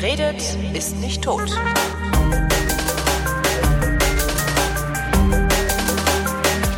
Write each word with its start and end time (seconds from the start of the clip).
Wer 0.00 0.12
redet, 0.12 0.56
ist 0.72 0.96
nicht 0.96 1.22
tot. 1.22 1.42
Ich 1.44 1.54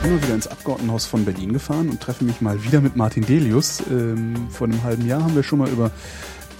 bin 0.02 0.12
mal 0.12 0.22
wieder 0.22 0.34
ins 0.34 0.48
Abgeordnetenhaus 0.48 1.06
von 1.06 1.24
Berlin 1.24 1.52
gefahren 1.52 1.88
und 1.88 2.00
treffe 2.00 2.24
mich 2.24 2.40
mal 2.40 2.64
wieder 2.64 2.80
mit 2.80 2.96
Martin 2.96 3.24
Delius. 3.24 3.80
Ähm, 3.88 4.48
vor 4.50 4.66
einem 4.66 4.82
halben 4.82 5.06
Jahr 5.06 5.22
haben 5.22 5.36
wir 5.36 5.44
schon 5.44 5.60
mal 5.60 5.68
über 5.68 5.92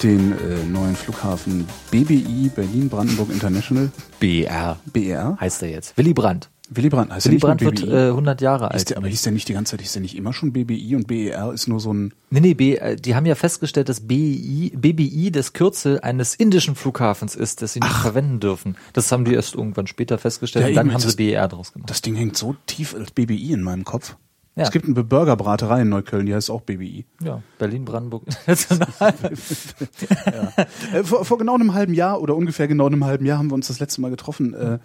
den 0.05 0.33
äh, 0.33 0.65
neuen 0.65 0.95
Flughafen 0.95 1.67
BBI 1.91 2.53
Berlin 2.55 2.89
Brandenburg 2.89 3.31
International 3.31 3.91
BR 4.21 4.79
BR 4.93 5.37
heißt 5.41 5.63
er 5.63 5.71
jetzt. 5.71 5.97
Willy 5.99 6.15
Brandt. 6.15 6.49
Willy 6.75 6.89
Brandt 6.89 7.13
heißt 7.13 7.27
Willy 7.27 7.39
der 7.39 7.55
nicht 7.55 7.61
Brandt 7.65 7.83
wird 7.83 7.93
äh, 7.93 8.09
100 8.09 8.41
Jahre 8.41 8.71
alt. 8.71 8.91
der, 8.91 8.97
aber 8.97 9.09
hieß 9.09 9.23
der 9.23 9.33
nicht 9.33 9.49
die 9.49 9.53
ganze 9.53 9.73
Zeit, 9.73 9.81
hieß 9.81 9.93
der 9.95 10.03
nicht 10.03 10.17
immer 10.17 10.33
schon 10.33 10.53
BBI 10.53 10.97
und 10.97 11.07
BER 11.07 11.53
ist 11.53 11.69
nur 11.69 11.81
so 11.81 11.93
ein 11.93 12.13
Nee, 12.31 12.41
nee, 12.41 12.55
B, 12.55 12.77
äh, 12.77 12.97
die 12.97 13.15
haben 13.15 13.27
ja 13.27 13.35
festgestellt, 13.35 13.89
dass 13.89 14.01
BI, 14.01 14.73
BBI 14.75 15.31
das 15.31 15.53
Kürzel 15.53 16.01
eines 16.01 16.35
indischen 16.35 16.75
Flughafens 16.75 17.35
ist, 17.37 17.63
das 17.63 17.73
sie 17.75 17.81
nicht 17.81 17.93
verwenden 17.95 18.41
dürfen. 18.41 18.77
Das 18.93 19.11
haben 19.13 19.25
die 19.25 19.35
erst 19.35 19.55
irgendwann 19.55 19.87
später 19.87 20.19
festgestellt 20.19 20.65
Ja, 20.65 20.69
und 20.71 20.75
dann 20.77 20.93
haben 20.93 21.03
das- 21.03 21.13
sie 21.13 21.17
BR 21.17 21.49
draus 21.49 21.73
gemacht. 21.73 21.91
Das 21.91 22.01
Ding 22.03 22.15
hängt 22.15 22.37
so 22.37 22.57
tief 22.67 22.95
als 22.95 23.11
BBI 23.11 23.53
in 23.53 23.63
meinem 23.63 23.85
Kopf. 23.85 24.17
Ja. 24.55 24.65
Es 24.65 24.71
gibt 24.71 24.85
eine 24.85 25.03
Burgerbraterei 25.03 25.81
in 25.81 25.89
Neukölln, 25.89 26.27
die 26.27 26.35
heißt 26.35 26.51
auch 26.51 26.61
BBI. 26.61 27.07
Ja, 27.25 27.43
Berlin, 27.59 27.87
Brandenburg, 27.87 28.25
international. 28.47 29.15
Äh, 30.93 31.05
vor, 31.05 31.25
vor 31.25 31.39
genau 31.39 31.55
einem 31.55 31.75
halben 31.75 31.95
Jahr 31.95 32.21
oder 32.21 32.37
ungefähr 32.37 32.69
genau 32.69 32.87
einem 32.87 33.05
halben 33.05 33.25
Jahr 33.27 33.39
haben 33.39 33.51
wir 33.51 33.55
uns 33.55 33.69
das 33.69 33.81
letzte 33.81 34.01
Mal 34.01 34.11
getroffen. 34.11 34.53
Äh, 34.55 34.79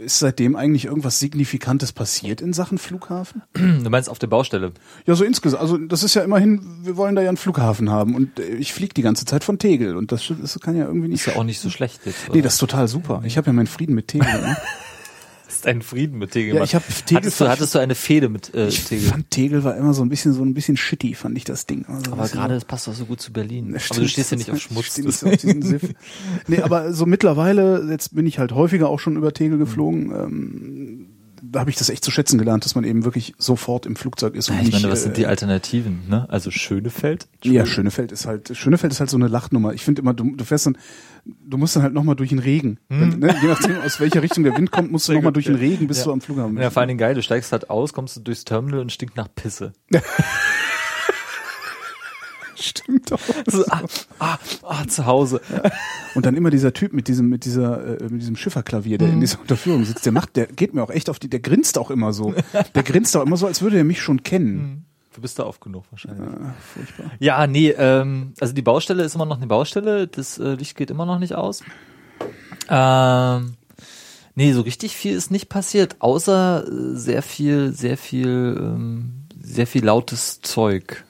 ist 0.00 0.20
seitdem 0.20 0.54
eigentlich 0.54 0.84
irgendwas 0.84 1.18
Signifikantes 1.18 1.92
passiert 1.92 2.40
in 2.40 2.52
Sachen 2.52 2.78
Flughafen? 2.78 3.42
du 3.54 3.90
meinst 3.90 4.08
auf 4.08 4.18
der 4.18 4.28
Baustelle? 4.28 4.72
Ja, 5.06 5.14
so 5.14 5.24
insgesamt. 5.24 5.60
Also 5.60 5.76
das 5.76 6.04
ist 6.04 6.14
ja 6.14 6.22
immerhin, 6.22 6.60
wir 6.82 6.96
wollen 6.96 7.16
da 7.16 7.22
ja 7.22 7.28
einen 7.28 7.36
Flughafen 7.36 7.90
haben 7.90 8.14
und 8.14 8.38
äh, 8.38 8.54
ich 8.54 8.72
fliege 8.72 8.94
die 8.94 9.02
ganze 9.02 9.24
Zeit 9.24 9.42
von 9.42 9.58
Tegel 9.58 9.96
und 9.96 10.12
das, 10.12 10.32
das 10.40 10.58
kann 10.60 10.76
ja 10.76 10.86
irgendwie 10.86 11.08
nicht. 11.08 11.26
Ist 11.26 11.34
ja 11.34 11.40
auch 11.40 11.44
nicht 11.44 11.60
so 11.60 11.68
schlecht 11.68 12.06
jetzt. 12.06 12.32
Nee, 12.32 12.42
das 12.42 12.54
ist 12.54 12.58
total 12.60 12.86
super. 12.86 13.22
Ich 13.24 13.36
habe 13.36 13.48
ja 13.48 13.52
meinen 13.52 13.66
Frieden 13.66 13.94
mit 13.94 14.08
Tegel. 14.08 14.28
Ne? 14.40 14.56
ist 15.62 15.66
ein 15.68 15.82
Frieden 15.82 16.18
mit 16.18 16.32
Tegel. 16.32 16.48
Ja, 16.48 16.54
gemacht. 16.54 16.70
ich 16.70 16.74
hab 16.74 17.06
Tegel 17.06 17.16
hattest, 17.22 17.40
du, 17.40 17.48
hattest 17.48 17.74
du 17.74 17.78
eine 17.78 17.94
Fehde 17.94 18.28
mit 18.28 18.54
äh, 18.54 18.68
Ich 18.68 18.84
Tegel? 18.84 19.08
fand 19.08 19.30
Tegel 19.30 19.64
war 19.64 19.76
immer 19.76 19.94
so 19.94 20.02
ein 20.02 20.08
bisschen 20.08 20.32
so 20.32 20.42
ein 20.44 20.54
bisschen 20.54 20.76
shitty, 20.76 21.14
fand 21.14 21.36
ich 21.36 21.44
das 21.44 21.66
Ding. 21.66 21.84
Also, 21.86 22.12
Aber 22.12 22.28
gerade, 22.28 22.54
das 22.54 22.64
passt 22.64 22.86
doch 22.88 22.94
so 22.94 23.04
gut 23.06 23.20
zu 23.20 23.32
Berlin. 23.32 23.72
Das 23.72 23.90
Aber 23.90 24.00
du 24.00 24.08
stimmt, 24.08 24.10
stehst 24.10 24.30
ja 24.32 24.36
nicht 24.38 24.50
auf 24.50 24.58
Schmutz. 24.60 24.98
nicht 24.98 25.18
so 25.18 25.26
auf 25.28 25.36
diesen 25.36 25.62
Siff. 25.62 25.82
Nee, 26.48 26.60
aber 26.62 26.92
so 26.92 27.06
mittlerweile, 27.06 27.86
jetzt 27.90 28.14
bin 28.14 28.26
ich 28.26 28.38
halt 28.38 28.52
häufiger 28.52 28.88
auch 28.88 28.98
schon 28.98 29.16
über 29.16 29.32
Tegel 29.32 29.58
geflogen, 29.58 30.10
ähm, 30.12 31.01
da 31.52 31.60
habe 31.60 31.70
ich 31.70 31.76
das 31.76 31.90
echt 31.90 32.04
zu 32.04 32.10
schätzen 32.10 32.38
gelernt, 32.38 32.64
dass 32.64 32.74
man 32.74 32.84
eben 32.84 33.04
wirklich 33.04 33.34
sofort 33.38 33.86
im 33.86 33.94
Flugzeug 33.94 34.34
ist 34.34 34.48
und 34.48 34.56
ich 34.56 34.62
nicht, 34.64 34.72
meine, 34.72 34.90
was 34.92 35.02
sind 35.02 35.16
die 35.16 35.22
äh, 35.22 35.26
Alternativen? 35.26 36.02
Ne? 36.08 36.26
Also 36.30 36.50
Schönefeld? 36.50 37.28
Ja, 37.44 37.66
Schönefeld 37.66 38.10
ist 38.10 38.26
halt, 38.26 38.56
Schönefeld 38.56 38.92
ist 38.92 39.00
halt 39.00 39.10
so 39.10 39.16
eine 39.16 39.28
Lachnummer. 39.28 39.72
Ich 39.74 39.82
finde 39.84 40.02
immer, 40.02 40.14
du, 40.14 40.34
du 40.34 40.44
fährst 40.44 40.66
dann, 40.66 40.78
du 41.24 41.58
musst 41.58 41.76
dann 41.76 41.82
halt 41.82 41.92
nochmal 41.94 42.16
durch 42.16 42.30
den 42.30 42.38
Regen. 42.38 42.78
Wenn, 42.88 43.18
ne, 43.18 43.34
je 43.40 43.48
nachdem, 43.48 43.80
aus 43.82 44.00
welcher 44.00 44.22
Richtung 44.22 44.44
der 44.44 44.56
Wind 44.56 44.70
kommt, 44.70 44.90
musst 44.90 45.08
du 45.08 45.12
nochmal 45.12 45.32
durch 45.32 45.46
den. 45.46 45.56
Regen, 45.56 45.86
bis 45.86 45.98
Ja. 45.98 46.04
du 46.04 46.12
am 46.12 46.20
Flughafen 46.20 46.56
Ja, 46.58 46.70
vor 46.70 46.80
allen 46.80 46.88
Dingen 46.88 46.98
geil, 46.98 47.14
du 47.14 47.22
steigst 47.22 47.52
halt 47.52 47.70
aus, 47.70 47.92
kommst 47.92 48.16
du 48.16 48.20
durchs 48.20 48.44
Terminal 48.44 48.80
und 48.80 48.90
stinkt 48.90 49.16
nach 49.16 49.28
Pisse. 49.34 49.72
Stimmt 52.62 53.10
doch. 53.10 53.20
So, 53.46 53.64
ah, 53.68 53.82
ah, 54.18 54.38
ah, 54.62 54.86
zu 54.86 55.06
Hause. 55.06 55.40
Und 56.14 56.26
dann 56.26 56.36
immer 56.36 56.50
dieser 56.50 56.72
Typ 56.72 56.92
mit 56.92 57.08
diesem, 57.08 57.28
mit 57.28 57.44
dieser, 57.44 58.00
äh, 58.00 58.08
mit 58.08 58.22
diesem 58.22 58.36
Schifferklavier, 58.36 58.98
der 58.98 59.08
in 59.08 59.20
dieser 59.20 59.40
Unterführung 59.40 59.84
sitzt, 59.84 60.06
der 60.06 60.12
macht, 60.12 60.36
der 60.36 60.46
geht 60.46 60.74
mir 60.74 60.82
auch 60.82 60.90
echt 60.90 61.10
auf 61.10 61.18
die, 61.18 61.28
der 61.28 61.40
grinst 61.40 61.76
auch 61.78 61.90
immer 61.90 62.12
so. 62.12 62.34
Der 62.74 62.82
grinst 62.82 63.16
auch 63.16 63.22
immer 63.22 63.36
so, 63.36 63.46
als 63.46 63.62
würde 63.62 63.78
er 63.78 63.84
mich 63.84 64.00
schon 64.00 64.22
kennen. 64.22 64.86
Du 65.14 65.20
bist 65.20 65.38
da 65.38 65.44
oft 65.44 65.60
genug 65.60 65.84
wahrscheinlich. 65.90 66.26
Ah, 66.26 66.54
furchtbar. 66.74 67.10
Ja, 67.18 67.46
nee, 67.46 67.70
ähm, 67.70 68.32
also 68.40 68.54
die 68.54 68.62
Baustelle 68.62 69.02
ist 69.02 69.14
immer 69.14 69.26
noch 69.26 69.36
eine 69.36 69.46
Baustelle, 69.46 70.06
das 70.06 70.38
äh, 70.38 70.54
Licht 70.54 70.76
geht 70.76 70.90
immer 70.90 71.04
noch 71.04 71.18
nicht 71.18 71.34
aus. 71.34 71.62
Ähm, 72.68 73.54
nee, 74.34 74.52
so 74.52 74.62
richtig 74.62 74.96
viel 74.96 75.14
ist 75.14 75.30
nicht 75.30 75.48
passiert, 75.48 75.96
außer 75.98 76.66
äh, 76.66 76.96
sehr 76.96 77.22
viel, 77.22 77.72
sehr 77.72 77.98
viel, 77.98 78.56
ähm, 78.58 79.26
sehr 79.38 79.66
viel 79.66 79.84
lautes 79.84 80.40
Zeug 80.40 81.04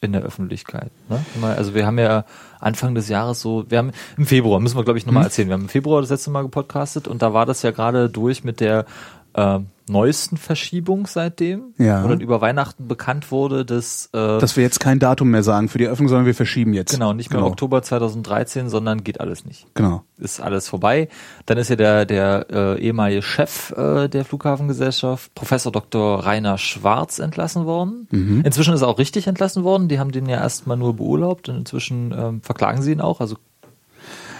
in 0.00 0.12
der 0.12 0.22
Öffentlichkeit. 0.22 0.90
Ne? 1.08 1.22
Also 1.42 1.74
wir 1.74 1.86
haben 1.86 1.98
ja 1.98 2.24
Anfang 2.58 2.94
des 2.94 3.08
Jahres 3.08 3.40
so, 3.40 3.66
wir 3.68 3.78
haben 3.78 3.92
im 4.16 4.26
Februar, 4.26 4.60
müssen 4.60 4.76
wir 4.76 4.84
glaube 4.84 4.98
ich 4.98 5.06
nochmal 5.06 5.24
erzählen, 5.24 5.48
wir 5.48 5.54
haben 5.54 5.62
im 5.62 5.68
Februar 5.68 6.00
das 6.00 6.10
letzte 6.10 6.30
Mal 6.30 6.42
gepodcastet 6.42 7.06
und 7.06 7.22
da 7.22 7.34
war 7.34 7.46
das 7.46 7.62
ja 7.62 7.70
gerade 7.70 8.08
durch 8.08 8.42
mit 8.42 8.60
der 8.60 8.86
äh, 9.34 9.58
neuesten 9.90 10.36
Verschiebung 10.36 11.06
seitdem, 11.06 11.74
Ja. 11.78 12.04
wo 12.04 12.08
dann 12.08 12.20
über 12.20 12.40
Weihnachten 12.40 12.88
bekannt 12.88 13.30
wurde, 13.30 13.64
dass 13.64 14.06
äh, 14.12 14.38
Dass 14.38 14.56
wir 14.56 14.62
jetzt 14.62 14.80
kein 14.80 14.98
Datum 14.98 15.30
mehr 15.30 15.42
sagen 15.42 15.68
für 15.68 15.78
die 15.78 15.84
Eröffnung, 15.84 16.08
sondern 16.08 16.26
wir 16.26 16.34
verschieben 16.34 16.72
jetzt. 16.72 16.92
Genau, 16.92 17.12
nicht 17.12 17.30
mehr 17.30 17.40
genau. 17.40 17.50
Oktober 17.50 17.82
2013, 17.82 18.68
sondern 18.68 19.04
geht 19.04 19.20
alles 19.20 19.44
nicht. 19.44 19.66
Genau. 19.74 20.02
Ist 20.18 20.40
alles 20.40 20.68
vorbei. 20.68 21.08
Dann 21.46 21.58
ist 21.58 21.70
ja 21.70 21.76
der, 21.76 22.06
der 22.06 22.46
äh, 22.50 22.80
ehemalige 22.80 23.22
Chef 23.22 23.72
äh, 23.72 24.08
der 24.08 24.24
Flughafengesellschaft, 24.24 25.34
Professor 25.34 25.72
Dr. 25.72 26.24
Rainer 26.24 26.58
Schwarz, 26.58 27.18
entlassen 27.18 27.64
worden. 27.66 28.06
Mhm. 28.10 28.42
Inzwischen 28.44 28.74
ist 28.74 28.82
er 28.82 28.88
auch 28.88 28.98
richtig 28.98 29.26
entlassen 29.26 29.64
worden. 29.64 29.88
Die 29.88 29.98
haben 29.98 30.12
den 30.12 30.26
ja 30.26 30.36
erstmal 30.38 30.76
nur 30.76 30.94
beurlaubt 30.96 31.48
und 31.48 31.56
inzwischen 31.56 32.14
ähm, 32.16 32.40
verklagen 32.42 32.82
sie 32.82 32.92
ihn 32.92 33.00
auch. 33.00 33.20
Also 33.20 33.36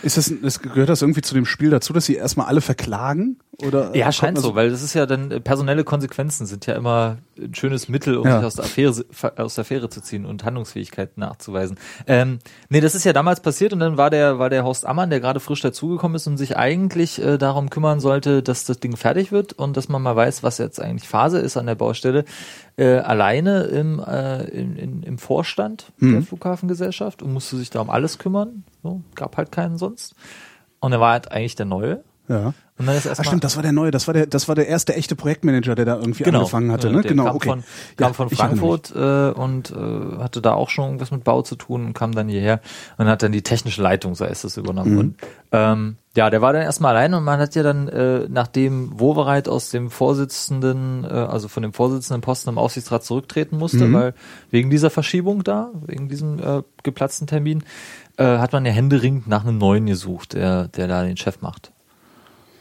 Ist 0.02 0.16
das, 0.16 0.32
das, 0.42 0.60
gehört 0.62 0.88
das 0.88 1.02
irgendwie 1.02 1.20
zu 1.22 1.34
dem 1.34 1.44
Spiel 1.46 1.70
dazu, 1.70 1.92
dass 1.92 2.06
sie 2.06 2.14
erstmal 2.14 2.46
alle 2.46 2.60
verklagen? 2.60 3.38
Oder, 3.66 3.94
ja, 3.96 4.08
äh, 4.08 4.12
scheint 4.12 4.36
also- 4.38 4.50
so, 4.50 4.54
weil 4.54 4.70
das 4.70 4.82
ist 4.82 4.94
ja 4.94 5.06
dann 5.06 5.30
äh, 5.30 5.40
personelle 5.40 5.84
Konsequenzen 5.84 6.46
sind 6.46 6.66
ja 6.66 6.74
immer 6.74 7.18
ein 7.38 7.54
schönes 7.54 7.88
Mittel, 7.88 8.16
um 8.18 8.26
Ja. 8.26 8.36
sich 8.38 8.46
aus 8.46 8.54
der 8.56 8.64
Affäre 8.64 9.04
aus 9.36 9.54
der 9.54 9.62
Affäre 9.62 9.88
zu 9.88 10.00
ziehen 10.02 10.26
und 10.26 10.44
Handlungsfähigkeit 10.44 11.16
nachzuweisen. 11.18 11.78
Ähm, 12.06 12.38
nee, 12.68 12.80
das 12.80 12.94
ist 12.94 13.04
ja 13.04 13.12
damals 13.12 13.40
passiert 13.40 13.72
und 13.72 13.80
dann 13.80 13.96
war 13.96 14.10
der 14.10 14.38
war 14.38 14.50
der 14.50 14.64
Horst 14.64 14.86
Ammann, 14.86 15.10
der 15.10 15.20
gerade 15.20 15.40
frisch 15.40 15.60
dazugekommen 15.60 16.16
ist 16.16 16.26
und 16.26 16.36
sich 16.36 16.56
eigentlich 16.56 17.22
äh, 17.22 17.38
darum 17.38 17.70
kümmern 17.70 18.00
sollte, 18.00 18.42
dass 18.42 18.64
das 18.64 18.80
Ding 18.80 18.96
fertig 18.96 19.32
wird 19.32 19.52
und 19.52 19.76
dass 19.76 19.88
man 19.88 20.02
mal 20.02 20.16
weiß, 20.16 20.42
was 20.42 20.58
jetzt 20.58 20.80
eigentlich 20.80 21.08
Phase 21.08 21.38
ist 21.38 21.56
an 21.56 21.66
der 21.66 21.74
Baustelle, 21.74 22.24
äh, 22.76 22.96
alleine 22.98 23.62
im 23.64 23.98
äh, 24.00 24.44
in, 24.44 24.76
in, 24.76 25.02
im 25.02 25.18
Vorstand 25.18 25.92
der 26.00 26.22
Flughafengesellschaft 26.22 27.22
und 27.22 27.32
musste 27.32 27.56
sich 27.56 27.70
da 27.70 27.80
um 27.80 27.90
alles 27.90 28.18
kümmern. 28.18 28.64
So, 28.82 29.02
gab 29.14 29.36
halt 29.36 29.52
keinen 29.52 29.76
sonst. 29.78 30.14
Und 30.80 30.92
er 30.92 31.00
war 31.00 31.12
halt 31.12 31.30
eigentlich 31.30 31.56
der 31.56 31.66
Neue. 31.66 32.02
Ja. 32.28 32.54
Und 32.80 32.86
dann 32.86 32.96
ist 32.96 33.04
Ah, 33.06 33.10
erstmal 33.10 33.26
stimmt, 33.26 33.44
das 33.44 33.56
war 33.56 33.62
der 33.62 33.72
neue, 33.72 33.90
das 33.90 34.06
war 34.06 34.14
der, 34.14 34.26
das 34.26 34.48
war 34.48 34.54
der 34.54 34.66
erste 34.66 34.94
echte 34.94 35.14
Projektmanager, 35.14 35.74
der 35.74 35.84
da 35.84 35.96
irgendwie 35.96 36.24
angefangen 36.24 36.72
hatte, 36.72 36.90
ne? 36.90 37.02
Genau, 37.02 37.24
kam 37.26 37.36
okay. 37.36 37.48
Von, 37.50 37.64
kam 37.96 38.08
Ja, 38.08 38.12
von. 38.14 38.30
Frankfurt 38.30 38.92
äh, 38.96 39.30
und 39.38 39.70
äh, 39.70 40.22
hatte 40.22 40.40
da 40.40 40.54
auch 40.54 40.70
schon 40.70 40.86
irgendwas 40.86 41.10
mit 41.10 41.22
Bau 41.22 41.42
zu 41.42 41.56
tun 41.56 41.84
und 41.84 41.92
kam 41.92 42.12
dann 42.12 42.28
hierher 42.28 42.60
und 42.96 43.06
hat 43.06 43.22
dann 43.22 43.32
die 43.32 43.42
technische 43.42 43.82
Leitung, 43.82 44.14
so 44.14 44.24
heißt 44.24 44.46
es, 44.46 44.56
übernommen. 44.56 44.92
Mhm. 44.92 44.98
Und 44.98 45.14
ähm, 45.52 45.96
ja, 46.16 46.30
der 46.30 46.40
war 46.40 46.54
dann 46.54 46.62
erstmal 46.62 46.96
allein 46.96 47.12
und 47.12 47.22
man 47.22 47.38
hat 47.38 47.54
ja 47.54 47.62
dann, 47.62 47.86
äh, 47.88 48.26
nachdem 48.30 48.98
Wowereit 48.98 49.46
aus 49.46 49.68
dem 49.68 49.90
Vorsitzenden, 49.90 51.04
äh, 51.04 51.08
also 51.08 51.48
von 51.48 51.62
dem 51.62 51.72
Vorsitzenden 51.74 52.22
Posten 52.22 52.48
im 52.48 52.56
Aufsichtsrat 52.58 53.04
zurücktreten 53.04 53.58
musste, 53.58 53.84
Mhm. 53.84 53.92
weil 53.92 54.14
wegen 54.50 54.70
dieser 54.70 54.88
Verschiebung 54.90 55.44
da, 55.44 55.70
wegen 55.86 56.08
diesem 56.08 56.38
äh, 56.38 56.62
geplatzten 56.82 57.26
Termin, 57.26 57.62
äh, 58.16 58.24
hat 58.38 58.52
man 58.52 58.64
ja 58.64 58.72
händeringend 58.72 59.28
nach 59.28 59.44
einem 59.44 59.58
neuen 59.58 59.86
gesucht, 59.86 60.32
der, 60.32 60.68
der 60.68 60.88
da 60.88 61.02
den 61.04 61.16
Chef 61.16 61.42
macht. 61.42 61.72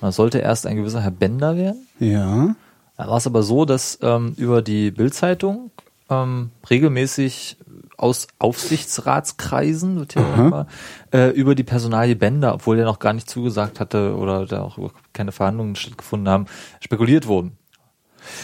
Das 0.02 0.16
sollte 0.16 0.40
erst 0.40 0.66
ein 0.66 0.78
gewisser 0.78 1.02
Herr 1.02 1.12
Bender 1.12 1.58
werden. 1.58 1.88
Ja. 2.00 2.56
Da 2.98 3.08
war 3.08 3.18
es 3.18 3.28
aber 3.28 3.44
so, 3.44 3.66
dass 3.66 4.00
ähm, 4.02 4.34
über 4.38 4.62
die 4.62 4.92
Bildzeitung 4.92 5.72
ähm, 6.10 6.52
regelmäßig 6.70 7.58
aus 7.98 8.28
Aufsichtsratskreisen 8.40 10.00
wird 10.00 10.16
ja 10.16 10.22
immer, 10.36 10.68
äh, 11.14 11.30
über 11.32 11.54
die 11.54 11.64
Personalie 11.64 12.16
Bender, 12.16 12.54
obwohl 12.54 12.78
der 12.78 12.86
noch 12.86 13.00
gar 13.00 13.14
nicht 13.14 13.30
zugesagt 13.30 13.80
hatte 13.80 14.16
oder 14.16 14.46
da 14.46 14.62
auch 14.62 14.78
keine 15.12 15.34
Verhandlungen 15.34 15.76
stattgefunden 15.76 16.30
haben, 16.30 16.46
spekuliert 16.80 17.28
wurden. 17.28 17.59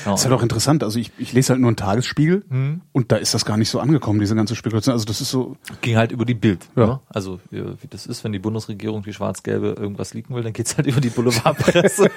Ja, 0.05 0.11
Das 0.11 0.21
ist 0.21 0.25
halt 0.29 0.39
auch 0.39 0.43
interessant. 0.43 0.83
Also 0.83 0.99
ich, 0.99 1.11
ich 1.17 1.33
lese 1.33 1.49
halt 1.53 1.61
nur 1.61 1.69
einen 1.69 1.77
Tagesspiegel 1.77 2.43
Mhm. 2.49 2.81
und 2.91 3.11
da 3.11 3.15
ist 3.17 3.33
das 3.33 3.45
gar 3.45 3.57
nicht 3.57 3.69
so 3.69 3.79
angekommen, 3.79 4.19
diese 4.19 4.35
ganze 4.35 4.55
Spekulation. 4.55 4.93
Also 4.93 5.05
das 5.05 5.21
ist 5.21 5.29
so, 5.29 5.57
ging 5.81 5.95
halt 5.97 6.11
über 6.11 6.25
die 6.25 6.33
Bild. 6.33 6.67
Ja. 6.75 6.85
Ne? 6.85 6.99
Also 7.09 7.39
wie, 7.51 7.63
das 7.89 8.05
ist, 8.05 8.23
wenn 8.23 8.31
die 8.31 8.39
Bundesregierung 8.39 9.03
die 9.03 9.13
schwarz-gelbe 9.13 9.75
irgendwas 9.79 10.13
leaken 10.13 10.35
will, 10.35 10.43
dann 10.43 10.53
geht's 10.53 10.77
halt 10.77 10.87
über 10.87 11.01
die 11.01 11.09
Boulevardpresse. 11.09 12.09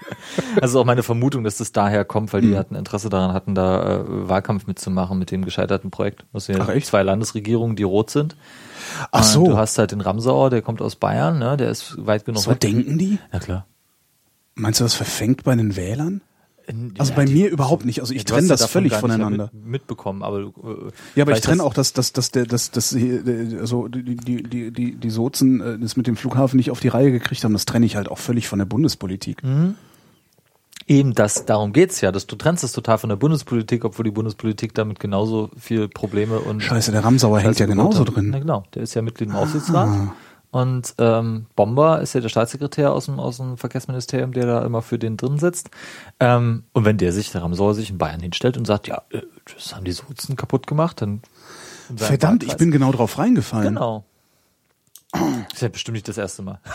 also 0.60 0.80
auch 0.80 0.84
meine 0.84 1.02
Vermutung, 1.02 1.44
dass 1.44 1.56
das 1.58 1.72
daher 1.72 2.04
kommt, 2.04 2.32
weil 2.32 2.40
die 2.42 2.56
hatten 2.56 2.74
Interesse 2.74 3.08
daran 3.08 3.32
hatten, 3.32 3.54
da 3.54 4.00
äh, 4.00 4.04
Wahlkampf 4.28 4.66
mitzumachen 4.66 5.18
mit 5.18 5.30
dem 5.30 5.44
gescheiterten 5.44 5.90
Projekt. 5.90 6.24
Das 6.32 6.46
sind 6.46 6.56
ja 6.58 6.64
Ach, 6.64 6.68
echt? 6.70 6.86
zwei 6.86 7.02
Landesregierungen, 7.02 7.76
die 7.76 7.82
rot 7.82 8.10
sind. 8.10 8.36
ach 9.10 9.24
so, 9.24 9.44
Du 9.46 9.56
hast 9.56 9.78
halt 9.78 9.92
den 9.92 10.00
Ramsauer, 10.00 10.50
der 10.50 10.62
kommt 10.62 10.80
aus 10.82 10.96
Bayern, 10.96 11.38
ne? 11.38 11.56
der 11.56 11.70
ist 11.70 11.94
weit 12.06 12.24
genug 12.24 12.42
so 12.42 12.50
weg. 12.50 12.60
denken 12.60 12.98
die? 12.98 13.18
Ja 13.32 13.38
klar. 13.38 13.66
Meinst 14.54 14.80
du, 14.80 14.84
das 14.84 14.94
verfängt 14.94 15.44
bei 15.44 15.54
den 15.54 15.76
Wählern? 15.76 16.20
In- 16.66 16.94
Also 16.98 17.12
ja, 17.12 17.16
bei 17.16 17.26
mir 17.26 17.50
überhaupt 17.50 17.84
nicht. 17.84 18.00
Also 18.00 18.12
ich 18.12 18.20
hast 18.20 18.28
trenne 18.28 18.46
ja 18.48 18.54
das 18.56 18.66
völlig 18.66 18.94
voneinander. 18.94 19.50
Mit, 19.52 19.66
mitbekommen, 19.66 20.22
aber 20.22 20.40
äh, 20.40 20.44
Ja, 21.16 21.24
aber 21.24 21.32
ich 21.32 21.40
trenne 21.40 21.58
das- 21.58 21.66
auch, 21.66 21.74
dass, 21.74 21.92
dass, 21.92 22.12
dass 22.12 22.30
der, 22.30 22.46
dass, 22.46 22.70
die, 22.90 23.08
äh, 23.08 23.58
also 23.60 23.88
die, 23.88 24.16
die, 24.16 24.42
die, 24.42 24.70
die, 24.96 25.10
Sozen 25.10 25.60
äh, 25.60 25.78
das 25.78 25.96
mit 25.96 26.06
dem 26.06 26.16
Flughafen 26.16 26.56
nicht 26.56 26.70
auf 26.70 26.80
die 26.80 26.88
Reihe 26.88 27.10
gekriegt 27.12 27.42
haben, 27.44 27.52
das 27.52 27.64
trenne 27.66 27.86
ich 27.86 27.96
halt 27.96 28.08
auch 28.10 28.18
völlig 28.18 28.48
von 28.48 28.58
der 28.58 28.66
Bundespolitik. 28.66 29.42
Mhm. 29.42 29.74
Eben 30.86 31.14
das, 31.14 31.44
darum 31.46 31.72
geht's 31.72 32.00
ja, 32.00 32.10
dass 32.10 32.26
du 32.26 32.34
trennst 32.36 32.64
es 32.64 32.72
total 32.72 32.98
von 32.98 33.08
der 33.10 33.16
Bundespolitik, 33.16 33.84
obwohl 33.84 34.04
die 34.04 34.10
Bundespolitik 34.10 34.74
damit 34.74 34.98
genauso 34.98 35.50
viel 35.56 35.88
Probleme 35.88 36.40
und 36.40 36.62
Scheiße, 36.62 36.90
der 36.90 37.04
Ramsauer 37.04 37.38
hängt 37.40 37.60
ja 37.60 37.66
genauso 37.66 38.02
drin. 38.04 38.30
Na 38.30 38.38
genau, 38.40 38.64
der 38.74 38.82
ist 38.82 38.94
ja 38.94 39.02
Mitglied 39.02 39.28
im 39.30 39.36
Aufsichtsrat 39.36 39.88
Und 40.50 40.94
ähm, 40.98 41.46
Bomber 41.54 42.00
ist 42.00 42.14
ja 42.14 42.20
der 42.20 42.28
Staatssekretär 42.28 42.92
aus 42.92 43.06
dem, 43.06 43.20
aus 43.20 43.36
dem 43.36 43.56
Verkehrsministerium, 43.56 44.32
der 44.32 44.46
da 44.46 44.64
immer 44.64 44.82
für 44.82 44.98
den 44.98 45.16
drin 45.16 45.38
sitzt. 45.38 45.70
Ähm, 46.18 46.64
und 46.72 46.84
wenn 46.84 46.98
der 46.98 47.12
sich, 47.12 47.30
der 47.30 47.42
Ramsauer 47.42 47.74
sich 47.74 47.90
in 47.90 47.98
Bayern 47.98 48.20
hinstellt 48.20 48.56
und 48.56 48.66
sagt, 48.66 48.88
ja, 48.88 49.02
äh, 49.10 49.22
das 49.54 49.74
haben 49.74 49.84
die 49.84 49.92
Sozen 49.92 50.36
kaputt 50.36 50.66
gemacht, 50.66 51.02
dann 51.02 51.22
Verdammt, 51.96 52.42
ich 52.42 52.50
Wahlkreis- 52.50 52.58
bin 52.58 52.70
genau 52.70 52.92
drauf 52.92 53.18
reingefallen. 53.18 53.74
Genau. 53.74 54.04
Ist 55.52 55.62
ja 55.62 55.68
bestimmt 55.68 55.94
nicht 55.94 56.08
das 56.08 56.18
erste 56.18 56.42
Mal. 56.42 56.60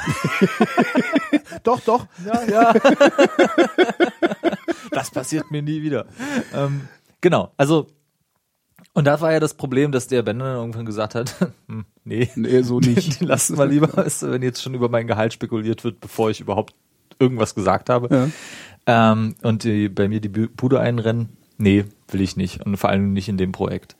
Doch, 1.63 1.79
doch. 1.79 2.05
Ja, 2.25 2.43
ja. 2.43 2.73
das 4.91 5.09
passiert 5.09 5.49
mir 5.51 5.61
nie 5.61 5.81
wieder. 5.81 6.05
Ähm, 6.53 6.87
genau, 7.21 7.51
also 7.57 7.87
und 8.93 9.05
da 9.05 9.19
war 9.21 9.31
ja 9.31 9.39
das 9.39 9.53
Problem, 9.53 9.91
dass 9.91 10.07
der 10.07 10.21
Bender 10.21 10.45
dann 10.45 10.57
irgendwann 10.57 10.85
gesagt 10.85 11.15
hat, 11.15 11.35
hm, 11.67 11.85
nee, 12.05 12.29
Nee, 12.35 12.61
so 12.61 12.79
nicht. 12.79 13.19
die 13.19 13.25
lassen 13.25 13.57
wir 13.57 13.65
lieber, 13.65 13.89
weißt 13.95 14.23
du, 14.23 14.31
wenn 14.31 14.41
jetzt 14.41 14.61
schon 14.63 14.73
über 14.73 14.87
mein 14.89 15.07
Gehalt 15.07 15.33
spekuliert 15.33 15.83
wird, 15.83 15.99
bevor 15.99 16.29
ich 16.29 16.39
überhaupt 16.39 16.73
irgendwas 17.19 17.55
gesagt 17.55 17.89
habe. 17.89 18.29
Ähm, 18.87 19.35
und 19.41 19.63
die, 19.63 19.89
bei 19.89 20.07
mir 20.07 20.21
die 20.21 20.29
Bu- 20.29 20.47
Bude 20.55 20.79
einrennen, 20.79 21.29
nee, 21.57 21.85
will 22.09 22.21
ich 22.21 22.37
nicht. 22.37 22.65
Und 22.65 22.77
vor 22.77 22.89
allem 22.89 23.13
nicht 23.13 23.27
in 23.29 23.37
dem 23.37 23.51
Projekt. 23.51 23.95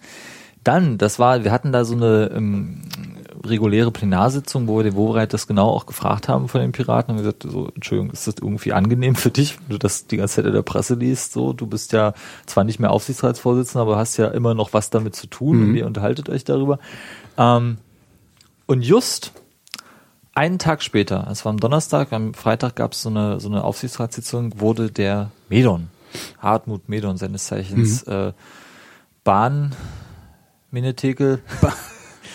Dann, 0.64 0.98
das 0.98 1.20
war, 1.20 1.44
wir 1.44 1.52
hatten 1.52 1.72
da 1.72 1.86
so 1.86 1.94
eine 1.96 2.32
ähm, 2.36 2.82
reguläre 3.46 3.92
Plenarsitzung, 3.92 4.68
wo 4.68 4.78
wir 4.78 4.84
den 4.84 4.96
Wobereit 4.96 5.32
das 5.32 5.46
genau 5.46 5.70
auch 5.70 5.86
gefragt 5.86 6.28
haben 6.28 6.48
von 6.48 6.60
den 6.62 6.72
Piraten 6.72 7.12
und 7.12 7.18
gesagt, 7.20 7.44
so, 7.44 7.70
Entschuldigung, 7.76 8.12
ist 8.12 8.26
das 8.28 8.36
irgendwie 8.42 8.74
angenehm 8.74 9.14
für 9.16 9.30
dich, 9.30 9.60
wenn 9.60 9.70
du 9.70 9.78
das 9.78 10.08
die 10.08 10.18
ganze 10.18 10.38
Zeit 10.38 10.46
in 10.46 10.54
der 10.54 10.64
Presse 10.64 10.96
liest, 10.96 11.34
so, 11.34 11.54
du 11.54 11.68
bist 11.68 11.94
ja 11.94 12.14
zwar 12.48 12.64
nicht 12.64 12.80
mehr 12.80 12.90
Aufsichtsratsvorsitzender, 12.92 13.84
aber 13.84 13.98
hast 13.98 14.18
ja 14.18 14.28
immer 14.30 14.56
noch 14.56 14.74
was 14.74 14.90
damit 14.90 15.16
zu 15.16 15.28
tun 15.28 15.62
und 15.70 15.76
ihr 15.76 15.86
unterhaltet 15.86 16.30
euch 16.30 16.44
darüber. 16.46 16.80
Ähm, 17.38 17.78
und 18.66 18.82
just 18.82 19.32
einen 20.34 20.60
Tag 20.60 20.84
später, 20.84 21.28
es 21.32 21.46
war 21.46 21.52
am 21.52 21.60
Donnerstag, 21.60 22.12
am 22.12 22.34
Freitag 22.34 22.76
gab 22.76 22.92
es 22.92 23.02
so 23.02 23.10
eine, 23.10 23.40
so 23.40 23.48
eine 23.48 23.64
Aufsichtsratssitzung, 23.64 24.60
wurde 24.60 24.92
der 24.92 25.32
Medon, 25.50 25.90
Hartmut 26.40 26.90
Medon 26.90 27.18
seines 27.18 27.46
Zeichens, 27.46 28.04
äh, 28.04 28.34
Bahn, 29.24 29.76
Minetekel, 30.72 31.42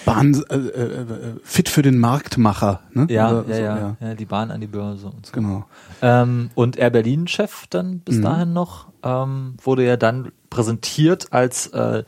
Bahn, 0.05 0.35
äh, 0.51 0.55
äh, 0.55 0.83
äh, 1.01 1.07
fit 1.43 1.69
für 1.69 1.83
den 1.83 1.99
Marktmacher. 1.99 2.81
Ne? 2.93 3.07
ja, 3.11 3.31
Oder 3.41 3.49
ja, 3.49 3.55
so, 3.57 3.63
ja, 3.63 3.97
ja, 4.09 4.15
die 4.15 4.25
Bahn 4.25 4.51
an 4.51 4.61
die 4.61 4.67
Börse 4.67 5.07
und 5.07 5.27
so. 5.27 5.33
Genau. 5.33 5.65
Ähm, 6.03 6.51
und 6.55 6.77
Air 6.77 6.91
Berlin-Chef 6.91 7.67
dann 7.71 8.01
bis 8.01 8.17
Mhm. 8.17 8.23
dahin 8.23 8.53
noch, 8.53 8.87
ähm, 9.03 9.55
wurde 9.63 9.85
ja 9.85 9.97
dann 9.97 10.33
präsentiert 10.51 11.33
als 11.33 11.69
äh, 11.69 12.03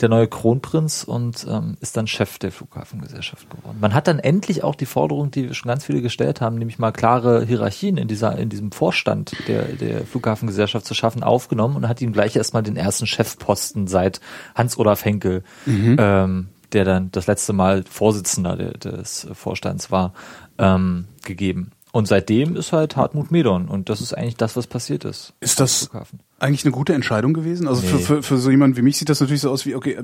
der 0.00 0.08
neue 0.08 0.28
Kronprinz 0.28 1.02
und 1.04 1.46
ähm, 1.48 1.76
ist 1.80 1.96
dann 1.96 2.06
Chef 2.06 2.38
der 2.38 2.52
Flughafengesellschaft 2.52 3.50
geworden. 3.50 3.78
Man 3.80 3.92
hat 3.92 4.06
dann 4.06 4.18
endlich 4.20 4.62
auch 4.64 4.74
die 4.76 4.86
Forderung, 4.86 5.30
die 5.30 5.52
schon 5.54 5.68
ganz 5.68 5.84
viele 5.84 6.00
gestellt 6.00 6.40
haben, 6.40 6.56
nämlich 6.56 6.78
mal 6.78 6.92
klare 6.92 7.44
Hierarchien 7.44 7.96
in 7.96 8.08
dieser 8.08 8.38
in 8.38 8.48
diesem 8.48 8.70
Vorstand 8.72 9.32
der 9.48 9.64
der 9.64 10.06
Flughafengesellschaft 10.06 10.86
zu 10.86 10.94
schaffen, 10.94 11.22
aufgenommen 11.22 11.76
und 11.76 11.88
hat 11.88 12.00
ihm 12.00 12.12
gleich 12.12 12.36
erstmal 12.36 12.62
den 12.62 12.76
ersten 12.76 13.06
Chefposten 13.06 13.86
seit 13.88 14.20
Hans-Olaf 14.54 15.04
Henkel, 15.04 15.42
ähm, 15.66 16.48
der 16.72 16.84
dann 16.84 17.10
das 17.12 17.26
letzte 17.26 17.52
Mal 17.52 17.84
Vorsitzender 17.88 18.56
de, 18.56 18.76
des 18.78 19.26
Vorstands 19.32 19.90
war, 19.90 20.12
ähm, 20.58 21.06
gegeben. 21.24 21.70
Und 21.92 22.08
seitdem 22.08 22.56
ist 22.56 22.72
halt 22.72 22.96
Hartmut 22.96 23.30
Medon 23.30 23.68
und 23.68 23.90
das 23.90 24.00
ist 24.00 24.14
eigentlich 24.16 24.36
das, 24.36 24.56
was 24.56 24.66
passiert 24.66 25.04
ist. 25.04 25.34
Ist 25.40 25.60
das 25.60 25.90
eigentlich 26.38 26.64
eine 26.64 26.72
gute 26.72 26.94
Entscheidung 26.94 27.34
gewesen? 27.34 27.68
Also 27.68 27.82
für, 27.82 27.96
Nee. 27.96 28.02
für, 28.02 28.22
für 28.22 28.38
so 28.38 28.50
jemanden 28.50 28.78
wie 28.78 28.82
mich 28.82 28.96
sieht 28.96 29.10
das 29.10 29.20
natürlich 29.20 29.42
so 29.42 29.50
aus 29.50 29.66
wie, 29.66 29.74
okay, 29.74 29.98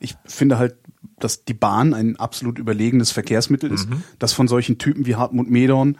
ich 0.00 0.14
finde 0.24 0.56
halt, 0.56 0.74
dass 1.20 1.44
die 1.44 1.52
Bahn 1.52 1.92
ein 1.92 2.16
absolut 2.16 2.58
überlegenes 2.58 3.10
Verkehrsmittel 3.12 3.70
ist, 3.70 3.90
Mhm. 3.90 4.02
das 4.18 4.32
von 4.32 4.48
solchen 4.48 4.78
Typen 4.78 5.04
wie 5.04 5.16
Hartmut 5.16 5.50
Medorn 5.50 5.96
äh, 5.96 5.98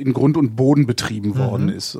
in 0.00 0.12
Grund 0.12 0.36
und 0.36 0.56
Boden 0.56 0.86
betrieben 0.86 1.30
Mhm. 1.30 1.38
worden 1.38 1.68
ist. 1.68 1.94
Äh, 1.94 1.98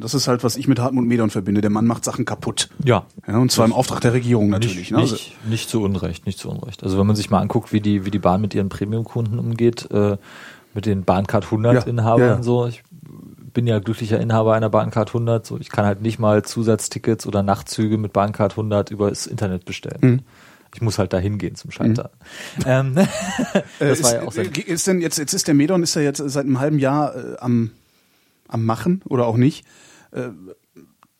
Das 0.00 0.14
ist 0.14 0.28
halt, 0.28 0.42
was 0.44 0.56
ich 0.56 0.66
mit 0.66 0.78
Hartmut 0.78 1.04
Medorn 1.04 1.30
verbinde. 1.30 1.60
Der 1.60 1.70
Mann 1.70 1.86
macht 1.86 2.04
Sachen 2.04 2.24
kaputt. 2.24 2.70
Ja. 2.84 3.04
Ja, 3.26 3.38
und 3.38 3.52
zwar 3.52 3.66
im 3.66 3.72
Auftrag 3.72 4.00
der 4.00 4.12
Regierung 4.14 4.48
natürlich. 4.48 4.76
Nicht, 4.76 4.92
ne? 4.92 4.98
Also, 4.98 5.14
nicht, 5.14 5.46
nicht 5.48 5.68
zu 5.68 5.82
Unrecht, 5.82 6.24
nicht 6.26 6.38
zu 6.38 6.48
Unrecht. 6.48 6.82
Also 6.82 6.98
wenn 6.98 7.06
man 7.06 7.14
sich 7.16 7.28
mal 7.30 7.40
anguckt, 7.40 7.72
wie 7.72 7.80
die, 7.80 8.04
wie 8.06 8.10
die 8.10 8.18
Bahn 8.18 8.40
mit 8.40 8.54
ihren 8.54 8.68
Premium-Kunden 8.70 9.38
umgeht, 9.38 9.90
äh, 9.90 10.16
mit 10.74 10.86
den 10.86 11.04
Bahncard 11.04 11.44
100 11.50 11.74
Ja, 11.74 11.80
Inhabern 11.82 12.20
ja, 12.28 12.34
ja. 12.36 12.42
so, 12.42 12.66
ich 12.66 12.82
bin 13.52 13.66
ja 13.66 13.78
glücklicher 13.78 14.20
Inhaber 14.20 14.54
einer 14.54 14.68
Bahncard 14.68 15.08
100, 15.10 15.46
so 15.46 15.58
ich 15.58 15.70
kann 15.70 15.86
halt 15.86 16.02
nicht 16.02 16.18
mal 16.18 16.44
Zusatztickets 16.44 17.26
oder 17.26 17.42
Nachtzüge 17.42 17.96
mit 17.98 18.12
Bahncard 18.12 18.52
100 18.52 18.90
über 18.90 19.08
das 19.08 19.26
Internet 19.26 19.64
bestellen. 19.64 19.98
Mhm. 20.02 20.20
Ich 20.76 20.82
muss 20.82 20.98
halt 20.98 21.14
da 21.14 21.18
hingehen 21.18 21.54
zum 21.54 21.70
Schalter. 21.70 22.10
Ähm, 22.66 22.94
das 23.78 23.80
äh, 23.80 23.80
war 23.80 23.88
ist, 23.88 24.12
ja 24.12 24.22
auch 24.22 24.32
sein 24.32 24.52
äh, 24.54 24.60
ist 24.60 24.86
denn 24.86 25.00
jetzt, 25.00 25.16
jetzt 25.16 25.32
ist 25.32 25.48
der 25.48 25.54
Medorn, 25.54 25.82
ist 25.82 25.96
er 25.96 26.02
jetzt 26.02 26.18
seit 26.18 26.44
einem 26.44 26.60
halben 26.60 26.78
Jahr 26.78 27.16
äh, 27.16 27.36
am, 27.38 27.70
am 28.46 28.66
Machen 28.66 29.00
oder 29.08 29.24
auch 29.26 29.38
nicht? 29.38 29.64
Äh, 30.12 30.28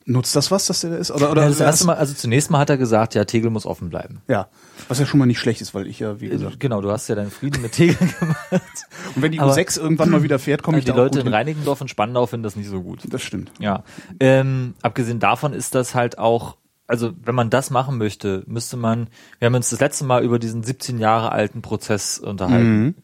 nutzt 0.04 0.36
das 0.36 0.50
was, 0.50 0.66
dass 0.66 0.82
der 0.82 0.90
da 0.90 0.96
ist? 0.96 1.10
Oder, 1.10 1.30
oder 1.30 1.44
ja, 1.44 1.48
das 1.48 1.60
erste 1.60 1.86
Mal, 1.86 1.96
also 1.96 2.12
zunächst 2.12 2.50
mal 2.50 2.58
hat 2.58 2.68
er 2.68 2.76
gesagt, 2.76 3.14
ja, 3.14 3.24
Tegel 3.24 3.48
muss 3.50 3.64
offen 3.64 3.88
bleiben. 3.88 4.20
Ja, 4.28 4.48
was 4.88 4.98
ja 4.98 5.06
schon 5.06 5.18
mal 5.18 5.24
nicht 5.24 5.38
schlecht 5.40 5.62
ist, 5.62 5.74
weil 5.74 5.86
ich 5.86 6.00
ja, 6.00 6.20
wie 6.20 6.28
gesagt. 6.28 6.60
Genau, 6.60 6.82
du 6.82 6.90
hast 6.90 7.08
ja 7.08 7.14
deinen 7.14 7.30
Frieden 7.30 7.62
mit 7.62 7.72
Tegel 7.72 7.96
gemacht. 8.20 8.60
Und 9.14 9.22
wenn 9.22 9.32
die 9.32 9.40
aber- 9.40 9.54
U6 9.54 9.80
irgendwann 9.80 10.10
mal 10.10 10.22
wieder 10.22 10.38
fährt, 10.38 10.62
komme 10.62 10.78
ich 10.78 10.84
die 10.84 10.88
da 10.88 10.92
auch 10.92 10.98
Leute 10.98 11.20
in 11.20 11.24
hin. 11.24 11.32
Reinickendorf 11.34 11.80
und 11.80 11.88
Spandau 11.88 12.26
finden 12.26 12.44
das 12.44 12.56
nicht 12.56 12.68
so 12.68 12.82
gut. 12.82 13.04
Das 13.08 13.22
stimmt. 13.22 13.50
Ja. 13.58 13.84
Ähm, 14.20 14.74
abgesehen 14.82 15.18
davon 15.18 15.54
ist 15.54 15.74
das 15.74 15.94
halt 15.94 16.18
auch, 16.18 16.58
also 16.86 17.12
wenn 17.22 17.34
man 17.34 17.50
das 17.50 17.70
machen 17.70 17.98
möchte, 17.98 18.44
müsste 18.46 18.76
man, 18.76 19.08
wir 19.38 19.46
haben 19.46 19.54
uns 19.54 19.70
das 19.70 19.80
letzte 19.80 20.04
Mal 20.04 20.22
über 20.24 20.38
diesen 20.38 20.62
17 20.62 20.98
Jahre 20.98 21.32
alten 21.32 21.62
Prozess 21.62 22.18
unterhalten. 22.18 22.84
Mhm. 22.84 22.94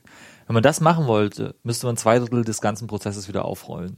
Wenn 0.46 0.55
man 0.55 0.62
das 0.62 0.81
machen 0.81 1.06
wollte, 1.06 1.55
müsste 1.62 1.87
man 1.87 1.96
zwei 1.96 2.19
Drittel 2.19 2.44
des 2.44 2.61
ganzen 2.61 2.87
Prozesses 2.87 3.29
wieder 3.29 3.44
aufrollen. 3.44 3.96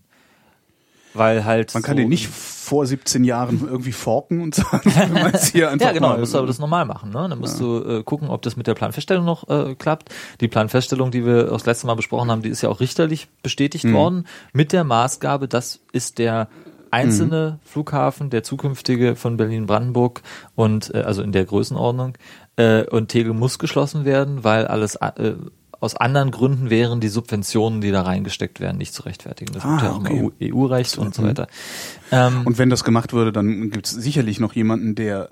Weil 1.15 1.45
halt. 1.45 1.73
Man 1.75 1.83
kann 1.85 1.97
so 1.97 2.03
den 2.03 2.09
nicht 2.09 2.29
vor 2.29 2.87
17 2.87 3.23
Jahren 3.23 3.69
irgendwie 3.69 3.93
forken 3.93 4.41
und 4.41 4.57
sagen, 4.57 4.93
wenn 4.97 5.13
man 5.13 5.33
es 5.33 5.53
hier 5.53 5.71
einfach 5.71 5.87
ja, 5.87 5.93
genau, 5.93 6.09
mal, 6.09 6.13
dann 6.15 6.21
musst 6.21 6.35
du 6.35 6.39
aber 6.39 6.47
das 6.49 6.59
normal 6.59 6.87
machen. 6.87 7.11
Ne? 7.11 7.29
Dann 7.29 7.39
musst 7.39 7.61
du 7.61 7.85
äh, 7.85 8.03
gucken, 8.03 8.31
ob 8.31 8.43
das 8.43 8.57
mit 8.57 8.67
der 8.67 8.75
Planfeststellung 8.75 9.25
noch 9.25 9.49
äh, 9.49 9.77
klappt. 9.77 10.13
Die 10.41 10.49
Planfeststellung, 10.49 11.13
die 11.13 11.25
wir 11.25 11.53
auch 11.53 11.59
das 11.59 11.67
letzte 11.67 11.87
Mal 11.87 11.95
besprochen 11.95 12.33
haben, 12.33 12.43
die 12.43 12.49
ist 12.49 12.63
ja 12.63 12.69
auch 12.69 12.81
richterlich 12.81 13.29
bestätigt 13.43 13.85
Mhm. 13.85 13.93
worden 13.93 14.27
mit 14.53 14.73
der 14.73 14.83
Maßgabe, 14.83 15.47
das 15.47 15.81
ist 15.93 16.19
der 16.19 16.49
einzelne 16.95 17.59
Flughafen, 17.65 18.31
der 18.31 18.43
zukünftige 18.43 19.17
von 19.17 19.37
Berlin-Brandenburg 19.37 20.23
und 20.55 20.95
äh, 20.95 20.99
also 21.03 21.23
in 21.23 21.33
der 21.33 21.45
Größenordnung 21.45 22.17
äh, 22.57 22.85
und 22.85 23.09
Tegel 23.09 23.33
muss 23.35 23.59
geschlossen 23.59 24.05
werden, 24.05 24.45
weil 24.45 24.67
alles 24.67 24.97
äh, 24.97 25.35
aus 25.81 25.97
anderen 25.97 26.31
Gründen 26.31 26.71
wären 26.71 27.01
die 27.01 27.09
Subventionen, 27.09 27.81
die 27.83 27.91
da 27.91 28.03
reingesteckt 28.03 28.59
werden, 28.61 28.79
nicht 28.79 28.95
zu 28.95 29.03
rechtfertigen. 29.03 29.53
Das 29.53 29.65
Ah, 29.65 29.73
wird 29.73 29.83
ja 29.83 29.93
okay. 29.95 30.53
EU-Recht 30.53 30.97
und 30.97 31.15
so 31.15 31.23
weiter. 31.23 31.47
Ähm, 32.11 32.43
Und 32.47 32.57
wenn 32.57 32.71
das 32.71 32.85
gemacht 32.85 33.13
würde, 33.13 33.33
dann 33.33 33.71
gibt 33.71 33.87
es 33.87 33.93
sicherlich 33.93 34.41
noch 34.41 34.55
jemanden, 34.55 34.95
der 34.95 35.31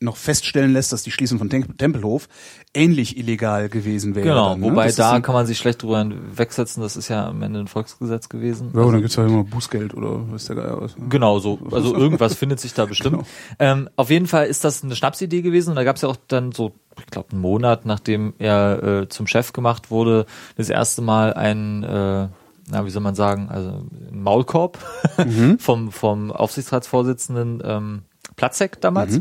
noch 0.00 0.16
feststellen 0.16 0.72
lässt, 0.72 0.92
dass 0.92 1.02
die 1.02 1.10
Schließung 1.10 1.38
von 1.38 1.50
Tem 1.50 1.76
Tempelhof 1.76 2.28
ähnlich 2.74 3.16
illegal 3.16 3.68
gewesen 3.68 4.14
wäre. 4.14 4.28
Genau, 4.28 4.50
dann, 4.50 4.60
ne? 4.60 4.66
wobei 4.66 4.86
Das 4.86 4.96
da 4.96 5.20
kann 5.20 5.34
man 5.34 5.46
sich 5.46 5.58
schlecht 5.58 5.82
drüber 5.82 6.06
wegsetzen, 6.34 6.82
das 6.82 6.96
ist 6.96 7.08
ja 7.08 7.26
am 7.28 7.42
Ende 7.42 7.60
ein 7.60 7.66
Volksgesetz 7.66 8.28
gewesen. 8.28 8.70
Ja, 8.74 8.84
dann 8.84 9.00
gibt's 9.00 9.16
ja 9.16 9.26
immer 9.26 9.44
Bußgeld 9.44 9.94
oder 9.94 10.20
was 10.30 10.46
der 10.46 10.56
Geier 10.56 10.80
was. 10.80 10.94
Genau 11.08 11.38
so, 11.38 11.58
also 11.72 11.94
irgendwas 11.96 12.34
findet 12.34 12.60
sich 12.60 12.74
da 12.74 12.86
bestimmt. 12.86 13.16
Genau. 13.16 13.26
Ähm, 13.58 13.88
auf 13.96 14.10
jeden 14.10 14.26
Fall 14.26 14.46
ist 14.46 14.64
das 14.64 14.84
eine 14.84 14.94
Schnapsidee 14.94 15.42
gewesen 15.42 15.70
und 15.70 15.76
da 15.76 15.84
gab 15.84 15.96
es 15.96 16.02
ja 16.02 16.08
auch 16.08 16.16
dann 16.28 16.52
so, 16.52 16.72
ich 16.98 17.06
glaube, 17.06 17.32
einen 17.32 17.40
Monat, 17.40 17.86
nachdem 17.86 18.34
er 18.38 18.82
äh, 18.82 19.08
zum 19.08 19.26
Chef 19.26 19.52
gemacht 19.52 19.90
wurde, 19.90 20.26
das 20.56 20.68
erste 20.68 21.02
Mal 21.02 21.34
ein, 21.34 21.82
äh, 21.82 22.28
na 22.70 22.84
wie 22.84 22.90
soll 22.90 23.02
man 23.02 23.14
sagen, 23.14 23.48
also 23.50 23.70
ein 24.12 24.22
Maulkorb 24.22 24.78
vom, 25.58 25.90
vom 25.90 26.30
Aufsichtsratsvorsitzenden 26.30 27.62
ähm, 27.64 28.02
Platzek 28.36 28.80
damals. 28.80 29.20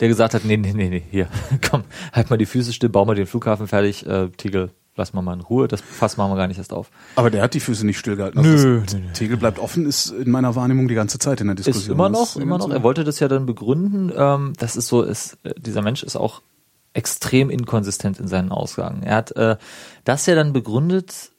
Der 0.00 0.08
gesagt 0.08 0.34
hat, 0.34 0.44
nee, 0.44 0.56
nee, 0.56 0.72
nee, 0.72 0.88
nee, 0.88 1.02
hier, 1.10 1.28
komm, 1.70 1.84
halt 2.12 2.30
mal 2.30 2.36
die 2.36 2.46
Füße 2.46 2.72
still, 2.72 2.88
bau 2.88 3.04
mal 3.04 3.14
den 3.14 3.26
Flughafen 3.26 3.66
fertig, 3.66 4.06
äh, 4.06 4.28
Tegel, 4.36 4.70
lass 4.96 5.12
mal 5.12 5.22
mal 5.22 5.34
in 5.34 5.40
Ruhe, 5.40 5.68
das 5.68 5.80
Fass 5.80 6.16
machen 6.16 6.32
wir 6.32 6.36
gar 6.36 6.46
nicht 6.46 6.58
erst 6.58 6.72
auf. 6.72 6.90
Aber 7.16 7.30
der 7.30 7.42
hat 7.42 7.54
die 7.54 7.60
Füße 7.60 7.84
nicht 7.86 7.98
stillgehalten. 7.98 8.40
Nö, 8.42 8.52
Also 8.52 8.68
nö, 8.68 8.80
das 8.84 8.94
nö. 8.94 9.00
Tegel 9.12 9.36
bleibt 9.36 9.58
offen, 9.58 9.86
ist 9.86 10.10
in 10.10 10.30
meiner 10.30 10.54
Wahrnehmung 10.54 10.88
die 10.88 10.94
ganze 10.94 11.18
Zeit 11.18 11.40
in 11.40 11.48
der 11.48 11.56
Diskussion. 11.56 11.82
Ist 11.82 11.88
immer 11.88 12.08
noch, 12.08 12.36
immer 12.36 12.58
noch. 12.58 12.70
Er 12.70 12.82
wollte 12.82 13.04
das 13.04 13.20
ja 13.20 13.28
dann 13.28 13.46
begründen. 13.46 14.12
Ähm, 14.16 14.52
das 14.58 14.76
ist 14.76 14.88
so, 14.88 15.02
ist, 15.02 15.38
äh, 15.42 15.52
dieser 15.58 15.82
Mensch 15.82 16.02
ist 16.02 16.16
auch 16.16 16.42
extrem 16.92 17.50
inkonsistent 17.50 18.20
in 18.20 18.28
seinen 18.28 18.52
Aussagen. 18.52 19.02
Er 19.02 19.16
hat 19.16 19.32
äh, 19.36 19.56
das 20.04 20.26
ja 20.26 20.34
dann 20.36 20.52
begründet 20.52 21.32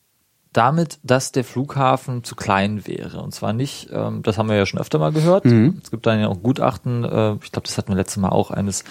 damit, 0.55 0.99
dass 1.03 1.31
der 1.31 1.43
Flughafen 1.43 2.23
zu 2.23 2.35
klein 2.35 2.87
wäre. 2.87 3.21
Und 3.21 3.33
zwar 3.33 3.53
nicht, 3.53 3.89
ähm, 3.91 4.23
das 4.23 4.37
haben 4.37 4.47
wir 4.47 4.55
ja 4.55 4.65
schon 4.65 4.79
öfter 4.79 4.99
mal 4.99 5.11
gehört. 5.11 5.45
Es 5.83 5.91
gibt 5.91 6.05
dann 6.05 6.19
ja 6.19 6.27
auch 6.27 6.41
Gutachten, 6.41 7.03
äh, 7.03 7.33
ich 7.43 7.51
glaube, 7.51 7.67
das 7.67 7.77
hatten 7.77 7.89
wir 7.89 7.97
letztes 7.97 8.17
Mal 8.17 8.29
auch, 8.29 8.51
eines 8.51 8.83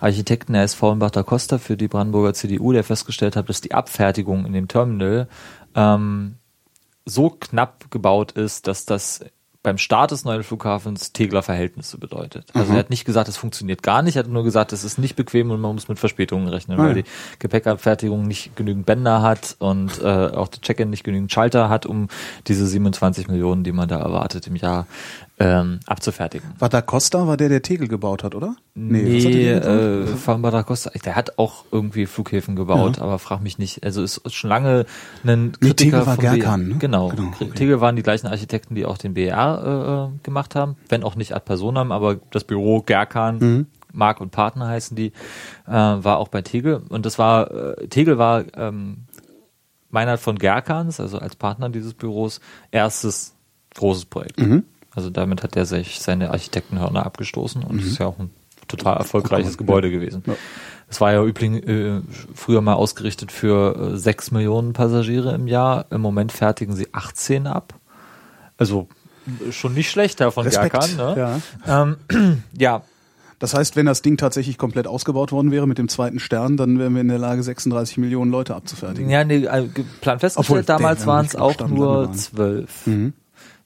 Architekten, 0.00 0.54
der 0.54 0.64
ist 0.64 0.74
Faulenbach 0.74 1.10
da 1.10 1.22
Costa 1.22 1.58
für 1.58 1.76
die 1.76 1.88
Brandenburger 1.88 2.34
CDU, 2.34 2.72
der 2.72 2.84
festgestellt 2.84 3.36
hat, 3.36 3.48
dass 3.48 3.60
die 3.60 3.72
Abfertigung 3.72 4.46
in 4.46 4.52
dem 4.52 4.68
Terminal 4.68 5.28
ähm, 5.74 6.36
so 7.04 7.30
knapp 7.30 7.90
gebaut 7.90 8.32
ist, 8.32 8.66
dass 8.66 8.84
das 8.84 9.20
beim 9.64 9.78
Start 9.78 10.10
des 10.10 10.24
neuen 10.24 10.42
Flughafens 10.42 11.12
Tegler 11.12 11.42
Verhältnisse 11.42 11.96
bedeutet. 11.98 12.46
Also 12.52 12.70
Mhm. 12.70 12.76
er 12.76 12.78
hat 12.80 12.90
nicht 12.90 13.04
gesagt, 13.04 13.28
es 13.28 13.36
funktioniert 13.36 13.82
gar 13.82 14.02
nicht, 14.02 14.16
er 14.16 14.24
hat 14.24 14.28
nur 14.30 14.42
gesagt, 14.42 14.72
es 14.72 14.82
ist 14.82 14.98
nicht 14.98 15.14
bequem 15.14 15.50
und 15.52 15.60
man 15.60 15.74
muss 15.74 15.86
mit 15.88 16.00
Verspätungen 16.00 16.48
rechnen, 16.48 16.80
Ah, 16.80 16.84
weil 16.84 16.94
die 16.94 17.04
Gepäckabfertigung 17.38 18.26
nicht 18.26 18.56
genügend 18.56 18.86
Bänder 18.86 19.22
hat 19.22 19.56
und 19.60 20.00
äh, 20.02 20.06
auch 20.06 20.48
der 20.48 20.60
Check-in 20.62 20.90
nicht 20.90 21.04
genügend 21.04 21.30
Schalter 21.32 21.68
hat, 21.68 21.86
um 21.86 22.08
diese 22.48 22.66
27 22.66 23.28
Millionen, 23.28 23.62
die 23.62 23.72
man 23.72 23.88
da 23.88 23.98
erwartet 24.00 24.46
im 24.46 24.56
Jahr, 24.56 24.86
ähm, 25.38 25.80
abzufertigen. 25.86 26.50
War 26.58 26.68
da 26.68 26.82
Costa, 26.82 27.26
war 27.26 27.36
der, 27.36 27.48
der 27.48 27.62
Tegel 27.62 27.88
gebaut 27.88 28.22
hat, 28.22 28.34
oder? 28.34 28.56
Nee, 28.74 29.22
der 29.22 29.60
denn 29.60 30.02
äh, 30.02 30.04
gebaut? 30.06 30.26
Van 30.26 30.42
da 30.42 30.62
Costa, 30.62 30.90
der 31.04 31.16
hat 31.16 31.38
auch 31.38 31.64
irgendwie 31.72 32.06
Flughäfen 32.06 32.54
gebaut, 32.54 33.00
aber 33.00 33.18
frag 33.18 33.40
mich 33.40 33.58
nicht. 33.58 33.84
Also 33.84 34.02
ist 34.02 34.20
schon 34.32 34.50
lange 34.50 34.86
ein 35.24 35.52
Nee, 35.60 35.68
Kritiker 35.68 36.00
Tegel 36.00 36.06
war. 36.06 36.16
Gerkan, 36.16 36.68
ne? 36.68 36.74
Genau. 36.78 37.08
Genau. 37.08 37.32
Tegel 37.54 37.80
waren 37.80 37.96
die 37.96 38.02
gleichen 38.02 38.26
Architekten, 38.26 38.74
die 38.74 38.84
auch 38.86 38.98
den 38.98 39.14
BR 39.14 40.10
äh, 40.12 40.18
gemacht 40.22 40.54
haben, 40.54 40.76
wenn 40.88 41.02
auch 41.02 41.16
nicht 41.16 41.34
ad 41.34 41.44
personam, 41.44 41.92
aber 41.92 42.16
das 42.30 42.44
Büro 42.44 42.82
Gerkan, 42.82 43.38
Mhm. 43.38 43.66
Mark 43.94 44.20
und 44.20 44.30
Partner 44.30 44.68
heißen 44.68 44.96
die, 44.96 45.12
äh, 45.66 45.70
war 45.72 46.18
auch 46.18 46.28
bei 46.28 46.42
Tegel. 46.42 46.82
Und 46.88 47.04
das 47.04 47.18
war, 47.18 47.50
äh, 47.50 47.88
Tegel 47.88 48.16
war 48.18 48.44
ähm, 48.56 49.04
Meinert 49.90 50.20
von 50.20 50.38
Gerkans, 50.38 51.00
also 51.00 51.18
als 51.18 51.36
Partner 51.36 51.68
dieses 51.68 51.92
Büros, 51.92 52.40
erstes 52.70 53.34
großes 53.74 54.06
Projekt. 54.06 54.40
Mhm. 54.40 54.64
Also 54.94 55.10
damit 55.10 55.42
hat 55.42 55.56
er 55.56 55.64
sich 55.66 56.00
seine 56.00 56.30
Architektenhörner 56.30 57.06
abgestoßen 57.06 57.62
und 57.62 57.76
Mhm. 57.76 57.86
ist 57.86 57.98
ja 57.98 58.06
auch 58.06 58.18
ein 58.18 58.30
total 58.68 58.96
erfolgreiches 58.98 59.56
Gebäude 59.58 59.90
gewesen. 59.90 60.22
Es 60.88 61.00
war 61.00 61.12
ja 61.12 61.24
übrigens 61.24 61.64
äh, 61.66 62.00
früher 62.34 62.60
mal 62.60 62.74
ausgerichtet 62.74 63.32
für 63.32 63.92
äh, 63.94 63.96
6 63.96 64.30
Millionen 64.30 64.72
Passagiere 64.74 65.34
im 65.34 65.46
Jahr. 65.48 65.86
Im 65.90 66.00
Moment 66.02 66.32
fertigen 66.32 66.74
sie 66.76 66.88
18 66.92 67.46
ab. 67.46 67.74
Also 68.58 68.88
schon 69.50 69.74
nicht 69.74 69.90
schlechter 69.90 70.30
von 70.32 70.44
Respekt, 70.44 70.72
Gerkan. 70.72 70.96
Ne? 70.96 71.40
ja. 71.66 71.92
Ähm, 72.10 72.42
ja, 72.58 72.82
Das 73.38 73.54
heißt, 73.54 73.74
wenn 73.76 73.86
das 73.86 74.02
Ding 74.02 74.16
tatsächlich 74.18 74.56
komplett 74.58 74.86
ausgebaut 74.86 75.32
worden 75.32 75.50
wäre 75.50 75.66
mit 75.66 75.78
dem 75.78 75.88
zweiten 75.88 76.20
Stern, 76.20 76.56
dann 76.56 76.78
wären 76.78 76.94
wir 76.94 77.00
in 77.00 77.08
der 77.08 77.18
Lage, 77.18 77.42
36 77.42 77.98
Millionen 77.98 78.30
Leute 78.30 78.54
abzufertigen. 78.54 79.10
Ja, 79.10 79.24
nee, 79.24 79.44
äh, 79.44 79.68
Plan 80.00 80.18
festgestellt, 80.20 80.60
Obwohl, 80.60 80.62
damals 80.62 81.06
waren 81.06 81.26
es 81.26 81.34
auch 81.34 81.66
nur 81.68 82.12
zwölf. 82.12 82.86
Mhm. 82.86 83.14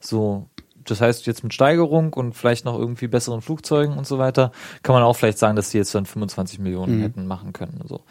So, 0.01 0.49
das 0.87 1.01
heißt 1.01 1.27
jetzt 1.27 1.43
mit 1.43 1.53
Steigerung 1.55 2.13
und 2.13 2.35
vielleicht 2.35 2.65
noch 2.65 2.79
irgendwie 2.79 3.07
besseren 3.09 3.43
Flugzeugen 3.43 3.97
und 3.97 4.07
so 4.07 4.19
weiter, 4.19 4.53
kann 4.83 4.95
man 4.95 5.03
auch 5.03 5.15
vielleicht 5.15 5.39
sagen, 5.39 5.57
dass 5.57 5.71
die 5.71 5.79
jetzt 5.79 5.95
dann 5.95 6.07
25 6.07 6.59
Millionen 6.59 6.99
Mhm. 6.99 7.03
hätten 7.03 7.27
machen 7.27 7.53
können. 7.53 7.81
So. 7.87 8.03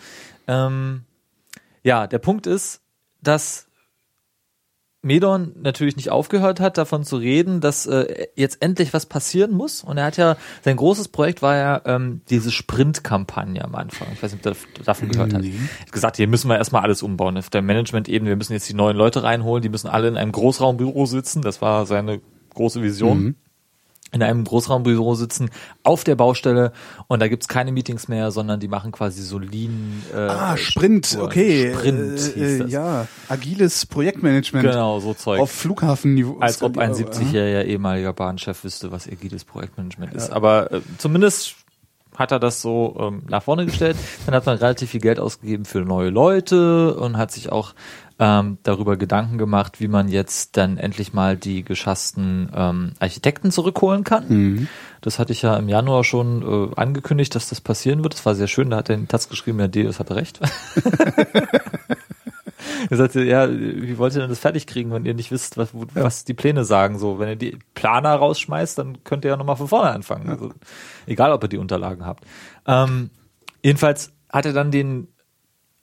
Ähm, 0.47 1.03
ja, 1.83 2.07
der 2.07 2.19
Punkt 2.19 2.47
ist, 2.47 2.81
dass 3.21 3.67
Medon 5.01 5.53
natürlich 5.61 5.97
nicht 5.97 6.09
aufgehört 6.09 6.59
hat, 6.59 6.79
davon 6.79 7.03
zu 7.03 7.17
reden, 7.17 7.61
dass 7.61 7.85
äh, 7.85 8.25
jetzt 8.35 8.63
endlich 8.63 8.91
was 8.91 9.05
passieren 9.05 9.51
muss. 9.51 9.83
Und 9.83 9.99
er 9.99 10.05
hat 10.05 10.17
ja, 10.17 10.35
sein 10.63 10.77
großes 10.77 11.09
Projekt 11.09 11.43
war 11.43 11.55
ja 11.55 11.81
ähm, 11.85 12.21
diese 12.31 12.51
Sprint-Kampagne 12.51 13.63
am 13.63 13.75
Anfang. 13.75 14.07
Ich 14.13 14.23
weiß 14.23 14.33
nicht, 14.33 14.47
ob 14.47 14.57
du 14.73 14.81
davon 14.83 15.09
gehört 15.09 15.35
hast. 15.35 15.43
Nee. 15.43 15.53
Er 15.77 15.81
hat 15.85 15.91
gesagt, 15.91 16.17
hier 16.17 16.27
müssen 16.27 16.47
wir 16.49 16.57
erstmal 16.57 16.81
alles 16.81 17.03
umbauen. 17.03 17.37
Auf 17.37 17.51
der 17.51 17.61
Management-Ebene, 17.61 18.29
wir 18.31 18.35
müssen 18.35 18.53
jetzt 18.53 18.67
die 18.67 18.73
neuen 18.73 18.97
Leute 18.97 19.21
reinholen, 19.21 19.61
die 19.61 19.69
müssen 19.69 19.89
alle 19.89 20.07
in 20.07 20.17
einem 20.17 20.31
Großraumbüro 20.31 21.05
sitzen. 21.05 21.43
Das 21.43 21.61
war 21.61 21.85
seine 21.85 22.19
große 22.55 22.81
Vision. 22.81 23.19
Mhm. 23.23 23.35
In 24.11 24.23
einem 24.23 24.45
Großraumbüro 24.45 25.15
sitzen, 25.15 25.49
auf 25.83 26.05
der 26.05 26.15
Baustelle 26.15 26.71
und 27.07 27.21
da 27.21 27.27
gibt's 27.27 27.49
keine 27.49 27.73
Meetings 27.73 28.07
mehr, 28.07 28.31
sondern 28.31 28.61
die 28.61 28.69
machen 28.69 28.93
quasi 28.93 29.21
so 29.21 29.39
Lean. 29.39 30.03
Äh, 30.13 30.17
Ah, 30.17 30.55
Sprint, 30.55 31.07
Strukturen. 31.07 31.27
okay. 31.31 31.73
Sprint 31.73 32.37
äh, 32.37 32.55
äh, 32.55 32.59
das. 32.59 32.71
Ja, 32.71 33.07
agiles 33.27 33.85
Projektmanagement 33.87 34.65
Genau, 34.67 35.01
so 35.01 35.13
Zeug. 35.15 35.41
auf 35.41 35.51
Flughafenniveau. 35.51 36.37
Als 36.39 36.61
ob 36.61 36.77
ein 36.77 36.91
Ja. 36.91 36.97
70-jähriger 36.97 37.63
ehemaliger 37.65 38.13
Bahnchef 38.13 38.63
wüsste, 38.63 38.89
was 38.91 39.05
agiles 39.07 39.43
Projektmanagement 39.43 40.13
ist. 40.13 40.29
Aber 40.31 40.71
äh, 40.71 40.81
zumindest 40.97 41.55
hat 42.15 42.31
er 42.31 42.39
das 42.39 42.61
so 42.61 42.95
ähm, 42.97 43.23
nach 43.27 43.43
vorne 43.43 43.65
gestellt. 43.65 43.97
Dann 44.25 44.35
hat 44.35 44.45
man 44.45 44.57
relativ 44.57 44.91
viel 44.91 45.01
Geld 45.01 45.19
ausgegeben 45.19 45.65
für 45.65 45.79
neue 45.81 46.09
Leute 46.11 46.95
und 46.95 47.17
hat 47.17 47.31
sich 47.31 47.51
auch 47.51 47.73
ähm, 48.17 48.57
darüber 48.63 48.95
Gedanken 48.97 49.37
gemacht, 49.37 49.79
wie 49.79 49.87
man 49.87 50.07
jetzt 50.07 50.55
dann 50.57 50.77
endlich 50.77 51.13
mal 51.13 51.35
die 51.35 51.63
geschassten 51.63 52.49
ähm, 52.55 52.93
Architekten 52.99 53.51
zurückholen 53.51 54.03
kann. 54.03 54.27
Mhm. 54.27 54.67
Das 55.01 55.19
hatte 55.19 55.33
ich 55.33 55.41
ja 55.41 55.57
im 55.57 55.67
Januar 55.67 56.03
schon 56.03 56.41
äh, 56.41 56.75
angekündigt, 56.75 57.35
dass 57.35 57.49
das 57.49 57.59
passieren 57.61 58.03
wird. 58.03 58.13
Das 58.13 58.25
war 58.25 58.35
sehr 58.35 58.47
schön. 58.47 58.69
Da 58.69 58.77
hat 58.77 58.89
er 58.89 58.95
in 58.95 59.01
den 59.01 59.07
Taz 59.07 59.27
geschrieben, 59.27 59.59
ja, 59.59 59.67
Deus 59.67 59.99
hatte 59.99 60.15
recht. 60.15 60.39
er 62.89 62.97
sagte, 62.97 63.23
ja, 63.23 63.49
wie 63.49 63.97
wollt 63.97 64.15
ihr 64.15 64.21
denn 64.21 64.29
das 64.29 64.39
fertig 64.39 64.65
kriegen, 64.65 64.91
wenn 64.91 65.05
ihr 65.05 65.13
nicht 65.13 65.31
wisst, 65.31 65.57
was, 65.57 65.69
was 65.73 66.23
die 66.23 66.33
Pläne 66.33 66.63
sagen? 66.63 66.97
So, 66.97 67.19
wenn 67.19 67.27
ihr 67.29 67.35
die 67.35 67.59
Planer 67.73 68.15
rausschmeißt, 68.15 68.77
dann 68.77 69.03
könnt 69.03 69.25
ihr 69.25 69.31
ja 69.31 69.37
nochmal 69.37 69.57
von 69.57 69.67
vorne 69.67 69.91
anfangen. 69.91 70.29
Also, 70.29 70.53
egal, 71.05 71.33
ob 71.33 71.43
ihr 71.43 71.49
die 71.49 71.57
Unterlagen 71.57 72.05
habt. 72.05 72.23
Ähm, 72.65 73.09
jedenfalls 73.61 74.13
hat 74.29 74.45
er 74.45 74.53
dann 74.53 74.71
den 74.71 75.09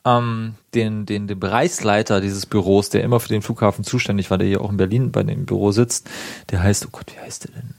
ähm, 0.05 0.55
den, 0.75 1.07
den, 1.07 1.29
den 1.29 1.39
Bereichsleiter 1.39 2.21
dieses 2.21 2.47
Büros, 2.47 2.89
der 2.89 3.05
immer 3.05 3.21
für 3.21 3.29
den 3.29 3.43
Flughafen 3.43 3.85
zuständig 3.85 4.31
war, 4.31 4.39
der 4.39 4.49
hier 4.49 4.61
auch 4.61 4.71
in 4.71 4.77
Berlin 4.77 5.13
bei 5.13 5.23
dem 5.23 5.47
Büro 5.47 5.73
sitzt, 5.73 6.11
der 6.51 6.63
heißt, 6.63 6.87
oh 6.87 6.91
Gott, 6.91 7.07
wie 7.15 7.21
heißt 7.21 7.45
der 7.45 7.53
denn? 7.53 7.75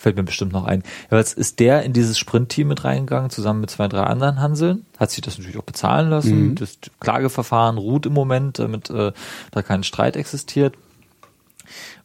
Fällt 0.00 0.16
mir 0.16 0.22
bestimmt 0.22 0.54
noch 0.54 0.64
ein. 0.64 0.82
Jedenfalls 1.02 1.34
ist 1.34 1.60
der 1.60 1.82
in 1.82 1.92
dieses 1.92 2.18
Sprintteam 2.18 2.68
mit 2.68 2.84
reingegangen, 2.84 3.28
zusammen 3.28 3.60
mit 3.60 3.68
zwei, 3.68 3.86
drei 3.86 4.04
anderen 4.04 4.40
Hanseln. 4.40 4.86
Hat 4.98 5.10
sich 5.10 5.20
das 5.20 5.36
natürlich 5.36 5.58
auch 5.58 5.64
bezahlen 5.64 6.08
lassen. 6.08 6.54
Das 6.54 6.78
Klageverfahren 7.00 7.76
ruht 7.76 8.06
im 8.06 8.14
Moment, 8.14 8.58
damit 8.58 8.88
äh, 8.88 9.12
da 9.50 9.62
kein 9.62 9.82
Streit 9.82 10.16
existiert. 10.16 10.74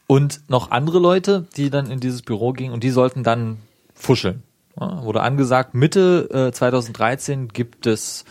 Und 0.07 0.41
noch 0.49 0.71
andere 0.71 0.99
Leute, 0.99 1.47
die 1.55 1.69
dann 1.69 1.89
in 1.89 2.01
dieses 2.01 2.21
Büro 2.21 2.51
gingen 2.51 2.73
und 2.73 2.83
die 2.83 2.89
sollten 2.89 3.23
dann 3.23 3.59
fuscheln. 3.93 4.43
Ja, 4.77 5.03
wurde 5.03 5.21
angesagt, 5.21 5.73
Mitte 5.73 6.49
äh, 6.49 6.51
2013 6.51 7.47
gibt 7.47 7.87
es 7.87 8.25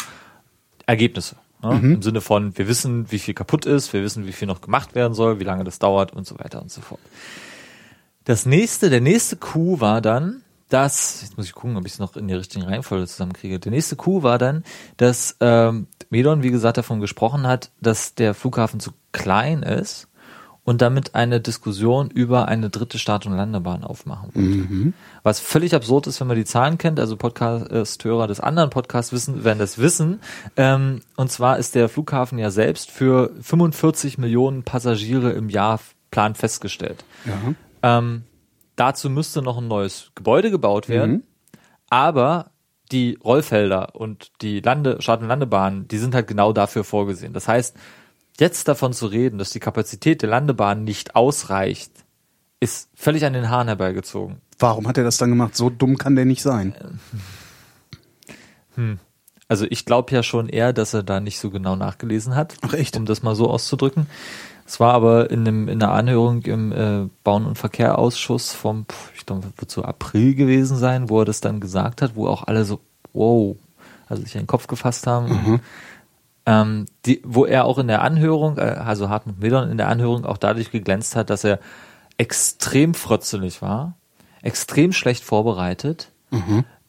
Ergebnisse. 0.87 1.37
Ja, 1.63 1.71
Im 1.71 2.03
Sinne 2.03 2.21
von, 2.21 2.57
wir 2.59 2.69
wissen, 2.69 3.11
wie 3.11 3.19
viel 3.19 3.33
kaputt 3.33 3.65
ist, 3.65 3.93
wir 3.95 4.03
wissen, 4.03 4.27
wie 4.27 4.33
viel 4.33 4.47
noch 4.47 4.61
gemacht 4.61 4.95
werden 4.95 5.15
soll, 5.15 5.41
wie 5.41 5.45
lange 5.45 5.65
das 5.65 5.79
dauert 5.79 6.13
und 6.13 6.27
so 6.27 6.39
weiter 6.39 6.61
und 6.61 6.71
so 6.71 6.83
fort. 6.83 7.01
Das 8.25 8.45
nächste, 8.45 8.91
der 8.91 9.01
nächste 9.01 9.37
Coup 9.37 9.81
war 9.81 10.03
dann, 10.03 10.43
dass, 10.69 11.23
jetzt 11.23 11.37
muss 11.37 11.47
ich 11.47 11.55
gucken, 11.55 11.77
ob 11.77 11.87
ich 11.87 11.93
es 11.93 11.99
noch 11.99 12.17
in 12.17 12.29
die 12.29 12.35
richtigen 12.35 12.65
Reihenfolge 12.65 13.07
zusammenkriege. 13.07 13.61
Der 13.61 13.73
nächste 13.73 13.97
Coup 13.97 14.23
war 14.23 14.39
dann, 14.39 14.65
dass 14.97 15.37
ähm, 15.41 15.87
Medon, 16.11 16.43
wie 16.43 16.51
gesagt, 16.51 16.77
davon 16.77 17.01
gesprochen 17.01 17.47
hat, 17.47 17.71
dass 17.81 18.15
der 18.15 18.35
Flughafen 18.35 18.81
zu 18.81 18.93
klein 19.13 19.63
ist 19.63 20.09
und 20.65 20.81
damit 20.81 21.15
eine 21.15 21.41
Diskussion 21.41 22.11
über 22.11 22.49
eine 22.49 22.71
dritte 22.71 22.99
Start- 22.99 23.27
und 23.27 23.37
Landebahn 23.37 23.85
aufmachen 23.85 24.35
wollte. 24.35 24.49
Was 25.23 25.39
völlig 25.39 25.75
absurd 25.75 26.07
ist, 26.07 26.21
wenn 26.21 26.27
man 26.27 26.37
die 26.37 26.47
Zahlen 26.47 26.79
kennt. 26.79 26.99
Also 26.99 27.17
Podcast-Hörer 27.17 28.27
des 28.27 28.41
anderen 28.41 28.71
Podcasts 28.71 29.13
wissen, 29.13 29.45
werden 29.45 29.59
das 29.59 29.79
wissen. 29.79 30.21
Ähm, 30.57 31.03
und 31.17 31.31
zwar 31.31 31.59
ist 31.59 31.75
der 31.75 31.89
Flughafen 31.89 32.39
ja 32.39 32.51
selbst 32.51 32.91
für 32.91 33.31
45 33.41 34.17
Millionen 34.19 34.63
Passagiere 34.63 35.33
im 35.33 35.51
Jahr 35.51 35.81
plan 36.11 36.35
festgestellt. 36.35 37.05
Ja. 37.27 37.99
Ähm, 37.99 38.23
dazu 38.77 39.11
müsste 39.11 39.43
noch 39.43 39.59
ein 39.59 39.69
neues 39.69 40.13
Gebäude 40.15 40.51
gebaut 40.51 40.89
werden, 40.89 41.25
aber 41.91 42.53
die 42.93 43.19
Rollfelder 43.23 43.95
und 43.95 44.31
die 44.41 44.61
Lande, 44.61 45.01
Start- 45.01 45.23
und 45.23 45.29
Landebahnen, 45.29 45.89
die 45.89 45.99
sind 45.99 46.15
halt 46.15 46.27
genau 46.27 46.53
dafür 46.53 46.85
vorgesehen. 46.85 47.33
Das 47.33 47.49
heißt, 47.49 47.77
jetzt 48.39 48.69
davon 48.69 48.93
zu 48.93 49.07
reden, 49.07 49.39
dass 49.39 49.51
die 49.51 49.61
Kapazität 49.61 50.23
der 50.23 50.29
Landebahn 50.31 50.85
nicht 50.85 51.17
ausreicht, 51.17 51.93
ist 52.61 52.89
völlig 52.95 53.25
an 53.25 53.33
den 53.33 53.51
Haaren 53.51 53.69
herbeigezogen. 53.69 54.37
Warum 54.59 54.89
hat 54.89 54.99
er 54.99 55.05
das 55.05 55.17
dann 55.17 55.31
gemacht? 55.31 55.57
So 55.57 55.71
dumm 55.71 55.99
kann 55.99 56.17
der 56.17 56.25
nicht 56.25 56.43
sein. 56.43 56.75
Also 59.49 59.67
ich 59.69 59.85
glaube 59.85 60.13
ja 60.13 60.23
schon 60.23 60.49
eher, 60.49 60.73
dass 60.73 60.95
er 60.95 61.03
da 61.03 61.21
nicht 61.21 61.39
so 61.39 61.51
genau 61.51 61.77
nachgelesen 61.77 62.35
hat. 62.35 62.57
Ach, 62.63 62.73
echt? 62.73 62.97
Um 62.97 63.07
das 63.07 63.23
mal 63.23 63.35
so 63.35 63.51
auszudrücken. 63.51 64.07
Es 64.67 64.81
war 64.81 64.95
aber 64.95 65.31
in, 65.31 65.41
einem, 65.41 65.69
in 65.69 65.83
einer 65.83 65.93
Anhörung 65.93 66.43
im 66.43 66.73
äh, 66.73 67.09
Bauen- 67.23 67.45
und 67.45 67.59
Verkehrausschuss 67.59 68.53
vom, 68.53 68.87
ich 69.15 69.27
glaube, 69.27 69.53
wird 69.59 69.71
so 69.71 69.83
April 69.83 70.35
gewesen 70.35 70.79
sein, 70.79 71.11
wo 71.11 71.21
er 71.21 71.27
das 71.27 71.43
dann 71.43 71.61
gesagt 71.61 72.01
hat, 72.01 72.17
wo 72.17 72.27
auch 72.27 72.45
alle 72.45 72.65
so, 72.65 72.81
wow, 73.13 73.57
also 74.09 74.23
sich 74.23 74.35
in 74.35 74.43
den 74.43 74.47
Kopf 74.47 74.67
gefasst 74.67 75.07
haben. 75.07 75.61
Ähm, 76.47 76.87
die, 77.07 77.23
wo 77.25 77.47
er 77.47 77.65
auch 77.65 77.79
in 77.79 77.89
der 77.89 78.03
Anhörung, 78.03 78.59
äh, 78.59 78.63
also 78.63 79.09
Hartmut 79.09 79.41
Medon 79.41 79.71
in 79.71 79.79
der 79.79 79.89
Anhörung 79.89 80.27
auch 80.27 80.37
dadurch 80.37 80.71
geglänzt 80.71 81.17
hat, 81.17 81.31
dass 81.31 81.43
er 81.45 81.59
extrem 82.19 82.95
frötzelig 82.95 83.63
war, 83.63 83.95
extrem 84.43 84.93
schlecht 84.93 85.25
vorbereitet, 85.25 86.11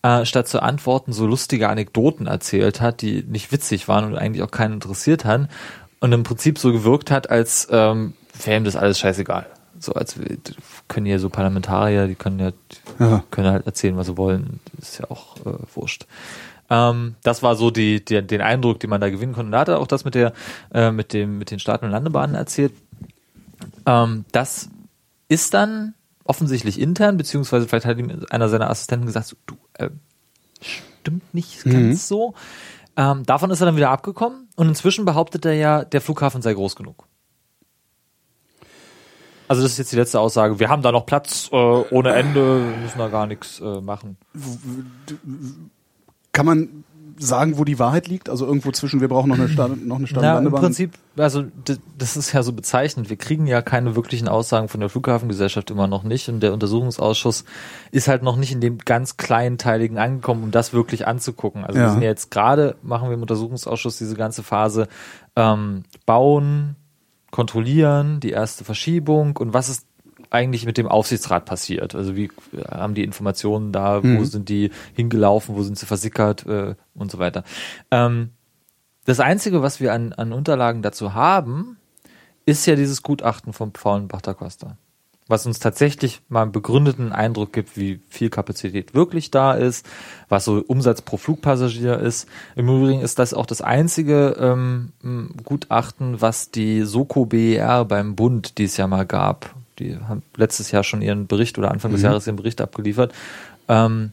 äh, 0.02 0.26
statt 0.26 0.48
zu 0.48 0.62
antworten 0.62 1.14
so 1.14 1.26
lustige 1.26 1.70
Anekdoten 1.70 2.28
erzählt 2.28 2.82
hat, 2.82 3.02
die 3.02 3.24
nicht 3.24 3.52
witzig 3.52 3.88
waren 3.88 4.06
und 4.06 4.18
eigentlich 4.18 4.44
auch 4.44 4.52
keinen 4.52 4.74
interessiert 4.74 5.24
haben 5.24 5.48
und 6.00 6.12
im 6.12 6.24
Prinzip 6.24 6.60
so 6.60 6.72
gewirkt 6.72 7.10
hat, 7.10 7.30
als 7.30 7.68
ähm, 7.72 8.14
wäre 8.44 8.58
ihm 8.58 8.64
das 8.66 8.76
alles 8.76 9.00
scheißegal. 9.00 9.46
So 9.80 9.94
als 9.94 10.16
können 10.88 11.06
hier 11.06 11.20
so 11.20 11.30
Parlamentarier, 11.30 12.08
die 12.08 12.16
können 12.16 12.40
ja, 12.40 12.52
Ja. 13.00 13.24
können 13.32 13.50
halt 13.52 13.66
erzählen, 13.66 13.98
was 13.98 14.08
sie 14.08 14.18
wollen. 14.18 14.60
Ist 14.80 15.00
ja 15.00 15.10
auch 15.12 15.38
äh, 15.46 15.52
wurscht. 15.76 16.06
Ähm, 16.69 17.15
das 17.24 17.43
war 17.43 17.55
so 17.55 17.72
die, 17.72 18.03
die, 18.03 18.22
den 18.22 18.41
Eindruck, 18.41 18.79
den 18.79 18.89
man 18.89 19.01
da 19.01 19.10
gewinnen 19.10 19.34
konnte. 19.34 19.48
Und 19.48 19.51
da 19.51 19.60
hat 19.60 19.67
er 19.67 19.79
auch 19.79 19.88
das 19.88 20.05
mit 20.05 20.15
der, 20.15 20.34
äh, 20.74 20.91
mit 20.91 21.13
dem, 21.13 21.38
mit 21.38 21.51
den 21.51 21.60
Start- 21.60 21.84
und 21.84 21.91
Landebahnen 21.91 22.36
erzählt. 22.36 22.74
Ähm, 23.86 24.25
das 24.31 24.69
ist 25.27 25.53
dann 25.53 25.93
offensichtlich 26.24 26.79
intern, 26.79 27.17
beziehungsweise 27.17 27.67
vielleicht 27.67 27.86
hat 27.86 27.98
ihm 27.98 28.25
einer 28.29 28.50
seiner 28.50 28.69
Assistenten 28.69 29.05
gesagt, 29.05 29.27
so, 29.27 29.36
du, 29.45 29.55
äh, 29.74 29.89
stimmt 30.62 31.34
nicht 31.34 31.63
ganz 31.63 32.07
so. 32.07 32.34
Ähm, 32.98 33.25
davon 33.25 33.51
ist 33.51 33.62
er 33.62 33.65
dann 33.65 33.75
wieder 33.75 33.91
abgekommen 33.91 34.48
und 34.55 34.67
inzwischen 34.67 35.05
behauptet 35.05 35.45
er 35.45 35.53
ja, 35.53 35.84
der 35.84 36.01
Flughafen 36.01 36.41
sei 36.41 36.53
groß 36.53 36.75
genug. 36.75 37.07
Also 39.48 39.62
das 39.62 39.74
ist 39.74 39.77
jetzt 39.77 39.91
die 39.91 39.98
letzte 39.98 40.19
Aussage. 40.19 40.60
Wir 40.60 40.69
haben 40.69 40.81
da 40.81 40.91
noch 40.91 41.05
Platz 41.05 41.50
äh, 41.51 41.55
ohne 41.55 42.13
Ende, 42.13 42.62
wir 42.62 42.77
müssen 42.77 42.98
da 42.98 43.10
gar 43.10 43.27
nichts 43.27 43.60
äh, 43.60 43.81
machen. 43.81 44.17
Kann 46.36 46.46
man 46.46 46.84
sagen, 47.18 47.58
wo 47.58 47.63
die 47.63 47.80
Wahrheit 47.80 48.10
liegt? 48.10 48.30
Also 48.30 48.46
irgendwo 48.46 48.72
zwischen, 48.72 49.00
wir 49.00 49.08
brauchen 49.08 49.30
noch 49.30 49.39
eine 49.39 49.48
Start, 49.48 49.84
noch 49.86 49.96
eine 49.98 50.08
Start 50.08 50.22
Na, 50.22 50.38
im. 50.38 50.51
Prinzip, 50.51 50.92
also 51.15 51.46
das 51.98 52.18
ist 52.18 52.34
ja 52.34 52.44
so 52.44 52.51
bezeichnend. 52.51 53.10
Wir 53.10 53.15
kriegen 53.15 53.48
ja 53.48 53.62
keine 53.62 53.96
wirklichen 53.96 54.27
Aussagen 54.27 54.68
von 54.68 54.82
der 54.82 54.89
Flughafengesellschaft 54.89 55.72
immer 55.72 55.88
noch 55.88 56.04
nicht 56.04 56.27
und 56.27 56.42
der 56.42 56.51
Untersuchungsausschuss 56.51 57.46
ist 57.92 58.10
halt 58.10 58.22
noch 58.22 58.36
nicht 58.36 58.51
in 58.51 58.60
dem 58.60 58.80
ganz 58.80 59.15
kleinteiligen 59.15 59.98
angekommen, 59.98 60.44
um 60.44 60.51
das 60.51 60.74
wirklich 60.74 61.08
anzugucken. 61.08 61.63
Also 61.63 61.80
wir 61.80 61.86
Ja. 61.86 61.92
sind 61.92 62.01
ja 62.01 62.10
jetzt 62.10 62.32
gerade, 62.32 62.75
machen 62.82 63.08
wir 63.08 63.13
im 63.13 63.22
Untersuchungsausschuss 63.22 63.98
diese 63.98 64.15
ganze 64.15 64.44
Phase 64.44 64.88
ähm, 65.38 65.84
bauen, 66.06 66.75
kontrollieren, 67.32 68.20
die 68.20 68.32
erste 68.32 68.65
Verschiebung 68.65 69.38
und 69.38 69.54
was 69.54 69.70
ist 69.70 69.86
eigentlich 70.36 70.65
mit 70.65 70.77
dem 70.77 70.88
Aufsichtsrat 70.88 71.46
passiert? 71.46 71.96
Also 71.96 72.15
wie 72.15 72.25
äh, 72.54 72.63
haben 72.70 72.94
die 72.94 73.04
Informationen 73.04 73.72
da, 73.72 74.04
wo 74.04 74.24
sind 74.24 74.50
die 74.50 74.72
hingelaufen, 74.94 75.56
wo 75.56 75.63
sind 75.63 75.77
sie 75.77 75.86
versickert 75.86 76.46
äh, 76.46 76.75
und 76.94 77.12
so 77.12 77.20
weiter. 77.20 77.44
Ähm, 77.92 78.30
das 79.06 79.20
Einzige, 79.20 79.62
was 79.62 79.80
wir 79.80 79.94
an, 79.94 80.13
an 80.13 80.34
Unterlagen 80.34 80.82
dazu 80.82 81.13
haben, 81.13 81.77
ist 82.46 82.65
ja 82.65 82.75
dieses 82.75 83.04
Gutachten 83.04 83.54
vom 83.54 83.74
faulen 83.74 84.08
Bachter 84.08 84.34
Costa. 84.34 84.77
Was 85.27 85.48
uns 85.48 85.58
tatsächlich 85.58 86.22
mal 86.27 86.44
einen 86.44 86.51
begründeten 86.51 87.12
Eindruck 87.12 87.51
gibt, 87.51 87.77
wie 87.77 88.00
viel 88.10 88.30
Kapazität 88.30 88.94
wirklich 88.94 89.32
da 89.32 89.54
ist, 89.54 89.88
was 90.30 90.46
so 90.46 90.63
Umsatz 90.68 91.01
pro 91.01 91.18
Flugpassagier 91.18 92.00
ist. 92.00 92.27
Im 92.56 92.70
Übrigen 92.70 93.01
ist 93.01 93.18
das 93.18 93.34
auch 93.34 93.48
das 93.48 93.62
einzige 93.62 94.36
ähm, 94.39 94.92
Gutachten, 95.44 96.22
was 96.22 96.51
die 96.51 96.84
Soko 96.84 97.25
BER 97.25 97.86
beim 97.86 98.15
Bund 98.15 98.60
dieses 98.60 98.77
Jahr 98.77 98.88
mal 98.88 99.08
gab. 99.08 99.56
Die 99.79 99.98
haben 99.98 100.24
letztes 100.36 100.72
Jahr 100.72 100.84
schon 100.84 101.01
ihren 101.01 101.27
Bericht 101.27 101.58
oder 101.58 101.72
Anfang 101.72 101.91
des 101.91 102.01
Jahres 102.01 102.27
ihren 102.27 102.36
Bericht 102.36 102.62
abgeliefert. 102.62 103.13
Ähm, 103.67 104.12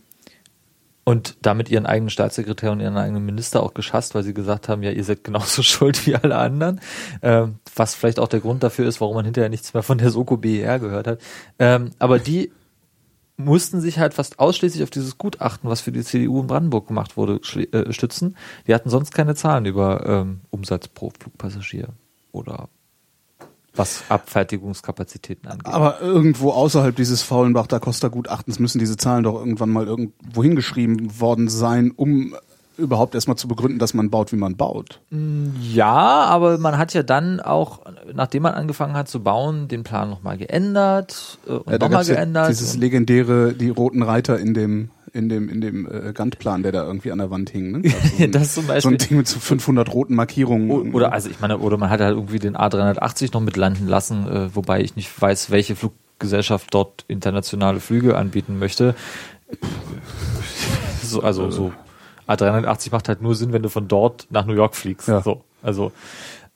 und 1.05 1.37
damit 1.43 1.69
ihren 1.69 1.87
eigenen 1.87 2.11
Staatssekretär 2.11 2.71
und 2.71 2.81
ihren 2.81 2.97
eigenen 2.97 3.25
Minister 3.25 3.63
auch 3.63 3.75
geschasst, 3.75 4.15
weil 4.15 4.23
sie 4.23 4.35
gesagt 4.35 4.69
haben, 4.69 4.83
ja, 4.83 4.93
ihr 4.93 5.03
seid 5.03 5.25
genauso 5.25 5.63
schuld 5.63 6.07
wie 6.07 6.15
alle 6.15 6.37
anderen. 6.37 6.81
Ähm, 7.23 7.57
was 7.75 7.95
vielleicht 7.95 8.21
auch 8.21 8.29
der 8.29 8.41
Grund 8.41 8.63
dafür 8.63 8.87
ist, 8.87 9.01
warum 9.01 9.17
man 9.17 9.25
hinterher 9.25 9.51
nichts 9.51 9.75
mehr 9.75 9.83
von 9.83 9.99
der 9.99 10.11
Soko 10.11 10.37
BER 10.37 10.79
gehört 10.79 11.07
hat. 11.07 11.21
Ähm, 11.59 11.91
aber 11.99 12.19
die 12.19 12.53
mussten 13.37 13.81
sich 13.81 13.99
halt 13.99 14.15
fast 14.15 14.39
ausschließlich 14.39 14.83
auf 14.83 14.91
dieses 14.91 15.19
Gutachten, 15.19 15.69
was 15.69 15.81
für 15.81 15.91
die 15.91 16.05
CDU 16.05 16.41
in 16.41 16.47
Brandenburg 16.47 16.87
gemacht 16.87 17.17
wurde, 17.17 17.41
äh, 17.57 17.93
stützen. 17.93 18.37
Die 18.69 18.75
hatten 18.75 18.91
sonst 18.91 19.13
keine 19.13 19.35
Zahlen 19.35 19.67
über 19.67 20.07
ähm, 20.07 20.43
Umsatz 20.51 20.87
pro 20.87 21.11
Flugpassagier 21.19 21.89
oder 22.31 22.69
was 23.75 24.05
Abfertigungskapazitäten 24.09 25.49
angeht. 25.49 25.73
Aber 25.73 26.01
irgendwo 26.01 26.51
außerhalb 26.51 26.95
dieses 26.95 27.23
Faulenbach 27.23 27.67
da 27.67 27.79
Costa 27.79 28.09
Gutachtens 28.09 28.59
müssen 28.59 28.79
diese 28.79 28.97
Zahlen 28.97 29.25
doch 29.25 29.35
irgendwann 29.35 29.71
mal 29.71 29.87
irgendwo 29.87 30.43
hingeschrieben 30.43 31.21
worden 31.21 31.49
sein, 31.49 31.91
um 31.95 32.35
überhaupt 32.79 33.15
erstmal 33.15 33.37
zu 33.37 33.49
begründen, 33.49 33.79
dass 33.79 33.93
man 33.95 34.11
baut, 34.11 34.33
wie 34.33 34.37
man 34.37 34.57
baut. 34.57 35.01
Ja, 35.61 36.25
aber 36.25 36.59
man 36.59 36.79
hat 36.79 36.95
ja 36.95 37.03
dann 37.03 37.41
auch, 37.41 37.81
nachdem 38.15 38.45
man 38.45 38.55
angefangen 38.55 38.95
hat 38.95 39.09
zu 39.09 39.23
bauen, 39.23 39.69
den 39.69 39.85
Plan 39.85 40.09
nochmal 40.11 40.39
geändert 40.39 41.39
äh, 41.47 41.53
und 41.53 41.67
Ja, 41.67 41.73
nochmal 41.75 41.91
gab's 41.91 42.09
ja 42.09 42.15
geändert. 42.17 42.49
dieses 42.49 42.77
legendäre, 42.77 43.53
die 43.53 43.69
roten 43.69 44.03
Reiter 44.03 44.39
in 44.39 44.55
dem 44.55 44.91
in 45.13 45.29
dem 45.29 45.49
in 45.49 45.61
dem 45.61 45.87
äh, 45.87 46.13
Gantt-Plan, 46.13 46.63
der 46.63 46.73
da 46.73 46.85
irgendwie 46.87 47.13
an 47.13 47.19
der 47.19 47.31
Wand 47.31 47.51
hing. 47.51 47.81
Ne? 47.83 47.89
So 48.19 48.25
ein- 48.25 48.33
Das 48.33 48.55
zum 48.55 48.65
so 48.65 48.69
Beispiel. 48.73 48.93
ein 48.93 48.99
Ding 48.99 49.17
mit 49.19 49.29
so 49.29 49.39
500 49.41 49.93
roten 49.93 50.15
Markierungen. 50.15 50.71
O- 50.71 50.97
Oder 50.97 51.13
also 51.13 51.29
ich 51.29 51.41
meine, 51.41 51.59
oder 51.59 51.77
man 51.77 51.91
hat 51.91 52.01
halt 52.01 52.15
irgendwie 52.17 52.39
den 52.39 52.57
A380 52.57 53.31
noch 53.33 53.41
mit 53.41 53.57
landen 53.57 53.87
lassen, 53.89 54.27
äh, 54.29 54.55
wobei 54.55 54.81
ich 54.81 54.97
nicht 54.97 55.21
weiß, 55.21 55.51
welche 55.51 55.77
Fluggesellschaft 55.77 56.69
dort 56.73 57.05
internationale 57.09 57.81
Flüge 57.81 58.17
anbieten 58.17 58.59
möchte. 58.59 58.95
So, 61.03 61.21
also 61.23 61.51
so 61.51 61.73
A380 62.29 62.91
macht 62.93 63.09
halt 63.09 63.21
nur 63.21 63.35
Sinn, 63.35 63.53
wenn 63.53 63.63
du 63.63 63.69
von 63.69 63.89
dort 63.89 64.27
nach 64.31 64.47
New 64.47 64.55
York 64.55 64.75
fliegst. 64.75 65.09
Ja. 65.09 65.21
So, 65.21 65.43
also 65.63 65.93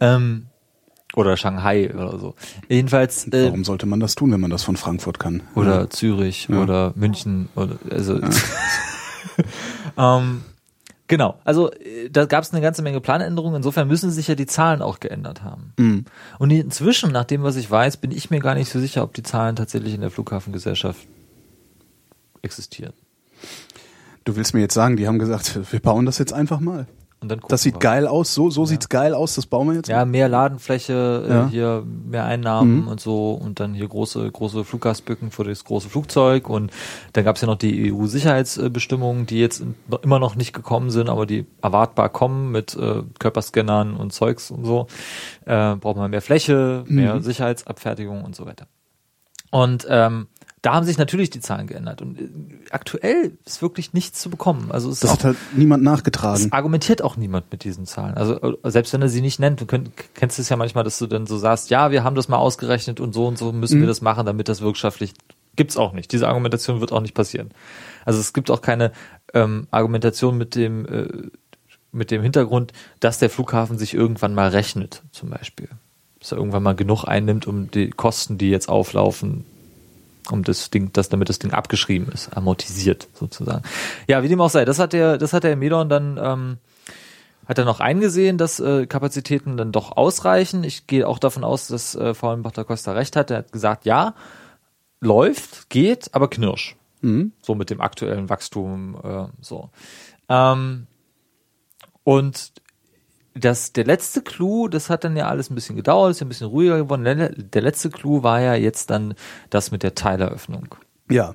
ähm, 0.01 0.47
oder 1.17 1.37
Shanghai 1.37 1.93
oder 1.93 2.19
so. 2.19 2.35
Jedenfalls 2.69 3.27
äh, 3.29 3.47
Warum 3.47 3.65
sollte 3.65 3.87
man 3.87 3.99
das 3.99 4.15
tun, 4.15 4.31
wenn 4.31 4.41
man 4.41 4.51
das 4.51 4.63
von 4.63 4.77
Frankfurt 4.77 5.19
kann? 5.19 5.43
oder 5.57 5.91
Zürich 5.91 6.47
Ja. 6.49 6.63
oder 6.63 6.93
München 6.95 7.49
oder 7.57 7.77
also 7.91 8.21
ähm, 9.99 10.43
genau. 11.09 11.39
Also 11.45 11.73
äh, 11.73 12.11
da 12.11 12.27
gab 12.27 12.45
es 12.45 12.53
eine 12.53 12.61
ganze 12.63 12.83
Menge 12.83 13.01
Planänderungen. 13.01 13.57
Insofern 13.57 13.89
müssen 13.89 14.11
sich 14.11 14.29
ja 14.29 14.35
die 14.35 14.47
Zahlen 14.47 14.83
auch 14.83 15.01
geändert 15.01 15.43
haben. 15.43 15.73
Mhm. 15.79 16.05
Und 16.39 16.51
inzwischen, 16.51 17.13
nach 17.13 17.25
dem, 17.25 17.43
was 17.43 17.57
ich 17.57 17.71
weiß, 17.71 17.97
bin 17.97 18.11
ich 18.13 18.31
mir 18.31 18.41
gar 18.41 18.55
nicht 18.55 18.71
so 18.71 18.79
sicher, 18.79 19.03
ob 19.03 19.15
die 19.15 19.23
Zahlen 19.23 19.57
tatsächlich 19.57 19.95
in 19.95 20.03
der 20.03 20.11
Flughafengesellschaft 20.11 21.01
existieren. 22.43 22.93
Du 24.25 24.37
willst 24.37 24.55
mir 24.55 24.61
jetzt 24.61 24.75
sagen, 24.75 24.97
die 24.97 25.07
haben 25.07 25.19
gesagt, 25.19 25.73
wir 25.73 25.81
bauen 25.81 26.05
das 26.07 26.19
jetzt 26.19 26.33
einfach 26.33 26.61
mal. 26.61 26.87
Und 27.19 27.31
dann 27.31 27.41
Das 27.49 27.63
sieht 27.63 27.77
wir. 27.77 27.81
geil 27.81 28.07
aus, 28.07 28.35
so, 28.35 28.51
so 28.51 28.67
sieht's 28.67 28.91
geil 28.91 29.15
aus, 29.15 29.35
das 29.37 29.47
bauen 29.47 29.69
wir 29.69 29.75
jetzt. 29.77 29.89
Ja, 29.89 30.05
mehr 30.05 30.29
Ladenfläche, 30.29 31.25
äh, 31.27 31.33
Ja. 31.33 31.49
hier 31.49 31.83
mehr 31.87 32.25
Einnahmen 32.27 32.83
Mhm. 32.83 32.89
und 32.89 33.01
so 33.01 33.33
und 33.33 33.59
dann 33.59 33.73
hier 33.73 33.89
große, 33.89 34.31
große 34.31 34.65
Fluggastbücken 34.65 35.31
für 35.31 35.43
das 35.45 35.65
große 35.65 35.89
Flugzeug 35.89 36.49
und 36.51 36.71
dann 37.15 37.25
gab's 37.25 37.41
ja 37.41 37.47
noch 37.47 37.57
die 37.57 37.91
EU-Sicherheitsbestimmungen, 37.91 39.27
die 39.27 39.41
jetzt 39.41 39.65
immer 40.03 40.19
noch 40.19 40.35
nicht 40.35 40.53
gekommen 40.53 40.91
sind, 40.91 41.09
aber 41.09 41.27
die 41.27 41.47
erwartbar 41.63 42.11
kommen 42.11 42.53
mit 42.53 42.75
äh, 42.77 43.03
Körperscannern 43.19 43.97
und 43.97 44.13
Zeugs 44.13 44.51
und 44.51 44.65
so. 44.67 44.87
Äh, 45.47 45.77
braucht 45.77 45.97
man 45.97 46.11
mehr 46.11 46.23
Fläche, 46.23 46.85
mehr 46.87 47.17
Mhm. 47.17 47.23
Sicherheitsabfertigung 47.23 48.25
und 48.25 48.37
so 48.37 48.47
weiter. 48.47 48.67
Und 49.51 49.87
ähm, 49.89 50.27
da 50.67 50.75
haben 50.75 50.85
sich 50.85 50.99
natürlich 50.99 51.31
die 51.31 51.39
Zahlen 51.39 51.69
geändert 51.69 52.03
und 52.03 52.21
äh, 52.21 52.29
aktuell 52.71 53.39
ist 53.45 53.63
wirklich 53.63 53.93
nichts 53.93 54.21
zu 54.21 54.31
bekommen. 54.31 54.73
Also 54.73 54.91
es 54.91 54.99
Das 54.99 55.11
auch 55.11 55.15
hat 55.15 55.25
halt 55.25 55.37
niemand 55.55 55.85
nachgetragen. 55.85 56.43
es 56.43 56.53
argumentiert 56.53 57.03
auch 57.03 57.17
niemand 57.17 57.53
mit 57.53 57.63
diesen 57.63 57.87
Zahlen. 57.87 58.15
Also 58.15 58.41
äh, 58.41 58.71
selbst 58.71 58.93
wenn 58.93 59.01
er 59.01 59.09
sie 59.09 59.21
nicht 59.21 59.39
nennt, 59.39 59.61
du 59.61 59.67
könnt, 59.67 59.91
kennst 60.15 60.41
es 60.41 60.49
ja 60.49 60.57
manchmal, 60.57 60.83
dass 60.83 60.99
du 60.99 61.07
dann 61.07 61.27
so 61.29 61.39
sagst, 61.39 61.71
ja, 61.71 61.93
wir 61.93 62.03
haben 62.03 62.17
das 62.17 62.27
mal 62.27 62.39
ausgerechnet 62.39 62.99
und 62.99 63.13
so 63.13 63.29
und 63.29 63.39
so 63.39 63.53
müssen 63.53 63.79
wir 63.79 63.87
das 63.87 64.01
machen, 64.01 64.27
damit 64.27 64.49
das 64.49 64.61
wirtschaftlich 64.61 65.15
gibt's 65.55 65.77
auch 65.77 65.93
nicht. 65.93 66.11
Diese 66.11 66.27
Argumentation 66.27 66.81
wird 66.81 66.91
auch 66.91 67.01
nicht 67.01 67.15
passieren. 67.15 67.51
Also 68.05 68.19
es 68.19 68.33
gibt 68.33 68.51
auch 68.51 68.61
keine 68.61 68.91
ähm, 69.35 69.69
Argumentation 69.71 70.37
mit 70.37 70.57
dem 70.57 70.85
äh, 70.87 71.09
mit 71.93 72.11
dem 72.11 72.23
Hintergrund, 72.23 72.73
dass 72.99 73.21
der 73.21 73.31
Flughafen 73.31 73.79
sich 73.79 73.95
irgendwann 73.95 74.35
mal 74.35 74.49
rechnet, 74.49 75.03
zum 75.13 75.31
Beispiel. 75.31 75.69
Dass 76.19 76.33
er 76.33 76.39
irgendwann 76.39 76.65
mal 76.65 76.75
genug 76.75 77.05
einnimmt, 77.05 77.47
um 77.47 77.71
die 77.71 77.91
Kosten, 77.91 78.37
die 78.37 78.51
jetzt 78.51 78.69
auflaufen, 78.69 79.45
um 80.31 80.43
das 80.43 80.71
Ding, 80.71 80.93
dass 80.93 81.09
damit 81.09 81.29
das 81.29 81.39
Ding 81.39 81.53
abgeschrieben 81.53 82.13
ist, 82.13 82.37
amortisiert 82.37 83.09
sozusagen. 83.15 83.63
Ja, 84.07 84.23
wie 84.23 84.29
dem 84.29 84.41
auch 84.41 84.51
sei, 84.51 84.65
das 84.65 84.79
hat 84.79 84.93
der, 84.93 85.19
das 85.19 85.33
hat 85.33 85.45
der 85.45 85.57
Medon 85.57 85.89
dann 85.89 86.19
ähm, 86.23 86.59
hat 87.47 87.59
er 87.59 87.65
noch 87.65 87.81
eingesehen, 87.81 88.39
dass 88.39 88.59
äh, 88.61 88.87
Kapazitäten 88.87 89.57
dann 89.57 89.73
doch 89.73 89.97
ausreichen. 89.97 90.65
Ich 90.65 90.87
gehe 90.87 91.07
auch 91.07 91.19
davon 91.19 91.45
aus, 91.45 91.69
dass 91.69 91.95
äh, 91.95 92.13
allem 92.31 92.43
Bachter 92.43 92.65
Costa 92.65 92.93
recht 92.93 93.15
hat. 93.15 93.31
Er 93.31 93.39
hat 93.39 93.53
gesagt, 93.53 93.85
ja, 93.85 94.15
läuft, 95.01 95.71
geht, 95.71 96.13
aber 96.13 96.29
knirsch. 96.29 96.77
Mhm. 97.03 97.33
So 97.43 97.55
mit 97.55 97.71
dem 97.71 97.81
aktuellen 97.81 98.29
Wachstum 98.29 98.99
äh, 99.03 99.27
so. 99.41 99.71
Ähm, 100.29 100.89
und 102.03 102.53
das, 103.39 103.73
der 103.73 103.85
letzte 103.85 104.23
Clou, 104.23 104.69
das 104.69 104.91
hat 104.91 105.05
dann 105.05 105.17
ja 105.17 105.29
alles 105.29 105.51
ein 105.51 105.55
bisschen 105.55 105.77
gedauert, 105.77 106.11
ist 106.11 106.21
ja 106.21 106.27
ein 106.27 106.29
bisschen 106.29 106.49
ruhiger 106.49 106.79
geworden. 106.79 107.05
Der, 107.05 107.31
der 107.31 107.63
letzte 107.63 107.91
Clou 107.91 108.23
war 108.23 108.41
ja 108.41 108.55
jetzt 108.55 108.91
dann 108.91 109.15
das 109.51 109.71
mit 109.71 109.83
der 109.83 109.95
Teileröffnung. 109.95 110.75
Ja. 111.11 111.35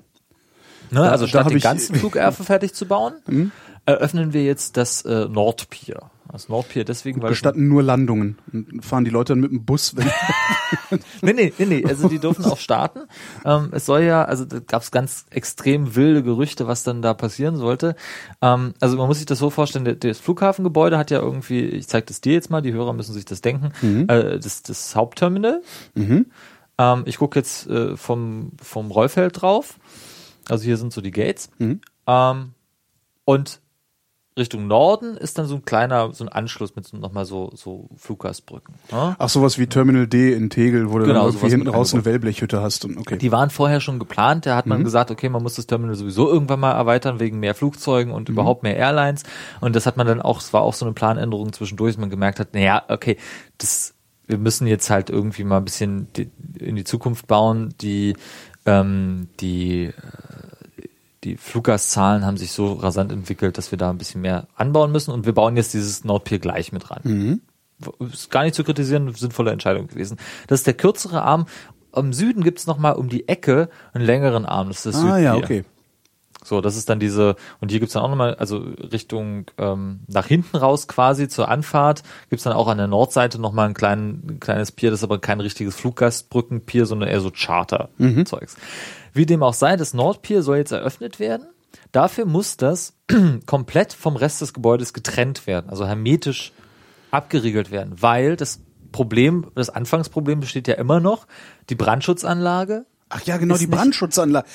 Ne? 0.90 1.10
also 1.10 1.26
da 1.26 1.30
statt 1.30 1.50
den 1.50 1.60
ganzen 1.60 1.96
Flughafen 1.96 2.46
fertig 2.46 2.74
zu 2.74 2.86
bauen, 2.86 3.14
eröffnen 3.86 4.34
wir 4.34 4.44
jetzt 4.44 4.76
das 4.76 5.04
äh, 5.06 5.26
Nordpier. 5.30 6.11
Das 6.32 6.48
Nordpier 6.50 6.86
deswegen, 6.86 7.22
weil 7.22 7.30
Gestatten 7.30 7.68
nur 7.68 7.84
Landungen. 7.84 8.38
Und 8.54 8.86
fahren 8.86 9.04
die 9.04 9.12
Leute 9.12 9.34
dann 9.34 9.42
mit 9.42 9.52
dem 9.52 9.66
Bus, 9.66 9.96
wenn 9.96 10.08
nee, 11.22 11.34
nee, 11.34 11.54
nee, 11.58 11.66
nee, 11.66 11.86
also 11.86 12.08
die 12.08 12.20
dürfen 12.20 12.46
auch 12.46 12.58
starten. 12.58 13.02
Ähm, 13.46 13.70
es 13.72 13.86
soll 13.86 14.04
ja, 14.04 14.24
also 14.24 14.46
da 14.46 14.60
gab 14.60 14.82
es 14.82 14.92
ganz 14.92 15.26
extrem 15.30 15.96
wilde 15.96 16.24
Gerüchte, 16.24 16.68
was 16.68 16.84
dann 16.84 17.02
da 17.02 17.14
passieren 17.14 17.58
sollte. 17.58 17.96
Ähm, 18.42 18.74
also 18.80 18.98
man 18.98 19.08
muss 19.08 19.18
sich 19.18 19.26
das 19.26 19.40
so 19.40 19.50
vorstellen, 19.50 19.98
das 20.00 20.20
Flughafengebäude 20.20 20.98
hat 20.98 21.12
ja 21.12 21.20
irgendwie, 21.20 21.66
ich 21.66 21.88
zeige 21.88 22.08
das 22.08 22.22
dir 22.22 22.34
jetzt 22.34 22.50
mal, 22.50 22.62
die 22.62 22.74
Hörer 22.74 22.94
müssen 22.94 23.14
sich 23.14 23.26
das 23.26 23.42
denken, 23.42 23.72
äh, 24.10 24.40
das, 24.40 24.64
das 24.64 24.96
Hauptterminal. 24.96 25.62
Ähm, 26.78 27.04
ich 27.06 27.18
gucke 27.18 27.40
jetzt 27.40 27.68
äh, 27.68 27.96
vom, 27.98 28.52
vom 28.62 28.92
Rollfeld 28.92 29.42
drauf. 29.42 29.80
Also 30.50 30.64
hier 30.64 30.78
sind 30.78 30.94
so 30.94 31.02
die 31.02 31.12
Gates. 31.12 31.50
Ähm, 32.08 32.54
und 33.26 33.61
Richtung 34.38 34.68
Norden 34.68 35.18
ist 35.18 35.38
dann 35.38 35.46
so 35.46 35.56
ein 35.56 35.66
kleiner, 35.66 36.14
so 36.14 36.24
ein 36.24 36.30
Anschluss 36.30 36.74
mit 36.76 36.88
so, 36.88 36.96
nochmal 36.96 37.26
so, 37.26 37.52
so 37.54 37.90
Fluggastbrücken. 37.98 38.76
Ne? 38.90 39.16
Ach, 39.20 39.28
sowas 39.28 39.58
wie 39.58 39.68
Terminal 39.68 40.08
D 40.08 40.32
in 40.34 40.50
Tegel, 40.50 40.90
wo 40.90 41.00
du 41.00 41.06
Genau, 41.06 41.26
dann 41.26 41.34
irgendwie 41.34 41.50
hinten 41.50 41.68
raus 41.68 41.94
eine. 41.94 42.06
Wellblechhütte 42.06 42.62
hast 42.62 42.86
und 42.86 42.98
okay. 42.98 43.18
Die 43.18 43.32
waren 43.34 43.50
vorher 43.50 43.82
schon 43.82 44.00
geplant. 44.00 44.46
Da 44.46 44.56
hat 44.56 44.68
man 44.68 44.86
gesagt, 44.86 45.12
okay, 45.12 45.28
man 45.28 45.44
muss 45.44 45.56
das 45.56 45.68
Terminal 45.68 45.96
sowieso 45.96 46.30
irgendwann 46.30 46.62
mal 46.62 46.72
erweitern 46.72 47.20
wegen 47.20 47.40
mehr 47.40 47.56
Flugzeugen 47.56 48.14
und 48.14 48.30
überhaupt 48.30 48.64
mehr 48.64 48.78
Airlines. 48.78 49.24
Und 49.60 49.76
das 49.76 49.86
hat 49.86 49.98
man 49.98 50.08
dann 50.08 50.22
auch, 50.22 50.40
es 50.40 50.54
war 50.54 50.62
auch 50.62 50.74
so 50.74 50.86
eine 50.86 50.94
Planänderung 50.94 51.52
zwischendurch, 51.52 51.96
dass 51.96 52.00
man 52.00 52.10
gemerkt 52.10 52.40
hat, 52.40 52.54
naja, 52.54 52.84
okay, 52.88 53.18
das, 53.58 53.96
wir 54.28 54.38
müssen 54.38 54.66
jetzt 54.66 54.90
halt 54.90 55.10
irgendwie 55.10 55.44
mal 55.44 55.58
ein 55.58 55.66
bisschen 55.66 56.08
in 56.58 56.78
die 56.78 56.86
Zukunft 56.86 57.28
bauen. 57.28 57.74
Die, 57.82 58.16
ähm, 58.66 59.28
die, 59.42 59.88
äh, 59.88 59.92
die 61.24 61.38
Fluggastzahlen 61.38 62.26
haben 62.26 62.38
sich 62.38 62.52
so 62.52 62.74
rasant 62.74 63.12
entwickelt, 63.12 63.58
dass 63.58 63.72
wir 63.72 63.78
da 63.78 63.90
ein 63.90 63.98
bisschen 63.98 64.22
mehr 64.22 64.48
anbauen 64.56 64.92
müssen. 64.92 65.12
Und 65.12 65.26
wir 65.26 65.34
bauen 65.34 65.56
jetzt 65.56 65.74
dieses 65.74 66.04
Nordpier 66.04 66.40
gleich 66.40 66.72
mit 66.72 66.90
ran 66.90 67.42
ist 68.00 68.30
gar 68.32 68.44
nicht 68.44 68.56
zu 68.56 68.64
kritisieren, 68.64 69.14
sinnvolle 69.14 69.52
Entscheidung 69.52 69.88
gewesen. 69.88 70.18
Das 70.48 70.60
ist 70.60 70.68
der 70.68 70.74
kürzere 70.74 71.22
Arm. 71.24 71.46
Im 71.96 72.14
Süden 72.14 72.44
gibt's 72.44 72.68
noch 72.68 72.78
mal 72.78 72.92
um 72.92 73.10
die 73.10 73.28
Ecke 73.28 73.70
einen 73.94 74.06
längeren 74.06 74.46
Arm. 74.46 74.70
Das 74.70 74.86
ist 74.86 74.96
das 74.96 75.04
ah 75.04 75.18
ja, 75.18 75.36
Südpier. 75.36 75.60
okay. 75.60 75.68
So, 76.44 76.60
das 76.60 76.76
ist 76.76 76.90
dann 76.90 77.00
diese, 77.00 77.36
und 77.60 77.70
hier 77.70 77.80
gibt's 77.80 77.94
dann 77.94 78.02
auch 78.02 78.10
nochmal, 78.10 78.34
also 78.36 78.58
Richtung 78.58 79.46
ähm, 79.60 80.00
nach 80.08 80.26
hinten 80.26 80.58
raus 80.58 80.88
quasi 80.88 81.28
zur 81.28 81.50
Anfahrt, 81.50 82.02
gibt's 82.32 82.44
dann 82.44 82.54
auch 82.54 82.68
an 82.68 82.80
der 82.80 82.88
Nordseite 82.88 83.40
nochmal 83.40 83.68
ein, 83.68 83.76
klein, 83.76 84.24
ein 84.28 84.40
kleines 84.40 84.72
Pier, 84.72 84.90
das 84.90 85.02
ist 85.02 85.04
aber 85.04 85.20
kein 85.20 85.40
richtiges 85.40 85.76
Fluggastbrückenpier, 85.76 86.88
sondern 86.88 87.10
eher 87.10 87.22
so 87.22 87.30
Charter-Zeugs. 87.30 88.58
Wie 89.14 89.26
dem 89.26 89.44
auch 89.44 89.54
sei, 89.54 89.76
das 89.78 89.94
Nordpier 89.94 90.42
soll 90.44 90.58
jetzt 90.58 90.72
eröffnet 90.72 91.20
werden. 91.20 91.48
Dafür 91.92 92.26
muss 92.26 92.58
das 92.58 92.94
komplett 93.46 93.94
vom 93.94 94.16
Rest 94.16 94.42
des 94.42 94.54
Gebäudes 94.54 94.94
getrennt 94.94 95.48
werden, 95.48 95.70
also 95.70 95.86
hermetisch 95.86 96.52
abgeriegelt 97.12 97.72
werden, 97.72 97.96
weil 98.02 98.36
das 98.36 98.60
Problem, 98.92 99.48
das 99.56 99.70
Anfangsproblem 99.70 100.40
besteht 100.42 100.68
ja 100.68 100.76
immer 100.76 101.00
noch, 101.00 101.28
die 101.70 101.76
Brandschutzanlage 101.76 102.86
Ach 103.14 103.22
ja, 103.24 103.36
genau, 103.36 103.58
die 103.58 103.68
Brandschutzanlage. 103.68 104.48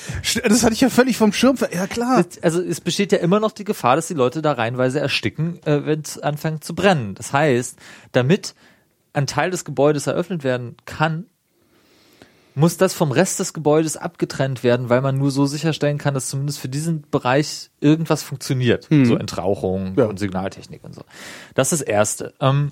Das 0.48 0.62
hatte 0.64 0.72
ich 0.72 0.80
ja 0.80 0.88
völlig 0.88 1.18
vom 1.18 1.34
Schirm. 1.34 1.58
ver- 1.58 1.74
Ja, 1.74 1.86
klar. 1.86 2.24
Also 2.40 2.62
es 2.62 2.80
besteht 2.80 3.12
ja 3.12 3.18
immer 3.18 3.38
noch 3.38 3.52
die 3.52 3.64
Gefahr, 3.64 3.96
dass 3.96 4.06
die 4.08 4.14
Leute 4.14 4.40
da 4.40 4.52
reihenweise 4.52 4.98
ersticken, 4.98 5.60
äh, 5.66 5.84
wenn 5.84 6.00
es 6.00 6.18
anfängt 6.18 6.64
zu 6.64 6.74
brennen. 6.74 7.14
Das 7.14 7.34
heißt, 7.34 7.78
damit 8.12 8.54
ein 9.12 9.26
Teil 9.26 9.50
des 9.50 9.66
Gebäudes 9.66 10.06
eröffnet 10.06 10.42
werden 10.42 10.76
kann, 10.86 11.26
muss 12.58 12.78
das 12.78 12.94
vom 12.94 13.12
Rest 13.12 13.38
des 13.38 13.52
Gebäudes 13.52 13.96
abgetrennt 13.98 14.64
werden, 14.64 14.88
weil 14.88 15.02
man 15.02 15.18
nur 15.18 15.30
so 15.30 15.44
sicherstellen 15.46 15.98
kann, 15.98 16.14
dass 16.14 16.28
zumindest 16.28 16.58
für 16.58 16.68
diesen 16.70 17.02
Bereich 17.10 17.70
irgendwas 17.80 18.22
funktioniert. 18.22 18.88
So 18.90 19.16
Entrauchung 19.16 19.92
Ja. 19.96 20.06
und 20.06 20.18
Signaltechnik 20.18 20.82
und 20.82 20.94
so. 20.94 21.02
Das 21.54 21.70
ist 21.72 21.82
das 21.82 21.86
Erste. 21.88 22.32
Ähm, 22.40 22.70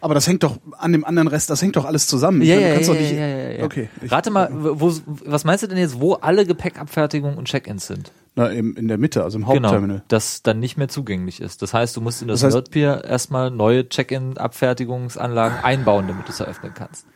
Aber 0.00 0.14
das 0.14 0.26
hängt 0.28 0.42
doch 0.44 0.58
an 0.78 0.92
dem 0.92 1.04
anderen 1.04 1.28
Rest, 1.28 1.50
das 1.50 1.60
hängt 1.62 1.76
doch 1.76 1.84
alles 1.84 2.06
zusammen. 2.06 2.42
Ja, 2.42 2.54
meine, 2.54 2.66
ja, 2.68 2.74
ja, 2.80 2.92
nicht. 2.92 3.12
ja, 3.12 3.26
ja, 3.26 3.50
ja. 3.58 3.64
Okay. 3.64 3.88
Ich, 4.02 4.12
Rate 4.12 4.30
mal, 4.30 4.48
wo, 4.52 4.92
was 5.24 5.44
meinst 5.44 5.62
du 5.64 5.66
denn 5.66 5.78
jetzt, 5.78 5.98
wo 6.00 6.12
alle 6.14 6.44
Gepäckabfertigung 6.46 7.36
und 7.36 7.46
Check-ins 7.48 7.86
sind? 7.86 8.12
Na, 8.36 8.48
im, 8.48 8.76
in 8.76 8.86
der 8.88 8.98
Mitte, 8.98 9.24
also 9.24 9.38
im 9.38 9.46
Genau, 9.46 9.68
Hauptterminal. 9.68 10.02
das 10.08 10.42
dann 10.42 10.60
nicht 10.60 10.76
mehr 10.76 10.88
zugänglich 10.88 11.40
ist. 11.40 11.62
Das 11.62 11.72
heißt, 11.72 11.96
du 11.96 12.00
musst 12.00 12.20
in 12.22 12.28
das, 12.28 12.40
Das 12.40 12.50
heißt- 12.50 12.54
Nordpier 12.54 13.02
erstmal 13.04 13.50
neue 13.50 13.88
Check-in-Abfertigungsanlagen 13.88 15.58
einbauen, 15.64 16.06
damit 16.08 16.26
du 16.28 16.32
es 16.32 16.40
eröffnen 16.40 16.72
kannst. 16.74 17.06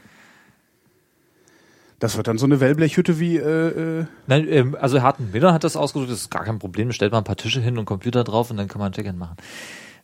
Das 1.98 2.16
wird 2.16 2.28
dann 2.28 2.38
so 2.38 2.46
eine 2.46 2.60
Wellblechhütte 2.60 3.18
wie, 3.18 3.36
äh, 3.36 4.00
äh, 4.00 4.06
Nein, 4.26 4.46
ähm, 4.48 4.76
also 4.80 5.02
Harten 5.02 5.30
Miller 5.32 5.52
hat 5.52 5.64
das 5.64 5.76
ausgedrückt, 5.76 6.12
das 6.12 6.20
ist 6.20 6.30
gar 6.30 6.44
kein 6.44 6.58
Problem, 6.58 6.92
stellt 6.92 7.12
mal 7.12 7.18
ein 7.18 7.24
paar 7.24 7.36
Tische 7.36 7.60
hin 7.60 7.76
und 7.76 7.86
Computer 7.86 8.22
drauf 8.22 8.50
und 8.50 8.56
dann 8.56 8.68
kann 8.68 8.78
man 8.78 8.90
ein 8.90 8.92
Check-in 8.92 9.18
machen. 9.18 9.36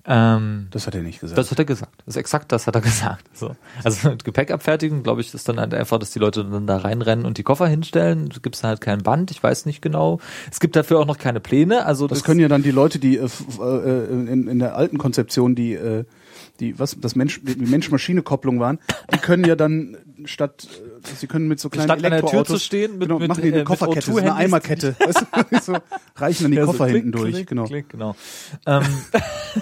Ähm, 0.07 0.66
das 0.70 0.87
hat 0.87 0.94
er 0.94 1.00
nicht 1.00 1.20
gesagt. 1.20 1.38
das 1.38 1.50
hat 1.50 1.59
er 1.59 1.64
gesagt. 1.64 2.02
Das 2.04 2.14
ist 2.14 2.20
exakt 2.20 2.52
das 2.52 2.66
hat 2.66 2.74
er 2.74 2.80
gesagt. 2.83 3.24
So. 3.33 3.57
Also 3.83 4.11
mit 4.11 4.24
Gepäckabfertigung, 4.24 5.02
glaube 5.02 5.22
ich, 5.22 5.33
ist 5.33 5.48
dann 5.48 5.59
halt 5.59 5.72
einfach, 5.72 5.98
dass 5.98 6.11
die 6.11 6.18
Leute 6.18 6.44
dann 6.44 6.66
da 6.66 6.76
reinrennen 6.76 7.24
und 7.24 7.38
die 7.38 7.42
Koffer 7.42 7.66
hinstellen. 7.66 8.28
Es 8.30 8.42
gibt 8.42 8.62
dann 8.62 8.68
halt 8.68 8.80
kein 8.83 9.02
Band, 9.02 9.30
ich 9.30 9.42
weiß 9.42 9.64
nicht 9.64 9.80
genau. 9.80 10.20
Es 10.50 10.61
gibt 10.61 10.76
dafür 10.76 10.98
auch 10.98 11.07
noch 11.07 11.16
keine 11.16 11.40
Pläne. 11.40 11.87
Also 11.87 12.07
das 12.07 12.22
können 12.22 12.40
ja 12.40 12.48
dann 12.48 12.62
die 12.62 12.70
Leute, 12.70 12.98
die 12.98 13.16
äh, 13.16 13.28
äh, 13.61 14.07
in, 14.11 14.46
in 14.46 14.59
der 14.59 14.76
alten 14.76 14.98
Konzeption, 14.98 15.54
die, 15.54 15.72
äh, 15.72 16.04
die 16.61 16.79
was 16.79 16.97
das 17.01 17.17
Mensch, 17.17 17.40
die 17.43 17.57
Mensch-Maschine-Kopplung 17.67 18.61
waren, 18.61 18.79
die 19.12 19.19
können 19.19 19.45
ja 19.45 19.57
dann 19.57 19.97
statt, 20.25 20.67
äh, 21.03 21.14
sie 21.17 21.27
können 21.27 21.49
mit 21.49 21.59
so 21.61 21.69
kleinen 21.69 21.88
Statt 21.88 21.97
an 21.99 22.03
der 22.03 22.11
Tür 22.11 22.19
Elektroautos, 22.21 22.61
zu 22.61 22.64
stehen, 22.64 22.93
mit- 22.99 23.09
genau, 23.09 23.19
mit, 23.19 23.29
machen 23.29 23.43
die 23.43 23.49
äh, 23.49 23.53
eine 23.53 23.59
mit 23.61 23.67
Kofferkette, 23.67 24.07
so 24.12 24.17
eine 24.19 24.31
O2-Handys. 24.31 24.45
Eimerkette, 24.45 24.97
weißt 25.01 25.21
du? 25.53 25.61
so, 25.62 25.77
reichen 26.17 26.45
dann 26.45 26.51
die 26.53 26.57
Ja, 26.59 26.64
so 26.67 26.71
Koffer 26.73 26.85
klick, 26.87 26.97
hinten 26.97 27.12
durch, 27.12 27.33
klick, 27.35 27.47
genau. 27.49 27.64
Klick, 27.64 27.88
genau. 27.88 28.14
Ähm, 28.67 28.83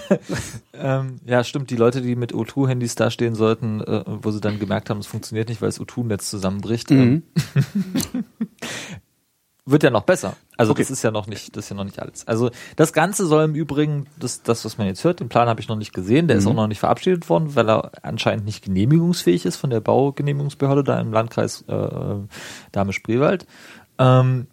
ähm, 0.74 1.16
ja, 1.24 1.44
stimmt. 1.44 1.70
Die 1.70 1.76
Leute, 1.76 2.02
die 2.02 2.14
mit 2.16 2.32
O2-Handys 2.34 2.94
da 2.94 3.10
stehen 3.10 3.34
sollten, 3.34 3.80
äh, 3.80 4.04
wo 4.06 4.30
sie 4.30 4.40
dann 4.40 4.58
gemerkt 4.58 4.90
haben, 4.90 4.98
es 4.98 5.06
funktioniert 5.06 5.48
nicht, 5.48 5.62
weil 5.62 5.68
das 5.68 5.80
O2-Netz 5.80 6.28
zusammenbricht, 6.30 6.90
Mhm. 6.90 7.22
ähm, 7.36 8.24
wird 9.64 9.82
ja 9.84 9.90
noch 9.90 10.02
besser. 10.02 10.36
Also 10.56 10.72
Okay. 10.72 10.82
das 10.82 10.90
ist 10.90 11.02
ja 11.02 11.10
noch 11.12 11.26
nicht, 11.28 11.56
das 11.56 11.64
ist 11.66 11.70
ja 11.70 11.76
noch 11.76 11.84
nicht 11.84 12.00
alles. 12.00 12.26
Also 12.26 12.50
das 12.76 12.92
Ganze 12.92 13.26
soll 13.26 13.44
im 13.44 13.54
Übrigen, 13.54 14.06
das, 14.18 14.42
das 14.42 14.64
was 14.64 14.76
man 14.76 14.88
jetzt 14.88 15.04
hört, 15.04 15.20
den 15.20 15.28
Plan 15.28 15.48
habe 15.48 15.60
ich 15.60 15.68
noch 15.68 15.76
nicht 15.76 15.92
gesehen, 15.94 16.26
der 16.28 16.36
ist 16.36 16.44
Mhm. 16.44 16.50
auch 16.50 16.54
noch 16.56 16.66
nicht 16.66 16.80
verabschiedet 16.80 17.28
worden, 17.28 17.54
weil 17.54 17.70
er 17.70 17.92
anscheinend 18.02 18.44
nicht 18.44 18.64
genehmigungsfähig 18.64 19.46
ist 19.46 19.56
von 19.56 19.70
der 19.70 19.80
Baugenehmigungsbehörde 19.80 20.82
da 20.82 21.00
im 21.00 21.12
Landkreis 21.12 21.62
äh, 21.68 22.16
Dahme-Spreewald. 22.72 23.46
Ähm, 23.98 24.46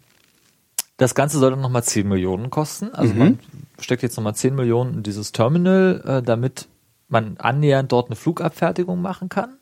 das 0.96 1.14
Ganze 1.14 1.38
soll 1.38 1.50
dann 1.50 1.60
nochmal 1.60 1.82
10 1.82 2.06
Millionen 2.06 2.50
kosten. 2.50 2.90
Also 2.94 3.14
man 3.14 3.38
steckt 3.80 4.02
jetzt 4.02 4.16
nochmal 4.16 4.34
10 4.34 4.54
Millionen 4.54 4.94
in 4.98 5.02
dieses 5.02 5.32
Terminal, 5.32 6.02
äh, 6.06 6.22
damit 6.22 6.68
man 7.08 7.36
annähernd 7.38 7.90
dort 7.90 8.08
eine 8.08 8.16
Flugabfertigung 8.16 9.00
machen 9.02 9.28
kann. 9.28 9.56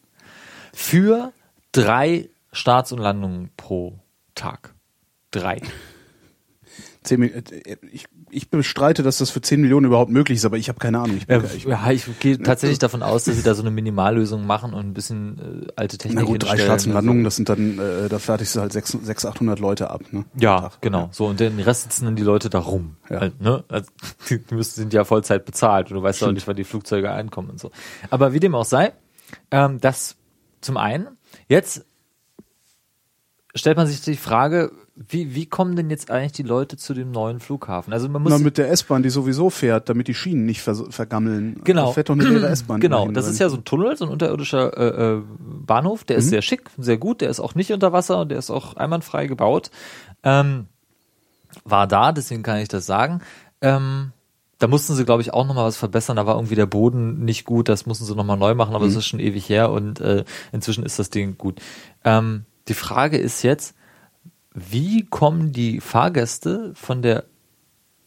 Für 0.74 1.32
drei 1.72 2.28
Starts 2.52 2.92
und 2.92 2.98
Landungen 2.98 3.50
pro 3.56 3.94
Tag. 4.34 4.74
Drei. 5.30 5.60
Äh, 7.10 7.76
ich, 7.90 8.04
ich 8.30 8.50
bestreite, 8.50 9.02
dass 9.02 9.16
das 9.18 9.30
für 9.30 9.40
10 9.40 9.62
Millionen 9.62 9.86
überhaupt 9.86 10.10
möglich 10.10 10.36
ist, 10.36 10.44
aber 10.44 10.58
ich 10.58 10.68
habe 10.68 10.78
keine 10.78 10.98
Ahnung. 10.98 11.16
Ich, 11.16 11.26
bin- 11.26 11.42
Äh, 11.42 11.56
ich, 11.56 11.64
ja, 11.64 11.90
ich 11.90 12.04
gehe 12.20 12.38
tatsächlich 12.38 12.78
davon 12.80 13.02
aus, 13.02 13.24
dass 13.24 13.36
sie 13.36 13.42
da 13.42 13.54
so 13.54 13.62
eine 13.62 13.70
Minimallösung 13.70 14.46
machen 14.46 14.74
und 14.74 14.80
ein 14.88 14.92
bisschen 14.92 15.64
äh, 15.68 15.72
alte 15.76 15.96
Technik 15.96 16.18
na 16.20 16.26
gut, 16.26 16.42
drei. 16.42 16.58
Starts 16.58 16.86
und 16.86 16.92
Landungen, 16.92 17.24
das 17.24 17.36
sind 17.36 17.48
dann, 17.48 17.78
äh, 17.78 18.08
da 18.10 18.18
fertigst 18.18 18.56
du 18.56 18.60
halt 18.60 18.72
600, 18.72 19.24
800 19.24 19.58
Leute 19.58 19.88
ab. 19.90 20.02
Ne? 20.12 20.26
Ja, 20.38 20.70
genau. 20.82 21.08
So, 21.12 21.26
und 21.26 21.40
den 21.40 21.58
Rest 21.60 21.84
sitzen 21.84 22.04
dann 22.04 22.16
die 22.16 22.22
Leute 22.24 22.50
da 22.50 22.58
rum. 22.58 22.96
Ja. 23.08 23.20
Halt, 23.20 23.40
ne? 23.40 23.64
also, 23.68 23.90
die 24.28 24.54
müssen, 24.54 24.74
sind 24.74 24.92
ja 24.92 25.04
Vollzeit 25.04 25.46
bezahlt 25.46 25.90
und 25.90 25.96
du 25.96 26.02
weißt 26.02 26.22
auch 26.24 26.32
nicht, 26.32 26.46
wann 26.46 26.56
die 26.56 26.64
Flugzeuge 26.64 27.10
einkommen 27.10 27.48
und 27.50 27.60
so. 27.60 27.70
Aber 28.10 28.34
wie 28.34 28.40
dem 28.40 28.54
auch 28.54 28.66
sei, 28.66 28.92
ähm, 29.50 29.80
das 29.80 30.16
zum 30.60 30.76
einen. 30.76 31.08
Jetzt 31.48 31.86
stellt 33.54 33.76
man 33.78 33.86
sich 33.86 34.02
die 34.02 34.16
Frage, 34.16 34.72
wie, 35.08 35.34
wie 35.34 35.46
kommen 35.46 35.76
denn 35.76 35.90
jetzt 35.90 36.10
eigentlich 36.10 36.32
die 36.32 36.42
Leute 36.42 36.76
zu 36.76 36.92
dem 36.92 37.10
neuen 37.12 37.38
Flughafen? 37.40 37.92
Also 37.92 38.08
man 38.08 38.20
muss 38.22 38.32
Na, 38.32 38.38
mit 38.38 38.58
der 38.58 38.70
S-Bahn, 38.70 39.02
die 39.02 39.10
sowieso 39.10 39.48
fährt, 39.48 39.88
damit 39.88 40.08
die 40.08 40.14
Schienen 40.14 40.44
nicht 40.44 40.60
vers 40.60 40.82
vergammeln. 40.90 41.60
Genau. 41.62 41.86
Da 41.86 41.92
fährt 41.92 42.08
doch 42.08 42.14
eine 42.14 42.24
leere 42.24 42.48
S-Bahn. 42.50 42.80
Genau, 42.80 42.98
immerhin 43.02 43.14
das 43.14 43.28
ist 43.28 43.38
ja 43.38 43.48
so 43.48 43.56
ein 43.58 43.64
Tunnel, 43.64 43.96
so 43.96 44.04
ein 44.06 44.10
unterirdischer 44.10 44.76
äh, 44.76 45.14
äh, 45.18 45.22
Bahnhof, 45.38 46.04
der 46.04 46.16
Mhm. 46.16 46.22
ist 46.22 46.28
sehr 46.30 46.42
schick, 46.42 46.68
sehr 46.78 46.98
gut, 46.98 47.20
der 47.20 47.30
ist 47.30 47.38
auch 47.38 47.54
nicht 47.54 47.72
unter 47.72 47.92
Wasser 47.92 48.20
und 48.22 48.30
der 48.30 48.38
ist 48.38 48.50
auch 48.50 48.74
einwandfrei 48.76 49.26
gebaut. 49.28 49.70
Ähm, 50.24 50.66
war 51.64 51.86
da, 51.86 52.12
deswegen 52.12 52.42
kann 52.42 52.58
ich 52.58 52.68
das 52.68 52.84
sagen. 52.86 53.20
Ähm, 53.60 54.12
da 54.58 54.66
mussten 54.66 54.94
sie, 54.94 55.04
glaube 55.04 55.22
ich, 55.22 55.32
auch 55.32 55.46
nochmal 55.46 55.66
was 55.66 55.76
verbessern. 55.76 56.16
Da 56.16 56.26
war 56.26 56.34
irgendwie 56.34 56.56
der 56.56 56.66
Boden 56.66 57.24
nicht 57.24 57.44
gut, 57.44 57.68
das 57.68 57.86
mussten 57.86 58.04
sie 58.04 58.14
nochmal 58.16 58.36
neu 58.36 58.54
machen, 58.54 58.74
aber 58.74 58.86
es 58.86 58.94
Mhm. 58.94 58.98
ist 58.98 59.06
schon 59.06 59.20
ewig 59.20 59.48
her 59.48 59.70
und 59.70 60.00
äh, 60.00 60.24
inzwischen 60.50 60.84
ist 60.84 60.98
das 60.98 61.10
Ding 61.10 61.38
gut. 61.38 61.60
Ähm, 62.04 62.44
die 62.66 62.74
Frage 62.74 63.16
ist 63.18 63.42
jetzt, 63.44 63.74
wie 64.70 65.04
kommen 65.04 65.52
die 65.52 65.80
Fahrgäste 65.80 66.72
von 66.74 67.02
der 67.02 67.24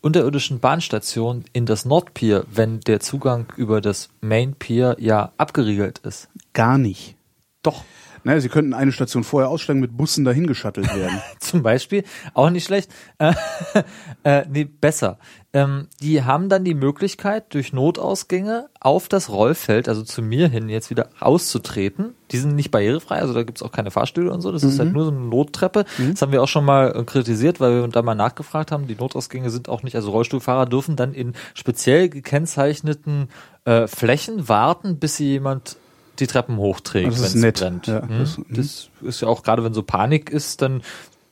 unterirdischen 0.02 0.60
Bahnstation 0.60 1.46
in 1.54 1.66
das 1.66 1.86
Nordpier, 1.86 2.46
wenn 2.52 2.80
der 2.82 3.00
Zugang 3.00 3.52
über 3.56 3.82
das 3.82 4.10
Main 4.22 4.56
Pier 4.56 4.96
ja 5.00 5.32
abgeriegelt 5.38 6.00
ist? 6.00 6.30
Gar 6.54 6.78
nicht. 6.78 7.16
Doch. 7.64 7.84
Naja, 8.24 8.40
sie 8.40 8.50
könnten 8.50 8.74
eine 8.74 8.92
Station 8.92 9.24
vorher 9.24 9.50
aussteigen, 9.50 9.80
mit 9.80 9.98
Bussen 9.98 10.26
dahin 10.26 10.48
geschattelt 10.48 10.94
werden. 10.96 11.22
Zum 11.40 11.64
Beispiel, 11.64 12.04
auch 12.34 12.50
nicht 12.50 12.66
schlecht. 12.66 12.92
Äh, 13.18 13.34
äh, 14.24 14.44
nee, 14.50 14.66
besser. 14.66 15.18
Ähm, 15.54 15.88
die 16.02 16.24
haben 16.24 16.48
dann 16.48 16.64
die 16.64 16.74
Möglichkeit, 16.74 17.54
durch 17.54 17.74
Notausgänge 17.74 18.70
auf 18.80 19.10
das 19.10 19.30
Rollfeld, 19.30 19.90
also 19.90 20.02
zu 20.04 20.22
mir 20.22 20.48
hin, 20.48 20.70
jetzt 20.70 20.90
wieder 20.90 21.10
auszutreten. 21.20 22.16
Die 22.32 22.38
sind 22.38 22.56
nicht 22.56 22.72
barrierefrei, 22.72 23.20
also 23.20 23.34
da 23.34 23.44
gibt's 23.44 23.62
auch 23.62 23.74
keine 23.74 23.92
Fahrstühle 23.92 24.32
und 24.32 24.40
so. 24.40 24.52
Das 24.54 24.64
ist 24.64 24.80
halt 24.80 24.94
nur 24.94 25.04
so 25.04 25.12
eine 25.12 25.20
Nottreppe. 25.20 25.84
Das 26.10 26.22
haben 26.22 26.32
wir 26.32 26.42
auch 26.42 26.48
schon 26.48 26.64
mal 26.64 26.96
äh, 26.96 27.04
kritisiert, 27.04 27.60
weil 27.60 27.82
wir 27.82 27.88
da 27.90 28.02
mal 28.02 28.16
nachgefragt 28.16 28.72
haben. 28.72 28.88
Die 28.88 28.96
Notausgänge 28.96 29.50
sind 29.50 29.68
auch 29.68 29.84
nicht, 29.84 29.96
also 29.96 30.12
Rollstuhlfahrer 30.12 30.68
dürfen 30.68 30.96
dann 30.96 31.14
in 31.14 31.34
speziell 31.54 32.08
gekennzeichneten 32.08 33.28
äh, 33.66 33.88
Flächen 33.88 34.48
warten, 34.48 35.00
bis 35.00 35.18
sie 35.18 35.28
jemand 35.28 35.76
die 36.22 36.28
Treppen 36.28 36.58
hochträgt, 36.58 37.16
wenn 37.18 37.24
es 37.24 37.36
nett. 37.36 37.60
brennt. 37.60 37.88
Ja, 37.88 38.02
Hm? 38.08 38.20
das- 38.20 38.38
mhm. 38.38 38.46
das 38.50 38.90
ist 39.02 39.22
ja 39.22 39.28
auch 39.28 39.44
gerade, 39.44 39.64
wenn 39.64 39.74
so 39.74 39.84
Panik 39.84 40.30
ist, 40.30 40.62
dann 40.62 40.82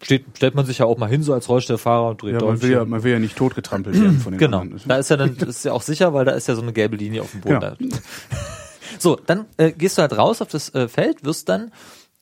steht, 0.02 0.26
stellt 0.36 0.56
man 0.56 0.66
sich 0.66 0.80
ja 0.80 0.86
auch 0.86 0.98
mal 0.98 1.10
hin 1.10 1.24
so 1.24 1.34
als 1.34 1.48
Rollstuhlfahrer 1.50 2.10
und 2.10 2.22
dreht 2.22 2.34
Ja, 2.34 2.46
man 2.46 2.62
will 2.62 2.72
ja, 2.72 2.86
man 2.86 3.04
will 3.04 3.12
ja 3.14 3.20
nicht 3.20 3.36
totgetrampelt 3.38 4.00
werden 4.02 4.20
von 4.20 4.34
den 4.34 4.40
Genau. 4.40 4.60
anderen. 4.60 4.82
Da 4.88 4.96
ist 4.98 5.10
ja 5.10 5.18
dann, 5.18 5.38
das 5.38 5.50
ist 5.50 5.66
ja 5.66 5.74
auch 5.74 5.82
sicher, 5.82 6.14
weil 6.14 6.26
da 6.26 6.32
ist 6.32 6.48
ja 6.48 6.56
so 6.56 6.62
eine 6.62 6.74
gelbe 6.74 6.96
Linie 6.96 7.22
auf 7.22 7.32
dem 7.32 7.42
Boden. 7.42 7.54
Ja. 7.54 7.60
Da. 7.72 7.76
So, 8.98 9.16
dann 9.16 9.46
äh, 9.58 9.72
gehst 9.72 9.98
du 9.98 10.02
halt 10.02 10.18
raus 10.18 10.42
auf 10.42 10.50
das 10.50 10.74
äh, 10.74 10.88
Feld, 10.90 11.24
wirst 11.24 11.48
dann, 11.48 11.72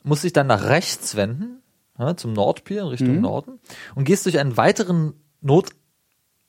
musst 0.04 0.24
dich 0.24 0.34
dann 0.34 0.46
nach 0.48 0.66
rechts 0.66 1.16
wenden, 1.16 1.62
ja, 1.98 2.16
zum 2.16 2.34
Nordpier 2.34 2.82
in 2.82 2.88
Richtung 2.90 3.22
Norden 3.22 3.60
und 3.96 4.04
gehst 4.04 4.26
durch 4.26 4.38
einen 4.38 4.58
weiteren 4.58 5.14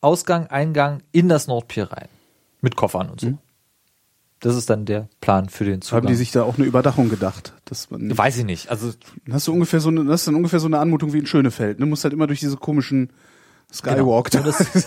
Notausgang, 0.02 0.48
Eingang 0.48 1.02
in 1.12 1.28
das 1.28 1.46
Nordpier 1.46 1.92
rein. 1.92 2.08
Mit 2.60 2.76
Koffern 2.76 3.08
und 3.10 3.20
so. 3.20 3.38
Das 4.40 4.54
ist 4.54 4.70
dann 4.70 4.84
der 4.84 5.08
Plan 5.20 5.48
für 5.48 5.64
den 5.64 5.82
Zugang. 5.82 6.02
Haben 6.02 6.06
die 6.08 6.14
sich 6.14 6.30
da 6.30 6.44
auch 6.44 6.58
eine 6.58 6.66
Überdachung 6.66 7.08
gedacht? 7.08 7.54
Dass 7.64 7.90
man 7.90 8.16
Weiß 8.16 8.38
ich 8.38 8.44
nicht. 8.44 8.70
Also 8.70 8.92
hast 9.30 9.48
du 9.48 9.52
ungefähr 9.52 9.80
so 9.80 9.88
eine, 9.88 10.04
das 10.04 10.20
ist 10.20 10.28
dann 10.28 10.36
ungefähr 10.36 10.60
so 10.60 10.66
eine 10.66 10.78
Anmutung 10.78 11.12
wie 11.12 11.18
in 11.18 11.26
Schönefeld. 11.26 11.78
Ne? 11.78 11.86
Du 11.86 11.90
musst 11.90 12.04
halt 12.04 12.14
immer 12.14 12.28
durch 12.28 12.38
diese 12.38 12.56
komischen 12.56 13.10
Skywalk. 13.72 14.30
Genau. 14.30 14.44
Nur, 14.44 14.52
dass, 14.52 14.86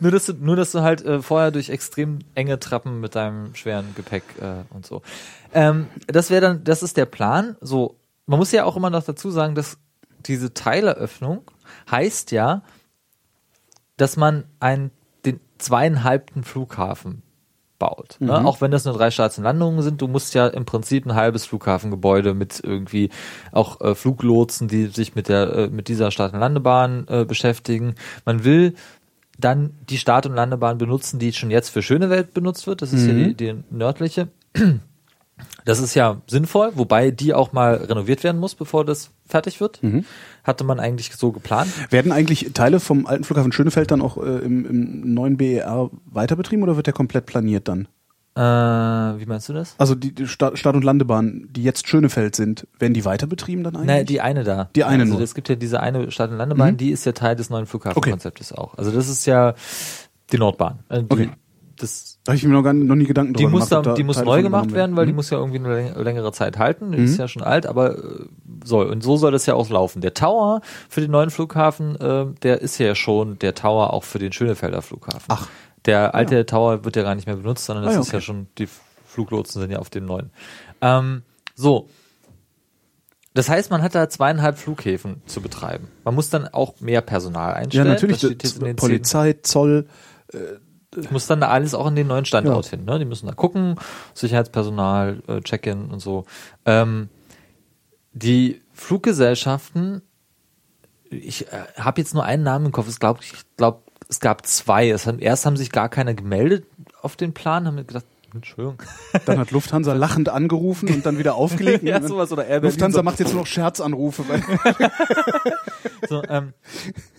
nur, 0.00 0.10
dass 0.10 0.26
du, 0.26 0.32
nur, 0.34 0.56
dass 0.56 0.72
du 0.72 0.80
halt 0.80 1.04
äh, 1.04 1.22
vorher 1.22 1.52
durch 1.52 1.70
extrem 1.70 2.18
enge 2.34 2.58
Treppen 2.58 3.00
mit 3.00 3.14
deinem 3.14 3.54
schweren 3.54 3.94
Gepäck 3.94 4.24
äh, 4.40 4.64
und 4.74 4.84
so. 4.84 5.02
Ähm, 5.54 5.86
das 6.08 6.30
wäre 6.30 6.40
dann, 6.40 6.64
das 6.64 6.82
ist 6.82 6.96
der 6.96 7.06
Plan. 7.06 7.56
So, 7.60 7.96
man 8.26 8.38
muss 8.38 8.52
ja 8.52 8.64
auch 8.64 8.76
immer 8.76 8.90
noch 8.90 9.04
dazu 9.04 9.30
sagen, 9.30 9.54
dass 9.54 9.78
diese 10.26 10.52
Teileröffnung 10.52 11.42
heißt 11.90 12.32
ja, 12.32 12.62
dass 13.96 14.16
man 14.16 14.44
einen, 14.58 14.90
den 15.24 15.40
zweieinhalbten 15.58 16.42
Flughafen 16.42 17.22
baut. 17.80 18.16
Ne? 18.20 18.44
Auch 18.44 18.60
wenn 18.60 18.70
das 18.70 18.84
nur 18.84 18.94
drei 18.94 19.10
Starts 19.10 19.38
und 19.38 19.44
Landungen 19.44 19.82
sind, 19.82 20.00
du 20.00 20.06
musst 20.06 20.34
ja 20.34 20.46
im 20.46 20.64
Prinzip 20.64 21.04
ein 21.06 21.16
halbes 21.16 21.46
Flughafengebäude 21.46 22.34
mit 22.34 22.60
irgendwie 22.62 23.10
auch 23.50 23.80
äh, 23.80 23.96
Fluglotsen, 23.96 24.68
die 24.68 24.86
sich 24.86 25.16
mit 25.16 25.28
der 25.28 25.52
äh, 25.52 25.68
mit 25.68 25.88
dieser 25.88 26.12
Start- 26.12 26.32
und 26.32 26.38
Landebahn 26.38 27.08
äh, 27.08 27.24
beschäftigen. 27.24 27.96
Man 28.24 28.44
will 28.44 28.74
dann 29.36 29.70
die 29.88 29.98
Start- 29.98 30.26
und 30.26 30.34
Landebahn 30.34 30.78
benutzen, 30.78 31.18
die 31.18 31.32
schon 31.32 31.50
jetzt 31.50 31.70
für 31.70 31.82
Schönewelt 31.82 32.34
benutzt 32.34 32.66
wird. 32.66 32.82
Das 32.82 32.92
ist 32.92 33.04
hier 33.04 33.14
die, 33.14 33.34
die 33.34 33.54
nördliche. 33.70 34.28
Das 35.64 35.80
ist 35.80 35.94
ja 35.94 36.20
sinnvoll, 36.26 36.72
wobei 36.74 37.10
die 37.10 37.34
auch 37.34 37.52
mal 37.52 37.74
renoviert 37.74 38.24
werden 38.24 38.40
muss, 38.40 38.54
bevor 38.54 38.84
das 38.84 39.10
fertig 39.26 39.60
wird. 39.60 39.80
Hatte 40.44 40.64
man 40.64 40.80
eigentlich 40.80 41.14
so 41.14 41.32
geplant. 41.32 41.70
Werden 41.92 42.12
eigentlich 42.12 42.52
Teile 42.54 42.80
vom 42.80 43.06
alten 43.06 43.24
Flughafen 43.24 43.52
Schönefeld 43.52 43.90
dann 43.90 44.02
auch 44.02 44.16
äh, 44.16 44.38
im, 44.38 44.66
im 44.66 45.14
neuen 45.14 45.36
BER 45.36 45.90
weiterbetrieben 46.06 46.62
oder 46.62 46.76
wird 46.76 46.86
der 46.86 46.94
komplett 46.94 47.26
planiert 47.26 47.68
dann? 47.68 47.88
Äh, 48.36 48.40
wie 48.40 49.26
meinst 49.26 49.48
du 49.48 49.52
das? 49.52 49.74
Also 49.78 49.94
die, 49.94 50.14
die 50.14 50.28
Start, 50.28 50.58
Start- 50.58 50.76
und 50.76 50.84
Landebahnen, 50.84 51.52
die 51.52 51.64
jetzt 51.64 51.88
Schönefeld 51.88 52.36
sind, 52.36 52.66
werden 52.78 52.94
die 52.94 53.04
weiterbetrieben 53.04 53.64
dann 53.64 53.74
eigentlich? 53.74 53.86
Nein, 53.88 54.06
die 54.06 54.20
eine 54.20 54.44
da. 54.44 54.70
Die 54.76 54.84
eine 54.84 55.02
also 55.02 55.12
nur. 55.12 55.18
Mhm. 55.18 55.24
Es 55.24 55.34
gibt 55.34 55.48
ja 55.48 55.56
diese 55.56 55.80
eine 55.80 56.10
Start- 56.12 56.30
und 56.30 56.38
Landebahn, 56.38 56.76
die 56.76 56.90
ist 56.90 57.04
ja 57.04 57.12
Teil 57.12 57.34
des 57.34 57.50
neuen 57.50 57.66
Flughafenkonzeptes 57.66 58.52
auch. 58.52 58.78
Also 58.78 58.92
das 58.92 59.08
ist 59.08 59.26
ja 59.26 59.54
die 60.32 60.38
Nordbahn. 60.38 60.78
Äh, 60.88 61.00
die, 61.00 61.06
Okay. 61.10 61.30
Das, 61.80 62.18
da 62.24 62.30
habe 62.32 62.36
ich 62.36 62.44
mir 62.44 62.52
noch, 62.52 62.62
gar, 62.62 62.72
noch 62.72 62.94
nie 62.94 63.04
Gedanken 63.06 63.32
die 63.34 63.46
muss, 63.46 63.68
gemacht. 63.68 63.86
da, 63.86 63.94
die 63.94 64.04
muss 64.04 64.16
Teile 64.16 64.26
neu 64.26 64.42
gemacht 64.42 64.72
werden, 64.72 64.96
weil 64.96 65.06
die 65.06 65.12
Mhm. 65.12 65.16
muss 65.16 65.30
ja 65.30 65.38
irgendwie 65.38 65.58
eine 65.58 65.68
läng- 65.74 66.02
längere 66.02 66.32
Zeit 66.32 66.58
halten. 66.58 66.92
Die 66.92 66.98
ist 67.04 67.16
ja 67.18 67.28
schon 67.28 67.42
alt, 67.42 67.66
aber 67.66 67.98
äh, 67.98 68.24
soll. 68.64 68.86
Und 68.88 69.02
so 69.02 69.16
soll 69.16 69.32
das 69.32 69.46
ja 69.46 69.54
auch 69.54 69.68
laufen. 69.70 70.00
Der 70.00 70.14
Tower 70.14 70.60
für 70.88 71.00
den 71.00 71.10
neuen 71.10 71.30
Flughafen, 71.30 71.96
äh, 72.00 72.26
der 72.42 72.60
ist 72.60 72.78
ja 72.78 72.94
schon 72.94 73.38
der 73.38 73.54
Tower 73.54 73.92
auch 73.92 74.04
für 74.04 74.18
den 74.18 74.32
Schönefelder 74.32 74.82
Flughafen. 74.82 75.24
Ach. 75.28 75.48
Der 75.86 76.14
alte 76.14 76.44
Tower 76.46 76.84
wird 76.84 76.96
ja 76.96 77.02
gar 77.02 77.14
nicht 77.14 77.26
mehr 77.26 77.36
benutzt, 77.36 77.64
sondern 77.64 77.84
das 77.86 77.94
Ah 77.94 77.96
ja, 77.96 78.00
ist 78.02 78.12
ja 78.12 78.18
okay. 78.18 78.24
schon, 78.26 78.46
die 78.58 78.68
Fluglotsen 79.06 79.60
sind 79.62 79.70
ja 79.70 79.78
auf 79.78 79.88
dem 79.90 80.04
neuen. 80.04 80.30
Ähm, 80.82 81.22
so. 81.54 81.88
Das 83.32 83.48
heißt, 83.48 83.70
man 83.70 83.80
hat 83.80 83.94
da 83.94 84.08
zweieinhalb 84.08 84.58
Flughäfen 84.58 85.22
zu 85.26 85.40
betreiben. 85.40 85.88
Man 86.04 86.14
muss 86.16 86.30
dann 86.30 86.48
auch 86.48 86.80
mehr 86.80 87.00
Personal 87.00 87.50
Ja, 87.50 87.54
einstellen. 87.56 87.88
natürlich. 87.88 88.20
Das 88.38 88.58
den 88.58 88.76
Polizei, 88.76 89.34
Zoll. 89.42 89.86
zehn- 90.30 90.38
muss 91.10 91.26
dann 91.26 91.40
da 91.40 91.48
alles 91.48 91.74
auch 91.74 91.86
in 91.86 91.94
den 91.94 92.06
neuen 92.06 92.24
Standort 92.24 92.66
hin. 92.66 92.84
Ne? 92.84 92.98
Die 92.98 93.04
müssen 93.04 93.26
da 93.26 93.32
gucken, 93.32 93.76
Sicherheitspersonal, 94.14 95.22
äh, 95.28 95.40
Check-in 95.40 95.90
und 95.90 96.00
so. 96.00 96.24
Ähm, 96.66 97.08
die 98.12 98.60
Fluggesellschaften, 98.72 100.02
ich 101.10 101.46
äh, 101.52 101.64
habe 101.78 102.00
jetzt 102.00 102.14
nur 102.14 102.24
einen 102.24 102.42
Namen 102.42 102.66
im 102.66 102.72
Kopf. 102.72 102.88
Ich 102.88 102.98
glaube, 102.98 103.20
ich 103.22 103.32
glaub, 103.56 103.84
es 104.08 104.20
gab 104.20 104.46
zwei. 104.46 104.90
Es 104.90 105.06
haben, 105.06 105.20
erst 105.20 105.46
haben 105.46 105.56
sich 105.56 105.70
gar 105.70 105.88
keiner 105.88 106.14
gemeldet 106.14 106.66
auf 107.02 107.14
den 107.16 107.34
Plan, 107.34 107.66
haben 107.66 107.76
gedacht, 107.76 108.04
Entschuldigung. 108.34 108.80
Dann 109.26 109.38
hat 109.38 109.50
Lufthansa 109.50 109.92
lachend 109.92 110.28
angerufen 110.28 110.88
und 110.88 111.04
dann 111.06 111.18
wieder 111.18 111.34
aufgelegt. 111.34 111.82
Ja, 111.90 112.00
sowas 112.00 112.30
oder 112.32 112.46
Air 112.46 112.60
Lufthansa 112.60 112.98
so- 112.98 113.02
macht 113.02 113.18
jetzt 113.20 113.32
nur 113.32 113.42
noch 113.42 113.46
Scherzanrufe. 113.46 114.24
So, 116.08 116.22
ähm, 116.28 116.54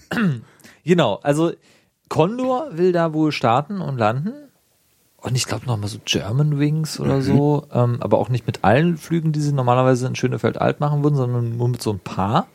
genau, 0.83 1.15
also 1.23 1.51
Condor 2.11 2.77
will 2.77 2.91
da 2.91 3.13
wohl 3.13 3.31
starten 3.31 3.79
und 3.79 3.97
landen. 3.97 4.33
Und 5.15 5.37
ich 5.37 5.45
glaube 5.45 5.65
noch 5.65 5.77
mal 5.77 5.87
so 5.87 5.97
German 6.03 6.59
Wings 6.59 6.99
oder 6.99 7.21
so, 7.21 7.67
ähm, 7.71 7.99
aber 8.01 8.17
auch 8.17 8.27
nicht 8.27 8.45
mit 8.45 8.65
allen 8.65 8.97
Flügen, 8.97 9.31
die 9.31 9.39
sie 9.39 9.53
normalerweise 9.53 10.07
in 10.07 10.15
Schönefeld 10.15 10.59
alt 10.59 10.81
machen 10.81 11.05
würden, 11.05 11.15
sondern 11.15 11.55
nur 11.55 11.69
mit 11.69 11.81
so 11.81 11.89
ein 11.89 11.99
paar. 11.99 12.47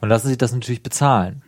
Und 0.00 0.08
lassen 0.08 0.28
sich 0.28 0.38
das 0.38 0.54
natürlich 0.54 0.82
bezahlen. 0.82 1.42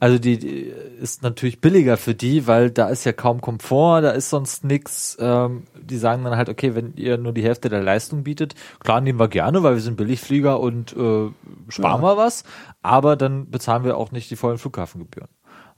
Also 0.00 0.18
die, 0.18 0.38
die 0.38 0.72
ist 0.98 1.22
natürlich 1.22 1.60
billiger 1.60 1.98
für 1.98 2.14
die, 2.14 2.46
weil 2.46 2.70
da 2.70 2.88
ist 2.88 3.04
ja 3.04 3.12
kaum 3.12 3.42
Komfort, 3.42 4.00
da 4.00 4.12
ist 4.12 4.30
sonst 4.30 4.64
nix. 4.64 5.18
Ähm, 5.20 5.64
die 5.78 5.98
sagen 5.98 6.24
dann 6.24 6.38
halt, 6.38 6.48
okay, 6.48 6.74
wenn 6.74 6.94
ihr 6.94 7.18
nur 7.18 7.34
die 7.34 7.42
Hälfte 7.42 7.68
der 7.68 7.82
Leistung 7.82 8.22
bietet, 8.22 8.54
klar 8.78 9.02
nehmen 9.02 9.18
wir 9.18 9.28
gerne, 9.28 9.62
weil 9.62 9.74
wir 9.74 9.82
sind 9.82 9.98
Billigflieger 9.98 10.58
und 10.58 10.96
äh, 10.96 11.28
sparen 11.68 12.02
wir 12.02 12.16
was, 12.16 12.44
aber 12.80 13.16
dann 13.16 13.50
bezahlen 13.50 13.84
wir 13.84 13.98
auch 13.98 14.10
nicht 14.10 14.30
die 14.30 14.36
vollen 14.36 14.56
Flughafengebühren. 14.56 15.28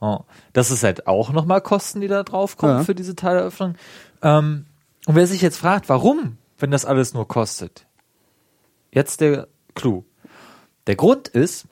Oh. 0.01 0.19
Das 0.53 0.71
ist 0.71 0.83
halt 0.83 1.07
auch 1.07 1.31
nochmal 1.31 1.61
Kosten, 1.61 1.99
die 2.01 2.07
da 2.07 2.23
drauf 2.23 2.55
kommen 2.57 2.79
Ja. 2.79 2.83
für 2.83 2.95
diese 2.95 3.15
Teileröffnung. 3.15 3.75
Ähm, 4.21 4.65
und 5.05 5.15
wer 5.15 5.27
sich 5.27 5.41
jetzt 5.41 5.57
fragt, 5.57 5.89
warum, 5.89 6.37
wenn 6.57 6.71
das 6.71 6.85
alles 6.85 7.13
nur 7.13 7.27
kostet, 7.27 7.85
jetzt 8.91 9.21
der 9.21 9.47
Clou. 9.75 10.03
Der 10.87 10.95
Grund 10.95 11.27
ist, 11.27 11.65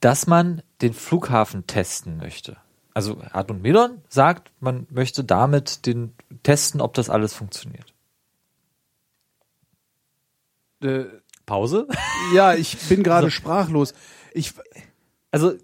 dass 0.00 0.26
man 0.26 0.62
den 0.82 0.94
Flughafen 0.94 1.66
testen 1.66 2.16
möchte. 2.18 2.56
Also 2.94 3.20
Art 3.32 3.50
und 3.50 3.62
Medon 3.62 4.02
sagt, 4.08 4.50
man 4.60 4.86
möchte 4.90 5.22
damit 5.24 5.86
den 5.86 6.14
testen, 6.42 6.80
ob 6.80 6.94
das 6.94 7.08
alles 7.10 7.32
funktioniert. 7.34 7.94
äh, 10.82 11.04
Pause? 11.46 11.88
ja, 12.34 12.54
ich 12.54 12.76
bin 12.88 13.02
gerade 13.02 13.30
sprachlos. 13.32 13.94
Ich, 14.34 14.52
Also 15.30 15.54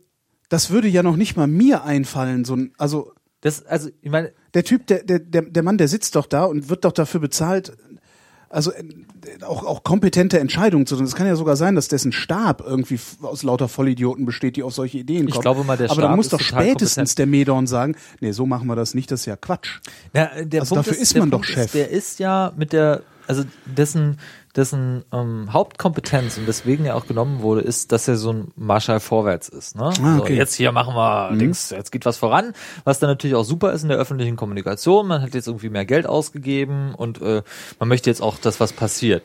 das 0.48 0.70
würde 0.70 0.88
ja 0.88 1.02
noch 1.02 1.16
nicht 1.16 1.37
mal 1.37 1.46
mir 1.46 1.85
einfallen. 1.85 2.44
So 2.44 2.54
ein, 2.57 2.72
also 2.78 3.12
das, 3.40 3.64
also 3.66 3.90
ich 4.00 4.11
meine, 4.11 4.33
der 4.54 4.64
Typ, 4.64 4.87
der, 4.87 5.02
der, 5.02 5.18
der, 5.18 5.42
der 5.42 5.62
Mann, 5.62 5.78
der 5.78 5.88
sitzt 5.88 6.16
doch 6.16 6.26
da 6.26 6.44
und 6.44 6.68
wird 6.68 6.85
doch 6.85 6.92
dafür 6.92 7.20
bezahlt. 7.20 7.72
Also 8.48 8.72
äh, 8.72 8.85
auch, 9.42 9.64
auch 9.64 9.83
kompetente 9.83 10.38
Entscheidungen 10.38 10.87
zu 10.87 10.96
tun. 10.96 11.04
Es 11.04 11.14
kann 11.16 11.26
ja 11.26 11.35
sogar 11.35 11.57
sein, 11.57 11.74
dass 11.74 11.88
dessen 11.88 12.12
Stab 12.12 12.61
irgendwie 12.64 13.00
aus 13.22 13.42
lauter 13.42 13.68
Vollidioten 13.68 14.24
besteht, 14.26 14.57
die 14.57 14.62
auf 14.62 14.72
solche 14.72 14.98
Ideen 14.98 15.26
Ich 15.26 15.33
kommen. 15.33 15.42
glaube 15.42 15.64
mal, 15.64 15.76
der 15.76 15.90
Aber 15.90 16.00
dann 16.02 16.11
Stab 16.11 16.16
muss 16.16 16.26
ist 16.26 16.33
doch 16.35 16.40
spätestens 16.40 17.16
der 17.16 17.26
Medorn 17.26 17.66
sagen, 17.66 17.96
nee, 18.20 18.30
so 18.33 18.46
machen 18.46 18.68
wir 18.68 18.76
das 18.76 18.94
nicht, 18.94 19.11
das 19.11 19.20
ist 19.20 19.26
ja 19.26 19.37
Quatsch. 19.37 19.80
Ja, 20.14 20.30
der 20.44 20.61
Also 20.61 20.76
Punkt 20.76 20.88
dafür 20.88 21.02
ist 21.02 21.14
der 21.14 21.20
man 21.22 21.30
doch 21.30 21.38
Punkt 21.38 21.48
Chef. 21.52 21.64
Ist, 21.64 21.74
der 21.74 21.90
ist 21.90 22.18
ja 22.20 22.52
mit 22.57 22.72
der, 22.72 23.02
also 23.26 23.42
dessen, 23.66 24.18
dessen 24.57 25.05
ähm, 25.12 25.53
Hauptkompetenz 25.53 26.38
und 26.38 26.47
deswegen 26.47 26.85
ja 26.85 26.95
auch 26.95 27.07
genommen 27.07 27.43
wurde, 27.43 27.61
ist, 27.61 27.93
dass 27.93 28.07
er 28.07 28.17
so 28.17 28.33
ein 28.33 28.53
Marschall 28.57 29.01
vorwärts 29.01 29.49
ist. 29.49 29.77
Ne? 29.77 29.85
Ah, 29.85 29.93
so, 30.17 30.23
okay. 30.23 30.37
jetzt 30.37 30.55
hier 30.55 30.71
machen 30.73 30.95
wir 30.95 31.37
Dings, 31.37 31.71
jetzt 31.71 31.90
geht 31.90 32.07
was 32.07 32.19
voran, 32.19 32.53
was 32.85 32.99
dann 32.99 33.11
natürlich 33.11 33.35
auch 33.35 33.45
super 33.45 33.73
ist 33.73 33.83
in 33.83 33.88
der 33.88 33.99
öffentlichen 33.99 34.37
Kommunikation. 34.37 35.09
Man 35.09 35.23
hat 35.23 35.35
jetzt 35.35 35.49
irgendwie 35.49 35.71
mehr 35.71 35.85
Geld 35.85 36.07
ausgegeben 36.07 36.95
und 36.95 37.21
äh, 37.21 37.43
man 37.79 37.88
möchte 37.88 38.11
jetzt 38.11 38.23
auch, 38.23 38.38
dass 38.38 38.61
was 38.61 38.73
passiert. 38.73 39.25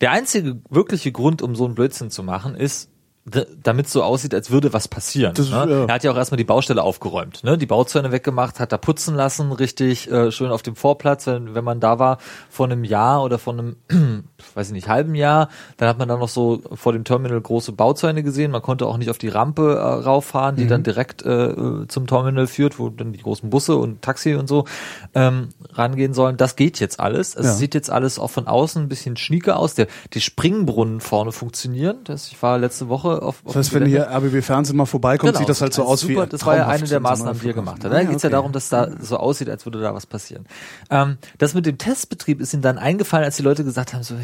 Der 0.00 0.10
einzige 0.10 0.60
wirkliche 0.68 1.12
Grund, 1.12 1.40
um 1.40 1.56
so 1.56 1.64
einen 1.64 1.74
Blödsinn 1.74 2.10
zu 2.10 2.22
machen, 2.22 2.54
ist, 2.54 2.90
damit 3.26 3.88
so 3.88 4.02
aussieht, 4.02 4.34
als 4.34 4.50
würde 4.50 4.74
was 4.74 4.86
passieren. 4.86 5.32
Das 5.34 5.48
ne? 5.48 5.56
ja. 5.68 5.84
Er 5.86 5.94
hat 5.94 6.04
ja 6.04 6.12
auch 6.12 6.16
erstmal 6.16 6.36
die 6.36 6.44
Baustelle 6.44 6.82
aufgeräumt, 6.82 7.42
ne? 7.42 7.56
die 7.56 7.64
Bauzäune 7.64 8.12
weggemacht, 8.12 8.60
hat 8.60 8.70
da 8.70 8.76
putzen 8.76 9.14
lassen, 9.14 9.50
richtig 9.52 10.10
äh, 10.10 10.30
schön 10.30 10.50
auf 10.50 10.62
dem 10.62 10.76
Vorplatz, 10.76 11.26
wenn, 11.26 11.54
wenn 11.54 11.64
man 11.64 11.80
da 11.80 11.98
war 11.98 12.18
vor 12.50 12.66
einem 12.66 12.84
Jahr 12.84 13.22
oder 13.22 13.38
vor 13.38 13.54
einem, 13.54 13.76
weiß 14.54 14.66
ich 14.68 14.72
nicht, 14.74 14.88
halben 14.88 15.14
Jahr, 15.14 15.48
dann 15.78 15.88
hat 15.88 15.98
man 15.98 16.06
da 16.06 16.18
noch 16.18 16.28
so 16.28 16.60
vor 16.74 16.92
dem 16.92 17.04
Terminal 17.04 17.40
große 17.40 17.72
Bauzäune 17.72 18.22
gesehen, 18.22 18.50
man 18.50 18.60
konnte 18.60 18.86
auch 18.86 18.98
nicht 18.98 19.08
auf 19.08 19.16
die 19.18 19.28
Rampe 19.28 19.76
äh, 19.76 19.80
rauffahren, 19.80 20.56
die 20.56 20.66
dann 20.66 20.82
direkt 20.82 21.22
äh, 21.24 21.86
zum 21.88 22.06
Terminal 22.06 22.46
führt, 22.46 22.78
wo 22.78 22.90
dann 22.90 23.12
die 23.14 23.22
großen 23.22 23.48
Busse 23.48 23.76
und 23.76 24.02
Taxi 24.02 24.34
und 24.34 24.48
so 24.48 24.66
ähm, 25.14 25.48
rangehen 25.72 26.12
sollen. 26.12 26.36
Das 26.36 26.56
geht 26.56 26.78
jetzt 26.78 27.00
alles. 27.00 27.34
Es 27.34 27.46
Ja. 27.46 27.52
sieht 27.54 27.74
jetzt 27.74 27.90
alles 27.90 28.18
auch 28.18 28.30
von 28.30 28.46
außen 28.46 28.82
ein 28.82 28.88
bisschen 28.88 29.16
schnieker 29.16 29.58
aus. 29.58 29.74
Der, 29.74 29.86
die 30.12 30.20
Springbrunnen 30.20 31.00
vorne 31.00 31.32
funktionieren. 31.32 31.98
Das, 32.04 32.28
ich 32.28 32.42
war 32.42 32.58
letzte 32.58 32.88
Woche 32.90 33.13
nur 33.14 33.22
auf, 33.22 33.36
auf 33.44 33.52
Das 33.54 33.56
heißt, 33.56 33.74
wenn 33.74 33.86
hier 33.86 34.08
RBB 34.10 34.42
Fernsehen 34.44 34.76
mal 34.76 34.86
vorbeikommt, 34.86 35.32
Genau, 35.32 35.38
sieht 35.38 35.48
das 35.48 35.60
halt 35.60 35.74
so 35.74 35.84
aus 35.84 36.06
wie 36.08 36.14
super, 36.14 36.26
Das 36.26 36.44
war 36.44 36.56
ja 36.56 36.68
eine 36.68 36.84
der 36.84 37.00
Maßnahmen, 37.00 37.40
die 37.40 37.48
er 37.48 37.54
gemacht 37.54 37.84
hat. 37.84 37.92
Da 37.92 37.96
Ah, 37.96 38.00
ja 38.00 38.10
okay. 38.10 38.28
darum, 38.30 38.52
dass 38.52 38.68
da 38.68 38.88
so 39.00 39.16
aussieht, 39.16 39.48
als 39.48 39.64
würde 39.64 39.80
da 39.80 39.94
was 39.94 40.06
passieren. 40.06 40.46
Ähm, 40.90 41.18
das 41.38 41.54
mit 41.54 41.66
dem 41.66 41.78
Testbetrieb 41.78 42.40
ist 42.40 42.54
ihm 42.54 42.62
dann 42.62 42.78
eingefallen, 42.78 43.24
als 43.24 43.36
die 43.36 43.42
Leute 43.42 43.64
gesagt 43.64 43.94
haben, 43.94 44.02
so, 44.02 44.14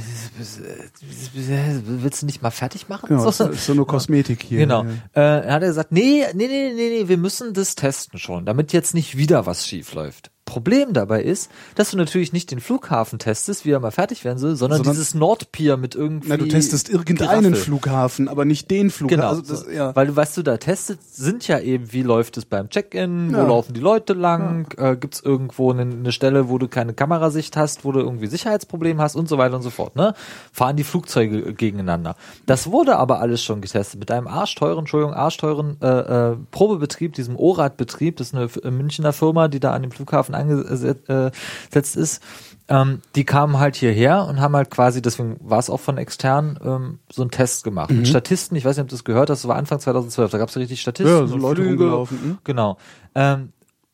willst 1.85 2.23
du 2.23 2.27
nicht 2.27 2.43
mal 2.43 2.51
fertig 2.51 2.89
machen? 2.89 3.07
Genau, 3.09 3.31
so, 3.31 3.45
das 3.45 3.57
ist 3.57 3.67
so 3.67 3.75
nur 3.75 3.87
Kosmetik 3.87 4.43
hier. 4.43 4.59
Genau. 4.59 4.85
Ja. 5.15 5.39
Äh, 5.39 5.51
hat 5.51 5.63
er 5.63 5.69
gesagt, 5.69 5.93
nee, 5.93 6.25
nee, 6.35 6.47
nee, 6.47 6.73
nee, 6.75 6.89
nee, 7.03 7.09
wir 7.09 7.19
müssen 7.19 7.55
das 7.55 7.75
testen 7.75 8.19
schon, 8.19 8.47
damit 8.47 8.73
jetzt 8.73 8.95
nicht 8.95 9.17
wieder 9.17 9.47
was 9.47 9.67
schief 9.67 9.95
läuft. 9.95 10.31
Problem 10.51 10.93
dabei 10.93 11.23
ist, 11.23 11.49
dass 11.77 11.91
du 11.93 11.97
natürlich 11.97 12.33
nicht 12.33 12.51
den 12.51 12.59
Flughafen 12.61 13.19
testest, 13.21 13.65
wie 13.65 13.71
er 13.71 13.79
mal 13.81 13.93
fertig 13.93 14.25
werden 14.25 14.39
soll, 14.39 14.57
sondern, 14.57 14.79
Sondern- 14.79 14.95
dieses 14.95 15.15
Nordpier 15.15 15.77
mit 15.77 15.95
irgendwie. 15.95 16.29
Na, 16.29 16.37
du 16.37 16.49
testest 16.49 16.89
irgendeinen 16.89 17.43
Giraffel. 17.43 17.55
Flughafen, 17.55 18.29
aber 18.29 18.45
nicht 18.45 18.71
den 18.71 18.91
Flughafen. 18.91 19.21
Genau, 19.21 19.29
Also 19.31 19.43
das, 19.43 19.67
ja. 19.73 19.95
weil 19.95 20.09
du, 20.09 20.17
was 20.17 20.35
du 20.35 20.43
da 20.43 20.57
testest, 20.57 21.17
sind 21.17 21.47
ja 21.47 21.61
eben, 21.61 21.93
wie 21.93 22.03
läuft 22.03 22.37
es 22.37 22.45
beim 22.47 22.69
Check-in, 22.69 23.33
wo 23.33 23.37
Ja. 23.39 23.47
laufen 23.47 23.75
die 23.75 23.81
Leute 23.81 24.13
lang, 24.15 24.67
äh, 24.77 24.97
gibt's 24.97 25.21
irgendwo 25.21 25.71
eine, 25.71 25.83
eine 25.83 26.11
Stelle, 26.13 26.49
wo 26.49 26.59
du 26.59 26.67
keine 26.67 26.95
Kamerasicht 26.95 27.57
hast, 27.57 27.85
wo 27.85 27.93
du 27.93 28.01
irgendwie 28.01 28.27
Sicherheitsprobleme 28.27 29.01
hast 29.01 29.15
und 29.15 29.29
so 29.29 29.39
weiter 29.39 29.55
und 29.55 29.63
so 29.63 29.71
fort. 29.71 29.95
Ne? 29.95 30.15
Fahren 30.53 30.77
die 30.77 30.85
Flugzeuge 30.85 31.55
gegeneinander. 31.55 32.17
Das 32.47 32.71
wurde 32.73 32.97
aber 32.97 33.21
alles 33.21 33.43
schon 33.45 33.61
getestet 33.61 34.01
mit 34.01 34.11
einem 34.11 34.27
arschteuren, 34.27 34.81
Entschuldigung, 34.81 35.15
arschteuren 35.15 35.77
äh, 35.81 35.87
äh, 36.33 36.37
Probebetrieb, 36.51 37.13
diesem 37.15 37.37
ORAD-Betrieb, 37.37 38.17
das 38.17 38.29
ist 38.29 38.35
eine 38.35 38.49
äh, 38.65 38.71
Münchner 38.71 39.13
Firma, 39.13 39.49
die 39.49 39.61
da 39.61 39.73
an 39.73 39.83
dem 39.83 39.91
Flughafen 39.93 40.35
angesetzt 40.41 41.97
ist. 41.97 42.23
Ähm, 42.69 43.03
die 43.17 43.25
kamen 43.25 43.59
halt 43.59 43.75
hierher 43.75 44.27
und 44.27 44.41
haben 44.41 44.55
halt 44.55 44.71
quasi, 44.71 45.03
deswegen 45.03 45.37
war 45.41 45.59
es 45.59 45.69
auch 45.69 45.81
von 45.81 45.99
extern, 45.99 46.59
ähm, 46.65 47.01
so 47.11 47.23
einen 47.23 47.33
Test 47.33 47.65
gemacht. 47.65 47.91
Mit 47.91 48.07
Statisten, 48.07 48.57
ich 48.57 48.65
weiß 48.65 48.77
nicht, 48.77 48.85
ob 48.85 48.89
du 48.89 48.95
das 48.95 49.03
gehört 49.03 49.29
hast, 49.29 49.43
das 49.43 49.49
war 49.49 49.57
Anfang 49.57 49.81
2012, 49.81 50.31
da 50.31 50.39
gab 50.39 50.49
es 50.49 50.57
richtig 50.57 50.81
Statisten. 50.81 51.13
Ja, 51.13 51.27
so 51.27 51.37
Leute 51.37 51.65
rumgelaufen, 51.65 52.23
hm? 52.23 52.39
Genau. 52.45 52.79
Ähm, 53.17 53.53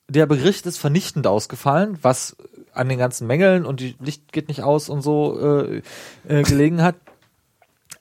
der 0.09 0.27
Bericht 0.27 0.67
ist 0.67 0.77
vernichtend 0.77 1.27
ausgefallen, 1.27 1.99
was 2.03 2.37
an 2.75 2.91
den 2.91 2.99
ganzen 2.99 3.27
Mängeln 3.27 3.65
und 3.65 3.81
die 3.81 3.97
Licht 3.99 4.33
geht 4.33 4.49
nicht 4.49 4.63
aus 4.63 4.91
und 4.91 5.01
so 5.01 5.39
äh, 5.41 5.83
äh, 6.29 6.43
gelegen 6.43 6.83
hat. 6.83 6.97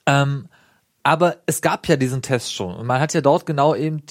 Ähm, 0.08 0.46
aber 1.02 1.38
es 1.46 1.62
gab 1.62 1.88
ja 1.88 1.96
diesen 1.96 2.22
Test 2.22 2.54
schon 2.54 2.76
und 2.76 2.86
man 2.86 3.00
hat 3.00 3.12
ja 3.12 3.20
dort 3.20 3.44
genau 3.44 3.74
eben 3.74 4.02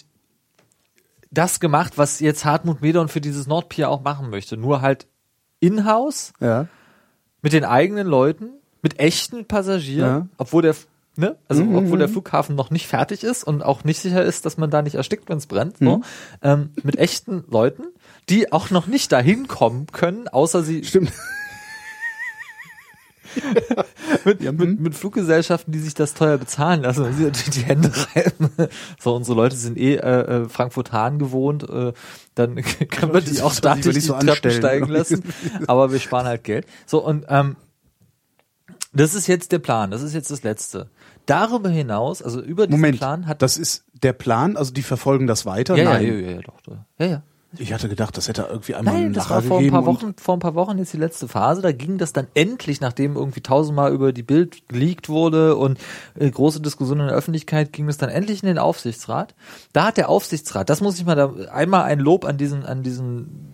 das 1.36 1.60
gemacht, 1.60 1.98
was 1.98 2.20
jetzt 2.20 2.46
Hartmut 2.46 2.82
Medon 2.82 3.08
für 3.08 3.22
dieses 3.22 3.48
Nordpier 3.48 3.90
auch 3.90 4.02
machen 4.02 4.30
möchte. 4.30 4.58
Nur 4.58 4.82
halt 4.82 5.08
in-house 5.60 6.34
ja. 6.40 6.68
mit 7.42 7.54
den 7.54 7.64
eigenen 7.64 8.08
Leuten, 8.08 8.50
mit 8.82 9.00
echten 9.00 9.46
Passagieren, 9.46 10.10
Ja. 10.10 10.28
obwohl 10.38 10.64
der 10.64 10.76
ne, 11.18 11.38
also 11.48 11.64
obwohl 11.64 11.98
der 11.98 12.10
Flughafen 12.10 12.56
noch 12.56 12.72
nicht 12.72 12.88
fertig 12.88 13.24
ist 13.24 13.44
und 13.44 13.64
auch 13.64 13.84
nicht 13.84 14.00
sicher 14.00 14.24
ist, 14.24 14.46
dass 14.46 14.58
man 14.58 14.70
da 14.70 14.82
nicht 14.82 14.96
erstickt, 14.96 15.30
wenn 15.30 15.38
es 15.38 15.48
brennt, 15.48 15.78
so, 15.78 16.02
ähm, 16.42 16.72
mit 16.84 16.98
echten 16.98 17.44
Leuten, 17.50 17.84
die 18.30 18.52
auch 18.52 18.70
noch 18.70 18.88
nicht 18.88 19.12
dahin 19.12 19.48
kommen 19.48 19.88
können, 19.88 20.28
außer 20.28 20.64
sie 20.64 20.84
Stimmt. 20.84 21.12
Mit, 24.26 24.42
mit, 24.42 24.80
mit 24.80 24.96
Fluggesellschaften, 24.96 25.72
die 25.72 25.80
sich 25.80 25.94
das 25.94 26.14
teuer 26.14 26.38
bezahlen 26.38 26.82
lassen 26.82 27.06
und 27.06 27.14
sie 27.14 27.24
natürlich 27.24 27.50
die 27.52 27.64
Hände 27.64 27.92
reiben. 28.16 28.50
So, 29.00 29.16
unsere 29.16 29.36
Leute 29.36 29.56
sind 29.56 29.78
eh 29.78 29.96
äh, 29.96 30.44
äh, 30.44 30.50
Frankfurt-Hahn 30.50 31.20
gewohnt, 31.20 31.68
äh, 31.70 31.94
dann 32.36 32.56
können 32.90 33.14
wir 33.14 33.22
die 33.22 33.42
auch 33.42 33.54
statisch 33.54 33.94
die 33.94 34.00
so 34.02 34.14
Treppen 34.14 34.30
anstellen. 34.30 34.58
steigen 34.58 34.88
lassen, 34.88 35.24
aber 35.68 35.92
wir 35.92 36.00
sparen 36.00 36.26
halt 36.26 36.44
Geld. 36.44 36.66
So, 36.86 37.04
und 37.04 37.26
ähm, 37.30 37.56
das 38.94 39.14
ist 39.14 39.28
jetzt 39.28 39.52
der 39.52 39.60
Plan, 39.60 39.92
das 39.92 40.02
ist 40.02 40.14
jetzt 40.14 40.32
das 40.32 40.44
Letzte. 40.44 40.90
Darüber 41.26 41.70
hinaus, 41.70 42.22
also 42.22 42.42
über 42.42 42.68
diesen 42.68 42.80
Moment, 42.80 42.98
Plan 42.98 43.28
hat 43.28 43.42
das 43.42 43.58
ist 43.58 43.84
der 43.94 44.14
Plan, 44.14 44.56
also 44.58 44.72
die 44.72 44.84
verfolgen 44.84 45.28
das 45.28 45.46
weiter? 45.46 45.76
ja, 45.76 45.84
ja, 45.84 45.94
Nein. 45.94 46.06
ja, 46.06 46.14
ja, 46.14 46.32
ja, 46.32 46.42
doch, 46.42 46.62
doch. 46.62 46.78
ja, 47.00 47.06
ja. 47.06 47.24
Ich 47.58 47.74
hatte 47.74 47.88
gedacht, 47.88 48.18
das 48.18 48.28
hätte 48.28 48.48
irgendwie 48.50 48.76
einmal 48.76 48.94
Nein, 48.94 49.14
das 49.14 49.30
war 49.30 49.42
vor 49.42 49.60
ein 49.60 49.70
paar 49.70 49.86
Wochen, 49.86 50.14
vor 50.18 50.36
ein 50.36 50.40
paar 50.40 50.56
Wochen 50.56 50.78
jetzt 50.78 50.94
die 50.94 50.98
letzte 50.98 51.28
Phase. 51.28 51.62
Da 51.62 51.72
ging 51.72 51.98
das 51.98 52.12
dann 52.14 52.28
endlich, 52.34 52.82
nachdem 52.82 53.16
irgendwie 53.16 53.42
tausendmal 53.42 53.94
über 53.94 54.12
die 54.12 54.24
Bild 54.24 54.68
geleakt 54.68 55.10
wurde 55.10 55.56
und 55.56 55.80
äh, 56.20 56.30
große 56.30 56.62
Diskussionen 56.62 57.02
in 57.02 57.08
der 57.08 57.16
Öffentlichkeit, 57.16 57.72
ging 57.72 57.88
es 57.88 57.98
dann 57.98 58.10
endlich 58.10 58.44
in 58.44 58.48
den 58.48 58.58
Aufsichtsrat. 58.58 59.36
Da 59.74 59.86
hat 59.86 59.98
der 59.98 60.10
Aufsichtsrat, 60.10 60.70
das 60.70 60.82
muss 60.82 60.98
ich 60.98 61.06
mal 61.06 61.16
da 61.16 61.34
einmal 61.52 61.84
ein 61.84 62.00
Lob 62.00 62.26
an 62.26 62.38
diesen, 62.38 62.66
an 62.66 62.84
diesen 62.84 63.54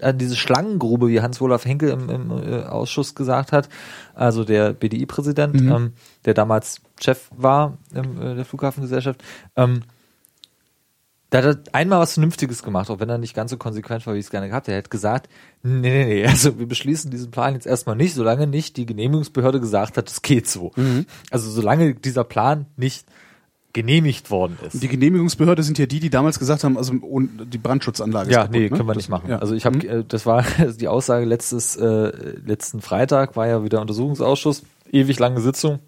an 0.00 0.18
diese 0.18 0.36
Schlangengrube, 0.36 1.08
wie 1.08 1.20
Hans-Olaf 1.20 1.64
Henkel 1.64 1.90
im, 1.90 2.10
im 2.10 2.30
äh, 2.30 2.64
Ausschuss 2.64 3.14
gesagt 3.14 3.52
hat, 3.52 3.68
also 4.14 4.44
der 4.44 4.72
BDI-Präsident, 4.72 5.54
ähm, 5.56 5.92
der 6.24 6.34
damals 6.34 6.80
Chef 7.00 7.30
war 7.36 7.78
im, 7.94 8.20
äh, 8.20 8.34
der 8.34 8.44
Flughafengesellschaft, 8.44 9.22
ähm, 9.56 9.82
da 11.34 11.42
hat 11.42 11.66
er 11.66 11.74
einmal 11.74 11.98
was 11.98 12.14
Vernünftiges 12.14 12.62
gemacht, 12.62 12.88
auch 12.90 13.00
wenn 13.00 13.08
er 13.08 13.18
nicht 13.18 13.34
ganz 13.34 13.50
so 13.50 13.56
konsequent 13.56 14.06
war, 14.06 14.14
wie 14.14 14.20
ich 14.20 14.26
es 14.26 14.30
gerne 14.30 14.48
gehabt 14.48 14.68
hätte. 14.68 14.76
Er 14.76 14.78
hat 14.78 14.90
gesagt, 14.90 15.28
nee, 15.64 15.80
nee, 15.80 16.04
nee, 16.04 16.26
also 16.26 16.60
wir 16.60 16.68
beschließen 16.68 17.10
diesen 17.10 17.32
Plan 17.32 17.54
jetzt 17.54 17.66
erstmal 17.66 17.96
nicht, 17.96 18.14
solange 18.14 18.46
nicht 18.46 18.76
die 18.76 18.86
Genehmigungsbehörde 18.86 19.58
gesagt 19.58 19.96
hat, 19.96 20.08
es 20.08 20.22
geht 20.22 20.46
so. 20.46 20.70
Also 21.32 21.50
solange 21.50 21.96
dieser 21.96 22.22
Plan 22.22 22.66
nicht 22.76 23.08
genehmigt 23.72 24.30
worden 24.30 24.56
ist. 24.64 24.80
Die 24.80 24.86
Genehmigungsbehörde 24.86 25.64
sind 25.64 25.76
ja 25.76 25.86
die, 25.86 25.98
die 25.98 26.08
damals 26.08 26.38
gesagt 26.38 26.62
haben, 26.62 26.78
also 26.78 26.94
die 27.02 27.58
Brandschutzanlage 27.58 28.30
ja, 28.30 28.42
ist 28.42 28.46
kaputt, 28.46 28.60
nee, 28.60 28.70
ne? 28.70 28.76
können 28.76 28.88
wir 28.88 28.94
nicht 28.94 29.08
machen. 29.08 29.28
ja. 29.28 29.40
Also 29.40 29.56
ich 29.56 29.66
habe, 29.66 29.84
äh, 29.84 30.04
das 30.06 30.26
war 30.26 30.44
die 30.80 30.86
Aussage 30.86 31.24
letztes, 31.24 31.74
äh, 31.74 32.12
letzten 32.46 32.80
Freitag, 32.80 33.34
war 33.34 33.48
ja 33.48 33.64
wieder 33.64 33.80
Untersuchungsausschuss, 33.80 34.62
ewig 34.92 35.18
lange 35.18 35.40
Sitzung. 35.40 35.80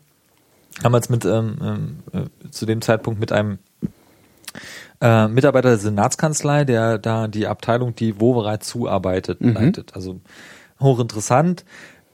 Haben 0.82 0.90
wir 0.90 0.98
jetzt 0.98 1.10
mit 1.10 1.24
ähm, 1.24 1.56
ähm, 1.62 1.96
äh, 2.12 2.50
zu 2.50 2.66
dem 2.66 2.82
Zeitpunkt 2.82 3.20
mit 3.20 3.30
einem 3.30 3.58
äh, 5.00 5.28
Mitarbeiter 5.28 5.70
der 5.70 5.78
Senatskanzlei, 5.78 6.64
der 6.64 6.98
da 6.98 7.28
die 7.28 7.46
Abteilung, 7.46 7.94
die 7.94 8.20
wo 8.20 8.34
bereits 8.34 8.68
zuarbeitet, 8.68 9.40
leitet. 9.40 9.94
Also 9.94 10.20
hochinteressant. 10.80 11.64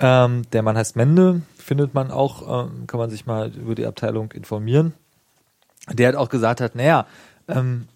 Ähm, 0.00 0.42
der 0.52 0.62
Mann 0.62 0.76
heißt 0.76 0.96
Mende, 0.96 1.42
findet 1.56 1.94
man 1.94 2.10
auch, 2.10 2.66
ähm, 2.66 2.86
kann 2.86 2.98
man 2.98 3.10
sich 3.10 3.26
mal 3.26 3.52
über 3.54 3.74
die 3.74 3.86
Abteilung 3.86 4.32
informieren. 4.32 4.94
Der 5.90 6.08
hat 6.08 6.16
auch 6.16 6.28
gesagt 6.28 6.60
hat, 6.60 6.74
naja, 6.74 7.06
ähm, 7.48 7.86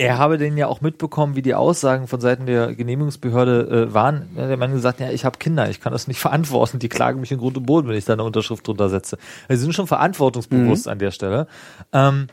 er 0.00 0.16
habe 0.16 0.38
den 0.38 0.56
ja 0.56 0.68
auch 0.68 0.80
mitbekommen, 0.80 1.34
wie 1.34 1.42
die 1.42 1.56
Aussagen 1.56 2.06
von 2.06 2.20
Seiten 2.20 2.46
der 2.46 2.72
Genehmigungsbehörde 2.74 3.88
äh, 3.88 3.94
waren. 3.94 4.28
Der 4.36 4.56
Mann 4.56 4.70
gesagt, 4.70 5.00
ja, 5.00 5.10
ich 5.10 5.24
habe 5.24 5.38
Kinder, 5.38 5.68
ich 5.68 5.80
kann 5.80 5.92
das 5.92 6.06
nicht 6.06 6.20
verantworten, 6.20 6.78
die 6.78 6.88
klagen 6.88 7.20
mich 7.20 7.32
in 7.32 7.38
Grund 7.38 7.56
und 7.56 7.66
Boden, 7.66 7.88
wenn 7.88 7.96
ich 7.96 8.04
da 8.04 8.12
eine 8.12 8.22
Unterschrift 8.22 8.66
drunter 8.66 8.88
setze. 8.88 9.18
Also 9.48 9.58
sie 9.58 9.64
sind 9.64 9.74
schon 9.74 9.88
verantwortungsbewusst 9.88 10.86
an 10.86 11.00
der 11.00 11.10
Stelle. 11.10 11.48
Ähm, 11.92 12.28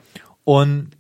und 0.46 0.92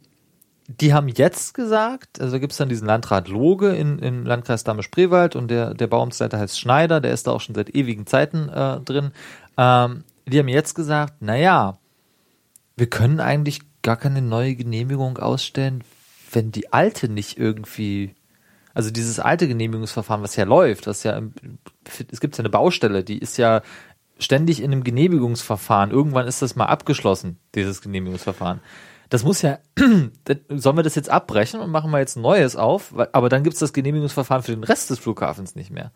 die 0.67 0.93
haben 0.93 1.07
jetzt 1.07 1.53
gesagt, 1.53 2.19
also 2.19 2.33
da 2.33 2.39
gibt's 2.39 2.57
dann 2.57 2.69
diesen 2.69 2.87
Landrat 2.87 3.27
Loge 3.27 3.75
in, 3.75 3.99
im 3.99 4.25
Landkreis 4.25 4.63
Dahme-Spreewald 4.63 5.35
und 5.35 5.49
der, 5.49 5.75
der 5.75 5.87
Bauamtsleiter 5.87 6.39
heißt 6.39 6.59
Schneider, 6.59 6.99
der 6.99 7.13
ist 7.13 7.27
da 7.27 7.31
auch 7.31 7.41
schon 7.41 7.55
seit 7.55 7.73
ewigen 7.75 8.07
Zeiten 8.07 8.49
äh, 8.49 8.79
drin. 8.81 9.11
Ähm, 9.57 10.03
die 10.25 10.39
haben 10.39 10.47
jetzt 10.47 10.73
gesagt, 10.73 11.15
na 11.19 11.35
ja, 11.35 11.77
wir 12.75 12.87
können 12.87 13.19
eigentlich 13.19 13.59
gar 13.83 13.95
keine 13.95 14.23
neue 14.23 14.55
Genehmigung 14.55 15.19
ausstellen, 15.19 15.83
wenn 16.31 16.51
die 16.51 16.73
alte 16.73 17.09
nicht 17.09 17.37
irgendwie, 17.37 18.15
also 18.73 18.89
dieses 18.89 19.19
alte 19.19 19.47
Genehmigungsverfahren, 19.47 20.23
was 20.23 20.35
ja 20.35 20.45
läuft, 20.45 20.87
was 20.87 21.03
ja, 21.03 21.21
es 22.11 22.19
gibt 22.19 22.35
ja 22.37 22.41
eine 22.41 22.49
Baustelle, 22.49 23.03
die 23.03 23.19
ist 23.19 23.37
ja 23.37 23.61
ständig 24.17 24.61
in 24.61 24.71
einem 24.71 24.83
Genehmigungsverfahren. 24.83 25.91
Irgendwann 25.91 26.27
ist 26.27 26.41
das 26.41 26.55
mal 26.55 26.65
abgeschlossen, 26.65 27.37
dieses 27.53 27.81
Genehmigungsverfahren. 27.81 28.61
Das 29.15 29.23
muss 29.23 29.41
ja, 29.41 29.59
sollen 30.49 30.75
wir 30.75 30.83
das 30.83 30.95
jetzt 30.95 31.09
abbrechen 31.09 31.61
und 31.61 31.71
machen 31.71 31.89
wir 31.91 31.99
jetzt 31.99 32.17
ein 32.17 32.21
neues 32.21 32.57
auf, 32.57 32.93
aber 33.13 33.29
dann 33.29 33.43
gibt's 33.43 33.59
das 33.59 33.71
Genehmigungsverfahren 33.71 34.43
für 34.43 34.51
den 34.51 34.65
Rest 34.65 34.89
des 34.89 34.99
Flughafens 34.99 35.55
nicht 35.55 35.71
mehr. 35.71 35.93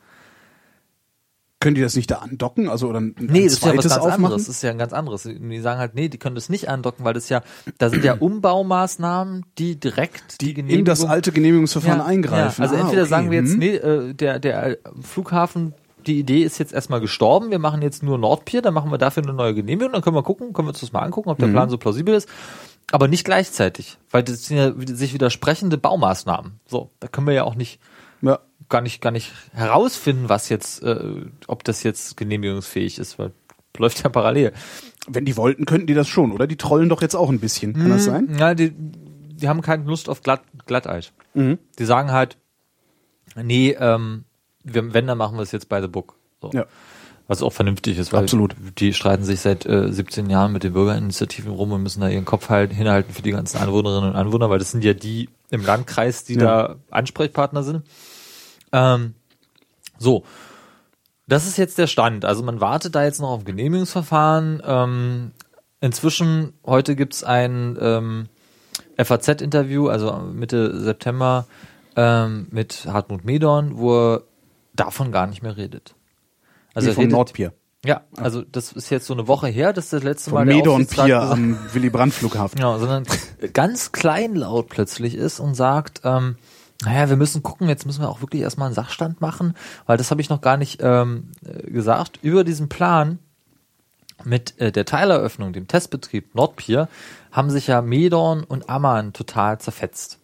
Können 1.60 1.76
die 1.76 1.82
das 1.82 1.98
nicht 1.98 2.10
da 2.10 2.20
andocken? 2.20 2.70
Also 2.70 2.88
oder 2.88 3.02
ein, 3.02 3.14
Nee, 3.20 3.44
das 3.44 3.56
ist 3.56 3.66
ja 3.66 3.76
was 3.76 3.84
ganz 3.90 3.98
aufmachen? 3.98 4.24
anderes. 4.24 4.46
Das 4.48 4.56
ist 4.56 4.62
ja 4.62 4.70
ein 4.72 4.78
ganz 4.78 4.94
anderes. 4.94 5.24
Die 5.24 5.60
sagen 5.60 5.80
halt, 5.82 5.96
nee, 5.96 6.08
die 6.08 6.18
können 6.18 6.36
das 6.36 6.48
nicht 6.48 6.70
andocken, 6.70 7.04
weil 7.04 7.14
das 7.14 7.28
ja, 7.28 7.42
da 7.78 7.90
sind 7.90 8.06
ja 8.06 8.14
Umbaumaßnahmen, 8.20 9.46
die 9.58 9.78
direkt 9.78 10.40
die, 10.40 10.52
in 10.54 10.86
das 10.86 11.04
alte 11.04 11.34
Genehmigungsverfahren 11.34 12.00
eingreifen. 12.00 12.62
Also 12.62 12.76
Ah, 12.76 12.80
entweder 12.80 13.02
okay. 13.02 13.10
sagen 13.10 13.32
wir 13.32 13.40
jetzt, 13.42 13.52
Hm. 13.52 13.60
nee, 13.60 13.76
äh, 13.76 14.14
der, 14.14 14.40
der 14.40 14.78
Flughafen, 15.02 15.74
die 16.08 16.18
Idee 16.20 16.44
ist 16.44 16.58
jetzt 16.60 16.72
erstmal 16.72 17.02
gestorben, 17.02 17.52
wir 17.52 17.60
machen 17.60 17.82
jetzt 17.82 18.04
nur 18.04 18.18
Nordpier, 18.18 18.62
dann 18.62 18.74
machen 18.74 18.90
wir 18.90 18.98
dafür 18.98 19.24
eine 19.24 19.34
neue 19.34 19.54
Genehmigung, 19.54 19.92
dann 19.92 20.02
können 20.02 20.16
wir 20.16 20.24
gucken, 20.24 20.54
können 20.54 20.68
wir 20.68 20.70
uns 20.70 20.80
das 20.80 20.94
mal 20.94 21.02
angucken, 21.02 21.30
ob 21.30 21.40
Mhm. 21.40 21.44
der 21.44 21.52
Plan 21.52 21.70
so 21.70 21.78
plausibel 21.78 22.16
ist. 22.16 22.30
Aber 22.92 23.08
nicht 23.08 23.24
gleichzeitig, 23.24 23.98
weil 24.12 24.24
das 24.24 24.46
sind 24.46 24.58
ja 24.58 24.74
sich 24.96 25.14
widersprechende 25.14 25.78
Baumaßnahmen. 25.78 26.60
So, 26.66 26.90
da 27.00 27.08
können 27.08 27.28
wir 27.28 27.34
ja 27.34 27.44
auch 27.44 27.56
nicht 27.56 27.80
Ja. 28.22 28.40
gar 28.68 28.82
nicht 28.82 29.02
gar 29.02 29.12
nicht 29.12 29.32
herausfinden, 29.54 30.30
was 30.30 30.50
jetzt, 30.50 30.82
äh, 30.84 31.26
ob 31.48 31.64
das 31.64 31.84
jetzt 31.84 32.18
genehmigungsfähig 32.18 32.98
ist, 33.00 33.20
weil 33.20 33.32
läuft 33.78 34.04
ja 34.04 34.10
parallel. 34.10 34.52
Wenn 35.08 35.26
die 35.26 35.38
wollten, 35.38 35.66
könnten 35.66 35.88
die 35.88 35.94
das 35.94 36.08
schon, 36.08 36.32
oder? 36.34 36.48
Die 36.48 36.58
trollen 36.58 36.90
doch 36.90 37.02
jetzt 37.02 37.16
auch 37.16 37.30
ein 37.30 37.40
bisschen. 37.40 37.74
Kann 37.74 37.90
das 37.90 38.04
sein? 38.04 38.36
Ja, 38.38 38.54
die, 38.54 38.74
die 38.76 39.48
haben 39.48 39.62
keine 39.62 39.86
Lust 39.86 40.10
auf 40.10 40.22
Glatt, 40.22 40.42
Glatteis. 40.66 41.14
Mhm. 41.34 41.58
Die 41.78 41.86
sagen 41.86 42.12
halt, 42.12 42.38
nee, 43.42 43.72
ähm, 43.80 44.26
wir, 44.64 44.94
wenn, 44.94 45.08
dann 45.08 45.18
machen 45.18 45.38
wir 45.38 45.44
es 45.44 45.52
jetzt 45.54 45.70
by 45.70 45.80
the 45.82 45.88
book. 45.88 46.16
So. 46.42 46.52
Ja. 46.54 46.66
Was 47.30 47.44
auch 47.44 47.54
vernünftig 47.54 48.00
ist, 48.00 48.12
weil 48.12 48.24
Absolut. 48.24 48.56
die 48.80 48.92
streiten 48.92 49.24
sich 49.24 49.40
seit 49.42 49.64
äh, 49.68 49.94
17 49.94 50.32
Jahren 50.32 50.52
mit 50.52 50.64
den 50.64 50.74
Bürgerinitiativen 50.74 51.52
rum 51.52 51.72
und 51.72 51.84
müssen 51.84 52.02
da 52.02 52.10
ihren 52.10 52.26
Kopf 52.26 52.50
halt 52.50 52.74
hinhalten 52.74 53.14
für 53.14 53.22
die 53.22 53.30
ganzen 53.30 53.58
Anwohnerinnen 53.60 54.10
und 54.10 54.16
Anwohner, 54.16 54.50
weil 54.50 54.58
das 54.58 54.72
sind 54.72 54.84
ja 54.84 54.96
die 54.96 55.30
im 55.52 55.64
Landkreis, 55.64 56.24
die 56.24 56.34
Ja. 56.34 56.40
da 56.40 56.76
Ansprechpartner 56.90 57.62
sind. 57.62 57.84
Ähm, 58.72 59.14
so. 60.00 60.24
Das 61.28 61.46
ist 61.46 61.58
jetzt 61.58 61.78
der 61.78 61.86
Stand. 61.86 62.26
Also 62.26 62.42
man 62.42 62.62
wartet 62.62 62.96
da 62.96 63.04
jetzt 63.04 63.22
noch 63.22 63.30
auf 63.30 63.46
Genehmigungsverfahren. 63.46 64.64
Ähm, 64.66 65.32
inzwischen, 65.82 66.54
heute 66.66 66.96
gibt's 66.96 67.24
ein 67.24 67.78
ähm, 67.80 68.28
FAZ-Interview, 68.98 69.88
also 69.88 70.14
Mitte 70.34 70.80
September, 70.82 71.46
ähm, 71.96 72.48
mit 72.50 72.88
Hartmut 72.88 73.24
Medorn, 73.24 73.78
wo 73.78 74.16
er 74.16 74.24
davon 74.74 75.12
gar 75.12 75.28
nicht 75.28 75.44
mehr 75.44 75.58
redet. 75.58 75.94
Also 76.74 76.90
Nee, 76.90 76.96
vom 76.96 77.08
Nordpier. 77.08 77.54
Ja, 77.86 78.02
also 78.18 78.42
das 78.42 78.74
ist 78.74 78.90
jetzt 78.90 79.06
so 79.06 79.14
eine 79.14 79.28
Woche 79.28 79.48
her, 79.48 79.72
das 79.72 79.86
ist 79.86 79.94
das 79.94 80.04
letzte 80.04 80.32
Mal 80.32 80.42
Vom 80.42 80.48
der 80.48 80.56
Medorn 80.58 80.82
Aufsichtsrat 80.82 81.06
Pier 81.06 81.22
am 81.22 81.58
Willy 81.74 81.90
Brandt 81.90 82.14
Flughafen. 82.14 82.58
Genau, 82.58 82.78
sondern 82.78 83.06
ganz 83.54 83.94
kleinlaut 83.94 84.68
plötzlich 84.68 85.16
ist 85.16 85.40
und 85.40 85.56
sagt, 85.56 86.02
ähm, 86.04 86.36
naja, 86.84 87.10
wir 87.10 87.16
müssen 87.16 87.42
gucken, 87.42 87.70
jetzt 87.70 87.86
müssen 87.86 88.02
wir 88.02 88.10
auch 88.10 88.22
wirklich 88.22 88.42
erstmal 88.42 88.68
einen 88.68 88.76
Sachstand 88.76 89.22
machen, 89.22 89.54
weil 89.86 89.98
das 89.98 90.12
habe 90.12 90.22
ich 90.22 90.30
noch 90.30 90.42
gar 90.42 90.58
nicht 90.58 90.80
ähm, 90.82 91.32
äh, 91.46 91.70
gesagt. 91.72 92.20
Über 92.22 92.44
diesen 92.44 92.68
Plan 92.68 93.20
mit 94.26 94.60
äh, 94.60 94.72
der 94.72 94.86
Teileröffnung, 94.86 95.54
dem 95.54 95.68
Testbetrieb 95.68 96.36
Nordpier, 96.36 96.90
haben 97.32 97.50
sich 97.50 97.68
ja 97.68 97.82
Medorn 97.82 98.44
und 98.44 98.70
Ammann 98.70 99.14
total 99.14 99.60
zerfetzt. 99.60 100.20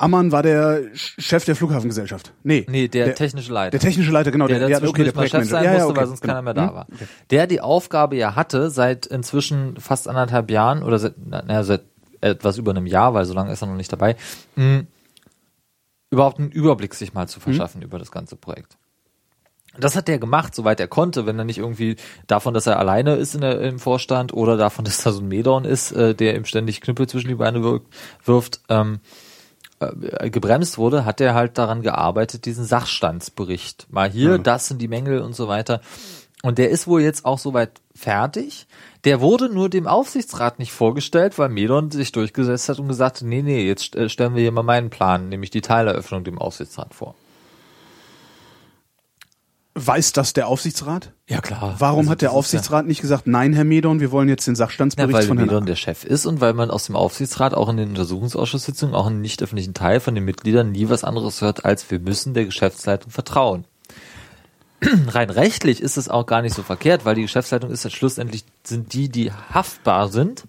Ammann 0.00 0.32
war 0.32 0.42
der 0.42 0.82
Chef 0.94 1.44
der 1.44 1.54
Flughafengesellschaft. 1.56 2.32
Nee. 2.42 2.66
Nee, 2.68 2.88
der, 2.88 3.14
technische 3.14 3.52
Leiter. 3.52 3.72
Der 3.72 3.80
technische 3.80 4.10
Leiter, 4.10 4.30
genau. 4.30 4.46
der, 4.46 4.58
der 4.58 4.68
ja, 4.68 4.78
zwischendurch 4.78 5.14
mal 5.14 5.28
Chef 5.28 5.44
sein 5.48 5.64
Ja, 5.64 5.72
ja, 5.72 5.78
musste, 5.78 5.90
okay, 5.90 6.00
weil 6.00 6.06
sonst 6.06 6.20
genau. 6.22 6.32
keiner 6.34 6.42
mehr 6.42 6.54
da 6.54 6.68
Hm? 6.68 6.74
war. 6.74 6.86
Der 7.30 7.46
die 7.46 7.60
Aufgabe 7.60 8.16
ja 8.16 8.34
hatte, 8.34 8.70
seit 8.70 9.06
inzwischen 9.06 9.76
fast 9.78 10.08
anderthalb 10.08 10.50
Jahren 10.50 10.82
oder 10.82 10.98
seit, 10.98 11.14
na, 11.24 11.42
naja, 11.42 11.62
seit 11.64 11.82
etwas 12.22 12.56
über 12.58 12.70
einem 12.70 12.86
Jahr, 12.86 13.14
weil 13.14 13.24
so 13.24 13.34
lange 13.34 13.52
ist 13.52 13.62
er 13.62 13.68
noch 13.68 13.76
nicht 13.76 13.92
dabei, 13.92 14.16
mh, 14.56 14.84
überhaupt 16.10 16.38
einen 16.38 16.50
Überblick 16.50 16.94
sich 16.94 17.12
mal 17.14 17.22
Hm? 17.22 17.28
zu 17.28 17.40
verschaffen 17.40 17.82
über 17.82 17.98
das 17.98 18.10
ganze 18.10 18.36
Projekt. 18.36 18.76
Das 19.78 19.94
hat 19.94 20.08
der 20.08 20.18
gemacht, 20.18 20.54
soweit 20.54 20.80
er 20.80 20.88
konnte, 20.88 21.26
wenn 21.26 21.38
er 21.38 21.44
nicht 21.44 21.58
irgendwie 21.58 21.94
davon, 22.26 22.54
dass 22.54 22.66
er 22.66 22.78
alleine 22.78 23.14
ist 23.14 23.34
in 23.36 23.42
der, 23.42 23.60
im 23.60 23.78
Vorstand 23.78 24.32
oder 24.32 24.56
davon, 24.56 24.84
dass 24.86 25.02
da 25.02 25.12
so 25.12 25.20
ein 25.20 25.28
Medorn 25.28 25.64
ist, 25.64 25.92
äh, 25.92 26.14
der 26.14 26.34
ihm 26.36 26.44
ständig 26.44 26.80
Knüppel 26.80 27.06
zwischen 27.08 27.28
die 27.28 27.34
Beine 27.36 27.62
wirkt, 27.62 27.86
wirft, 28.24 28.60
ähm, 28.68 28.94
äh, 28.94 29.29
gebremst 30.30 30.78
wurde, 30.78 31.04
hat 31.04 31.20
er 31.20 31.34
halt 31.34 31.56
daran 31.56 31.82
gearbeitet, 31.82 32.44
diesen 32.44 32.64
Sachstandsbericht. 32.64 33.86
Mal 33.90 34.10
hier, 34.10 34.38
das 34.38 34.68
sind 34.68 34.80
die 34.82 34.88
Mängel 34.88 35.20
und 35.20 35.34
so 35.34 35.48
weiter. 35.48 35.80
Und 36.42 36.58
der 36.58 36.70
ist 36.70 36.86
wohl 36.86 37.02
jetzt 37.02 37.24
auch 37.24 37.38
soweit 37.38 37.80
fertig. 37.94 38.66
Der 39.04 39.20
wurde 39.20 39.48
nur 39.48 39.68
dem 39.68 39.86
Aufsichtsrat 39.86 40.58
nicht 40.58 40.72
vorgestellt, 40.72 41.38
weil 41.38 41.48
Medon 41.48 41.90
sich 41.90 42.12
durchgesetzt 42.12 42.68
hat 42.68 42.78
und 42.78 42.88
gesagt 42.88 43.16
hat, 43.16 43.22
nee, 43.26 43.42
nee, 43.42 43.66
jetzt 43.66 43.94
äh, 43.96 44.08
stellen 44.08 44.34
wir 44.34 44.42
hier 44.42 44.52
mal 44.52 44.62
meinen 44.62 44.90
Plan, 44.90 45.28
nämlich 45.28 45.50
die 45.50 45.60
Teileröffnung 45.60 46.24
dem 46.24 46.38
Aufsichtsrat 46.38 46.94
vor. 46.94 47.14
Weiß 49.86 50.12
das 50.12 50.34
der 50.34 50.48
Aufsichtsrat? 50.48 51.12
Ja, 51.26 51.40
klar. 51.40 51.76
Warum 51.78 52.00
Also 52.00 52.10
hat 52.10 52.20
der 52.22 52.32
Aufsichtsrat 52.32 52.86
nicht 52.86 53.00
gesagt, 53.00 53.26
nein, 53.26 53.54
Herr 53.54 53.64
Medorn, 53.64 54.00
wir 54.00 54.10
wollen 54.10 54.28
jetzt 54.28 54.46
den 54.46 54.52
Ja, 54.52 54.56
Sachstandsbericht 54.56 55.14
weil 55.14 55.26
von 55.26 55.38
Medon 55.38 55.50
Herrn 55.50 55.66
der 55.66 55.76
Chef 55.76 56.04
ist 56.04 56.26
und 56.26 56.40
weil 56.42 56.52
man 56.52 56.70
aus 56.70 56.84
dem 56.84 56.96
Aufsichtsrat 56.96 57.54
auch 57.54 57.68
in 57.70 57.78
den 57.78 57.88
Untersuchungsausschusssitzungen, 57.90 58.94
auch 58.94 59.06
im 59.06 59.22
nicht 59.22 59.42
öffentlichen 59.42 59.72
Teil 59.72 60.00
von 60.00 60.14
den 60.14 60.24
Mitgliedern 60.24 60.72
nie 60.72 60.90
was 60.90 61.02
anderes 61.02 61.40
hört, 61.40 61.64
als 61.64 61.90
wir 61.90 61.98
müssen 61.98 62.34
der 62.34 62.44
Geschäftsleitung 62.44 63.10
vertrauen. 63.10 63.64
Rein 65.08 65.30
rechtlich 65.30 65.80
ist 65.82 65.96
es 65.96 66.08
auch 66.08 66.26
gar 66.26 66.42
nicht 66.42 66.54
so 66.54 66.62
verkehrt, 66.62 67.04
weil 67.06 67.14
die 67.14 67.22
Geschäftsleitung 67.22 67.70
ist 67.70 67.84
ja 67.84 67.90
schlussendlich 67.90 68.44
sind 68.64 68.92
die, 68.92 69.08
die 69.08 69.32
haftbar 69.32 70.08
sind. 70.08 70.44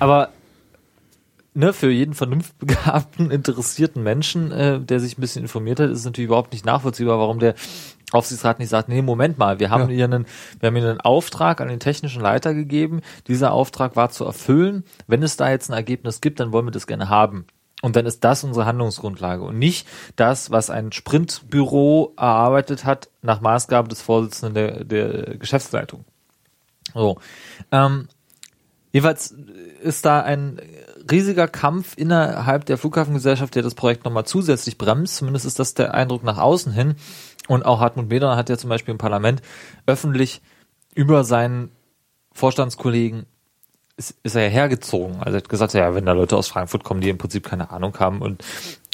Aber 0.00 0.30
ne, 1.54 1.72
für 1.72 1.90
jeden 1.90 2.14
vernunftbegabten, 2.14 3.30
interessierten 3.30 4.02
Menschen, 4.02 4.52
äh, 4.52 4.80
der 4.80 5.00
sich 5.00 5.16
ein 5.16 5.20
bisschen 5.20 5.42
informiert 5.42 5.80
hat, 5.80 5.90
ist 5.90 6.00
es 6.00 6.04
natürlich 6.04 6.26
überhaupt 6.28 6.52
nicht 6.52 6.64
nachvollziehbar, 6.64 7.18
warum 7.18 7.38
der 7.38 7.54
Aufsichtsrat 8.12 8.58
nicht 8.58 8.68
sagt, 8.68 8.88
nee, 8.88 9.02
Moment 9.02 9.38
mal, 9.38 9.58
wir 9.58 9.70
haben 9.70 9.88
Ja. 9.88 9.94
hier 9.96 10.04
einen, 10.04 10.26
wir 10.60 10.68
haben 10.68 10.76
hier 10.76 10.88
einen 10.88 11.00
Auftrag 11.00 11.60
an 11.60 11.68
den 11.68 11.80
technischen 11.80 12.22
Leiter 12.22 12.54
gegeben. 12.54 13.00
Dieser 13.26 13.52
Auftrag 13.52 13.96
war 13.96 14.10
zu 14.10 14.24
erfüllen. 14.24 14.84
Wenn 15.06 15.22
es 15.22 15.36
da 15.36 15.50
jetzt 15.50 15.70
ein 15.70 15.74
Ergebnis 15.74 16.20
gibt, 16.20 16.38
dann 16.38 16.52
wollen 16.52 16.66
wir 16.66 16.70
das 16.70 16.86
gerne 16.86 17.08
haben. 17.08 17.46
Und 17.82 17.96
dann 17.96 18.06
ist 18.06 18.24
das 18.24 18.44
unsere 18.44 18.66
Handlungsgrundlage 18.66 19.42
und 19.42 19.58
nicht 19.58 19.86
das, 20.16 20.50
was 20.50 20.70
ein 20.70 20.92
Sprintbüro 20.92 22.14
erarbeitet 22.16 22.84
hat 22.84 23.10
nach 23.20 23.40
Maßgabe 23.40 23.88
des 23.88 24.00
Vorsitzenden 24.00 24.54
der, 24.54 24.84
der 24.84 25.36
Geschäftsleitung. 25.36 26.04
So. 26.94 27.18
Ähm, 27.72 28.08
Jeweils 28.94 29.34
ist 29.82 30.04
da 30.06 30.20
ein 30.22 30.60
riesiger 31.10 31.48
Kampf 31.48 31.94
innerhalb 31.96 32.64
der 32.66 32.78
Flughafengesellschaft, 32.78 33.54
der 33.54 33.62
das 33.62 33.74
Projekt 33.74 34.04
nochmal 34.04 34.24
zusätzlich 34.24 34.78
bremst. 34.78 35.16
Zumindest 35.16 35.46
ist 35.46 35.58
das 35.58 35.74
der 35.74 35.94
Eindruck 35.94 36.22
nach 36.24 36.38
außen 36.38 36.72
hin. 36.72 36.94
Und 37.48 37.64
auch 37.64 37.80
Hartmut 37.80 38.08
Medorn 38.08 38.36
hat 38.36 38.48
ja 38.48 38.56
zum 38.56 38.70
Beispiel 38.70 38.92
im 38.92 38.98
Parlament 38.98 39.42
öffentlich 39.86 40.40
über 40.94 41.24
seinen 41.24 41.70
Vorstandskollegen 42.32 43.26
ist, 43.96 44.16
ist 44.24 44.34
er 44.34 44.44
ja 44.44 44.48
hergezogen. 44.48 45.16
Also 45.20 45.32
er 45.32 45.36
hat 45.36 45.48
gesagt, 45.48 45.72
ja, 45.74 45.94
wenn 45.94 46.04
da 46.06 46.12
Leute 46.12 46.36
aus 46.36 46.48
Frankfurt 46.48 46.82
kommen, 46.82 47.00
die 47.00 47.10
im 47.10 47.18
Prinzip 47.18 47.44
keine 47.48 47.70
Ahnung 47.70 47.96
haben 48.00 48.22
und 48.22 48.42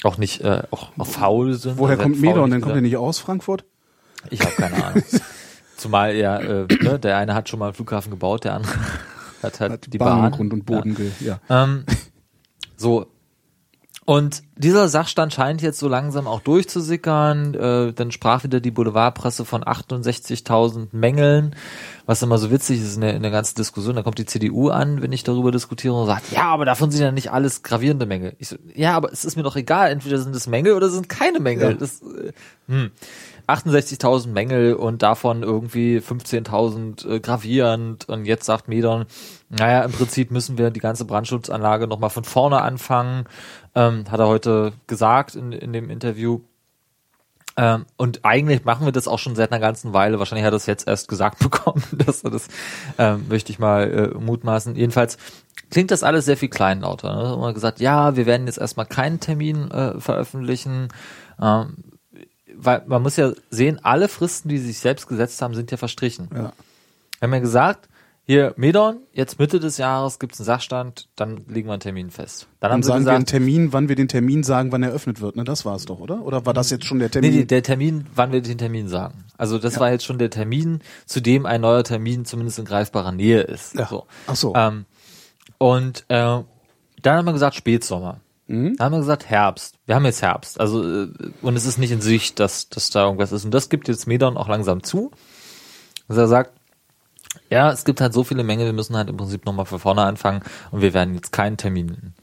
auch 0.03 0.17
nicht 0.17 0.41
äh, 0.41 0.61
auch, 0.71 0.91
auch 0.97 1.07
faul 1.07 1.53
sind. 1.53 1.77
Woher 1.77 1.91
Also 1.97 2.03
kommt 2.03 2.21
nicht 2.21 2.35
Dann 2.35 2.61
kommt 2.61 2.75
er 2.75 2.81
nicht 2.81 2.97
aus 2.97 3.17
Frankfurt? 3.19 3.63
Ich 4.29 4.41
habe 4.41 4.51
keine 4.51 4.83
Ahnung. 4.83 5.03
Zumal 5.77 6.15
ja, 6.15 6.37
äh, 6.39 6.67
ne, 6.83 6.99
der 6.99 7.17
eine 7.17 7.33
hat 7.33 7.49
schon 7.49 7.57
mal 7.57 7.65
einen 7.67 7.73
Flughafen 7.73 8.11
gebaut, 8.11 8.43
der 8.43 8.53
andere 8.53 8.73
hat 9.41 9.59
halt 9.59 9.71
Hat 9.71 9.91
die 9.91 9.97
Bahn 9.97 10.09
Bahn. 10.19 10.25
und 10.25 10.31
Grund 10.37 10.53
und 10.53 10.65
Boden, 10.67 10.93
ge- 10.93 11.11
ja. 11.19 11.39
Ähm, 11.49 11.83
so. 12.81 13.07
Und 14.03 14.41
dieser 14.57 14.89
Sachstand 14.89 15.31
scheint 15.31 15.61
jetzt 15.61 15.77
so 15.77 15.87
langsam 15.87 16.27
auch 16.27 16.41
durchzusickern. 16.41 17.53
Äh, 17.53 17.93
dann 17.93 18.11
sprach 18.11 18.43
wieder 18.43 18.59
die 18.59 18.71
Boulevardpresse 18.71 19.45
von 19.45 19.63
68.000 19.63 20.87
Mängeln, 20.91 21.55
was 22.07 22.23
immer 22.23 22.39
so 22.39 22.49
witzig 22.49 22.81
ist 22.81 22.95
in 22.95 23.01
der, 23.01 23.13
in 23.13 23.21
der 23.21 23.31
ganzen 23.31 23.55
Diskussion. 23.55 23.95
Da 23.95 24.01
kommt 24.01 24.17
die 24.17 24.25
CDU 24.25 24.69
an, 24.69 25.03
wenn 25.03 25.11
ich 25.11 25.23
darüber 25.23 25.51
diskutiere 25.51 25.93
und 25.93 26.07
sagt, 26.07 26.31
ja, 26.31 26.45
aber 26.45 26.65
davon 26.65 26.89
sind 26.89 27.01
ja 27.01 27.11
nicht 27.11 27.31
alles 27.31 27.61
gravierende 27.61 28.07
Mängel. 28.07 28.35
Ich 28.39 28.49
so, 28.49 28.57
ja, 28.73 28.95
aber 28.97 29.13
es 29.13 29.23
ist 29.23 29.35
mir 29.37 29.43
doch 29.43 29.55
egal, 29.55 29.91
entweder 29.91 30.17
sind 30.17 30.35
es 30.35 30.47
Mängel 30.47 30.73
oder 30.73 30.89
sind 30.89 31.07
keine 31.07 31.39
Mängel. 31.39 31.71
Ja. 31.71 31.73
Das, 31.75 32.01
äh, 32.01 32.33
hm. 32.67 32.91
68.000 33.51 34.29
Mängel 34.29 34.73
und 34.73 35.01
davon 35.01 35.43
irgendwie 35.43 35.97
15.000 35.97 37.07
äh, 37.07 37.19
gravierend 37.19 38.07
und 38.07 38.25
jetzt 38.25 38.45
sagt 38.45 38.67
Medon, 38.67 39.05
naja, 39.49 39.83
im 39.83 39.91
Prinzip 39.91 40.31
müssen 40.31 40.57
wir 40.57 40.69
die 40.71 40.79
ganze 40.79 41.05
Brandschutzanlage 41.05 41.87
nochmal 41.87 42.09
von 42.09 42.23
vorne 42.23 42.61
anfangen, 42.61 43.25
ähm, 43.75 44.05
hat 44.09 44.19
er 44.19 44.27
heute 44.27 44.73
gesagt 44.87 45.35
in, 45.35 45.51
in 45.51 45.73
dem 45.73 45.89
Interview. 45.89 46.41
Ähm, 47.57 47.85
und 47.97 48.23
eigentlich 48.23 48.63
machen 48.63 48.85
wir 48.85 48.93
das 48.93 49.09
auch 49.09 49.19
schon 49.19 49.35
seit 49.35 49.51
einer 49.51 49.59
ganzen 49.59 49.91
Weile. 49.91 50.19
Wahrscheinlich 50.19 50.45
hat 50.45 50.53
er 50.53 50.57
es 50.57 50.65
jetzt 50.65 50.87
erst 50.87 51.07
gesagt 51.07 51.39
bekommen, 51.43 51.83
dass 51.91 52.23
er 52.23 52.31
das, 52.31 52.47
ähm, 52.97 53.25
möchte 53.27 53.51
ich 53.51 53.59
mal 53.59 54.13
äh, 54.15 54.17
mutmaßen. 54.17 54.75
Jedenfalls 54.75 55.17
klingt 55.69 55.91
das 55.91 56.03
alles 56.03 56.25
sehr 56.25 56.37
viel 56.37 56.49
kleinlauter. 56.49 57.13
Ne? 57.15 57.35
Und 57.35 57.45
hat 57.45 57.53
gesagt, 57.53 57.79
ja, 57.79 58.15
wir 58.15 58.25
werden 58.25 58.47
jetzt 58.47 58.57
erstmal 58.57 58.85
keinen 58.85 59.19
Termin 59.19 59.69
äh, 59.71 59.99
veröffentlichen. 59.99 60.87
Ähm, 61.41 61.75
weil 62.63 62.83
man 62.87 63.01
muss 63.01 63.17
ja 63.17 63.31
sehen, 63.49 63.79
alle 63.83 64.07
Fristen, 64.07 64.49
die 64.49 64.57
sie 64.57 64.67
sich 64.67 64.79
selbst 64.79 65.07
gesetzt 65.07 65.41
haben, 65.41 65.53
sind 65.55 65.71
ja 65.71 65.77
verstrichen. 65.77 66.29
Ja. 66.33 66.53
Wir 67.19 67.27
haben 67.27 67.33
ja 67.33 67.39
gesagt, 67.39 67.89
hier 68.23 68.53
Medon, 68.55 68.99
jetzt 69.13 69.39
Mitte 69.39 69.59
des 69.59 69.77
Jahres 69.77 70.19
gibt's 70.19 70.39
einen 70.39 70.45
Sachstand, 70.45 71.09
dann 71.15 71.43
legen 71.47 71.67
wir 71.67 71.73
einen 71.73 71.79
Termin 71.81 72.11
fest. 72.11 72.47
Dann 72.59 72.71
haben 72.71 72.77
Dann 72.77 72.83
sie 72.83 72.87
sagen 72.87 73.05
wir 73.05 73.11
einen 73.11 73.25
gesagt, 73.25 73.29
Termin, 73.29 73.73
wann 73.73 73.89
wir 73.89 73.95
den 73.95 74.07
Termin 74.07 74.43
sagen, 74.43 74.71
wann 74.71 74.83
er 74.83 74.89
eröffnet 74.89 75.21
wird. 75.21 75.35
Ne, 75.35 75.43
das 75.43 75.65
war 75.65 75.75
es 75.75 75.85
doch, 75.85 75.99
oder? 75.99 76.21
Oder 76.23 76.45
war 76.45 76.53
das 76.53 76.69
jetzt 76.69 76.85
schon 76.85 76.99
der 76.99 77.09
Termin? 77.09 77.31
nee, 77.31 77.45
der 77.45 77.63
Termin, 77.63 78.05
wann 78.15 78.31
wir 78.31 78.41
den 78.41 78.57
Termin 78.57 78.87
sagen. 78.87 79.25
Also 79.37 79.57
das 79.57 79.79
war 79.79 79.91
jetzt 79.91 80.05
schon 80.05 80.19
der 80.19 80.29
Termin, 80.29 80.79
zu 81.05 81.19
dem 81.19 81.45
ein 81.45 81.61
neuer 81.61 81.83
Termin 81.83 82.25
zumindest 82.25 82.59
in 82.59 82.65
greifbarer 82.65 83.11
Nähe 83.11 83.41
ist. 83.41 83.75
Ja. 83.75 83.87
So. 83.87 84.05
Ach 84.27 84.35
so. 84.35 84.53
Ähm, 84.55 84.85
und 85.57 86.05
äh, 86.07 86.15
dann 87.01 87.17
haben 87.17 87.25
wir 87.25 87.33
gesagt 87.33 87.55
Spätsommer. 87.55 88.21
Mhm. 88.51 88.75
Dann 88.77 88.85
haben 88.85 88.93
wir 88.93 88.99
gesagt 88.99 89.29
Herbst. 89.29 89.75
Wir 89.85 89.95
haben 89.95 90.05
jetzt 90.05 90.21
Herbst. 90.21 90.59
Also 90.59 90.83
äh, 90.83 91.07
und 91.41 91.55
es 91.55 91.65
ist 91.65 91.77
nicht 91.77 91.91
in 91.91 92.01
Sicht, 92.01 92.39
dass, 92.39 92.69
dass 92.69 92.89
da 92.89 93.05
irgendwas 93.05 93.31
ist. 93.31 93.45
Und 93.45 93.51
das 93.51 93.69
gibt 93.69 93.87
jetzt 93.87 94.07
Medon 94.07 94.37
auch 94.37 94.47
langsam 94.47 94.83
zu. 94.83 95.11
Dass 96.07 96.17
er 96.17 96.27
sagt, 96.27 96.51
ja, 97.49 97.71
es 97.71 97.85
gibt 97.85 98.01
halt 98.01 98.13
so 98.13 98.23
viele 98.23 98.43
Mängel, 98.43 98.65
wir 98.65 98.73
müssen 98.73 98.97
halt 98.97 99.09
im 99.09 99.17
Prinzip 99.17 99.45
nochmal 99.45 99.65
von 99.65 99.79
vorne 99.79 100.03
anfangen 100.03 100.41
und 100.71 100.81
wir 100.81 100.93
werden 100.93 101.15
jetzt 101.15 101.31
keinen 101.31 101.55
Termin. 101.55 102.13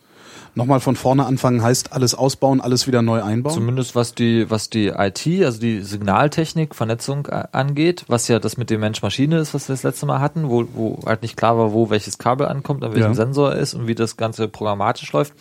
Nochmal 0.55 0.81
von 0.81 0.97
vorne 0.97 1.25
anfangen 1.25 1.63
heißt 1.63 1.93
alles 1.93 2.15
ausbauen, 2.15 2.61
alles 2.61 2.87
wieder 2.87 3.01
neu 3.01 3.23
einbauen. 3.23 3.55
Zumindest 3.55 3.95
was 3.95 4.15
die, 4.15 4.51
was 4.51 4.69
die 4.69 4.89
IT, 4.89 5.27
also 5.45 5.61
die 5.61 5.83
Signaltechnik, 5.83 6.75
Vernetzung 6.75 7.27
äh, 7.27 7.45
angeht, 7.53 8.05
was 8.09 8.29
ja 8.29 8.39
das 8.39 8.57
mit 8.57 8.69
dem 8.69 8.81
Mensch-Maschine 8.81 9.39
ist, 9.39 9.55
was 9.55 9.69
wir 9.69 9.75
das 9.75 9.85
letzte 9.85 10.07
Mal 10.07 10.21
hatten, 10.21 10.49
wo, 10.49 10.65
wo 10.75 10.99
halt 11.07 11.23
nicht 11.23 11.37
klar 11.37 11.57
war, 11.57 11.73
wo 11.73 11.91
welches 11.91 12.19
Kabel 12.19 12.49
ankommt, 12.49 12.83
an 12.83 12.93
welchem 12.93 13.11
Ja. 13.11 13.15
Sensor 13.15 13.55
ist 13.55 13.75
und 13.75 13.87
wie 13.87 13.95
das 13.95 14.17
Ganze 14.17 14.49
programmatisch 14.49 15.13
läuft. 15.13 15.33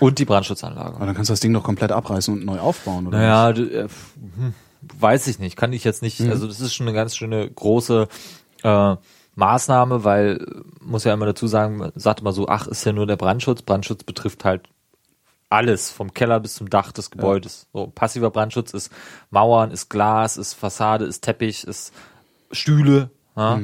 Und 0.00 0.18
die 0.18 0.24
Brandschutzanlage. 0.24 0.96
Aber 0.96 1.06
dann 1.06 1.14
kannst 1.14 1.28
du 1.28 1.32
das 1.32 1.40
Ding 1.40 1.52
doch 1.52 1.62
komplett 1.62 1.92
abreißen 1.92 2.34
und 2.34 2.44
neu 2.44 2.58
aufbauen, 2.58 3.06
oder? 3.06 3.18
Naja, 3.18 3.52
du, 3.52 3.62
äh, 3.62 3.88
hm, 4.36 4.54
weiß 4.98 5.26
ich 5.26 5.38
nicht, 5.38 5.56
kann 5.56 5.72
ich 5.72 5.84
jetzt 5.84 6.02
nicht. 6.02 6.20
Also 6.22 6.46
das 6.46 6.60
ist 6.60 6.74
schon 6.74 6.88
eine 6.88 6.96
ganz 6.96 7.16
schöne 7.16 7.48
große 7.50 8.08
äh, 8.62 8.96
Maßnahme, 9.34 10.04
weil 10.04 10.38
äh, 10.40 10.84
muss 10.84 11.04
ja 11.04 11.14
immer 11.14 11.26
dazu 11.26 11.46
sagen, 11.46 11.76
man 11.76 11.92
sagt 11.94 12.20
immer 12.20 12.32
so, 12.32 12.48
ach, 12.48 12.66
ist 12.66 12.84
ja 12.84 12.92
nur 12.92 13.06
der 13.06 13.16
Brandschutz. 13.16 13.62
Brandschutz 13.62 14.04
betrifft 14.04 14.44
halt 14.44 14.68
alles, 15.48 15.90
vom 15.90 16.14
Keller 16.14 16.40
bis 16.40 16.54
zum 16.54 16.70
Dach 16.70 16.92
des 16.92 17.10
Gebäudes. 17.10 17.66
So, 17.72 17.88
passiver 17.88 18.30
Brandschutz 18.30 18.72
ist 18.72 18.92
Mauern, 19.30 19.72
ist 19.72 19.90
Glas, 19.90 20.36
ist 20.36 20.54
Fassade, 20.54 21.04
ist 21.04 21.22
Teppich, 21.22 21.64
ist 21.64 21.92
Stühle. 22.52 23.10
Ja? 23.36 23.60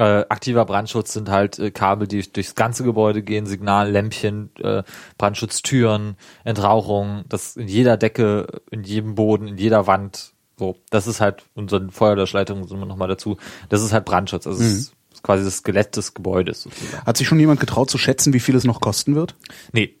Äh, 0.00 0.24
aktiver 0.30 0.64
Brandschutz 0.64 1.12
sind 1.12 1.28
halt 1.28 1.58
äh, 1.58 1.70
Kabel, 1.70 2.08
die 2.08 2.22
durchs 2.22 2.54
ganze 2.54 2.84
Gebäude 2.84 3.22
gehen, 3.22 3.44
Signallämpchen, 3.44 4.48
äh, 4.56 4.82
Brandschutztüren, 5.18 6.16
Entrauchung, 6.42 7.24
das 7.28 7.54
in 7.56 7.68
jeder 7.68 7.98
Decke, 7.98 8.62
in 8.70 8.82
jedem 8.82 9.14
Boden, 9.14 9.46
in 9.46 9.58
jeder 9.58 9.86
Wand. 9.86 10.32
So, 10.56 10.76
das 10.88 11.06
ist 11.06 11.20
halt 11.20 11.44
unsere 11.54 11.90
Feuerlöschleitung 11.90 12.66
sind 12.66 12.78
wir 12.78 12.86
noch 12.86 12.96
mal 12.96 13.08
dazu. 13.08 13.36
Das 13.68 13.82
ist 13.82 13.92
halt 13.92 14.06
Brandschutz. 14.06 14.46
Also 14.46 14.62
es 14.62 14.72
ist 14.72 14.94
quasi 15.22 15.44
das 15.44 15.58
Skelett 15.58 15.94
des 15.98 16.14
Gebäudes 16.14 16.62
sozusagen. 16.62 17.04
Hat 17.04 17.18
sich 17.18 17.28
schon 17.28 17.38
jemand 17.38 17.60
getraut 17.60 17.90
zu 17.90 17.98
schätzen, 17.98 18.32
wie 18.32 18.40
viel 18.40 18.56
es 18.56 18.64
noch 18.64 18.80
kosten 18.80 19.14
wird? 19.14 19.34
Nee, 19.72 19.98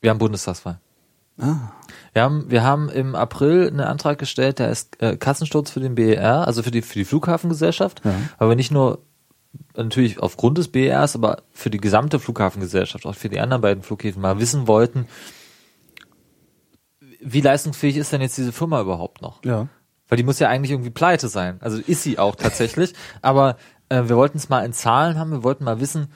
wir 0.00 0.10
haben 0.10 0.18
Bundestagswahl. 0.18 0.78
Wir 2.12 2.22
haben, 2.22 2.50
wir 2.50 2.62
haben 2.62 2.88
im 2.88 3.16
April 3.16 3.66
einen 3.66 3.80
Antrag 3.80 4.18
gestellt, 4.18 4.60
der 4.60 4.70
ist 4.70 5.02
äh, 5.02 5.16
Kassensturz 5.16 5.70
für 5.70 5.80
den 5.80 5.96
BER, 5.96 6.46
also 6.46 6.62
für 6.62 6.70
die, 6.70 6.82
für 6.82 7.00
die 7.00 7.04
Flughafengesellschaft, 7.04 8.02
aber 8.38 8.54
nicht 8.54 8.70
nur 8.70 9.00
natürlich 9.76 10.20
aufgrund 10.20 10.58
des 10.58 10.68
BERs, 10.68 11.14
aber 11.14 11.42
für 11.52 11.70
die 11.70 11.80
gesamte 11.80 12.18
Flughafengesellschaft, 12.18 13.06
auch 13.06 13.14
für 13.14 13.28
die 13.28 13.40
anderen 13.40 13.62
beiden 13.62 13.82
Flughäfen 13.82 14.22
mal 14.22 14.38
wissen 14.38 14.66
wollten, 14.66 15.06
wie 17.20 17.40
leistungsfähig 17.40 17.96
ist 17.96 18.12
denn 18.12 18.20
jetzt 18.20 18.38
diese 18.38 18.52
Firma 18.52 18.80
überhaupt 18.80 19.22
noch? 19.22 19.44
Ja. 19.44 19.68
Weil 20.08 20.16
die 20.16 20.24
muss 20.24 20.38
ja 20.38 20.48
eigentlich 20.48 20.72
irgendwie 20.72 20.90
pleite 20.90 21.28
sein. 21.28 21.58
Also 21.60 21.78
ist 21.78 22.02
sie 22.02 22.18
auch 22.18 22.34
tatsächlich. 22.34 22.94
Aber 23.22 23.56
äh, 23.88 24.04
wir 24.06 24.16
wollten 24.16 24.38
es 24.38 24.48
mal 24.48 24.64
in 24.64 24.72
Zahlen 24.72 25.18
haben. 25.18 25.30
Wir 25.30 25.44
wollten 25.44 25.64
mal 25.64 25.80
wissen, 25.80 26.08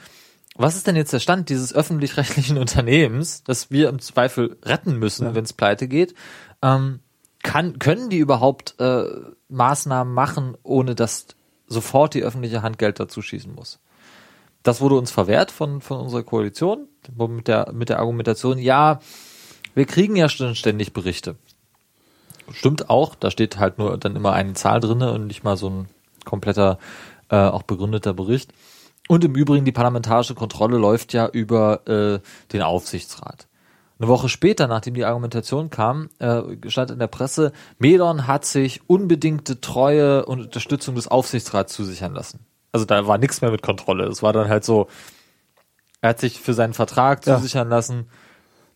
was 0.56 0.76
ist 0.76 0.86
denn 0.86 0.96
jetzt 0.96 1.12
der 1.12 1.20
Stand 1.20 1.48
dieses 1.48 1.74
öffentlich-rechtlichen 1.74 2.58
Unternehmens, 2.58 3.44
das 3.44 3.70
wir 3.70 3.88
im 3.88 4.00
Zweifel 4.00 4.56
retten 4.64 4.98
müssen, 4.98 5.34
wenn 5.34 5.44
es 5.44 5.52
pleite 5.52 5.88
geht? 5.88 6.14
Ähm, 6.62 7.00
kann, 7.42 7.78
können 7.78 8.08
die 8.08 8.18
überhaupt 8.18 8.74
äh, 8.80 9.04
Maßnahmen 9.48 10.12
machen, 10.12 10.56
ohne 10.62 10.94
dass 10.94 11.26
sofort 11.66 12.14
die 12.14 12.22
öffentliche 12.22 12.62
Hand 12.62 12.78
Geld 12.78 13.00
dazu 13.00 13.22
schießen 13.22 13.54
muss? 13.54 13.80
Das 14.62 14.80
wurde 14.80 14.96
uns 14.96 15.10
verwehrt 15.10 15.50
von, 15.50 15.80
von 15.80 15.98
unserer 15.98 16.22
Koalition 16.22 16.88
mit 17.16 17.48
der, 17.48 17.72
mit 17.72 17.90
der 17.90 17.98
Argumentation, 17.98 18.58
ja, 18.58 18.98
wir 19.74 19.84
kriegen 19.84 20.16
ja 20.16 20.28
schon 20.28 20.54
ständig 20.54 20.92
Berichte. 20.92 21.36
Stimmt 22.50 22.90
auch, 22.90 23.14
da 23.14 23.30
steht 23.30 23.58
halt 23.58 23.78
nur 23.78 23.96
dann 23.98 24.16
immer 24.16 24.32
eine 24.32 24.54
Zahl 24.54 24.80
drinne 24.80 25.12
und 25.12 25.26
nicht 25.26 25.44
mal 25.44 25.56
so 25.56 25.68
ein 25.68 25.88
kompletter, 26.24 26.78
äh, 27.28 27.36
auch 27.36 27.62
begründeter 27.62 28.14
Bericht. 28.14 28.52
Und 29.08 29.24
im 29.24 29.34
Übrigen, 29.34 29.64
die 29.64 29.72
parlamentarische 29.72 30.34
Kontrolle 30.34 30.78
läuft 30.78 31.12
ja 31.12 31.28
über 31.28 31.86
äh, 31.86 32.20
den 32.52 32.62
Aufsichtsrat. 32.62 33.48
Eine 33.98 34.08
Woche 34.08 34.28
später, 34.28 34.66
nachdem 34.66 34.94
die 34.94 35.04
Argumentation 35.04 35.70
kam, 35.70 36.08
äh, 36.18 36.42
stand 36.68 36.90
in 36.90 36.98
der 36.98 37.06
Presse, 37.06 37.52
Medon 37.78 38.26
hat 38.26 38.44
sich 38.44 38.80
unbedingte 38.88 39.60
Treue 39.60 40.26
und 40.26 40.40
Unterstützung 40.40 40.96
des 40.96 41.06
Aufsichtsrats 41.08 41.72
zusichern 41.72 42.12
lassen. 42.12 42.40
Also 42.72 42.86
da 42.86 43.06
war 43.06 43.18
nichts 43.18 43.40
mehr 43.40 43.52
mit 43.52 43.62
Kontrolle. 43.62 44.06
Es 44.08 44.20
war 44.22 44.32
dann 44.32 44.48
halt 44.48 44.64
so, 44.64 44.88
er 46.00 46.10
hat 46.10 46.18
sich 46.20 46.40
für 46.40 46.54
seinen 46.54 46.74
Vertrag 46.74 47.24
Ja. 47.24 47.36
zusichern 47.36 47.68
lassen, 47.68 48.08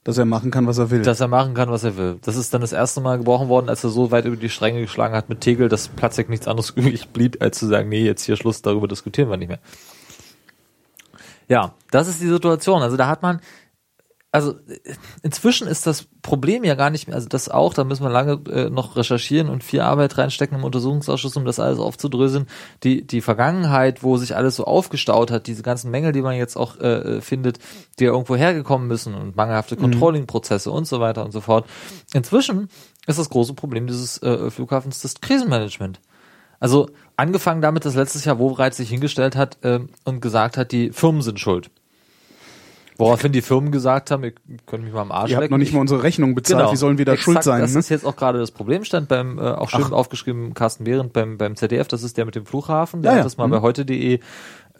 Dass 0.04 0.16
er 0.18 0.24
machen 0.24 0.52
kann, 0.52 0.68
was 0.68 0.78
er 0.78 0.90
will. 0.90 1.02
dass 1.02 1.18
er 1.20 1.26
machen 1.26 1.52
kann, 1.52 1.68
was 1.68 1.82
er 1.82 1.96
will. 1.96 2.18
Das 2.22 2.36
ist 2.36 2.54
dann 2.54 2.60
das 2.60 2.72
erste 2.72 3.00
Mal 3.00 3.18
gebrochen 3.18 3.48
worden, 3.48 3.68
als 3.68 3.82
er 3.82 3.90
so 3.90 4.12
weit 4.12 4.24
über 4.24 4.36
die 4.36 4.48
Stränge 4.48 4.80
geschlagen 4.80 5.16
hat 5.16 5.28
mit 5.28 5.40
Tegel, 5.40 5.68
dass 5.68 5.88
Platzek 5.88 6.28
nichts 6.28 6.46
anderes 6.46 6.70
übrig 6.76 7.08
blieb, 7.08 7.42
als 7.42 7.58
zu 7.58 7.66
sagen, 7.66 7.88
nee, 7.88 8.04
jetzt 8.04 8.22
hier 8.22 8.36
Schluss, 8.36 8.62
darüber 8.62 8.86
diskutieren 8.86 9.28
wir 9.28 9.36
nicht 9.36 9.48
mehr. 9.48 9.58
Ja, 11.48 11.74
das 11.90 12.08
ist 12.08 12.20
die 12.22 12.28
Situation. 12.28 12.82
Also 12.82 12.96
da 12.96 13.08
hat 13.08 13.22
man, 13.22 13.40
also 14.30 14.52
äh, 14.52 14.94
inzwischen 15.22 15.66
ist 15.66 15.86
das 15.86 16.06
Problem 16.22 16.64
ja 16.64 16.74
gar 16.74 16.90
nicht 16.90 17.06
mehr, 17.06 17.16
also 17.16 17.28
das 17.28 17.48
auch, 17.48 17.72
da 17.72 17.84
müssen 17.84 18.02
wir 18.02 18.10
lange 18.10 18.40
äh, 18.50 18.70
noch 18.70 18.96
recherchieren 18.96 19.48
und 19.48 19.64
viel 19.64 19.80
Arbeit 19.80 20.18
reinstecken 20.18 20.58
im 20.58 20.64
Untersuchungsausschuss, 20.64 21.36
um 21.36 21.44
das 21.44 21.58
alles 21.58 21.78
aufzudröseln. 21.78 22.46
Die, 22.84 23.06
die 23.06 23.20
Vergangenheit, 23.20 24.02
wo 24.02 24.16
sich 24.16 24.36
alles 24.36 24.56
so 24.56 24.64
aufgestaut 24.64 25.30
hat, 25.30 25.46
diese 25.46 25.62
ganzen 25.62 25.90
Mängel, 25.90 26.12
die 26.12 26.22
man 26.22 26.36
jetzt 26.36 26.56
auch 26.56 26.78
äh, 26.78 27.20
findet, 27.20 27.58
die 27.98 28.04
ja 28.04 28.10
irgendwo 28.10 28.36
hergekommen 28.36 28.86
müssen 28.86 29.14
und 29.14 29.36
mangelhafte 29.36 29.76
Controlling-Prozesse 29.76 30.70
und 30.70 30.86
so 30.86 31.00
weiter 31.00 31.24
und 31.24 31.32
so 31.32 31.40
fort. 31.40 31.66
Inzwischen 32.12 32.68
ist 33.06 33.18
das 33.18 33.30
große 33.30 33.54
Problem 33.54 33.86
dieses 33.86 34.22
äh, 34.22 34.50
Flughafens 34.50 35.00
das 35.00 35.20
Krisenmanagement. 35.20 36.00
Also 36.60 36.90
angefangen 37.16 37.62
damit, 37.62 37.84
dass 37.84 37.94
letztes 37.94 38.24
Jahr 38.24 38.38
Wobereit 38.38 38.74
sich 38.74 38.90
hingestellt 38.90 39.36
hat 39.36 39.58
ähm, 39.62 39.88
und 40.04 40.20
gesagt 40.20 40.56
hat, 40.56 40.72
die 40.72 40.90
Firmen 40.90 41.22
sind 41.22 41.40
schuld. 41.40 41.70
Woraufhin 42.98 43.30
die 43.32 43.42
Firmen 43.42 43.70
gesagt 43.70 44.10
haben, 44.10 44.24
ihr 44.24 44.32
könnt 44.66 44.82
mich 44.84 44.92
mal 44.92 45.02
am 45.02 45.12
Arsch 45.12 45.30
Ihr 45.30 45.36
habt 45.36 45.50
noch 45.50 45.56
nicht 45.58 45.68
Ich- 45.68 45.74
mal 45.74 45.80
unsere 45.80 46.02
Rechnung 46.02 46.34
bezahlt, 46.34 46.72
wie 46.72 46.76
sollen 46.76 46.98
wir 46.98 47.04
da 47.04 47.12
Exakt, 47.12 47.24
schuld 47.24 47.42
sein? 47.44 47.60
Das 47.60 47.72
Ne? 47.72 47.78
ist 47.78 47.88
jetzt 47.88 48.04
auch 48.04 48.16
gerade 48.16 48.38
das 48.40 48.50
Problem, 48.50 48.84
stand 48.84 49.08
beim, 49.08 49.38
äh, 49.38 49.42
auch 49.42 49.70
schön 49.70 49.84
aufgeschrieben, 49.92 50.52
Carsten 50.52 50.82
Behrendt 50.84 51.12
beim, 51.12 51.38
beim 51.38 51.54
ZDF, 51.56 51.86
das 51.88 52.02
ist 52.02 52.16
der 52.16 52.24
mit 52.24 52.34
dem 52.34 52.44
Flughafen, 52.44 53.02
der 53.02 53.12
Ja, 53.12 53.18
hat 53.18 53.24
das 53.24 53.36
mal 53.36 53.46
Mhm. 53.46 53.52
bei 53.52 53.60
heute.de 53.60 54.18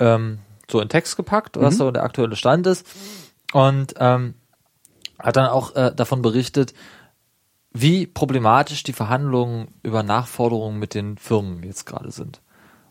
ähm, 0.01 0.39
so 0.71 0.81
in 0.81 0.89
Text 0.89 1.16
gepackt, 1.16 1.57
was 1.61 1.77
so 1.79 1.91
der 1.93 2.03
aktuelle 2.03 2.35
Stand 2.37 2.66
ist. 2.66 2.87
Und 3.53 3.95
ähm, 3.99 4.35
hat 5.19 5.37
dann 5.37 5.49
auch 5.49 5.75
äh, 5.77 5.93
davon 5.95 6.21
berichtet, 6.21 6.75
wie 7.73 8.07
problematisch 8.07 8.83
die 8.83 8.93
Verhandlungen 8.93 9.69
über 9.83 10.03
Nachforderungen 10.03 10.79
mit 10.79 10.95
den 10.95 11.19
Firmen 11.19 11.62
jetzt 11.62 11.87
gerade 11.87 12.11
sind. 12.11 12.41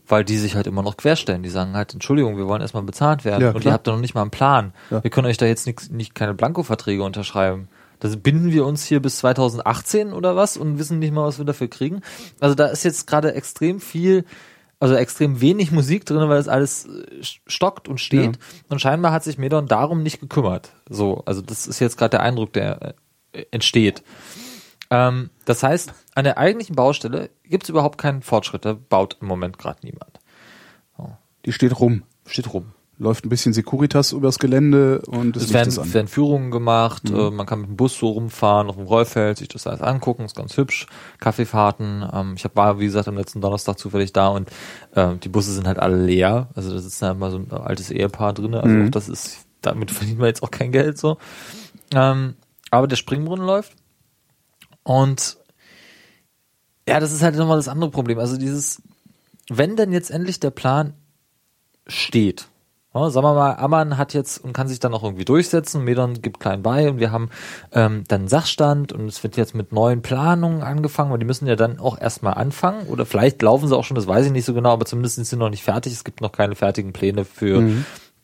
Weil 0.07 0.23
die 0.23 0.37
sich 0.37 0.55
halt 0.55 0.67
immer 0.67 0.83
noch 0.83 0.97
querstellen. 0.97 1.43
Die 1.43 1.49
sagen 1.49 1.75
halt, 1.75 1.93
Entschuldigung, 1.93 2.37
wir 2.37 2.47
wollen 2.47 2.61
erstmal 2.61 2.83
bezahlt 2.83 3.25
werden 3.25 3.41
Ja, 3.41 3.51
und 3.51 3.65
ihr 3.65 3.73
habt 3.73 3.87
da 3.87 3.91
noch 3.91 3.99
nicht 3.99 4.15
mal 4.15 4.21
einen 4.21 4.31
Plan. 4.31 4.73
Ja. 4.89 5.03
Wir 5.03 5.11
können 5.11 5.27
euch 5.27 5.37
da 5.37 5.45
jetzt 5.45 5.67
nix, 5.67 5.89
nicht 5.89 6.15
keine 6.15 6.33
Blankoverträge 6.33 7.03
unterschreiben. 7.03 7.67
Da 7.99 8.09
binden 8.09 8.51
wir 8.51 8.65
uns 8.65 8.85
hier 8.85 9.01
bis 9.01 9.17
2018 9.17 10.13
oder 10.13 10.35
was 10.35 10.55
und 10.55 10.77
wissen 10.77 10.99
nicht 10.99 11.13
mal, 11.13 11.25
was 11.25 11.39
wir 11.39 11.45
dafür 11.45 11.67
kriegen. 11.67 12.01
Also 12.39 12.55
da 12.55 12.67
ist 12.67 12.83
jetzt 12.83 13.07
gerade 13.07 13.33
extrem 13.33 13.79
viel, 13.79 14.23
also 14.79 14.93
extrem 14.95 15.41
wenig 15.41 15.71
Musik 15.71 16.05
drin, 16.05 16.29
weil 16.29 16.37
das 16.37 16.47
alles 16.47 16.85
äh, 16.85 17.23
stockt 17.47 17.87
und 17.87 17.99
steht. 17.99 18.37
Und 18.69 18.79
scheinbar 18.79 19.11
hat 19.11 19.23
sich 19.23 19.37
Medon 19.37 19.67
darum 19.67 20.03
nicht 20.03 20.19
gekümmert. 20.19 20.71
So, 20.89 21.23
also 21.25 21.41
das 21.41 21.65
ist 21.65 21.79
jetzt 21.79 21.97
gerade 21.97 22.11
der 22.11 22.21
Eindruck, 22.21 22.53
der 22.53 22.95
äh, 23.33 23.45
entsteht. 23.51 24.03
Ähm, 24.89 25.29
das 25.45 25.63
heißt, 25.63 25.93
an 26.15 26.23
der 26.23 26.37
eigentlichen 26.37 26.75
Baustelle 26.75 27.29
gibt 27.43 27.63
es 27.63 27.69
überhaupt 27.69 27.97
keinen 27.97 28.21
Fortschritt. 28.21 28.65
Da 28.65 28.73
baut 28.73 29.17
im 29.21 29.27
Moment 29.27 29.57
gerade 29.57 29.79
niemand. 29.83 30.19
Die 31.45 31.53
steht 31.53 31.79
rum. 31.79 32.03
Steht 32.25 32.53
rum. 32.53 32.73
Läuft 32.99 33.25
ein 33.25 33.29
bisschen 33.29 33.53
Securitas 33.53 34.11
übers 34.11 34.39
Gelände 34.39 35.01
und 35.07 35.37
Es 35.37 35.43
Licht 35.43 35.53
werden, 35.53 35.69
es 35.69 35.93
werden 35.93 36.07
Führungen 36.07 36.49
gemacht, 36.49 37.09
äh, 37.11 37.29
man 37.29 37.45
kann 37.45 37.61
mit 37.61 37.69
dem 37.69 37.77
Bus 37.77 37.95
so 37.95 38.09
rumfahren, 38.09 38.67
auf 38.69 38.75
dem 38.75 38.85
Rollfeld, 38.87 39.37
sich 39.37 39.47
das 39.47 39.67
alles 39.67 39.81
angucken, 39.81 40.25
ist 40.25 40.35
ganz 40.35 40.57
hübsch. 40.57 40.87
Kaffeefahrten. 41.19 42.03
Ähm, 42.11 42.33
ich 42.35 42.43
hab, 42.43 42.55
war, 42.55 42.79
wie 42.79 42.85
gesagt, 42.85 43.07
am 43.07 43.15
letzten 43.15 43.39
Donnerstag 43.39 43.77
zufällig 43.77 44.13
da 44.13 44.29
und 44.29 44.49
äh, 44.95 45.15
die 45.17 45.29
Busse 45.29 45.53
sind 45.53 45.67
halt 45.67 45.77
alle 45.79 46.03
leer. 46.03 46.47
Also 46.55 46.71
da 46.73 46.79
sitzt 46.79 47.01
da 47.01 47.11
immer 47.11 47.29
so 47.29 47.37
ein 47.37 47.51
altes 47.51 47.91
Ehepaar 47.91 48.33
drin. 48.33 48.55
Also 48.55 48.75
Mhm. 48.75 48.91
das 48.91 49.07
ist, 49.09 49.45
damit 49.61 49.91
verdient 49.91 50.17
man 50.17 50.27
jetzt 50.27 50.41
auch 50.41 50.51
kein 50.51 50.71
Geld 50.71 50.97
so. 50.97 51.17
Ähm, 51.93 52.33
aber 52.71 52.87
der 52.87 52.95
Springbrunnen 52.95 53.45
läuft. 53.45 53.73
Und 54.87 55.35
ja, 56.87 57.01
das 57.01 57.11
ist 57.11 57.21
halt 57.21 57.35
nochmal 57.35 57.57
das 57.57 57.67
andere 57.67 57.91
Problem. 57.91 58.19
Also 58.19 58.37
dieses, 58.37 58.81
wenn 59.49 59.75
denn 59.75 59.91
jetzt 59.91 60.09
endlich 60.09 60.39
der 60.39 60.49
Plan 60.51 60.93
steht, 61.87 62.47
ja, 62.93 63.09
sagen 63.09 63.25
wir 63.25 63.33
mal, 63.33 63.55
Ammann 63.55 63.97
hat 63.97 64.13
jetzt 64.13 64.41
und 64.41 64.53
kann 64.53 64.69
sich 64.69 64.79
dann 64.79 64.93
auch 64.93 65.03
irgendwie 65.03 65.25
durchsetzen, 65.25 65.83
Medon 65.83 66.21
gibt 66.21 66.39
klein 66.39 66.63
bei 66.63 66.89
und 66.89 67.01
wir 67.01 67.11
haben 67.11 67.29
ähm, 67.73 68.05
dann 68.07 68.29
Sachstand 68.29 68.93
und 68.93 69.07
es 69.07 69.21
wird 69.23 69.35
jetzt 69.35 69.53
mit 69.55 69.73
neuen 69.73 70.01
Planungen 70.01 70.63
angefangen, 70.63 71.11
weil 71.11 71.19
die 71.19 71.25
müssen 71.25 71.47
ja 71.47 71.57
dann 71.57 71.79
auch 71.79 71.99
erstmal 71.99 72.35
anfangen 72.35 72.87
oder 72.87 73.05
vielleicht 73.05 73.41
laufen 73.41 73.67
sie 73.67 73.75
auch 73.75 73.83
schon, 73.83 73.95
das 73.95 74.07
weiß 74.07 74.27
ich 74.27 74.31
nicht 74.31 74.45
so 74.45 74.53
genau, 74.53 74.71
aber 74.71 74.85
zumindest 74.85 75.15
sind 75.15 75.25
sie 75.25 75.35
noch 75.35 75.49
nicht 75.49 75.63
fertig, 75.63 75.91
es 75.91 76.05
gibt 76.05 76.21
noch 76.21 76.31
keine 76.31 76.55
fertigen 76.55 76.93
Pläne 76.93 77.25
für 77.25 77.59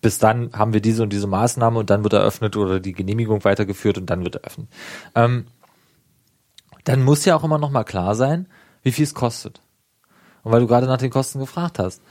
bis 0.01 0.17
dann 0.17 0.51
haben 0.53 0.71
wir 0.71 0.81
diese 0.81 1.03
und 1.03 1.11
diese 1.11 1.27
Maßnahme 1.27 1.79
und 1.79 1.89
dann 1.89 2.03
wird 2.03 2.13
eröffnet 2.13 2.55
oder 2.55 2.79
die 2.79 2.93
Genehmigung 2.93 3.43
weitergeführt 3.43 3.97
und 3.97 4.09
dann 4.09 4.23
wird 4.23 4.35
eröffnet. 4.35 4.69
Ähm, 5.13 5.45
dann 6.83 7.01
muss 7.03 7.25
ja 7.25 7.35
auch 7.35 7.43
immer 7.43 7.57
noch 7.57 7.69
mal 7.69 7.83
klar 7.83 8.15
sein, 8.15 8.47
wie 8.81 8.91
viel 8.91 9.03
es 9.03 9.13
kostet. 9.13 9.61
Und 10.43 10.51
weil 10.51 10.59
du 10.59 10.67
gerade 10.67 10.87
nach 10.87 10.97
den 10.97 11.09
Kosten 11.11 11.39
gefragt 11.39 11.79
hast, 11.79 12.01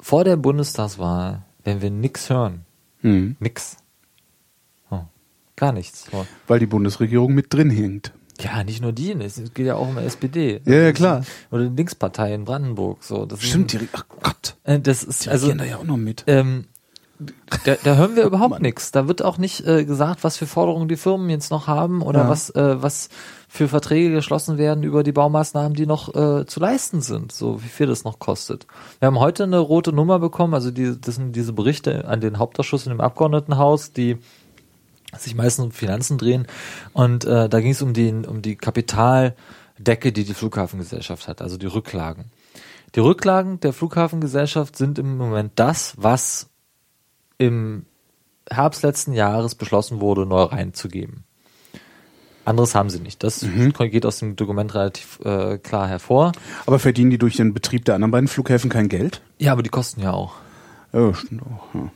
vor 0.00 0.24
der 0.24 0.36
Bundestagswahl 0.36 1.42
werden 1.64 1.82
wir 1.82 1.90
nix 1.90 2.28
hören. 2.30 2.64
Mhm. 3.02 3.36
Nix. 3.40 3.76
Oh, 4.90 5.00
gar 5.56 5.72
nichts. 5.72 6.06
So. 6.10 6.26
Weil 6.46 6.58
die 6.60 6.66
Bundesregierung 6.66 7.34
mit 7.34 7.52
drin 7.52 7.70
hängt. 7.70 8.12
Ja, 8.40 8.62
nicht 8.62 8.80
nur 8.82 8.92
die, 8.92 9.12
es 9.14 9.40
geht 9.52 9.66
ja 9.66 9.74
auch 9.74 9.88
um 9.88 9.98
SPD. 9.98 10.60
Ja, 10.64 10.74
ja, 10.74 10.92
klar. 10.92 11.24
Oder 11.50 11.64
die 11.68 11.74
Linkspartei 11.76 12.34
in 12.34 12.44
Brandenburg. 12.44 13.02
So, 13.02 13.26
das 13.26 13.42
Stimmt, 13.42 13.74
Ist, 13.74 13.82
die, 13.82 13.88
ach 13.92 14.04
Gott, 14.22 14.56
äh, 14.62 14.78
das 14.78 15.02
ist 15.02 15.24
die 15.24 15.30
also 15.30 15.52
da 15.52 15.64
ja 15.64 15.78
auch 15.78 15.84
noch 15.84 15.96
mit. 15.96 16.22
ähm, 16.28 16.66
da, 17.64 17.74
da 17.82 17.96
hören 17.96 18.14
wir 18.14 18.22
überhaupt 18.26 18.60
nichts. 18.62 18.92
Da 18.92 19.08
wird 19.08 19.22
auch 19.22 19.38
nicht 19.38 19.66
äh, 19.66 19.84
gesagt, 19.84 20.22
was 20.22 20.36
für 20.36 20.46
Forderungen 20.46 20.86
die 20.86 20.96
Firmen 20.96 21.30
jetzt 21.30 21.50
noch 21.50 21.66
haben 21.66 22.00
oder 22.00 22.20
Ja. 22.24 22.28
was, 22.28 22.50
äh, 22.50 22.80
was 22.80 23.08
für 23.50 23.66
Verträge 23.66 24.12
geschlossen 24.12 24.58
werden 24.58 24.84
über 24.84 25.02
die 25.02 25.12
Baumaßnahmen, 25.12 25.72
die 25.72 25.86
noch 25.86 26.14
äh, 26.14 26.44
zu 26.44 26.60
leisten 26.60 27.00
sind, 27.00 27.32
so 27.32 27.62
wie 27.62 27.68
viel 27.68 27.86
das 27.86 28.04
noch 28.04 28.18
kostet. 28.18 28.66
Wir 29.00 29.06
haben 29.06 29.18
heute 29.18 29.44
eine 29.44 29.58
rote 29.58 29.92
Nummer 29.92 30.18
bekommen, 30.18 30.52
also 30.52 30.70
die, 30.70 31.00
das 31.00 31.14
sind 31.14 31.34
diese 31.34 31.54
Berichte 31.54 32.06
an 32.06 32.20
den 32.20 32.38
Hauptausschuss 32.38 32.86
in 32.86 32.90
dem 32.90 33.00
Abgeordnetenhaus, 33.00 33.92
die 33.94 34.18
sich 35.16 35.34
meistens 35.34 35.64
um 35.64 35.72
Finanzen 35.72 36.18
drehen. 36.18 36.46
Und 36.92 37.24
äh, 37.24 37.48
da 37.48 37.60
ging 37.60 37.70
es 37.70 37.80
um 37.80 37.94
die, 37.94 38.12
um 38.12 38.42
die 38.42 38.56
Kapitaldecke, 38.56 40.12
die 40.12 40.24
die 40.24 40.34
Flughafengesellschaft 40.34 41.26
hat, 41.26 41.40
also 41.40 41.56
die 41.56 41.66
Rücklagen. 41.66 42.26
Die 42.94 43.00
Rücklagen 43.00 43.60
der 43.60 43.72
Flughafengesellschaft 43.72 44.76
sind 44.76 44.98
im 44.98 45.16
Moment 45.16 45.52
das, 45.56 45.94
was 45.96 46.50
im 47.38 47.86
Herbst 48.50 48.82
letzten 48.82 49.12
Jahres 49.14 49.54
beschlossen 49.54 50.00
wurde, 50.00 50.26
neu 50.26 50.42
reinzugeben. 50.42 51.24
Anderes 52.48 52.74
haben 52.74 52.90
sie 52.90 53.00
nicht. 53.00 53.22
Das 53.22 53.46
geht 53.78 54.06
aus 54.06 54.18
dem 54.18 54.36
Dokument 54.36 54.74
relativ 54.74 55.20
äh, 55.24 55.58
klar 55.58 55.86
hervor. 55.86 56.32
Aber 56.66 56.78
verdienen 56.78 57.10
die 57.10 57.18
durch 57.18 57.36
den 57.36 57.54
Betrieb 57.54 57.84
der 57.84 57.94
anderen 57.94 58.10
beiden 58.10 58.28
Flughäfen 58.28 58.70
kein 58.70 58.88
Geld? 58.88 59.20
Ja, 59.38 59.52
aber 59.52 59.62
die 59.62 59.70
kosten 59.70 60.00
ja 60.00 60.12
auch. 60.12 60.34
Ja, 60.92 61.14
stimmt 61.14 61.42
auch. 61.42 61.74
Ja. 61.74 61.90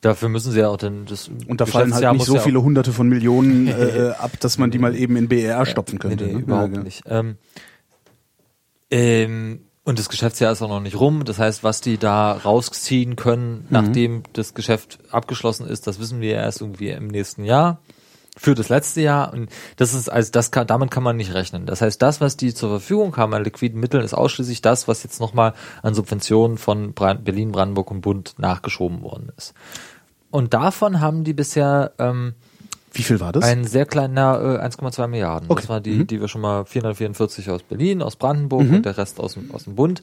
Dafür 0.00 0.28
müssen 0.28 0.52
sie 0.52 0.60
ja 0.60 0.68
auch 0.68 0.76
dann 0.76 1.06
das 1.06 1.28
Und 1.46 1.60
da 1.60 1.66
fallen 1.66 1.92
halt 1.92 2.12
nicht 2.12 2.24
so 2.24 2.36
ja 2.36 2.40
viele 2.40 2.62
hunderte 2.62 2.92
von 2.92 3.08
Millionen 3.08 3.66
äh, 3.68 4.12
ab, 4.18 4.38
dass 4.40 4.58
man 4.58 4.70
die 4.70 4.78
mal 4.78 4.94
eben 4.94 5.16
in 5.16 5.28
BER 5.28 5.66
stopfen 5.66 5.98
könnte. 5.98 6.24
Nee, 6.24 6.32
nee, 6.32 6.38
ne? 6.38 6.42
überhaupt 6.42 6.74
Ja, 6.74 6.82
nicht. 6.82 7.02
Ähm, 7.06 7.36
ähm, 8.90 9.60
und 9.84 9.98
das 9.98 10.08
Geschäftsjahr 10.08 10.52
ist 10.52 10.62
auch 10.62 10.68
noch 10.68 10.80
nicht 10.80 11.00
rum. 11.00 11.24
Das 11.24 11.38
heißt, 11.38 11.64
was 11.64 11.80
die 11.80 11.98
da 11.98 12.32
rausziehen 12.32 13.16
können, 13.16 13.66
nachdem 13.70 14.22
das 14.34 14.54
Geschäft 14.54 14.98
abgeschlossen 15.10 15.66
ist, 15.66 15.86
das 15.86 15.98
wissen 15.98 16.20
wir 16.20 16.34
erst 16.34 16.60
irgendwie 16.60 16.90
im 16.90 17.08
nächsten 17.08 17.42
Jahr. 17.44 17.80
Für 18.38 18.54
das 18.54 18.68
letzte 18.68 19.00
Jahr. 19.00 19.32
Und 19.32 19.50
das 19.76 19.94
ist, 19.94 20.08
also 20.08 20.30
das 20.30 20.50
kann, 20.50 20.66
damit 20.66 20.90
kann 20.90 21.02
man 21.02 21.16
nicht 21.16 21.34
rechnen. 21.34 21.66
Das 21.66 21.82
heißt, 21.82 22.00
das, 22.00 22.20
was 22.20 22.36
die 22.36 22.54
zur 22.54 22.70
Verfügung 22.70 23.16
haben 23.16 23.34
an 23.34 23.42
liquiden 23.42 23.80
Mitteln, 23.80 24.04
ist 24.04 24.14
ausschließlich 24.14 24.62
das, 24.62 24.86
was 24.86 25.02
jetzt 25.02 25.20
nochmal 25.20 25.54
an 25.82 25.94
Subventionen 25.94 26.56
von 26.56 26.94
Berlin, 26.94 27.52
Brandenburg 27.52 27.90
und 27.90 28.00
Bund 28.00 28.34
nachgeschoben 28.38 29.02
worden 29.02 29.32
ist. 29.36 29.54
Und 30.30 30.54
davon 30.54 31.00
haben 31.00 31.24
die 31.24 31.32
bisher 31.32 31.92
ähm, 31.98 32.34
Wie 32.92 33.02
viel 33.02 33.18
war 33.18 33.32
das? 33.32 33.44
ein 33.44 33.64
sehr 33.64 33.86
kleiner 33.86 34.60
äh, 34.62 34.66
1,2 34.66 35.08
Milliarden. 35.08 35.50
Okay. 35.50 35.60
Das 35.62 35.68
war 35.68 35.80
die, 35.80 36.04
die 36.06 36.20
wir 36.20 36.28
schon 36.28 36.42
mal 36.42 36.64
444 36.64 37.50
aus 37.50 37.62
Berlin, 37.62 38.02
aus 38.02 38.16
Brandenburg 38.16 38.70
und 38.70 38.82
der 38.84 38.98
Rest 38.98 39.18
aus 39.20 39.34
dem, 39.34 39.50
aus 39.52 39.64
dem 39.64 39.74
Bund. 39.74 40.02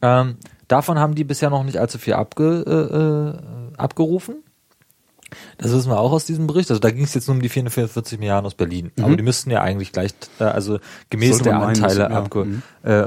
Ähm, 0.00 0.36
davon 0.68 0.98
haben 0.98 1.14
die 1.14 1.24
bisher 1.24 1.50
noch 1.50 1.62
nicht 1.62 1.78
allzu 1.78 1.98
viel 1.98 2.14
abge, 2.14 2.64
äh, 2.66 3.76
äh, 3.76 3.76
abgerufen. 3.76 4.41
Das 5.58 5.72
wissen 5.72 5.90
wir 5.90 5.98
auch 5.98 6.12
aus 6.12 6.24
diesem 6.24 6.46
Bericht. 6.46 6.70
Also 6.70 6.80
da 6.80 6.90
ging 6.90 7.04
es 7.04 7.14
jetzt 7.14 7.28
nur 7.28 7.36
um 7.36 7.42
die 7.42 7.48
444 7.48 8.18
Milliarden 8.18 8.46
aus 8.46 8.54
Berlin. 8.54 8.90
Aber 9.00 9.16
die 9.16 9.22
müssten 9.22 9.50
ja 9.50 9.62
eigentlich 9.62 9.92
gleich, 9.92 10.12
äh, 10.38 10.44
also 10.44 10.78
gemäß 11.10 11.38
Sollte 11.38 11.44
der 11.44 11.60
Anteile 11.60 12.00
ja. 12.00 12.08
abgerufen 12.08 12.62
äh, 12.84 12.92
äh, 12.92 13.00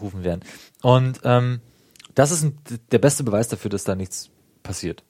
rufen 0.00 0.24
werden. 0.24 0.40
Und 0.82 1.20
ähm, 1.24 1.60
das 2.14 2.30
ist 2.30 2.44
ein, 2.44 2.58
der 2.92 2.98
beste 2.98 3.24
Beweis 3.24 3.48
dafür, 3.48 3.70
dass 3.70 3.84
da 3.84 3.94
nichts 3.94 4.30
passiert. 4.62 5.02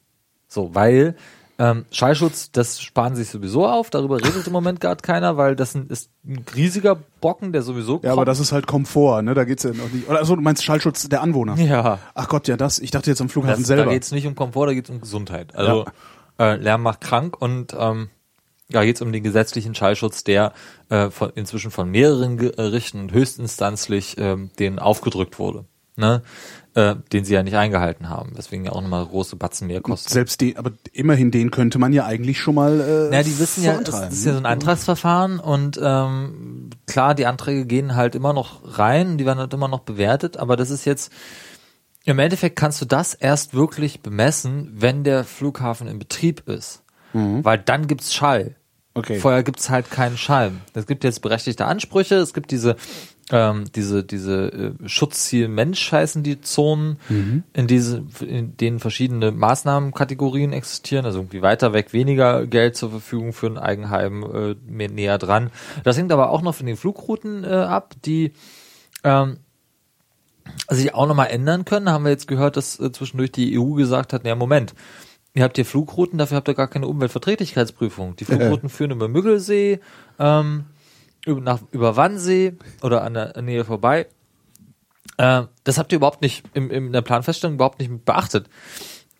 So, 0.49 0.75
weil 0.75 1.17
ähm, 1.57 1.85
Schallschutz, 1.93 2.51
das 2.51 2.81
sparen 2.81 3.15
sie 3.15 3.23
sich 3.23 3.31
sowieso 3.31 3.67
auf, 3.67 3.89
darüber 3.89 4.17
redet 4.17 4.47
im 4.47 4.53
Moment 4.53 4.81
gerade 4.81 5.03
keiner, 5.03 5.37
weil 5.37 5.55
das 5.55 5.77
ein, 5.77 5.87
ist 5.87 6.11
ein 6.27 6.45
riesiger 6.57 6.97
Brocken, 7.21 7.53
der 7.53 7.62
sowieso 7.62 8.01
ja, 8.03 8.11
aber 8.12 8.25
das 8.25 8.41
ist 8.41 8.51
halt 8.51 8.67
Komfort, 8.67 9.23
ne? 9.23 9.35
Da 9.35 9.45
geht's 9.45 9.62
ja 9.62 9.71
noch 9.71 9.89
nicht. 9.93 10.09
Oder 10.09 10.19
also 10.19 10.35
du 10.35 10.43
meinst 10.43 10.65
Schallschutz 10.65 11.09
der 11.09 11.23
Anwohner? 11.23 11.57
ja, 11.57 12.01
Ach 12.15 12.29
Gott, 12.29 12.49
ja 12.49 12.57
das. 12.57 12.81
Ich 12.81 12.91
dachte 12.91 13.09
jetzt 13.09 13.21
am 13.21 13.29
Flughafen 13.29 13.62
das, 13.62 13.69
da 13.69 13.77
selber. 13.77 13.93
geht's 13.93 14.11
nicht 14.11 14.27
um 14.27 14.35
Komfort, 14.35 14.67
da 14.67 14.75
geht's 14.75 14.91
um 14.91 15.01
Gesundheit. 15.01 15.55
Also 15.55 15.85
äh, 16.39 16.57
Lärm 16.57 16.82
macht 16.82 17.01
krank 17.01 17.41
und 17.41 17.74
ähm, 17.78 18.11
da 18.70 18.85
geht's 18.85 19.03
um 19.03 19.12
den 19.12 19.22
gesetzlichen 19.22 19.74
Schallschutz, 19.74 20.24
der 20.24 20.53
äh, 20.89 21.11
von, 21.11 21.30
inzwischen 21.35 21.70
von 21.70 21.91
mehreren 21.91 22.37
Gerichten 22.37 23.01
und 23.01 23.12
höchstinstanzlich 23.12 24.16
ähm, 24.18 24.51
denen 24.59 24.78
aufgedrückt 24.78 25.39
wurde. 25.39 25.66
Ne? 25.97 26.22
Äh, 26.74 26.97
den 27.12 27.24
sie 27.24 27.35
ja 27.35 27.45
nicht 27.45 27.55
eingehalten 27.55 28.09
haben, 28.09 28.37
weswegen 28.37 28.64
ja 28.64 28.72
auch 28.72 28.80
nochmal 28.80 29.07
große 29.07 29.37
Batzen 29.37 29.68
mehr 29.68 29.80
kosten. 29.80 30.12
Selbst 30.12 30.41
den, 30.41 30.57
aber 30.57 30.72
immerhin 30.93 31.30
den 31.30 31.53
könnte 31.53 31.78
man 31.78 31.93
ja 31.93 32.05
eigentlich 32.05 32.41
schon 32.41 32.57
mal. 32.57 32.80
Äh, 32.80 33.14
Ja, 33.14 33.22
die 33.22 33.39
wissen 33.39 33.62
ja, 33.62 33.78
es 33.78 34.12
ist 34.12 34.24
ja 34.24 34.32
so 34.32 34.39
ein? 34.39 34.47
Antragsverfahren 34.47 35.39
und 35.39 35.78
ähm, 35.80 36.70
klar, 36.89 37.14
die 37.14 37.26
Anträge 37.26 37.64
gehen 37.66 37.95
halt 37.95 38.16
immer 38.16 38.32
noch 38.32 38.76
rein, 38.76 39.18
die 39.18 39.24
werden 39.26 39.39
halt 39.39 39.55
immer 39.55 39.68
noch 39.68 39.82
bewertet, 39.82 40.37
aber 40.37 40.57
das 40.57 40.70
ist 40.70 40.85
jetzt, 40.85 41.12
im 42.05 42.18
Endeffekt 42.18 42.57
kannst 42.57 42.80
du 42.80 42.84
das 42.84 43.14
erst 43.14 43.55
wirklich 43.55 44.00
bemessen, 44.00 44.70
wenn 44.74 45.05
der 45.05 45.24
Flughafen 45.24 45.88
in 45.88 45.98
Betrieb 45.98 46.48
ist. 46.48 46.82
Weil 47.44 47.59
dann 47.59 47.86
gibt's 47.86 48.14
Schall. 48.14 48.57
Okay. 48.94 49.18
Vorher 49.18 49.42
gibt's 49.42 49.70
halt 49.70 49.90
keinen 49.90 50.16
Schall. 50.16 50.52
Es 50.72 50.86
gibt 50.86 51.02
jetzt 51.02 51.20
berechtigte 51.20 51.66
Ansprüche, 51.66 52.16
es 52.16 52.32
gibt 52.32 52.50
diese 52.52 52.76
ähm, 53.32 53.64
diese 53.74 54.05
diese 54.05 54.74
äh, 54.82 54.88
Schutzziel 54.88 55.48
Mensch 55.48 55.90
heißen 55.90 56.22
die 56.22 56.42
Zonen, 56.42 56.98
in 57.55 57.66
diese 57.66 58.05
in 58.20 58.57
denen 58.57 58.78
verschiedene 58.80 59.32
Maßnahmenkategorien 59.32 60.52
existieren, 60.52 61.07
also 61.07 61.20
irgendwie 61.20 61.42
weiter 61.42 61.72
weg 61.72 61.92
weniger 61.92 62.46
Geld 62.46 62.76
zur 62.76 62.90
Verfügung 62.90 63.32
für 63.32 63.46
ein 63.46 63.59
Eigenheim 63.59 64.22
äh, 64.22 64.55
mehr 64.70 64.90
näher 64.90 65.18
dran. 65.18 65.50
Das 65.82 65.96
hängt 65.96 66.12
aber 66.12 66.30
auch 66.30 66.42
noch 66.42 66.55
von 66.55 66.66
den 66.66 66.76
Flugrouten 66.76 67.44
äh, 67.44 67.48
ab, 67.48 67.94
die 68.05 68.32
ähm, 69.02 69.38
sich 70.68 70.95
auch 70.95 71.07
nochmal 71.07 71.28
ändern 71.28 71.64
können. 71.64 71.90
Haben 71.90 72.05
wir 72.05 72.11
jetzt 72.11 72.28
gehört, 72.28 72.57
dass 72.57 72.78
äh, 72.78 72.92
zwischendurch 72.92 73.32
die 73.32 73.59
EU 73.59 73.74
gesagt 73.74 74.12
hat, 74.12 74.24
naja, 74.24 74.36
Moment, 74.36 74.74
ihr 75.34 75.42
habt 75.42 75.57
hier 75.57 75.64
Flugrouten, 75.64 76.18
dafür 76.18 76.36
habt 76.36 76.49
ihr 76.49 76.55
gar 76.55 76.68
keine 76.68 76.86
Umweltverträglichkeitsprüfung. 76.86 78.16
Die 78.16 78.24
Flugrouten 78.24 78.68
führen 78.68 78.90
über 78.90 79.09
Müggelsee, 79.09 79.80
ähm, 80.18 80.64
über, 81.26 81.40
nach, 81.40 81.61
über 81.70 81.97
Wannsee 81.97 82.55
oder 82.82 83.03
an 83.03 83.14
der 83.14 83.42
Nähe 83.42 83.64
vorbei. 83.64 84.07
Äh, 85.16 85.45
das 85.64 85.78
habt 85.78 85.92
ihr 85.92 85.97
überhaupt 85.97 86.22
nicht 86.22 86.45
im, 86.55 86.70
in 86.70 86.92
der 86.92 87.03
Planfeststellung 87.03 87.55
überhaupt 87.55 87.78
nicht 87.78 88.05
beachtet. 88.05 88.49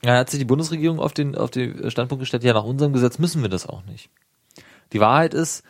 Da 0.03 0.18
hat 0.18 0.31
sich 0.31 0.39
die 0.39 0.45
Bundesregierung 0.45 1.01
auf 1.01 1.12
den, 1.12 1.35
auf 1.35 1.51
den 1.51 1.91
Standpunkt 1.91 2.20
gestellt, 2.20 2.45
ja, 2.45 2.53
nach 2.53 2.64
unserem 2.64 2.93
Gesetz 2.93 3.18
müssen 3.18 3.43
wir 3.43 3.49
das 3.49 3.66
auch 3.66 3.85
nicht. 3.87 4.11
Die 4.93 5.01
Wahrheit 5.01 5.33
ist, 5.33 5.64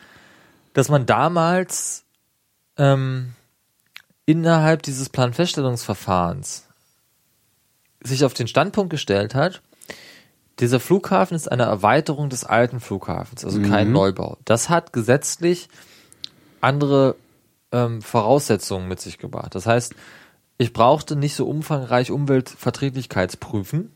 dass 0.73 0.89
man 0.89 1.05
damals 1.05 2.05
ähm, 2.77 3.33
innerhalb 4.25 4.81
dieses 4.83 5.09
Planfeststellungsverfahrens 5.09 6.65
sich 8.01 8.25
auf 8.25 8.33
den 8.33 8.47
Standpunkt 8.47 8.89
gestellt 8.89 9.35
hat, 9.35 9.61
dieser 10.59 10.79
Flughafen 10.79 11.35
ist 11.35 11.51
eine 11.51 11.63
Erweiterung 11.63 12.29
des 12.29 12.45
alten 12.45 12.79
Flughafens, 12.79 13.43
also 13.43 13.59
kein 13.61 13.91
Neubau. 13.91 14.37
Das 14.45 14.69
hat 14.69 14.93
gesetzlich 14.93 15.67
andere 16.61 17.15
ähm, 17.71 18.01
Voraussetzungen 18.01 18.87
mit 18.87 19.01
sich 19.01 19.17
gebracht. 19.17 19.53
Das 19.53 19.65
heißt, 19.65 19.95
ich 20.57 20.71
brauchte 20.71 21.17
nicht 21.17 21.35
so 21.35 21.45
umfangreich 21.45 22.09
Umweltverträglichkeitsprüfen, 22.11 23.91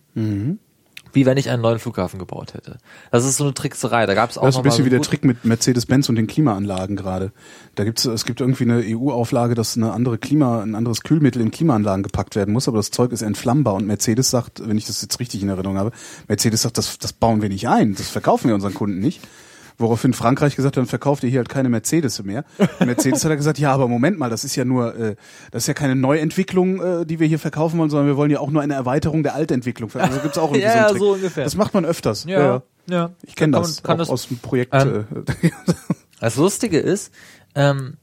wie 1.14 1.26
wenn 1.26 1.38
ich 1.38 1.49
einen 1.49 1.62
neuen 1.62 1.80
Flughafen 1.80 2.20
gebaut 2.20 2.53
hätte. 2.53 2.78
Das 3.12 3.26
ist 3.26 3.38
so 3.38 3.43
eine 3.43 3.53
Trickserei. 3.53 4.05
Da 4.05 4.14
gab 4.14 4.30
es 4.30 4.38
auch 4.38 4.43
Das 4.43 4.55
ist 4.55 4.60
ein 4.60 4.64
bisschen 4.64 4.86
wie 4.86 4.89
der 4.89 5.01
Trick 5.01 5.24
mit 5.24 5.45
Mercedes-Benz 5.45 6.10
und 6.10 6.16
den 6.16 6.28
Klimaanlagen 6.28 6.95
gerade. 6.95 7.32
Da 7.76 7.84
gibt's, 7.84 8.05
es 8.05 8.26
gibt 8.26 8.41
irgendwie 8.41 8.64
eine 8.64 8.84
EU-Auflage, 8.86 9.55
dass 9.55 9.78
eine 9.78 9.93
andere 9.93 10.18
Klima, 10.18 10.62
ein 10.62 10.76
anderes 10.76 11.01
Kühlmittel 11.01 11.41
in 11.41 11.51
Klimaanlagen 11.51 12.03
gepackt 12.03 12.36
werden 12.36 12.53
muss, 12.53 12.68
aber 12.68 12.78
das 12.78 12.91
Zeug 12.91 13.12
ist 13.12 13.22
entflammbar 13.22 13.74
und 13.76 13.88
Mercedes 13.88 14.30
sagt, 14.30 14.68
wenn 14.68 14.78
ich 14.78 14.86
das 14.86 15.01
jetzt 15.01 15.20
richtig 15.20 15.41
in 15.41 15.49
Erinnerung 15.49 15.78
habe, 15.78 15.91
Mercedes 16.28 16.62
sagt, 16.62 16.78
das, 16.78 16.97
das 16.97 17.14
bauen 17.14 17.41
wir 17.41 17.49
nicht 17.49 17.68
ein, 17.68 17.95
das 17.95 18.10
verkaufen 18.10 18.47
wir 18.47 18.55
unseren 18.55 18.74
Kunden 18.74 18.99
nicht. 18.99 19.22
Woraufhin 19.82 20.12
Frankreich 20.14 20.56
gesagt 20.58 20.76
hat, 20.76 20.82
dann 20.82 20.86
verkauft 20.88 21.24
ihr 21.24 21.30
hier 21.30 21.40
halt 21.40 21.50
keine 21.50 21.70
Mercedes 21.70 22.22
mehr. 22.24 22.44
Und 22.80 22.86
Mercedes 22.86 23.24
hat 23.24 23.32
er 23.32 23.38
gesagt, 23.38 23.58
ja, 23.60 23.72
aber 23.74 23.88
Moment 23.88 24.20
mal, 24.20 24.30
das 24.30 24.44
ist 24.44 24.56
ja 24.58 24.66
nur, 24.66 24.94
äh, 24.96 25.16
das 25.52 25.64
ist 25.64 25.68
ja 25.68 25.74
keine 25.74 25.96
Neuentwicklung, 25.96 26.82
äh, 26.82 27.06
die 27.06 27.20
wir 27.20 27.28
hier 27.28 27.40
verkaufen 27.40 27.80
wollen, 27.80 27.90
sondern 27.90 28.08
wir 28.08 28.18
wollen 28.18 28.30
ja 28.30 28.40
auch 28.42 28.52
nur 28.52 28.62
eine 28.62 28.74
Erweiterung 28.74 29.24
der 29.24 29.36
Altentwicklung. 29.36 29.90
Also 29.96 30.20
gibt's 30.20 30.38
auch 30.38 30.52
irgendwie 30.54 30.64
Ja, 30.64 30.72
so 30.72 30.76
einen 30.76 30.84
ja, 30.84 30.90
Trick. 30.90 31.00
so 31.00 31.12
ungefähr. 31.14 31.44
Das 31.46 31.56
macht 31.56 31.74
man 31.74 31.86
öfters. 31.86 32.26
Ja, 32.26 32.62
ja. 32.88 33.12
Ich 33.26 33.36
kenne 33.36 33.54
Kann 33.54 33.62
das, 33.64 33.82
kann 33.82 33.96
auch 33.96 34.00
das- 34.00 34.10
aus 34.10 34.28
dem 34.28 34.38
Projekt. 34.40 34.74
Ähm, 34.76 35.06
äh, 35.42 35.50
Das 36.20 36.36
Lustige 36.36 36.78
ist, 36.80 37.14
ähm, 37.56 37.94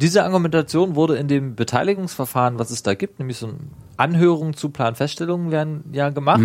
diese 0.00 0.24
Argumentation 0.24 0.94
wurde 0.94 1.16
in 1.16 1.28
dem 1.28 1.54
Beteiligungsverfahren, 1.54 2.58
was 2.58 2.70
es 2.70 2.82
da 2.82 2.94
gibt, 2.94 3.18
nämlich 3.18 3.36
so 3.36 3.48
eine 3.48 3.56
Anhörung 3.98 4.56
zu 4.56 4.70
Planfeststellungen 4.70 5.50
werden 5.50 5.84
ja 5.92 6.08
gemacht. 6.08 6.40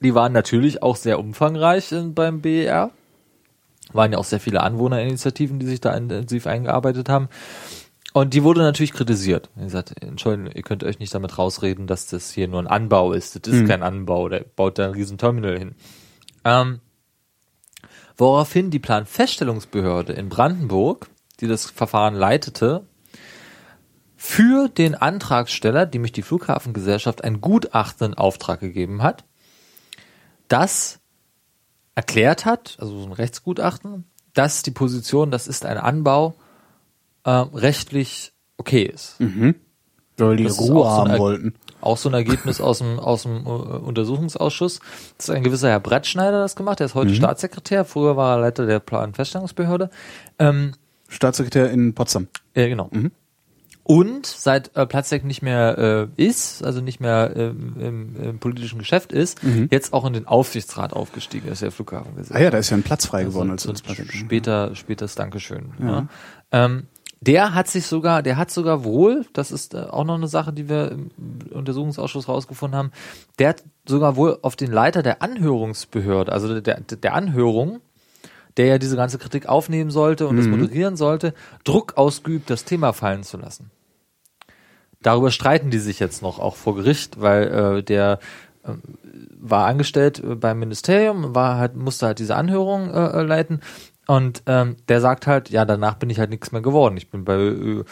Die 0.00 0.14
waren 0.14 0.32
natürlich 0.32 0.82
auch 0.82 0.96
sehr 0.96 1.20
umfangreich 1.20 1.92
in, 1.92 2.14
beim 2.14 2.40
BER. 2.40 2.90
Waren 3.96 4.12
ja 4.12 4.18
auch 4.18 4.24
sehr 4.24 4.40
viele 4.40 4.62
Anwohnerinitiativen, 4.62 5.58
die 5.58 5.66
sich 5.66 5.80
da 5.80 5.94
intensiv 5.94 6.46
eingearbeitet 6.46 7.08
haben. 7.08 7.28
Und 8.12 8.32
die 8.32 8.42
wurde 8.42 8.62
natürlich 8.62 8.92
kritisiert. 8.92 9.50
Er 9.56 9.68
sagt, 9.68 10.02
Entschuldigung, 10.02 10.50
ihr 10.50 10.62
könnt 10.62 10.84
euch 10.84 10.98
nicht 10.98 11.14
damit 11.14 11.36
rausreden, 11.36 11.86
dass 11.86 12.06
das 12.06 12.30
hier 12.30 12.48
nur 12.48 12.60
ein 12.60 12.66
Anbau 12.66 13.12
ist. 13.12 13.46
Das 13.46 13.52
ist 13.52 13.68
kein 13.68 13.82
Anbau, 13.82 14.30
der 14.30 14.40
baut 14.40 14.78
da 14.78 14.86
ein 14.86 14.92
riesen 14.92 15.18
Terminal 15.18 15.58
hin. 15.58 15.74
Ähm, 16.42 16.80
woraufhin 18.16 18.70
die 18.70 18.78
Planfeststellungsbehörde 18.78 20.14
in 20.14 20.30
Brandenburg, 20.30 21.08
die 21.40 21.46
das 21.46 21.66
Verfahren 21.66 22.14
leitete, 22.14 22.86
für 24.16 24.68
den 24.68 24.94
Antragsteller, 24.94 25.84
nämlich 25.84 26.12
die 26.12 26.22
Flughafengesellschaft, 26.22 27.22
ein 27.22 27.42
Gutachten 27.42 28.12
in 28.12 28.14
Auftrag 28.14 28.60
gegeben 28.60 29.02
hat, 29.02 29.24
das 30.48 31.00
erklärt 31.96 32.44
hat, 32.44 32.76
also 32.78 33.00
so 33.00 33.06
ein 33.06 33.12
Rechtsgutachten, 33.12 34.04
dass 34.34 34.62
die 34.62 34.70
Position, 34.70 35.30
das 35.32 35.48
ist 35.48 35.64
ein 35.66 35.78
Anbau, 35.78 36.34
äh, 37.24 37.30
rechtlich 37.30 38.32
okay 38.58 38.82
ist. 38.84 39.16
Weil 40.18 40.36
die 40.36 40.44
Das 40.44 40.58
Ruhe 40.60 40.66
so 40.68 40.88
haben 40.88 41.10
ein- 41.10 41.18
wollten. 41.18 41.54
Auch 41.82 41.96
so 41.98 42.08
ein 42.08 42.14
Ergebnis 42.14 42.60
aus 42.60 42.78
dem, 42.78 42.98
aus 42.98 43.22
dem 43.24 43.44
äh, 43.46 43.48
Untersuchungsausschuss. 43.48 44.80
Das 45.18 45.28
ist 45.28 45.34
ein 45.34 45.42
gewisser 45.44 45.68
Herr 45.68 45.78
Brettschneider 45.80 46.40
das 46.40 46.56
gemacht. 46.56 46.78
Der 46.80 46.86
ist 46.86 46.94
heute 46.94 47.14
Staatssekretär. 47.14 47.84
Früher 47.84 48.16
war 48.16 48.36
er 48.36 48.40
Leiter 48.40 48.66
der 48.66 48.80
Planfeststellungsbehörde. 48.80 49.90
Ähm, 50.38 50.72
Staatssekretär 51.08 51.70
in 51.70 51.94
Potsdam. 51.94 52.28
ja, 52.54 52.66
genau. 52.68 52.90
Und 53.88 54.26
seit 54.26 54.76
äh, 54.76 54.84
Platzek 54.84 55.24
nicht 55.24 55.42
mehr 55.42 56.08
äh, 56.18 56.20
ist, 56.20 56.64
also 56.64 56.80
nicht 56.80 56.98
mehr 56.98 57.32
ähm, 57.36 57.76
im, 57.78 58.16
im 58.20 58.38
politischen 58.40 58.80
Geschäft 58.80 59.12
ist, 59.12 59.40
jetzt 59.70 59.92
auch 59.92 60.04
in 60.04 60.12
den 60.12 60.26
Aufsichtsrat 60.26 60.92
aufgestiegen 60.92 61.46
ist, 61.46 61.62
der 61.62 61.70
Flughafengesetz. 61.70 62.34
Ah 62.34 62.40
ja, 62.40 62.50
da 62.50 62.58
ist 62.58 62.70
ja 62.70 62.76
ein 62.76 62.82
Platz 62.82 63.06
frei 63.06 63.22
geworden 63.22 63.52
als 63.52 63.62
so 63.62 63.70
als 63.70 63.82
Präsident. 63.82 64.12
später, 64.12 64.74
spätes 64.74 65.14
Dankeschön. 65.14 65.70
Ja. 65.78 66.08
Ähm, 66.50 66.88
der 67.20 67.54
hat 67.54 67.68
sich 67.68 67.86
sogar, 67.86 68.24
der 68.24 68.36
hat 68.36 68.50
sogar 68.50 68.82
wohl, 68.82 69.24
das 69.32 69.52
ist 69.52 69.74
äh, 69.74 69.78
auch 69.78 70.02
noch 70.02 70.16
eine 70.16 70.26
Sache, 70.26 70.52
die 70.52 70.68
wir 70.68 70.90
im 70.90 71.10
Untersuchungsausschuss 71.52 72.26
rausgefunden 72.26 72.76
haben, 72.76 72.90
der 73.38 73.50
hat 73.50 73.62
sogar 73.86 74.16
wohl 74.16 74.38
auf 74.42 74.56
den 74.56 74.72
Leiter 74.72 75.04
der 75.04 75.22
Anhörungsbehörde, 75.22 76.32
also 76.32 76.60
der, 76.60 76.80
der 76.80 77.14
Anhörung, 77.14 77.80
der 78.56 78.66
ja 78.66 78.78
diese 78.78 78.96
ganze 78.96 79.18
Kritik 79.18 79.48
aufnehmen 79.48 79.92
sollte 79.92 80.26
und 80.26 80.36
das 80.38 80.48
moderieren 80.48 80.96
sollte, 80.96 81.34
Druck 81.62 81.96
ausgeübt, 81.96 82.50
das 82.50 82.64
Thema 82.64 82.92
fallen 82.92 83.22
zu 83.22 83.36
lassen. 83.36 83.70
Darüber 85.02 85.30
streiten 85.30 85.70
die 85.70 85.78
sich 85.78 86.00
jetzt 86.00 86.22
noch 86.22 86.38
auch 86.38 86.56
vor 86.56 86.74
Gericht, 86.74 87.20
weil 87.20 87.78
äh, 87.78 87.82
der 87.82 88.18
äh, 88.64 88.72
war 89.38 89.66
angestellt 89.66 90.22
äh, 90.22 90.34
beim 90.34 90.58
Ministerium, 90.58 91.34
war 91.34 91.58
halt 91.58 91.76
musste 91.76 92.06
halt 92.06 92.18
diese 92.18 92.36
Anhörung 92.36 92.92
äh, 92.92 93.20
äh, 93.20 93.22
leiten 93.22 93.60
und 94.06 94.42
ähm, 94.46 94.76
der 94.88 95.00
sagt 95.00 95.26
halt, 95.26 95.50
ja 95.50 95.64
danach 95.64 95.94
bin 95.94 96.10
ich 96.10 96.18
halt 96.18 96.30
nichts 96.30 96.52
mehr 96.52 96.62
geworden. 96.62 96.96
Ich 96.96 97.10
bin 97.10 97.24
bei 97.24 97.36
äh, 97.36 97.84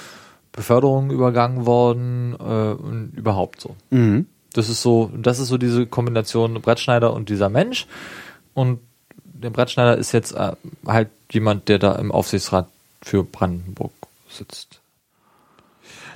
Beförderung 0.52 1.10
übergangen 1.10 1.66
worden 1.66 2.36
äh, 2.38 2.42
und 2.42 3.12
überhaupt 3.16 3.60
so. 3.60 3.76
Mhm. 3.90 4.26
Das 4.52 4.68
ist 4.68 4.82
so, 4.82 5.10
das 5.16 5.40
ist 5.40 5.48
so 5.48 5.58
diese 5.58 5.86
Kombination 5.86 6.60
Brettschneider 6.60 7.12
und 7.12 7.28
dieser 7.28 7.48
Mensch. 7.48 7.88
Und 8.54 8.78
der 9.24 9.50
Brettschneider 9.50 9.98
ist 9.98 10.12
jetzt 10.12 10.32
äh, 10.32 10.52
halt 10.86 11.10
jemand, 11.30 11.68
der 11.68 11.80
da 11.80 11.96
im 11.96 12.12
Aufsichtsrat 12.12 12.68
für 13.02 13.24
Brandenburg 13.24 13.92
sitzt. 14.28 14.80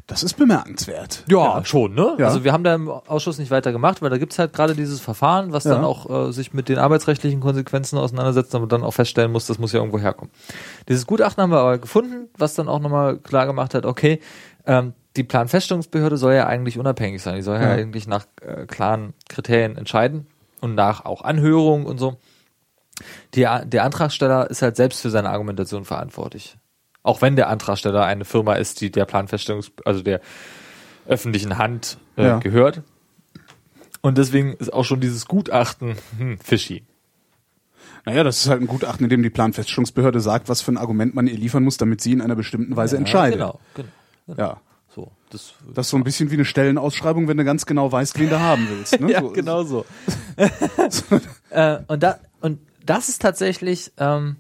Das 0.09 0.23
ist 0.23 0.35
bemerkenswert. 0.39 1.23
Ja, 1.29 1.63
schon, 1.67 1.95
ne? 1.95 2.17
Ja. 2.19 2.27
Also 2.29 2.43
wir 2.43 2.53
haben 2.55 2.65
da 2.65 2.75
im 2.75 2.89
Ausschuss 2.89 3.39
nicht 3.39 3.51
weiter 3.51 3.73
gemacht, 3.73 4.01
weil 4.01 4.09
da 4.09 4.17
gibt's 4.17 4.39
halt 4.39 4.55
gerade 4.55 4.75
dieses 4.75 5.01
Verfahren, 5.01 5.53
was 5.53 5.65
dann 5.65 5.83
Ja. 5.83 5.87
auch 5.87 6.29
äh, 6.29 6.33
sich 6.33 6.55
mit 6.55 6.71
den 6.71 6.79
arbeitsrechtlichen 6.79 7.41
Konsequenzen 7.41 7.99
auseinandersetzt, 7.99 8.55
aber 8.55 8.67
dann 8.67 8.83
auch 8.85 8.93
feststellen 8.95 9.31
muss, 9.31 9.47
das 9.47 9.59
muss 9.59 9.73
ja 9.73 9.81
irgendwo 9.81 9.99
herkommen. 9.99 10.33
Dieses 10.89 11.07
Gutachten 11.07 11.43
haben 11.43 11.51
wir 11.51 11.59
aber 11.61 11.77
gefunden, 11.77 12.29
was 12.39 12.55
dann 12.55 12.69
auch 12.69 12.81
nochmal 12.81 13.19
klar 13.19 13.45
gemacht 13.45 13.75
hat, 13.75 13.85
okay, 13.85 14.21
ähm, 14.67 14.95
die 15.17 15.25
Planfeststellungsbehörde 15.25 16.17
soll 16.17 16.33
ja 16.33 16.47
eigentlich 16.47 16.79
unabhängig 16.79 17.21
sein. 17.23 17.37
Die 17.37 17.43
soll 17.43 17.57
ja, 17.57 17.65
Ja. 17.65 17.73
eigentlich 17.73 18.07
nach 18.07 18.25
äh, 18.41 18.65
klaren 18.65 19.13
Kriterien 19.29 19.77
entscheiden 19.77 20.27
und 20.63 20.75
nach 20.75 21.05
auch 21.05 21.21
Anhörung 21.23 21.85
und 21.85 21.99
so. 21.99 22.17
Die, 23.35 23.41
der 23.67 23.85
Antragsteller 23.85 24.49
ist 24.49 24.63
halt 24.63 24.77
selbst 24.77 25.03
für 25.03 25.11
seine 25.11 25.29
Argumentation 25.29 25.85
verantwortlich. 25.85 26.57
Auch 27.03 27.23
wenn 27.23 27.37
der 27.37 27.49
Antragsteller 27.49 28.05
eine 28.05 28.25
Firma 28.25 28.55
ist, 28.55 28.81
die 28.81 28.91
der 28.91 29.05
Planfeststellungs, 29.05 29.73
also 29.85 30.03
der 30.03 30.21
öffentlichen 31.07 31.59
Hand 31.59 31.99
äh, 32.17 32.25
Ja. 32.25 32.39
gehört. 32.39 32.83
Und 34.03 34.19
deswegen 34.19 34.55
ist 34.55 34.73
auch 34.73 34.85
schon 34.85 35.01
dieses 35.01 35.27
Gutachten 35.27 35.97
hm, 36.19 36.39
fishy. 36.39 36.85
Naja, 38.05 38.25
das 38.25 38.39
ist 38.39 38.49
halt 38.49 38.61
ein 38.61 38.67
Gutachten, 38.67 39.05
in 39.05 39.11
dem 39.11 39.23
die 39.23 39.31
Planfeststellungsbehörde 39.31 40.21
sagt, 40.21 40.49
was 40.49 40.63
für 40.63 40.73
ein 40.73 40.79
Argument 40.79 41.15
man 41.15 41.27
ihr 41.27 41.37
liefern 41.37 41.65
muss, 41.65 41.77
damit 41.77 42.01
sie 42.01 42.13
in 42.13 42.21
einer 42.21 42.37
bestimmten 42.37 42.77
Weise 42.77 42.97
entscheidet. 42.97 43.39
Genau, 43.39 43.61
genau. 43.75 43.89
Ja. 44.39 44.61
So, 44.95 45.13
das, 45.31 45.53
Das 45.75 45.87
ist 45.87 45.91
so 45.91 45.97
ein 45.97 46.05
bisschen 46.05 46.31
wie 46.31 46.35
eine 46.35 46.45
Stellenausschreibung, 46.45 47.29
wenn 47.29 47.37
du 47.37 47.45
ganz 47.45 47.67
genau 47.67 47.91
weißt, 47.93 48.19
wen 48.19 48.31
du 48.31 48.41
haben 48.41 48.67
willst. 48.71 48.99
Ne? 49.01 49.13
ja, 49.13 49.21
so, 49.21 49.31
genau 49.31 49.63
so. 49.65 49.85
äh, 51.51 51.79
und, 51.87 52.03
da, 52.03 52.19
und 52.41 52.61
das 52.85 53.09
ist 53.09 53.21
tatsächlich, 53.21 53.93
ähm, 53.99 54.37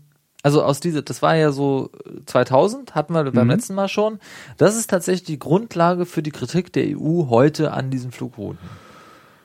also 0.49 0.62
aus 0.62 0.80
dieser, 0.80 1.03
das 1.03 1.20
war 1.20 1.36
ja 1.36 1.53
so 1.53 1.90
2000, 2.24 2.94
hatten 2.94 3.12
wir 3.12 3.30
beim 3.32 3.51
letzten 3.51 3.74
Mal 3.74 3.88
schon. 3.88 4.18
Das 4.57 4.76
ist 4.76 4.88
tatsächlich 4.88 5.24
die 5.24 5.38
Grundlage 5.38 6.07
für 6.07 6.22
die 6.22 6.30
Kritik 6.30 6.72
der 6.72 6.86
EU 6.96 7.28
heute 7.28 7.74
an 7.74 7.90
diesen 7.90 8.12
Flugrouten. 8.12 8.59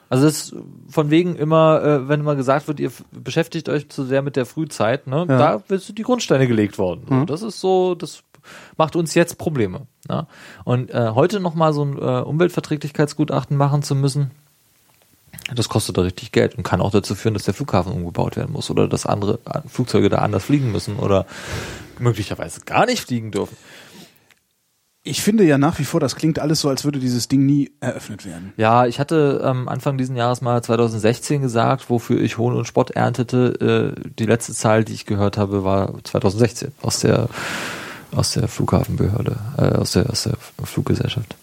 Also 0.08 0.24
das 0.24 0.34
ist 0.34 0.56
von 0.88 1.10
wegen 1.10 1.36
immer, 1.36 1.82
äh, 1.82 2.08
wenn 2.08 2.20
immer 2.20 2.36
gesagt 2.36 2.68
wird, 2.68 2.80
ihr 2.80 2.90
beschäftigt 3.12 3.68
euch 3.68 3.90
zu 3.90 4.04
sehr 4.04 4.22
mit 4.22 4.34
der 4.34 4.46
Frühzeit, 4.46 5.06
ne, 5.06 5.26
da 5.26 5.62
sind 5.68 5.98
die 5.98 6.04
Grundsteine 6.04 6.46
gelegt 6.46 6.78
worden. 6.78 7.02
So, 7.06 7.24
Das 7.26 7.42
ist 7.42 7.60
so, 7.60 7.94
das 7.94 8.22
macht 8.78 8.96
uns 8.96 9.12
jetzt 9.14 9.36
Probleme. 9.36 9.82
Ne? 10.08 10.26
Und 10.64 10.90
äh, 10.90 11.10
heute 11.14 11.38
nochmal 11.38 11.74
so 11.74 11.84
ein 11.84 11.98
äh, 11.98 12.22
Umweltverträglichkeitsgutachten 12.22 13.58
machen 13.58 13.82
zu 13.82 13.94
müssen, 13.94 14.30
das 15.54 15.68
kostet 15.68 15.98
da 15.98 16.02
richtig 16.02 16.32
Geld 16.32 16.54
und 16.54 16.62
kann 16.62 16.80
auch 16.80 16.90
dazu 16.90 17.14
führen, 17.14 17.34
dass 17.34 17.44
der 17.44 17.54
Flughafen 17.54 17.92
umgebaut 17.92 18.36
werden 18.36 18.52
muss 18.52 18.70
oder 18.70 18.88
dass 18.88 19.06
andere 19.06 19.40
äh, 19.44 19.60
Flugzeuge 19.68 20.08
da 20.08 20.18
anders 20.18 20.44
fliegen 20.44 20.72
müssen 20.72 20.96
oder 20.96 21.26
möglicherweise 21.98 22.60
gar 22.60 22.86
nicht 22.86 23.04
fliegen 23.04 23.30
dürfen. 23.30 23.56
Ich 25.06 25.20
finde 25.20 25.44
ja 25.44 25.58
nach 25.58 25.78
wie 25.78 25.84
vor, 25.84 26.00
das 26.00 26.16
klingt 26.16 26.38
alles 26.38 26.60
so, 26.60 26.70
als 26.70 26.86
würde 26.86 26.98
dieses 26.98 27.28
Ding 27.28 27.44
nie 27.44 27.70
eröffnet 27.80 28.24
werden. 28.24 28.54
Ja, 28.56 28.86
ich 28.86 28.98
hatte 28.98 29.42
ähm, 29.44 29.68
Anfang 29.68 29.98
diesen 29.98 30.16
Jahres 30.16 30.40
mal 30.40 30.62
2016 30.62 31.42
gesagt, 31.42 31.90
wofür 31.90 32.22
ich 32.22 32.38
Hohn 32.38 32.54
und 32.54 32.64
Spott 32.64 32.90
erntete. 32.92 33.94
Äh, 33.98 34.10
die 34.18 34.24
letzte 34.24 34.54
Zahl, 34.54 34.82
die 34.82 34.94
ich 34.94 35.04
gehört 35.04 35.36
habe, 35.36 35.62
war 35.62 36.02
2016 36.04 36.72
aus 36.80 37.00
der 37.00 37.28
aus 38.12 38.32
der 38.32 38.48
Flughafenbehörde, 38.48 39.36
äh, 39.58 39.76
aus 39.76 39.92
der 39.92 40.08
aus 40.08 40.22
der 40.22 40.36
Fluggesellschaft. 40.64 41.36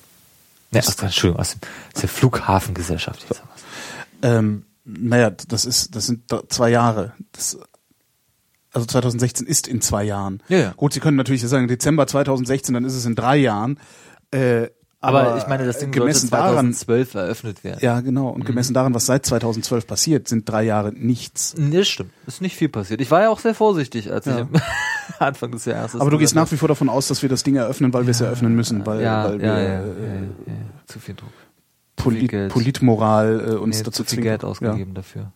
Ja, 0.74 0.80
aus 0.80 0.96
Entschuldigung, 0.96 1.40
aus, 1.40 1.52
dem, 1.52 1.60
aus 1.94 2.02
der 2.02 2.10
Flughafengesellschaft. 2.10 3.26
Jetzt. 3.30 3.44
Ähm, 4.24 4.66
naja, 4.84 5.30
das 5.30 5.66
ist, 5.66 5.96
das 5.96 6.08
sind 6.08 6.24
zwei 6.50 6.70
Jahre. 6.70 7.14
Das, 7.32 7.58
also 8.74 8.88
2016 8.88 9.46
ist 9.48 9.68
in 9.68 9.82
zwei 9.82 10.04
Jahren. 10.04 10.42
Ja, 10.48 10.58
ja. 10.58 10.74
Gut, 10.78 10.94
Sie 10.94 11.00
können 11.00 11.18
natürlich 11.18 11.42
sagen 11.48 11.68
Dezember 11.68 12.08
2016, 12.08 12.74
dann 12.74 12.86
ist 12.86 12.96
es 12.96 13.06
in 13.06 13.16
drei 13.16 13.38
Jahren. 13.38 13.80
Äh, 14.32 14.68
Aber, 15.02 15.24
aber, 15.24 15.38
ich 15.38 15.48
meine, 15.48 15.66
das 15.66 15.80
Ding 15.80 15.92
gemessen 15.92 16.30
sollte 16.30 16.44
daran, 16.44 16.74
2012 16.74 17.16
eröffnet 17.16 17.64
werden. 17.64 17.80
ja 17.82 18.00
genau, 18.02 18.30
und 18.30 18.46
gemessen 18.46 18.74
daran, 18.74 18.94
was 18.94 19.08
seit 19.08 19.26
2012 19.26 19.86
passiert, 19.88 20.28
sind 20.28 20.48
drei 20.48 20.64
Jahre 20.64 20.94
nichts. 20.94 21.54
Nee, 21.58 21.80
das 21.80 21.90
stimmt. 21.90 22.12
Ist 22.28 22.42
nicht 22.42 22.56
viel 22.56 22.70
passiert. 22.70 23.02
Ich 23.02 23.12
war 23.12 23.22
ja 23.24 23.30
auch 23.30 23.40
sehr 23.40 23.56
vorsichtig, 23.56 24.12
als 24.12 24.26
Ja. 24.26 24.36
ich 24.36 24.42
am 24.44 24.50
Anfang 25.20 25.52
des 25.52 25.66
Jahres. 25.66 25.96
Aber 26.00 26.10
du 26.12 26.18
gehst 26.18 26.34
nach 26.36 26.50
wie 26.52 26.58
vor 26.58 26.68
davon 26.70 26.88
aus, 26.88 27.08
dass 27.08 27.22
wir 27.22 27.30
das 27.30 27.44
Ding 27.44 27.56
eröffnen, 27.56 27.92
weil 27.94 28.06
wir 28.06 28.12
es 28.12 28.22
eröffnen 28.22 28.56
müssen, 28.56 28.86
weil, 28.86 29.02
ja, 29.02 29.26
weil 29.26 29.40
wir 29.40 29.48
ja, 29.48 29.60
ja, 29.60 29.64
äh, 29.64 29.72
ja, 29.74 29.82
ja, 29.82 30.22
ja. 30.48 30.54
Zu 30.86 31.00
viel 31.00 31.16
Druck. 31.16 31.30
Polit. 32.04 32.50
Politmoral 32.50 33.40
äh, 33.48 33.56
uns 33.56 33.78
Nee, 33.80 33.84
dazu 33.84 34.04
zu 34.04 34.16
viel. 34.16 34.24
Geld 34.24 34.44
ausgegeben 34.44 34.94
dafür. 34.94 35.32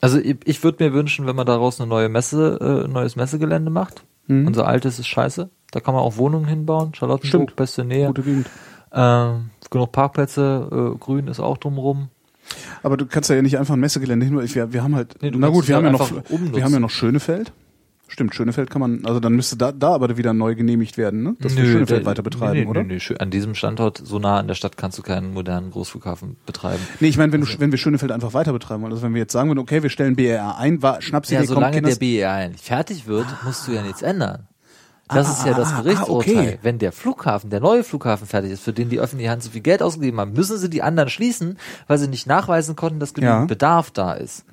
Also 0.00 0.18
ich, 0.18 0.36
ich 0.44 0.64
würde 0.64 0.82
mir 0.84 0.92
wünschen, 0.92 1.26
wenn 1.26 1.36
man 1.36 1.46
daraus 1.46 1.80
eine 1.80 1.88
neue 1.88 2.08
Messe, 2.08 2.58
äh, 2.60 2.84
ein 2.86 2.92
neues 2.92 3.16
Messegelände 3.16 3.70
macht. 3.70 4.04
Mhm. 4.26 4.46
Unser 4.46 4.66
altes 4.66 4.98
ist 4.98 5.06
scheiße. 5.06 5.48
Da 5.70 5.80
kann 5.80 5.94
man 5.94 6.02
auch 6.02 6.16
Wohnungen 6.16 6.46
hinbauen. 6.46 6.94
Charlottenburg, 6.94 7.28
Stimmt. 7.28 7.56
beste 7.56 7.82
Ja, 7.82 7.86
Nähe. 7.88 8.06
gute 8.08 8.22
Gegend. 8.22 8.46
Ähm, 8.92 9.50
genug 9.70 9.92
Parkplätze, 9.92 10.68
äh, 10.94 10.98
grün 10.98 11.28
ist 11.28 11.40
auch 11.40 11.56
drumrum. 11.56 12.08
Aber 12.82 12.96
du 12.96 13.06
kannst 13.06 13.30
ja 13.30 13.40
nicht 13.40 13.58
einfach 13.58 13.74
ein 13.74 13.80
Messegelände 13.80 14.26
hin. 14.26 14.38
Wir, 14.54 14.72
wir 14.72 14.82
haben 14.82 14.94
halt, 14.96 15.22
Nee, 15.22 15.30
na 15.34 15.48
gut, 15.48 15.68
wir 15.68 15.76
haben 15.76 15.84
ja 15.86 15.98
halt 15.98 16.12
noch, 16.30 16.52
wir 16.54 16.64
haben 16.64 16.72
ja 16.72 16.80
noch 16.80 16.90
Schönefeld. 16.90 17.52
Stimmt, 18.12 18.34
Schönefeld 18.34 18.68
kann 18.68 18.80
man, 18.82 19.06
also 19.06 19.20
dann 19.20 19.32
müsste 19.32 19.56
da, 19.56 19.72
da 19.72 19.94
aber 19.94 20.14
wieder 20.18 20.34
neu 20.34 20.54
genehmigt 20.54 20.98
werden, 20.98 21.22
ne? 21.22 21.34
Dass 21.40 21.56
wir 21.56 21.64
Schönefeld 21.64 22.02
da- 22.02 22.10
weiter 22.10 22.22
betreiben, 22.22 22.52
nee, 22.58 22.64
nee, 22.64 22.66
oder? 22.70 22.82
Nee, 22.84 22.96
schö- 22.98 23.16
an 23.16 23.30
diesem 23.30 23.54
Standort, 23.54 24.02
so 24.04 24.18
nah 24.18 24.38
an 24.38 24.48
der 24.48 24.54
Stadt, 24.54 24.76
kannst 24.76 24.98
du 24.98 25.02
keinen 25.02 25.32
modernen 25.32 25.70
Großflughafen 25.70 26.36
betreiben. 26.44 26.82
Nee, 27.00 27.08
ich 27.08 27.16
meine, 27.16 27.32
wenn, 27.32 27.40
du, 27.40 27.46
wenn 27.58 27.70
wir 27.70 27.78
Schönefeld 27.78 28.12
einfach 28.12 28.34
weiter 28.34 28.52
betreiben 28.52 28.82
wollen, 28.82 28.92
also 28.92 29.02
wenn 29.02 29.14
wir 29.14 29.20
jetzt 29.22 29.32
sagen 29.32 29.48
würden, 29.48 29.60
okay, 29.60 29.82
wir 29.82 29.88
stellen 29.88 30.14
BRR 30.14 30.58
ein, 30.58 30.82
war, 30.82 31.00
Schnapsidee 31.00 31.36
Ja, 31.36 31.40
kommt, 31.40 31.48
solange 31.54 31.72
der 31.80 31.80
Kinders, 31.94 31.98
BER 31.98 32.48
nicht 32.50 32.62
fertig 32.64 33.06
wird, 33.06 33.24
musst 33.46 33.66
du 33.66 33.72
ja 33.72 33.82
nichts 33.82 34.02
ändern. 34.02 34.46
Das 35.14 35.28
Ah, 35.28 35.32
ist 35.32 35.46
ja 35.46 35.54
das 35.54 35.72
ah, 35.72 35.76
ah, 35.78 35.82
Gerichtsurteil. 35.82 36.36
okay. 36.38 36.58
Wenn 36.62 36.78
der 36.78 36.92
Flughafen, 36.92 37.50
der 37.50 37.60
neue 37.60 37.84
Flughafen 37.84 38.26
fertig 38.26 38.50
ist, 38.52 38.62
für 38.62 38.72
den 38.72 38.88
die 38.88 39.00
öffentliche 39.00 39.30
Hand 39.30 39.42
so 39.42 39.50
viel 39.50 39.60
Geld 39.60 39.82
ausgegeben 39.82 40.18
haben, 40.20 40.32
müssen 40.32 40.58
sie 40.58 40.70
die 40.70 40.82
anderen 40.82 41.08
schließen, 41.10 41.58
weil 41.86 41.98
sie 41.98 42.08
nicht 42.08 42.26
nachweisen 42.26 42.76
konnten, 42.76 43.00
dass 43.00 43.14
genügend 43.14 43.34
Ja. 43.36 43.40
Mhm. 43.42 43.46
Bedarf 43.46 43.90
da 43.90 44.12
ist. 44.14 44.44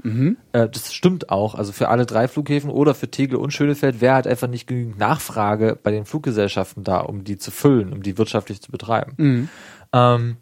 Äh, 0.52 0.70
das 0.70 0.94
stimmt 0.94 1.30
auch. 1.30 1.56
Also 1.56 1.72
für 1.72 1.90
alle 1.90 2.06
drei 2.06 2.28
Flughäfen 2.28 2.70
oder 2.70 2.94
für 2.96 3.10
Tegel 3.10 3.38
und 3.38 3.52
Schönefeld 3.52 4.02
wäre 4.02 4.16
halt 4.16 4.28
einfach 4.28 4.48
nicht 4.48 4.68
genügend 4.68 4.98
Nachfrage 5.00 5.78
bei 5.82 5.92
den 5.92 6.06
Fluggesellschaften 6.06 6.84
da, 6.84 7.00
um 7.00 7.24
die 7.24 7.38
zu 7.38 7.52
füllen, 7.52 7.94
um 7.94 8.04
die 8.04 8.18
wirtschaftlich 8.18 8.62
zu 8.62 8.72
betreiben. 8.72 9.14
Mhm. 9.18 9.50
Ähm, 9.94 10.38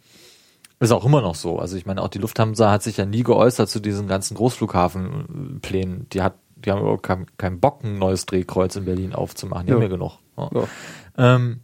ist 0.80 0.92
auch 0.92 1.06
immer 1.06 1.22
noch 1.22 1.34
so. 1.34 1.58
Also 1.58 1.76
ich 1.76 1.86
meine, 1.88 2.04
auch 2.04 2.08
die 2.08 2.20
Lufthansa 2.20 2.70
hat 2.70 2.84
sich 2.84 2.98
ja 2.98 3.06
nie 3.06 3.24
geäußert 3.24 3.68
zu 3.70 3.80
diesen 3.80 4.08
ganzen 4.08 4.36
Großflughafenplänen. 4.36 6.08
Die 6.14 6.22
hat, 6.22 6.36
die 6.66 6.72
haben 6.72 6.82
überhaupt 6.82 7.04
keinen 7.04 7.26
keinen 7.38 7.60
Bock, 7.60 7.84
ein 7.84 7.98
neues 7.98 8.26
Drehkreuz 8.26 8.76
in 8.76 8.86
Berlin 8.86 9.14
aufzumachen. 9.14 9.66
Die 9.66 9.72
Ja. 9.72 9.76
haben 9.76 9.84
ja 9.84 9.88
genug. 9.90 10.14
Ja. 10.38 10.50
Ja. 10.54 11.36
Ähm, 11.36 11.62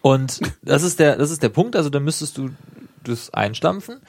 und 0.00 0.40
das 0.62 0.82
ist 0.82 0.98
der, 0.98 1.16
das 1.16 1.30
ist 1.30 1.42
der 1.42 1.48
Punkt. 1.48 1.76
Also 1.76 1.90
da 1.90 2.00
müsstest 2.00 2.38
du 2.38 2.50
das 3.04 3.32
einstampfen. 3.34 4.00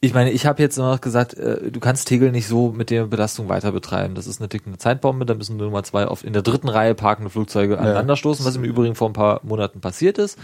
ich 0.00 0.14
meine, 0.14 0.30
ich 0.32 0.46
habe 0.46 0.60
jetzt 0.62 0.76
noch 0.78 1.00
gesagt, 1.00 1.34
äh, 1.34 1.70
du 1.70 1.78
kannst 1.80 2.08
Tegel 2.08 2.32
nicht 2.32 2.46
so 2.48 2.72
mit 2.72 2.90
der 2.90 3.06
Belastung 3.06 3.48
weiter 3.48 3.70
betreiben. 3.72 4.14
Das 4.14 4.26
ist 4.26 4.40
eine 4.40 4.48
tickende 4.48 4.76
Zeitbombe, 4.78 5.24
da 5.26 5.34
müssen 5.34 5.56
Nummer 5.56 5.84
zwei 5.84 6.06
auf 6.06 6.24
in 6.24 6.32
der 6.32 6.42
dritten 6.42 6.68
Reihe 6.68 6.94
parkende 6.94 7.30
Flugzeuge 7.30 7.78
aneinanderstoßen, 7.78 8.44
was 8.44 8.56
im 8.56 8.64
Übrigen 8.64 8.94
vor 8.94 9.08
ein 9.08 9.12
paar 9.14 9.40
Monaten 9.44 9.80
passiert 9.80 10.18
ist. 10.18 10.38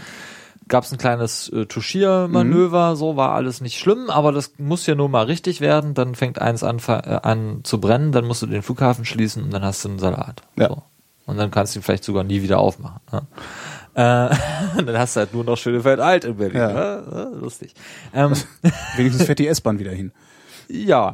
Gab 0.69 0.85
es 0.85 0.91
ein 0.91 0.97
kleines 0.97 1.49
äh, 1.49 1.65
Touchiermanöver, 1.65 2.95
so 2.95 3.17
war 3.17 3.33
alles 3.33 3.59
nicht 3.59 3.77
schlimm, 3.77 4.09
aber 4.09 4.31
das 4.31 4.53
muss 4.57 4.85
ja 4.85 4.95
nur 4.95 5.09
mal 5.09 5.25
richtig 5.25 5.59
werden. 5.59 5.93
Dann 5.93 6.15
fängt 6.15 6.39
eins 6.39 6.63
an, 6.63 6.79
äh, 6.87 6.91
an 6.91 7.61
zu 7.63 7.81
brennen, 7.81 8.11
dann 8.11 8.25
musst 8.25 8.41
du 8.41 8.45
den 8.45 8.61
Flughafen 8.61 9.03
schließen 9.03 9.43
und 9.43 9.53
dann 9.53 9.63
hast 9.63 9.83
du 9.83 9.89
einen 9.89 9.99
Salat. 9.99 10.43
Ja. 10.55 10.69
So. 10.69 10.83
Und 11.25 11.37
dann 11.37 11.51
kannst 11.51 11.75
du 11.75 11.79
ihn 11.79 11.83
vielleicht 11.83 12.03
sogar 12.03 12.23
nie 12.23 12.41
wieder 12.41 12.59
aufmachen. 12.59 13.01
Ne? 13.11 13.21
Äh, 13.93 14.81
dann 14.83 14.97
hast 14.97 15.15
du 15.15 15.19
halt 15.19 15.33
nur 15.33 15.43
noch 15.43 15.57
Schönefeld 15.57 15.99
alt 15.99 16.23
in 16.23 16.37
Berlin. 16.37 16.57
Ja. 16.57 17.01
Ne? 17.01 17.31
Lustig. 17.39 17.73
Ähm, 18.13 18.33
Wenigstens 18.95 19.25
fährt 19.25 19.39
die 19.39 19.47
S-Bahn 19.47 19.77
wieder 19.77 19.91
hin. 19.91 20.11
ja, 20.69 21.13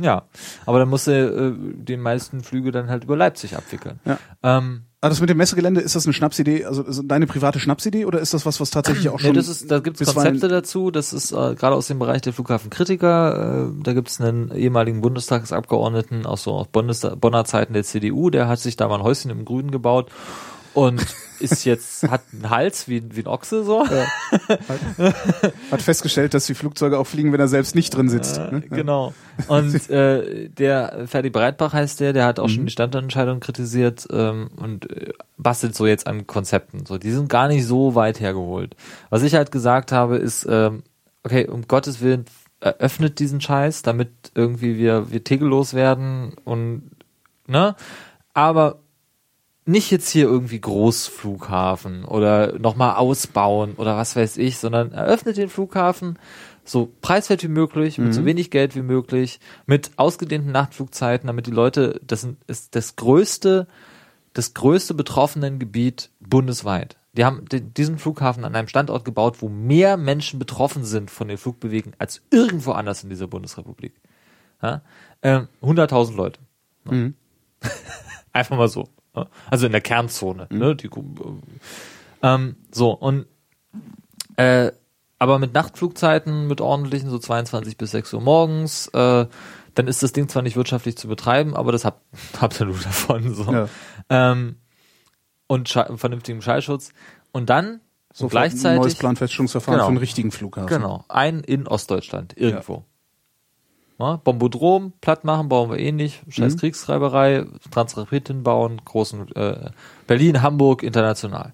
ja. 0.00 0.22
Aber 0.66 0.78
dann 0.78 0.88
musst 0.88 1.06
du 1.06 1.12
äh, 1.12 1.52
den 1.84 2.00
meisten 2.00 2.42
Flüge 2.42 2.70
dann 2.70 2.88
halt 2.88 3.04
über 3.04 3.16
Leipzig 3.16 3.56
abwickeln. 3.56 4.00
Ja. 4.04 4.18
Ähm, 4.42 4.84
Ah, 5.02 5.08
das 5.08 5.18
mit 5.18 5.30
dem 5.30 5.38
Messegelände, 5.38 5.80
ist 5.80 5.96
das 5.96 6.04
eine 6.04 6.12
Schnapsidee, 6.12 6.66
also 6.66 7.02
deine 7.02 7.26
private 7.26 7.58
Schnapsidee 7.58 8.04
oder 8.04 8.20
ist 8.20 8.34
das 8.34 8.44
was, 8.44 8.60
was 8.60 8.70
tatsächlich 8.70 9.08
auch 9.08 9.18
schon 9.18 9.30
nee, 9.30 9.36
das 9.36 9.48
ist, 9.48 9.70
da 9.70 9.78
gibt 9.78 9.98
es 9.98 10.12
Konzepte 10.12 10.48
dazu. 10.48 10.90
Das 10.90 11.14
ist 11.14 11.32
äh, 11.32 11.54
gerade 11.54 11.74
aus 11.74 11.86
dem 11.86 11.98
Bereich 11.98 12.20
der 12.20 12.34
Flughafenkritiker. 12.34 13.70
Äh, 13.70 13.82
da 13.82 13.94
gibt 13.94 14.08
es 14.08 14.20
einen 14.20 14.50
ehemaligen 14.50 15.00
Bundestagsabgeordneten 15.00 16.26
aus 16.26 16.42
so 16.42 16.52
aus 16.52 16.66
Bundestag, 16.66 17.18
Bonner 17.18 17.46
Zeiten 17.46 17.72
der 17.72 17.84
CDU. 17.84 18.28
Der 18.28 18.46
hat 18.46 18.58
sich 18.58 18.76
da 18.76 18.88
mal 18.88 18.96
ein 18.96 19.02
Häuschen 19.02 19.30
im 19.30 19.46
Grünen 19.46 19.70
gebaut 19.70 20.10
und 20.74 21.04
ist 21.40 21.64
jetzt 21.64 22.02
hat 22.10 22.20
einen 22.32 22.50
Hals 22.50 22.86
wie, 22.86 23.02
wie 23.16 23.20
ein 23.22 23.26
Ochse 23.26 23.64
so. 23.64 23.86
hat 25.70 25.82
festgestellt, 25.82 26.34
dass 26.34 26.46
die 26.46 26.54
Flugzeuge 26.54 26.98
auch 26.98 27.06
fliegen, 27.06 27.32
wenn 27.32 27.40
er 27.40 27.48
selbst 27.48 27.74
nicht 27.74 27.90
drin 27.94 28.08
sitzt. 28.08 28.38
Äh, 28.38 28.52
ne? 28.52 28.60
Genau. 28.68 29.14
Und 29.48 29.90
äh, 29.90 30.48
der 30.48 31.06
Ferdi 31.06 31.30
Breitbach 31.30 31.72
heißt 31.72 32.00
der, 32.00 32.12
der 32.12 32.26
hat 32.26 32.38
auch 32.38 32.46
Mhm. 32.48 32.52
schon 32.52 32.66
die 32.66 32.72
Standortentscheidung 32.72 33.40
kritisiert 33.40 34.06
ähm, 34.12 34.50
und 34.56 34.90
äh, 34.90 35.12
bastelt 35.38 35.74
so 35.74 35.86
jetzt 35.86 36.06
an 36.06 36.26
Konzepten. 36.26 36.84
So, 36.86 36.98
die 36.98 37.10
sind 37.10 37.28
gar 37.28 37.48
nicht 37.48 37.64
so 37.66 37.94
weit 37.94 38.20
hergeholt. 38.20 38.76
Was 39.08 39.22
ich 39.22 39.34
halt 39.34 39.50
gesagt 39.52 39.92
habe, 39.92 40.16
ist, 40.16 40.46
ähm, 40.48 40.82
okay, 41.22 41.46
um 41.46 41.66
Gottes 41.68 42.00
Willen, 42.00 42.24
eröffnet 42.60 43.18
diesen 43.20 43.40
Scheiß, 43.40 43.80
damit 43.80 44.10
irgendwie 44.34 44.76
wir, 44.76 45.10
wir 45.10 45.24
tegellos 45.24 45.72
werden 45.72 46.34
und 46.44 46.90
ne? 47.46 47.74
Aber 48.34 48.79
nicht 49.70 49.90
jetzt 49.90 50.10
hier 50.10 50.24
irgendwie 50.24 50.60
Großflughafen 50.60 52.04
oder 52.04 52.58
nochmal 52.58 52.96
ausbauen 52.96 53.74
oder 53.76 53.96
was 53.96 54.16
weiß 54.16 54.36
ich, 54.36 54.58
sondern 54.58 54.92
eröffnet 54.92 55.36
den 55.36 55.48
Flughafen 55.48 56.18
so 56.64 56.92
preiswert 57.00 57.42
wie 57.42 57.48
möglich, 57.48 57.98
mit 57.98 58.14
so 58.14 58.24
wenig 58.24 58.50
Geld 58.50 58.76
wie 58.76 58.82
möglich, 58.82 59.40
mit 59.66 59.90
ausgedehnten 59.96 60.52
Nachtflugzeiten, 60.52 61.26
damit 61.26 61.46
die 61.46 61.50
Leute, 61.50 62.00
das 62.06 62.26
ist 62.46 62.76
das 62.76 62.96
größte, 62.96 63.66
das 64.34 64.54
größte 64.54 64.94
betroffenen 64.94 65.58
Gebiet 65.58 66.10
bundesweit. 66.20 66.96
Die 67.14 67.24
haben 67.24 67.44
diesen 67.50 67.98
Flughafen 67.98 68.44
an 68.44 68.54
einem 68.54 68.68
Standort 68.68 69.04
gebaut, 69.04 69.38
wo 69.40 69.48
mehr 69.48 69.96
Menschen 69.96 70.38
betroffen 70.38 70.84
sind 70.84 71.10
von 71.10 71.26
den 71.26 71.38
Flugbewegungen 71.38 71.96
als 71.98 72.22
irgendwo 72.30 72.72
anders 72.72 73.02
in 73.02 73.10
dieser 73.10 73.26
Bundesrepublik. 73.26 73.94
Ja? 74.62 74.82
Ähm, 75.22 75.48
100.000 75.62 76.14
Leute. 76.14 76.40
Mhm. 76.84 77.14
Einfach 78.32 78.56
mal 78.56 78.68
so. 78.68 78.88
Ne? 79.14 79.26
Also 79.50 79.66
in 79.66 79.72
der 79.72 79.80
Kernzone. 79.80 80.46
Ne? 80.50 80.76
Die, 80.76 80.88
ähm, 82.22 82.56
so, 82.72 82.90
und 82.92 83.26
äh, 84.36 84.72
aber 85.18 85.38
mit 85.38 85.52
Nachtflugzeiten, 85.52 86.46
mit 86.46 86.60
ordentlichen, 86.60 87.10
so 87.10 87.18
22 87.18 87.76
bis 87.76 87.90
6 87.90 88.14
Uhr 88.14 88.20
morgens, 88.22 88.88
äh, 88.88 89.26
dann 89.74 89.86
ist 89.86 90.02
das 90.02 90.12
Ding 90.12 90.28
zwar 90.28 90.42
nicht 90.42 90.56
wirtschaftlich 90.56 90.96
zu 90.96 91.08
betreiben, 91.08 91.54
aber 91.54 91.72
das 91.72 91.84
habt, 91.84 92.02
habt 92.40 92.58
ihr 92.60 92.66
nur 92.66 92.78
davon. 92.78 93.34
So. 93.34 93.52
Ja. 93.52 93.68
Ähm, 94.08 94.56
und 95.46 95.68
Schei- 95.68 95.94
vernünftigem 95.96 96.42
Schallschutz. 96.42 96.92
Und 97.32 97.50
dann 97.50 97.80
so 98.12 98.26
ein 98.26 98.30
gleichzeitig. 98.30 98.80
neues 98.80 98.94
Planfeststellungsverfahren 98.96 99.76
Genau. 99.78 99.86
für 99.86 99.90
einen 99.90 99.98
richtigen 99.98 100.30
Flughafen. 100.32 100.68
Genau, 100.68 101.04
ein 101.08 101.40
in 101.40 101.68
Ostdeutschland, 101.68 102.36
irgendwo. 102.36 102.74
Ja, 102.74 102.84
Bombodrom, 104.24 104.92
platt 105.00 105.24
machen, 105.24 105.48
bauen 105.48 105.70
wir 105.70 105.78
eh 105.78 105.92
nicht. 105.92 106.22
Scheiß 106.28 106.54
Mhm. 106.54 106.58
Kriegsschreiberei, 106.58 107.44
Transrapid 107.70 108.28
hinbauen, 108.28 108.80
großen 108.84 109.34
äh, 109.36 109.70
Berlin, 110.06 110.42
Hamburg, 110.42 110.82
international. 110.82 111.52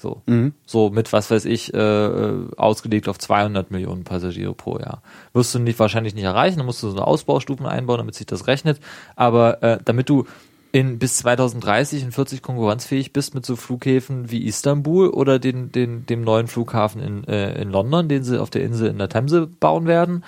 So, 0.00 0.22
Mhm. 0.26 0.52
so 0.64 0.90
mit 0.90 1.12
was 1.12 1.30
weiß 1.30 1.44
ich, 1.44 1.74
äh, 1.74 1.78
äh, 1.78 2.46
ausgelegt 2.56 3.08
auf 3.08 3.18
200 3.18 3.70
Millionen 3.72 4.04
Passagiere 4.04 4.54
pro 4.54 4.78
Jahr. 4.78 5.02
Wirst 5.32 5.54
du 5.54 5.58
nicht 5.58 5.78
wahrscheinlich 5.80 6.14
nicht 6.14 6.24
erreichen, 6.24 6.58
dann 6.58 6.66
musst 6.66 6.82
du 6.84 6.88
so 6.88 6.96
eine 6.96 7.06
Ausbaustufen 7.06 7.66
einbauen, 7.66 7.98
damit 7.98 8.14
sich 8.14 8.26
das 8.26 8.46
rechnet. 8.46 8.78
Aber 9.16 9.60
äh, 9.62 9.78
damit 9.84 10.08
du 10.08 10.24
in 10.70 10.98
bis 10.98 11.16
2030 11.16 12.02
in 12.02 12.12
40 12.12 12.42
konkurrenzfähig 12.42 13.12
bist 13.12 13.34
mit 13.34 13.44
so 13.46 13.56
Flughäfen 13.56 14.30
wie 14.30 14.44
Istanbul 14.46 15.08
oder 15.08 15.38
den, 15.38 15.72
den, 15.72 16.04
dem 16.06 16.20
neuen 16.22 16.46
Flughafen 16.46 17.00
in, 17.02 17.24
äh, 17.24 17.60
in 17.60 17.70
London, 17.70 18.08
den 18.08 18.22
sie 18.22 18.40
auf 18.40 18.50
der 18.50 18.62
Insel 18.62 18.88
in 18.88 18.98
der 18.98 19.08
Themse 19.08 19.46
bauen 19.46 19.86
werden. 19.86 20.22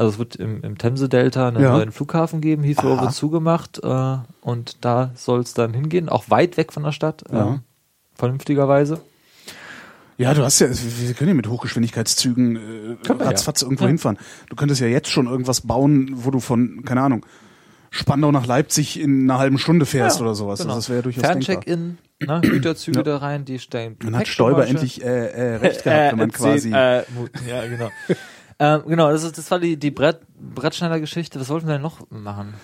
Also 0.00 0.12
es 0.12 0.18
wird 0.18 0.36
im, 0.36 0.62
im 0.62 0.78
Themse-Delta 0.78 1.48
einen 1.48 1.60
Ja. 1.62 1.72
neuen 1.72 1.92
Flughafen 1.92 2.40
geben. 2.40 2.62
Heathrow 2.62 2.92
Aha. 2.96 3.02
wird 3.02 3.12
zugemacht 3.12 3.80
äh, 3.82 4.16
und 4.40 4.82
da 4.82 5.10
soll 5.14 5.40
es 5.40 5.52
dann 5.52 5.74
hingehen, 5.74 6.08
auch 6.08 6.30
weit 6.30 6.56
weg 6.56 6.72
von 6.72 6.84
der 6.84 6.92
Stadt, 6.92 7.22
Ja. 7.30 7.56
äh, 7.56 7.58
vernünftigerweise. 8.14 9.00
Ja, 10.16 10.32
du 10.32 10.42
hast 10.42 10.58
ja, 10.58 10.68
wir 10.70 11.12
können 11.14 11.28
ja 11.28 11.34
mit 11.34 11.48
Hochgeschwindigkeitszügen 11.48 12.56
äh, 12.56 12.60
wir 13.08 13.16
ja. 13.18 13.24
ratzfatz 13.26 13.60
irgendwo 13.60 13.84
Ja. 13.84 13.88
hinfahren. 13.88 14.18
Du 14.48 14.56
könntest 14.56 14.80
ja 14.80 14.86
jetzt 14.86 15.08
schon 15.10 15.26
irgendwas 15.26 15.60
bauen, 15.62 16.10
wo 16.14 16.30
du 16.30 16.40
von, 16.40 16.82
keine 16.86 17.02
Ahnung, 17.02 17.26
Spandau 17.90 18.32
nach 18.32 18.46
Leipzig 18.46 18.98
in 18.98 19.30
einer 19.30 19.38
halben 19.38 19.58
Stunde 19.58 19.84
fährst 19.84 20.18
Ja, 20.20 20.24
oder 20.24 20.34
sowas. 20.34 20.60
genau. 20.60 20.70
Also 20.70 20.78
das 20.80 20.88
wäre 20.88 20.98
ja 21.00 21.02
durchaus 21.02 21.22
denkbar. 21.22 21.42
Ferncheck-in, 21.42 21.98
ne, 22.26 22.40
Güterzüge 22.42 22.98
Ja. 22.98 23.02
da 23.02 23.16
rein, 23.18 23.44
die 23.44 23.58
stellen. 23.58 23.96
Man 24.02 24.16
hat 24.16 24.28
Stoiber 24.28 24.66
endlich 24.66 25.02
äh, 25.04 25.06
äh, 25.26 25.56
recht 25.56 25.84
gehabt, 25.84 26.12
wenn 26.12 26.18
man 26.18 26.32
quasi. 26.32 26.72
Äh, 26.72 27.02
Mu- 27.14 27.26
ja, 27.46 27.66
genau. 27.66 27.90
ähm, 28.60 28.82
genau, 28.86 29.10
das, 29.10 29.24
ist, 29.24 29.36
das 29.38 29.50
war 29.50 29.58
die, 29.58 29.76
die 29.76 29.90
Brett, 29.90 30.20
Brettschneider-Geschichte. 30.38 31.40
Was 31.40 31.48
wollten 31.48 31.66
wir 31.66 31.72
denn 31.74 31.82
noch 31.82 32.08
machen? 32.10 32.54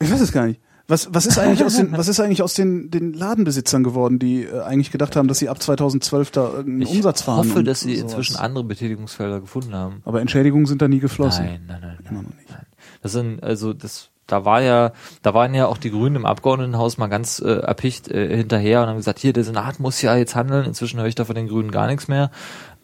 Ich 0.00 0.10
weiß 0.10 0.20
es 0.20 0.32
gar 0.32 0.46
nicht. 0.46 0.60
Was, 0.86 1.14
was 1.14 1.24
ist 1.24 1.38
eigentlich 1.38 1.64
aus 1.64 1.76
den, 1.76 1.92
was 1.96 2.08
ist 2.08 2.20
eigentlich 2.20 2.42
aus 2.42 2.52
den, 2.52 2.90
den 2.90 3.14
Ladenbesitzern 3.14 3.84
geworden, 3.84 4.18
die 4.18 4.42
äh, 4.44 4.60
eigentlich 4.62 4.90
gedacht 4.90 5.16
haben, 5.16 5.28
dass 5.28 5.38
sie 5.38 5.48
ab 5.48 5.62
2012 5.62 6.30
da 6.30 6.44
irgendeinen 6.44 6.82
Ich 6.82 6.96
Umsatz 6.96 7.22
fahren? 7.22 7.38
hoffe, 7.38 7.60
und 7.60 7.64
dass 7.64 7.80
sie 7.80 7.96
sowas. 7.96 8.10
inzwischen 8.12 8.36
andere 8.36 8.64
Betätigungsfelder 8.64 9.40
gefunden 9.40 9.74
haben. 9.74 10.02
Aber 10.04 10.20
Entschädigungen 10.20 10.66
sind 10.66 10.82
da 10.82 10.88
nie 10.88 10.98
geflossen. 10.98 11.46
Nein, 11.46 11.64
nein, 11.66 11.80
nein, 11.80 11.98
Immer 12.00 12.12
nein, 12.22 12.22
noch 12.30 12.36
nicht. 12.36 12.50
nein. 12.50 12.66
Das 13.00 13.12
sind, 13.12 13.42
also 13.42 13.72
das, 13.72 14.10
da 14.26 14.44
war 14.44 14.60
ja, 14.60 14.92
da 15.22 15.32
waren 15.32 15.54
ja 15.54 15.66
auch 15.68 15.78
die 15.78 15.90
Grünen 15.90 16.16
im 16.16 16.26
Abgeordnetenhaus 16.26 16.98
mal 16.98 17.06
ganz 17.06 17.38
äh, 17.40 17.60
erpicht 17.60 18.08
äh, 18.08 18.36
hinterher 18.36 18.82
und 18.82 18.88
haben 18.88 18.96
gesagt, 18.96 19.20
hier, 19.20 19.32
der 19.32 19.44
Senat 19.44 19.80
muss 19.80 20.02
ja 20.02 20.14
jetzt 20.16 20.34
handeln. 20.34 20.66
Inzwischen 20.66 21.00
höre 21.00 21.06
ich 21.06 21.14
da 21.14 21.24
von 21.24 21.34
den 21.34 21.48
Grünen 21.48 21.70
gar 21.70 21.86
nichts 21.86 22.08
mehr. 22.08 22.30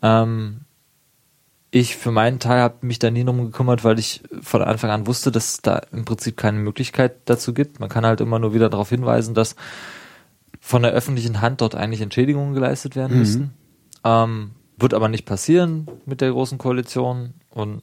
Ähm, 0.01 0.61
ich 1.71 1.97
für 1.97 2.11
meinen 2.11 2.41
Teil 2.41 2.61
habe 2.61 2.85
mich 2.85 2.99
da 2.99 3.11
nie 3.11 3.25
drum 3.25 3.45
gekümmert, 3.45 3.85
weil 3.85 3.99
ich 3.99 4.23
von 4.43 4.62
Anfang 4.62 4.91
an 4.91 5.07
wusste, 5.07 5.31
dass 5.31 5.53
es 5.53 5.62
da 5.62 5.81
im 5.93 6.05
Prinzip 6.05 6.37
keine 6.37 6.59
Möglichkeit 6.59 7.16
dazu 7.27 7.55
gibt. 7.55 7.79
Man 7.79 7.89
kann 7.89 8.05
halt 8.05 8.21
immer 8.21 8.39
nur 8.39 8.55
wieder 8.55 8.68
darauf 8.68 8.89
hinweisen, 8.89 9.35
dass 9.35 9.55
von 10.61 10.83
der 10.83 10.93
öffentlichen 10.93 11.41
Hand 11.41 11.61
dort 11.61 11.75
eigentlich 11.75 12.01
Entschädigungen 12.01 12.55
geleistet 12.55 12.97
werden 12.97 13.18
müssten. 13.18 13.55
Ähm, 14.05 14.51
wird 14.79 14.95
aber 14.95 15.09
nicht 15.09 15.27
passieren 15.27 15.87
mit 16.07 16.21
der 16.21 16.31
großen 16.31 16.59
Koalition 16.59 17.35
und 17.51 17.83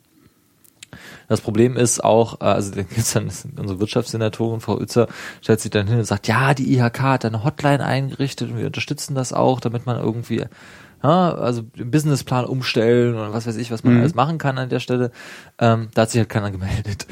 das 1.28 1.42
Problem 1.42 1.76
ist 1.76 2.04
auch, 2.04 2.42
äh, 2.42 2.46
also 2.46 2.74
da 2.74 2.84
gibt's 2.84 3.14
dann 3.14 3.26
unsere 3.58 3.80
Wirtschaftssenatorin 3.80 4.62
Frau 4.62 4.78
Uetzer 4.78 5.08
stellt 5.42 5.60
sich 5.60 5.72
dann 5.72 5.88
hin 5.88 6.00
und 6.00 6.06
sagt, 6.06 6.28
ja, 6.28 6.54
die 6.54 6.74
IHK 6.74 7.00
hat 7.02 7.26
eine 7.26 7.44
Hotline 7.44 7.86
eingerichtet 7.86 8.50
und 8.50 8.58
wir 8.58 8.68
unterstützen 8.68 9.16
das 9.16 9.34
auch, 9.34 9.60
damit 9.60 9.86
man 9.86 10.00
irgendwie 10.00 10.46
ja, 11.04 11.34
also 11.36 11.64
Businessplan 11.64 12.46
umstellen 12.46 13.16
und 13.16 13.34
was 13.34 13.46
weiß 13.48 13.58
ich, 13.58 13.72
was 13.72 13.84
man 13.84 13.94
Mhm. 13.96 14.00
alles 14.02 14.16
machen 14.16 14.38
kann 14.38 14.58
an 14.58 14.70
der 14.70 14.80
Stelle. 14.80 15.12
Ähm, 15.60 15.90
da 15.94 16.04
hat 16.04 16.12
sich 16.12 16.20
halt 16.20 16.30
keiner 16.30 16.52
gemeldet. 16.52 17.06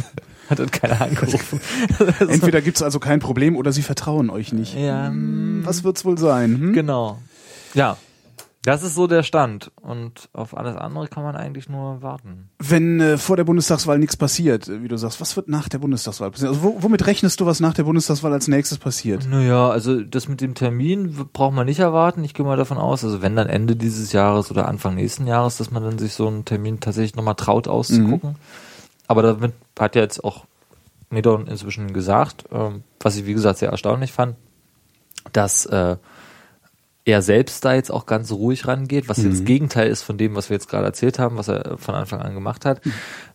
hat 0.50 0.58
halt 0.58 0.72
keiner 0.72 1.00
angerufen. 1.00 1.60
Entweder 2.20 2.60
gibt's 2.60 2.82
also 2.82 2.98
kein 3.00 3.20
Problem 3.20 3.56
oder 3.56 3.72
sie 3.72 3.82
vertrauen 3.82 4.30
euch 4.30 4.52
nicht. 4.52 4.74
ja, 4.74 5.08
Hm, 5.08 5.62
Was 5.64 5.82
wird's 5.84 6.04
wohl 6.04 6.18
sein? 6.18 6.58
Hm? 6.58 6.72
genau. 6.72 7.18
Ja, 7.74 7.96
das 8.64 8.84
ist 8.84 8.94
so 8.94 9.08
der 9.08 9.24
Stand 9.24 9.72
und 9.80 10.28
auf 10.32 10.56
alles 10.56 10.76
andere 10.76 11.08
kann 11.08 11.24
man 11.24 11.34
eigentlich 11.34 11.68
nur 11.68 12.00
warten. 12.00 12.48
Wenn 12.60 13.00
äh, 13.00 13.18
vor 13.18 13.36
der 13.36 13.42
Bundestagswahl 13.42 13.98
nichts 13.98 14.16
passiert, 14.16 14.68
äh, 14.68 14.82
wie 14.82 14.88
du 14.88 14.96
sagst, 14.96 15.20
was 15.20 15.34
wird 15.34 15.48
nach 15.48 15.68
der 15.68 15.78
Bundestagswahl 15.78 16.30
passieren? 16.30 16.54
Also 16.54 16.62
wo, 16.62 16.76
womit 16.80 17.06
rechnest 17.06 17.40
du, 17.40 17.46
was 17.46 17.58
nach 17.58 17.74
der 17.74 17.82
Bundestagswahl 17.82 18.32
als 18.32 18.46
nächstes 18.46 18.78
passiert? 18.78 19.28
Naja, 19.28 19.68
also 19.68 20.00
das 20.02 20.28
mit 20.28 20.40
dem 20.40 20.54
Termin 20.54 21.28
braucht 21.32 21.54
man 21.54 21.66
nicht 21.66 21.80
erwarten. 21.80 22.22
Ich 22.22 22.34
gehe 22.34 22.46
mal 22.46 22.56
davon 22.56 22.78
aus, 22.78 23.04
also 23.04 23.20
wenn 23.20 23.34
dann 23.34 23.48
Ende 23.48 23.74
dieses 23.74 24.12
Jahres 24.12 24.50
oder 24.52 24.68
Anfang 24.68 24.94
nächsten 24.94 25.26
Jahres, 25.26 25.56
dass 25.56 25.72
man 25.72 25.82
dann 25.82 25.98
sich 25.98 26.14
so 26.14 26.28
einen 26.28 26.44
Termin 26.44 26.78
tatsächlich 26.78 27.16
nochmal 27.16 27.34
traut 27.34 27.66
auszugucken. 27.66 28.36
Aber 29.08 29.22
damit 29.22 29.54
hat 29.76 29.96
ja 29.96 30.02
jetzt 30.02 30.22
auch 30.22 30.44
Medon 31.10 31.48
inzwischen 31.48 31.92
gesagt, 31.92 32.44
ähm, 32.52 32.84
was 33.00 33.16
ich 33.16 33.26
wie 33.26 33.34
gesagt 33.34 33.58
sehr 33.58 33.70
erstaunlich 33.70 34.12
fand, 34.12 34.36
dass 35.32 35.66
äh, 35.66 35.96
er 37.04 37.20
selbst 37.22 37.64
da 37.64 37.74
jetzt 37.74 37.90
auch 37.90 38.06
ganz 38.06 38.30
ruhig 38.30 38.66
rangeht, 38.68 39.08
was 39.08 39.18
jetzt 39.18 39.40
das 39.40 39.44
Gegenteil 39.44 39.88
ist 39.90 40.02
von 40.02 40.18
dem, 40.18 40.36
was 40.36 40.50
wir 40.50 40.54
jetzt 40.54 40.68
gerade 40.68 40.84
erzählt 40.86 41.18
haben, 41.18 41.36
was 41.36 41.48
er 41.48 41.76
von 41.78 41.94
Anfang 41.96 42.20
an 42.20 42.32
gemacht 42.34 42.64
hat. 42.64 42.80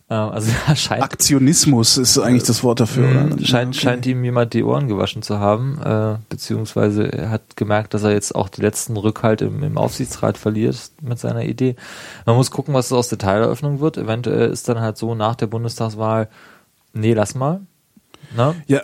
Äh, 0.08 0.14
also 0.14 0.50
er 0.68 0.74
scheint 0.74 1.02
Aktionismus 1.02 1.98
ist 1.98 2.18
eigentlich 2.18 2.44
das 2.44 2.62
Wort 2.62 2.80
dafür, 2.80 3.06
Mhm, 3.06 3.32
oder? 3.34 3.44
Scheint, 3.44 3.74
Okay. 3.74 3.80
scheint 3.80 4.06
ihm 4.06 4.24
jemand 4.24 4.54
die 4.54 4.64
Ohren 4.64 4.88
gewaschen 4.88 5.20
zu 5.20 5.38
haben, 5.38 5.78
äh, 5.84 6.16
beziehungsweise 6.30 7.12
er 7.12 7.28
hat 7.28 7.56
gemerkt, 7.58 7.92
dass 7.92 8.04
er 8.04 8.12
jetzt 8.12 8.34
auch 8.34 8.48
die 8.48 8.62
letzten 8.62 8.96
Rückhalt 8.96 9.42
im, 9.42 9.62
im 9.62 9.76
Aufsichtsrat 9.76 10.38
verliert 10.38 10.90
mit 11.02 11.18
seiner 11.18 11.44
Idee. 11.44 11.76
Man 12.24 12.36
muss 12.36 12.50
gucken, 12.50 12.72
was 12.72 12.90
aus 12.90 13.08
der 13.08 13.18
Teileröffnung 13.18 13.80
wird. 13.80 13.98
Eventuell 13.98 14.48
ist 14.50 14.66
dann 14.70 14.80
halt 14.80 14.96
so 14.96 15.14
nach 15.14 15.34
der 15.34 15.46
Bundestagswahl, 15.48 16.28
nee, 16.94 17.12
lass 17.12 17.34
mal. 17.34 17.60
Ne? 18.36 18.54
Ja, 18.66 18.82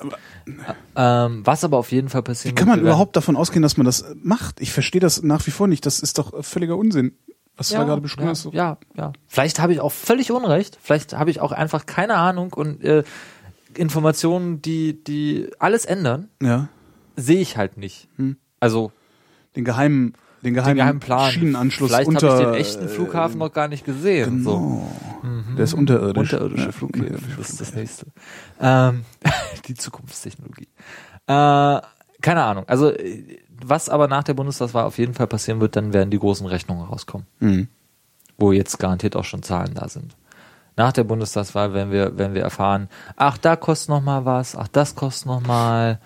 Ähm, 0.97 1.41
was 1.45 1.65
aber 1.65 1.79
auf 1.79 1.91
jeden 1.91 2.09
Fall 2.09 2.21
wie 2.23 2.27
passieren 2.27 2.55
kann 2.55 2.69
man 2.69 2.81
überhaupt 2.81 3.17
davon 3.17 3.37
ausgehen, 3.37 3.63
dass 3.63 3.77
man 3.77 3.87
das 3.87 4.05
macht? 4.23 4.61
Ich 4.61 4.73
verstehe 4.73 5.01
das 5.01 5.23
nach 5.23 5.47
wie 5.47 5.51
vor 5.51 5.67
nicht. 5.69 5.87
Das 5.87 6.01
ist 6.01 6.19
doch 6.19 6.45
völliger 6.45 6.77
Unsinn. 6.77 7.17
Was 7.57 7.69
du 7.69 7.77
da 7.77 7.85
gerade 7.85 8.01
beschrieben 8.01 8.25
ja, 8.25 8.31
hast. 8.31 8.45
Ja, 8.53 8.79
ja. 8.97 9.13
Vielleicht 9.27 9.61
habe 9.61 9.73
ich 9.73 9.81
auch 9.81 9.93
völlig 9.93 10.33
Unrecht. 10.33 10.77
Vielleicht 10.83 11.15
habe 11.15 11.31
ich 11.31 11.41
auch 11.41 11.53
einfach 11.53 11.87
keine 11.87 12.17
Ahnung 12.17 12.53
und 12.53 12.83
äh, 12.83 13.05
Informationen, 13.75 14.61
die, 14.61 15.03
die 15.03 15.51
alles 15.59 15.85
ändern, 15.85 16.29
ja. 16.43 16.69
sehe 17.17 17.41
ich 17.41 17.57
halt 17.57 17.77
nicht. 17.77 18.09
Also 18.61 18.93
Den 19.57 19.65
geheimen, 19.65 20.15
den 20.45 20.55
geheimen, 20.55 20.77
den 20.77 20.77
geheimen 20.77 21.01
Plan. 21.01 21.31
Schienenanschluss 21.33 21.91
Vielleicht 21.91 22.09
unter. 22.09 22.31
habe 22.31 22.41
ich 22.43 22.47
den 22.47 22.55
echten 22.55 22.85
äh, 22.85 22.89
Flughafen 22.89 23.39
noch 23.39 23.53
gar 23.53 23.69
nicht 23.69 23.85
gesehen. 23.85 24.43
So. 24.45 24.53
Oh, 25.23 25.27
Der 25.57 25.65
ist 25.65 25.75
unterirdisch. 25.75 26.33
Unterirdische 26.33 26.67
Ja, 26.67 26.73
Flughäfen, 26.73 27.03
unterirdische 27.09 27.37
das 27.39 27.51
ist 27.51 27.61
das 27.61 27.75
nächste. 27.75 28.07
Ähm, 28.61 29.05
die 29.69 29.75
Zukunftstechnologie. 29.75 30.69
Äh, 31.27 31.81
keine 32.23 32.43
Ahnung. 32.45 32.65
Also 32.69 32.91
äh, 32.91 33.39
was 33.67 33.89
aber 33.89 34.09
nach 34.09 34.25
der 34.25 34.35
Bundestagswahl 34.35 34.85
auf 34.85 34.99
jeden 34.99 35.15
Fall 35.15 35.27
passieren 35.27 35.61
wird, 35.61 35.77
dann 35.77 35.93
werden 35.93 36.11
die 36.11 36.19
großen 36.19 36.47
Rechnungen 36.47 36.85
rauskommen, 36.87 37.27
Mhm. 37.41 37.69
wo 38.37 38.53
jetzt 38.53 38.79
garantiert 38.79 39.17
auch 39.17 39.25
schon 39.25 39.43
Zahlen 39.43 39.75
da 39.75 39.89
sind. 39.89 40.17
Nach 40.77 40.93
der 40.93 41.05
Bundestagswahl 41.05 41.73
werden 41.73 41.93
wir, 41.93 42.19
werden 42.19 42.35
wir 42.35 42.43
erfahren, 42.43 42.89
ach, 43.17 43.39
da 43.39 43.55
kostet 43.57 43.91
noch 43.91 44.03
mal 44.03 44.25
was, 44.25 44.57
ach, 44.57 44.67
das 44.69 44.97
kostet 44.97 45.27
noch 45.29 45.41
mal. 45.47 46.01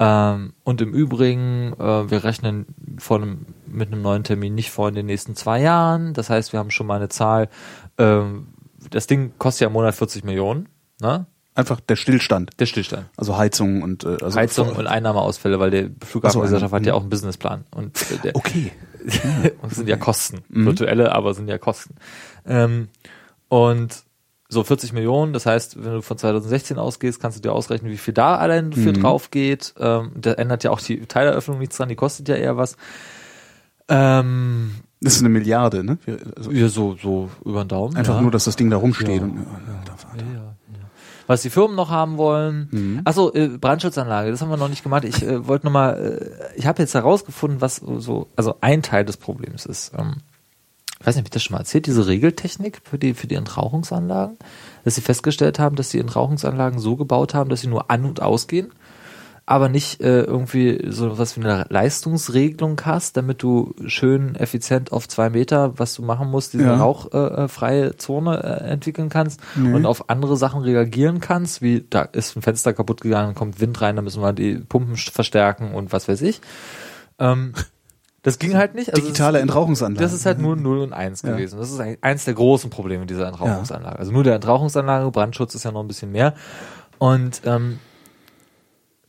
Ähm, 0.00 0.52
und 0.64 0.80
im 0.80 0.92
Übrigen, 0.92 1.72
äh, 1.78 2.10
wir 2.10 2.24
rechnen 2.24 2.66
von 2.98 3.22
einem, 3.22 3.46
mit 3.70 3.92
einem 3.92 4.02
neuen 4.02 4.24
Termin 4.24 4.54
nicht 4.54 4.70
vor 4.70 4.88
in 4.88 4.94
den 4.94 5.06
nächsten 5.06 5.36
zwei 5.36 5.60
Jahren. 5.60 6.14
Das 6.14 6.30
heißt, 6.30 6.52
wir 6.52 6.60
haben 6.60 6.70
schon 6.70 6.86
mal 6.86 6.96
eine 6.96 7.08
Zahl. 7.08 7.48
Ähm, 7.98 8.48
das 8.90 9.06
Ding 9.06 9.32
kostet 9.38 9.62
ja 9.62 9.66
im 9.68 9.72
Monat 9.72 9.94
40 9.94 10.24
Millionen. 10.24 10.68
Ne? 11.00 11.26
Einfach 11.54 11.80
der 11.80 11.96
Stillstand. 11.96 12.50
Der 12.60 12.66
Stillstand. 12.66 13.06
Also 13.16 13.36
Heizung 13.36 13.82
und 13.82 14.04
äh, 14.04 14.16
also 14.22 14.38
Heizung 14.38 14.76
und 14.76 14.86
Einnahmeausfälle, 14.86 15.58
weil 15.58 15.70
der 15.70 15.90
Flughafengesellschaft 16.04 16.70
so, 16.70 16.76
hat 16.76 16.86
ja 16.86 16.92
mhm. 16.92 16.96
auch 16.96 17.00
einen 17.02 17.10
Businessplan. 17.10 17.64
Und 17.72 18.00
äh, 18.12 18.18
der, 18.22 18.36
Okay. 18.36 18.72
und 19.62 19.74
sind 19.74 19.88
ja 19.88 19.96
Kosten. 19.96 20.44
Virtuelle, 20.48 21.12
aber 21.14 21.34
sind 21.34 21.48
ja 21.48 21.58
Kosten. 21.58 21.96
Ähm, 22.46 22.88
und 23.48 24.04
so 24.48 24.64
40 24.64 24.92
Millionen, 24.92 25.32
das 25.32 25.44
heißt, 25.46 25.82
wenn 25.84 25.92
du 25.92 26.02
von 26.02 26.16
2016 26.16 26.78
ausgehst, 26.78 27.20
kannst 27.20 27.36
du 27.36 27.42
dir 27.42 27.52
ausrechnen, 27.52 27.92
wie 27.92 27.98
viel 27.98 28.14
da 28.14 28.36
allein 28.36 28.72
für 28.72 28.92
drauf 28.94 29.30
geht. 29.30 29.74
Ähm, 29.78 30.12
da 30.14 30.32
ändert 30.32 30.64
ja 30.64 30.70
auch 30.70 30.80
die 30.80 31.04
Teileröffnung 31.06 31.58
nichts 31.58 31.76
dran, 31.76 31.90
die 31.90 31.96
kostet 31.96 32.28
ja 32.28 32.36
eher 32.36 32.56
was. 32.56 32.76
Ähm, 33.88 34.72
Das 35.00 35.14
ist 35.14 35.20
eine 35.20 35.28
Milliarde, 35.28 35.84
ne? 35.84 35.98
Wir- 36.04 36.18
Also 36.36 36.50
ja, 36.50 36.68
so, 36.68 36.96
so 37.00 37.30
über 37.44 37.64
den 37.64 37.68
Daumen. 37.68 37.96
einfach 37.96 38.16
ja. 38.16 38.20
nur, 38.22 38.30
dass 38.30 38.44
das 38.44 38.56
Ding 38.56 38.70
da 38.70 38.76
rumsteht. 38.76 39.08
Ja. 39.18 39.22
Und, 39.22 39.36
ja. 39.38 40.52
Was 41.26 41.42
die 41.42 41.50
Firmen 41.50 41.76
noch 41.76 41.90
haben 41.90 42.16
wollen. 42.16 42.68
Mhm. 42.70 43.00
Achso, 43.04 43.30
äh, 43.34 43.48
Brandschutzanlage, 43.48 44.30
das 44.30 44.40
haben 44.40 44.48
wir 44.48 44.56
noch 44.56 44.70
nicht 44.70 44.82
gemacht. 44.82 45.04
Ich 45.04 45.22
äh, 45.22 45.46
wollte 45.46 45.66
nochmal, 45.66 46.20
äh, 46.54 46.58
ich 46.58 46.66
habe 46.66 46.80
jetzt 46.82 46.94
herausgefunden, 46.94 47.60
was 47.60 47.76
so, 47.76 48.28
also 48.34 48.54
ein 48.62 48.82
Teil 48.82 49.04
des 49.04 49.18
Problems 49.18 49.66
ist. 49.66 49.92
Ähm, 49.96 50.14
ich 51.00 51.06
weiß 51.06 51.14
nicht, 51.14 51.20
habe 51.22 51.26
ich 51.28 51.30
das 51.32 51.42
schon 51.44 51.54
mal 51.54 51.60
erzählt, 51.60 51.86
diese 51.86 52.06
Regeltechnik 52.06 52.80
für 52.82 52.98
die, 52.98 53.12
für 53.14 53.26
die 53.26 53.34
Entrauchungsanlagen, 53.36 54.36
dass 54.84 54.94
sie 54.96 55.00
festgestellt 55.02 55.58
haben, 55.58 55.76
dass 55.76 55.90
die 55.90 55.98
Entrauchungsanlagen 56.00 56.78
so 56.80 56.96
gebaut 56.96 57.34
haben, 57.34 57.50
dass 57.50 57.60
sie 57.60 57.68
nur 57.68 57.90
an- 57.90 58.04
und 58.06 58.20
ausgehen, 58.22 58.72
aber 59.50 59.68
nicht 59.70 60.00
äh, 60.02 60.20
irgendwie 60.22 60.84
so 60.90 61.18
was 61.18 61.36
wie 61.36 61.40
eine 61.42 61.64
Leistungsregelung 61.70 62.78
hast, 62.84 63.16
damit 63.16 63.42
du 63.42 63.74
schön 63.86 64.34
effizient 64.34 64.92
auf 64.92 65.08
zwei 65.08 65.30
Meter, 65.30 65.78
was 65.78 65.94
du 65.94 66.02
machen 66.02 66.30
musst, 66.30 66.52
diese 66.52 66.64
Ja. 66.64 66.76
rauchfreie 66.76 67.44
äh, 67.44 67.48
freie 67.48 67.96
Zone 67.96 68.42
äh, 68.42 68.70
entwickeln 68.70 69.08
kannst 69.08 69.40
und 69.56 69.86
auf 69.86 70.10
andere 70.10 70.36
Sachen 70.36 70.60
reagieren 70.62 71.20
kannst, 71.20 71.62
wie 71.62 71.86
da 71.88 72.02
ist 72.02 72.36
ein 72.36 72.42
Fenster 72.42 72.74
kaputt 72.74 73.00
gegangen, 73.00 73.34
kommt 73.34 73.58
Wind 73.60 73.80
rein, 73.80 73.96
da 73.96 74.02
müssen 74.02 74.20
wir 74.22 74.32
die 74.34 74.56
Pumpen 74.56 74.96
st- 74.96 75.12
verstärken 75.12 75.72
und 75.74 75.92
was 75.92 76.08
weiß 76.08 76.20
ich. 76.22 76.40
Ähm, 77.18 77.54
das 78.22 78.38
ging 78.38 78.54
halt 78.54 78.74
nicht. 78.74 78.90
Also 78.92 79.00
Digitale 79.00 79.38
Entrauchungsanlage. 79.38 80.02
Das 80.04 80.12
ist 80.12 80.26
halt 80.26 80.40
nur 80.40 80.56
0 80.56 80.78
und 80.80 80.92
1 80.92 81.22
Ja. 81.22 81.30
gewesen. 81.32 81.58
Das 81.58 81.70
ist 81.70 81.80
ein, 81.80 81.96
eins 82.02 82.24
der 82.26 82.34
großen 82.34 82.68
Probleme 82.68 83.06
dieser 83.06 83.26
Entrauchungsanlage. 83.28 83.98
Also 83.98 84.12
nur 84.12 84.24
der 84.24 84.34
Entrauchungsanlage, 84.34 85.10
Brandschutz 85.10 85.54
ist 85.54 85.64
ja 85.64 85.72
noch 85.72 85.80
ein 85.80 85.88
bisschen 85.88 86.12
mehr. 86.12 86.34
Und 86.98 87.40
ähm, 87.46 87.78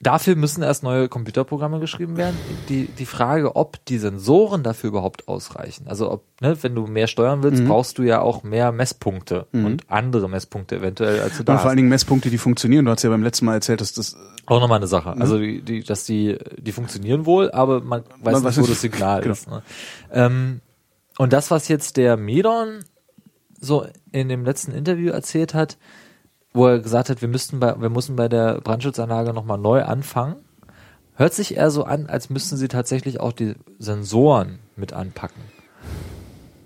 dafür 0.01 0.35
müssen 0.35 0.63
erst 0.63 0.83
neue 0.83 1.09
Computerprogramme 1.09 1.79
geschrieben 1.79 2.15
werden. 2.17 2.35
Die, 2.69 2.85
die 2.87 3.05
Frage, 3.05 3.55
ob 3.55 3.83
die 3.85 3.97
Sensoren 3.97 4.63
dafür 4.63 4.89
überhaupt 4.89 5.27
ausreichen. 5.27 5.87
Also 5.87 6.09
ob, 6.11 6.23
ne, 6.41 6.57
wenn 6.61 6.73
du 6.75 6.87
mehr 6.87 7.07
steuern 7.07 7.39
Mhm. 7.39 7.43
willst, 7.43 7.65
brauchst 7.65 7.97
du 7.97 8.03
ja 8.03 8.21
auch 8.21 8.43
mehr 8.43 8.71
Messpunkte 8.71 9.47
und 9.51 9.83
andere 9.89 10.29
Messpunkte 10.29 10.77
eventuell, 10.77 11.19
als 11.21 11.37
du 11.37 11.43
da 11.43 11.53
Und 11.53 11.59
vor 11.59 11.65
allen 11.69 11.71
hast. 11.71 11.77
Dingen 11.77 11.89
Messpunkte, 11.89 12.29
die 12.29 12.37
funktionieren. 12.37 12.85
Du 12.85 12.91
hast 12.91 13.03
ja 13.03 13.09
beim 13.09 13.23
letzten 13.23 13.45
Mal 13.45 13.55
erzählt, 13.55 13.81
dass 13.81 13.93
das 13.93 14.15
Auch 14.45 14.59
nochmal 14.61 14.77
eine 14.77 14.87
Sache. 14.87 15.15
Also 15.19 15.37
die, 15.37 15.61
die, 15.61 15.83
dass 15.83 16.05
die, 16.05 16.37
die 16.57 16.71
funktionieren 16.71 17.25
wohl, 17.25 17.51
aber 17.51 17.81
man 17.81 18.01
weiß 18.01 18.07
Man 18.21 18.33
nicht, 18.35 18.43
weiß 18.45 18.57
wo 18.59 18.67
das 18.67 18.81
Signal 18.81 19.21
Genau. 19.21 19.33
ist. 19.33 19.49
Ne? 19.49 19.61
Ähm, 20.11 20.61
und 21.17 21.33
das, 21.33 21.51
was 21.51 21.67
jetzt 21.67 21.97
der 21.97 22.15
Medon 22.17 22.85
so 23.59 23.85
in 24.13 24.29
dem 24.29 24.45
letzten 24.45 24.71
Interview 24.71 25.11
erzählt 25.11 25.53
hat, 25.53 25.77
wo 26.53 26.67
er 26.67 26.79
gesagt 26.79 27.09
hat, 27.09 27.21
wir 27.21 27.27
müssten 27.27 27.59
bei, 27.59 27.79
wir 27.79 27.89
müssen 27.89 28.15
bei 28.15 28.27
der 28.27 28.61
Brandschutzanlage 28.61 29.33
nochmal 29.33 29.57
neu 29.57 29.83
anfangen, 29.83 30.35
hört 31.15 31.33
sich 31.33 31.57
eher 31.57 31.71
so 31.71 31.83
an, 31.83 32.07
als 32.07 32.29
müssten 32.29 32.57
sie 32.57 32.67
tatsächlich 32.67 33.19
auch 33.19 33.33
die 33.33 33.55
Sensoren 33.77 34.59
mit 34.75 34.93
anpacken. 34.93 35.41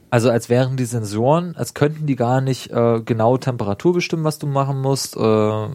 Also 0.09 0.29
als 0.29 0.47
wären 0.47 0.77
die 0.77 0.85
Sensoren, 0.85 1.55
als 1.55 1.73
könnten 1.73 2.05
die 2.05 2.15
gar 2.15 2.39
nicht 2.39 2.69
äh, 2.69 3.01
genau 3.03 3.37
Temperatur 3.37 3.93
bestimmen, 3.93 4.23
was 4.23 4.37
du 4.37 4.45
machen 4.45 4.79
musst, 4.79 5.17
äh, 5.17 5.67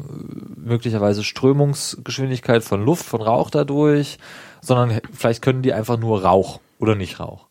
möglicherweise 0.57 1.25
Strömungsgeschwindigkeit 1.25 2.63
von 2.63 2.85
Luft, 2.85 3.05
von 3.05 3.21
Rauch 3.21 3.51
dadurch, 3.51 4.21
sondern 4.61 5.01
vielleicht 5.13 5.43
können 5.43 5.63
die 5.63 5.73
einfach 5.73 5.99
nur 5.99 6.23
Rauch 6.23 6.61
oder 6.79 6.95
nicht 6.95 7.19
Rauch. 7.19 7.49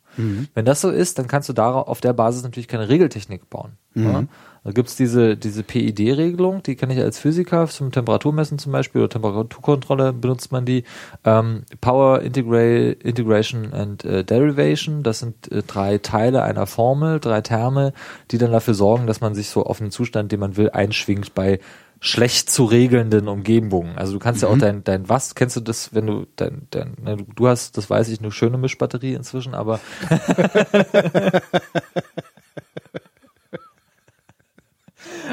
Wenn 0.53 0.63
das 0.63 0.79
so 0.79 0.89
ist, 0.89 1.19
dann 1.19 1.27
kannst 1.27 1.49
du 1.49 1.53
darauf 1.53 1.89
auf 1.89 1.99
der 1.99 2.13
Basis 2.13 2.43
natürlich 2.43 2.69
keine 2.69 2.87
Regeltechnik 2.87 3.49
bauen. 3.49 3.73
Ja? 4.13 4.23
Da 4.67 4.73
gibt's 4.73 4.97
diese, 4.97 5.37
diese 5.37 5.63
PID-Regelung, 5.63 6.61
die 6.61 6.75
kenne 6.75 6.93
ich 6.93 6.99
als 6.99 7.19
Physiker 7.19 7.65
zum 7.67 7.89
Temperaturmessen 7.93 8.59
zum 8.59 8.73
Beispiel 8.73 8.99
oder 8.99 9.11
Temperaturkontrolle 9.11 10.11
benutzt 10.11 10.51
man 10.51 10.65
die. 10.65 10.83
Ähm, 11.23 11.63
Power 11.79 12.19
Integra 12.19 12.91
Integration 13.01 13.71
and 13.71 14.03
äh, 14.03 14.25
Derivation, 14.25 15.03
das 15.03 15.19
sind 15.19 15.49
äh, 15.53 15.63
drei 15.63 15.99
Teile 15.99 16.43
einer 16.43 16.67
Formel, 16.67 17.21
drei 17.21 17.39
Terme, 17.39 17.93
die 18.29 18.37
dann 18.37 18.51
dafür 18.51 18.73
sorgen, 18.73 19.07
dass 19.07 19.21
man 19.21 19.35
sich 19.35 19.47
so 19.47 19.63
auf 19.63 19.79
einen 19.79 19.91
Zustand, 19.91 20.33
den 20.33 20.41
man 20.41 20.57
will, 20.57 20.69
einschwingt 20.69 21.33
bei 21.33 21.61
schlecht 22.01 22.49
zu 22.49 22.65
regelnden 22.65 23.29
Umgebungen. 23.29 23.97
Also 23.97 24.11
du 24.11 24.19
kannst 24.19 24.41
ja 24.41 24.49
auch 24.49 24.57
dein, 24.57 24.83
dein 24.83 25.07
was, 25.07 25.33
kennst 25.33 25.55
du 25.55 25.61
das, 25.61 25.93
wenn 25.93 26.07
du 26.07 26.27
dein, 26.35 26.67
dein 26.71 26.97
ne, 27.01 27.15
du, 27.15 27.23
du 27.33 27.47
hast, 27.47 27.77
das 27.77 27.89
weiß 27.89 28.09
ich, 28.09 28.19
eine 28.19 28.33
schöne 28.33 28.57
Mischbatterie 28.57 29.13
inzwischen, 29.13 29.53
aber 29.55 29.79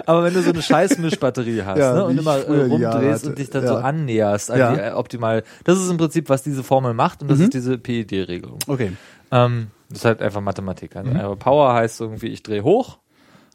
Aber 0.06 0.22
wenn 0.24 0.34
du 0.34 0.42
so 0.42 0.50
eine 0.50 0.62
scheiß 0.62 0.98
Mischbatterie 0.98 1.62
hast 1.64 1.78
Ja, 1.78 1.94
ne, 1.94 2.04
und 2.04 2.18
immer 2.18 2.36
äh, 2.38 2.66
rumdrehst 2.66 3.26
und 3.26 3.38
dich 3.38 3.50
dann 3.50 3.62
Ja. 3.64 3.68
so 3.68 3.76
annäherst 3.76 4.50
an 4.50 4.58
Ja. 4.58 4.74
die 4.74 4.80
äh, 4.80 4.90
optimal, 4.92 5.42
das 5.64 5.78
ist 5.80 5.90
im 5.90 5.96
Prinzip, 5.96 6.28
was 6.28 6.42
diese 6.42 6.62
Formel 6.62 6.94
macht 6.94 7.22
und 7.22 7.28
das 7.30 7.40
ist 7.40 7.54
diese 7.54 7.78
PED-Regelung. 7.78 8.58
Okay. 8.66 8.92
Ähm, 9.30 9.68
das 9.88 9.98
ist 10.00 10.04
halt 10.04 10.22
einfach 10.22 10.40
Mathematik. 10.40 10.96
Also 10.96 11.10
einfach 11.10 11.38
Power 11.38 11.72
heißt 11.74 12.00
irgendwie, 12.00 12.28
ich 12.28 12.42
drehe 12.42 12.62
hoch. 12.64 12.98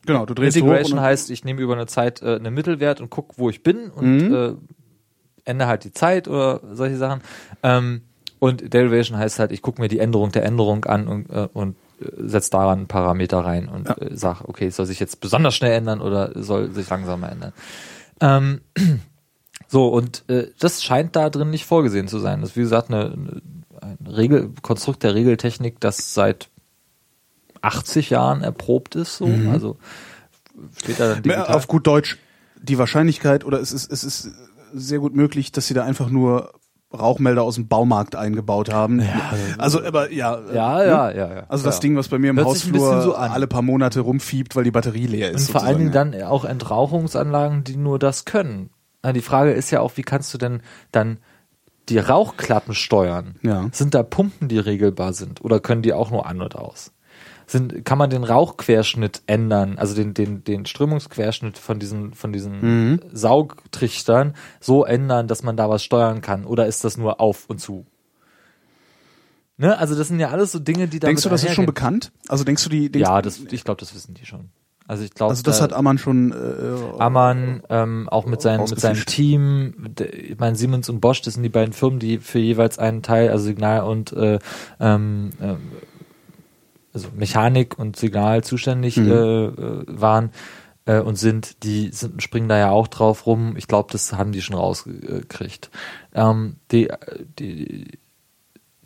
Genau, 0.05 0.25
du 0.25 0.33
drehst 0.33 0.55
Integration 0.57 0.99
hoch 0.99 1.03
heißt, 1.03 1.29
ich 1.29 1.43
nehme 1.43 1.61
über 1.61 1.73
eine 1.73 1.85
Zeit 1.87 2.21
äh, 2.21 2.35
einen 2.35 2.53
Mittelwert 2.53 3.01
und 3.01 3.09
guck, 3.09 3.37
wo 3.37 3.49
ich 3.49 3.63
bin 3.63 3.89
und 3.89 4.33
äh, 4.33 4.53
ändere 5.45 5.67
halt 5.67 5.83
die 5.83 5.91
Zeit 5.91 6.27
oder 6.27 6.61
solche 6.73 6.95
Sachen. 6.97 7.21
Ähm, 7.63 8.01
und 8.39 8.73
Derivation 8.73 9.17
heißt 9.17 9.39
halt, 9.39 9.51
ich 9.51 9.61
gucke 9.61 9.81
mir 9.81 9.89
die 9.89 9.99
Änderung 9.99 10.31
der 10.31 10.45
Änderung 10.45 10.85
an 10.85 11.07
und, 11.07 11.29
äh, 11.29 11.47
und 11.53 11.75
setze 11.99 12.51
daran 12.51 12.79
einen 12.79 12.87
Parameter 12.87 13.39
rein 13.39 13.67
und 13.67 13.87
äh, 13.89 14.15
sage, 14.15 14.47
okay, 14.47 14.69
soll 14.69 14.85
sich 14.85 14.99
jetzt 14.99 15.19
besonders 15.19 15.55
schnell 15.55 15.73
ändern 15.73 16.01
oder 16.01 16.31
soll 16.41 16.71
sich 16.71 16.89
langsamer 16.89 17.31
ändern. 17.31 17.53
Ähm, 18.21 18.61
so, 19.67 19.87
und 19.87 20.23
äh, 20.29 20.47
das 20.59 20.83
scheint 20.83 21.15
da 21.15 21.29
drin 21.29 21.49
nicht 21.49 21.65
vorgesehen 21.65 22.07
zu 22.07 22.19
sein. 22.19 22.41
Das 22.41 22.51
ist, 22.51 22.55
wie 22.55 22.61
gesagt, 22.61 22.89
eine, 22.89 23.11
eine, 23.11 23.41
ein 23.81 24.07
Regel, 24.07 24.51
Konstrukt 24.61 25.03
der 25.03 25.15
Regeltechnik, 25.15 25.79
das 25.79 26.13
seit 26.13 26.49
80 27.61 28.09
Jahren 28.09 28.41
erprobt 28.41 28.95
ist. 28.95 29.17
So. 29.17 29.29
Also 29.51 29.77
steht 30.77 30.99
da 30.99 31.09
dann 31.09 31.23
digital. 31.23 31.55
auf 31.55 31.67
gut 31.67 31.87
Deutsch 31.87 32.17
die 32.61 32.77
Wahrscheinlichkeit 32.77 33.45
oder 33.45 33.59
es 33.59 33.71
ist 33.71 33.91
es 33.91 34.03
ist 34.03 34.31
sehr 34.73 34.99
gut 34.99 35.15
möglich, 35.15 35.51
dass 35.51 35.67
sie 35.67 35.73
da 35.73 35.83
einfach 35.83 36.09
nur 36.09 36.53
Rauchmelder 36.91 37.43
aus 37.43 37.55
dem 37.55 37.67
Baumarkt 37.67 38.15
eingebaut 38.15 38.73
haben. 38.73 39.03
also, 39.57 39.83
aber 39.83 40.11
ja. 40.11 40.39
Ja, 40.51 40.77
ne? 40.77 40.87
ja, 40.87 41.11
ja, 41.11 41.33
ja. 41.35 41.43
Also 41.47 41.63
das 41.65 41.75
ja. 41.75 41.81
Ding, 41.81 41.95
was 41.95 42.07
bei 42.07 42.17
mir 42.17 42.31
im 42.31 42.37
Hört 42.37 42.47
Hausflur 42.47 43.01
so 43.01 43.13
alle 43.15 43.47
paar 43.47 43.61
Monate 43.61 43.99
rumfiebt, 43.99 44.55
weil 44.55 44.63
die 44.63 44.71
Batterie 44.71 45.05
leer 45.05 45.31
ist. 45.31 45.49
Und 45.49 45.53
vor 45.53 45.63
allen 45.63 45.77
Dingen 45.77 45.91
dann 45.91 46.19
auch 46.23 46.45
Entrauchungsanlagen, 46.45 47.63
die 47.63 47.77
nur 47.77 47.99
das 47.99 48.25
können. 48.25 48.71
Die 49.05 49.21
Frage 49.21 49.51
ist 49.51 49.71
ja 49.71 49.81
auch, 49.81 49.97
wie 49.97 50.01
kannst 50.01 50.33
du 50.33 50.37
denn 50.37 50.61
dann 50.91 51.19
die 51.89 51.99
Rauchklappen 51.99 52.73
steuern? 52.73 53.35
Ja. 53.43 53.67
Sind 53.71 53.93
da 53.93 54.03
Pumpen, 54.03 54.47
die 54.47 54.59
regelbar 54.59 55.13
sind? 55.13 55.43
Oder 55.43 55.59
können 55.59 55.81
die 55.81 55.93
auch 55.93 56.11
nur 56.11 56.25
an 56.25 56.41
und 56.41 56.55
aus? 56.55 56.91
Sind, 57.51 57.83
kann 57.83 57.97
man 57.97 58.11
den 58.11 58.23
Rauchquerschnitt 58.23 59.23
ändern, 59.25 59.79
also 59.79 59.95
den, 59.95 60.13
den, 60.13 60.43
den 60.43 60.67
Strömungsquerschnitt 60.67 61.57
von 61.57 61.79
diesen, 61.79 62.13
von 62.13 62.31
diesen 62.31 62.61
Mhm. 62.91 62.99
Saugtrichtern 63.11 64.35
so 64.59 64.85
ändern, 64.85 65.27
dass 65.27 65.41
man 65.41 65.57
da 65.57 65.67
was 65.67 65.83
steuern 65.83 66.21
kann? 66.21 66.45
Oder 66.45 66.67
ist 66.67 66.83
das 66.83 66.95
nur 66.97 67.19
auf 67.19 67.45
und 67.49 67.59
zu? 67.59 67.87
Ne? 69.57 69.77
Also 69.77 69.95
das 69.95 70.07
sind 70.09 70.19
ja 70.19 70.29
alles 70.29 70.51
so 70.51 70.59
Dinge, 70.59 70.87
die 70.87 70.99
da 70.99 71.07
Denkst 71.07 71.23
du, 71.23 71.29
das 71.29 71.43
ist 71.43 71.53
schon 71.53 71.65
bekannt? 71.65 72.11
Also 72.27 72.43
denkst 72.43 72.63
du 72.63 72.69
die? 72.69 72.91
Denkst, 72.91 73.07
Ja, 73.09 73.21
das, 73.21 73.39
ich 73.51 73.63
glaube, 73.63 73.79
das 73.79 73.93
wissen 73.95 74.13
die 74.13 74.25
schon. 74.25 74.49
Also 74.87 75.03
ich 75.03 75.11
glaube, 75.13 75.31
Also 75.31 75.43
das 75.43 75.57
da- 75.57 75.65
hat 75.65 75.73
Ammann 75.73 75.97
schon. 75.99 76.31
Äh, 76.31 76.99
Ammann, 76.99 77.61
ähm, 77.69 78.09
auch 78.09 78.25
mit, 78.25 78.41
seinen, 78.41 78.61
mit 78.67 78.79
seinem. 78.79 79.05
Team, 79.05 79.93
ich 79.99 80.37
meine 80.39 80.55
Siemens 80.55 80.89
und 80.89 80.99
Bosch, 80.99 81.21
das 81.21 81.35
sind 81.35 81.43
die 81.43 81.49
beiden 81.49 81.73
Firmen, 81.73 81.99
die 81.99 82.17
für 82.19 82.39
jeweils 82.39 82.79
einen 82.79 83.03
Teil, 83.03 83.29
also 83.29 83.43
Signal 83.43 83.83
und 83.83 84.13
äh, 84.13 84.39
ähm, 84.79 85.31
ähm, 85.41 85.57
also 86.93 87.09
Mechanik 87.15 87.77
und 87.77 87.95
Signal 87.95 88.43
zuständig 88.43 88.97
Mhm. 88.97 89.11
äh, 89.11 89.45
äh, 89.45 89.83
waren 89.87 90.31
äh, 90.85 90.99
und 90.99 91.15
sind, 91.17 91.63
die 91.63 91.89
sind, 91.91 92.21
springen 92.23 92.49
da 92.49 92.57
ja 92.57 92.71
auch 92.71 92.87
drauf 92.87 93.25
rum. 93.25 93.55
Ich 93.57 93.67
glaube, 93.67 93.89
das 93.91 94.13
haben 94.13 94.31
die 94.31 94.41
schon 94.41 94.55
rausgekriegt. 94.55 95.69
Ähm, 96.13 96.55
die, 96.71 96.89
die, 97.37 97.99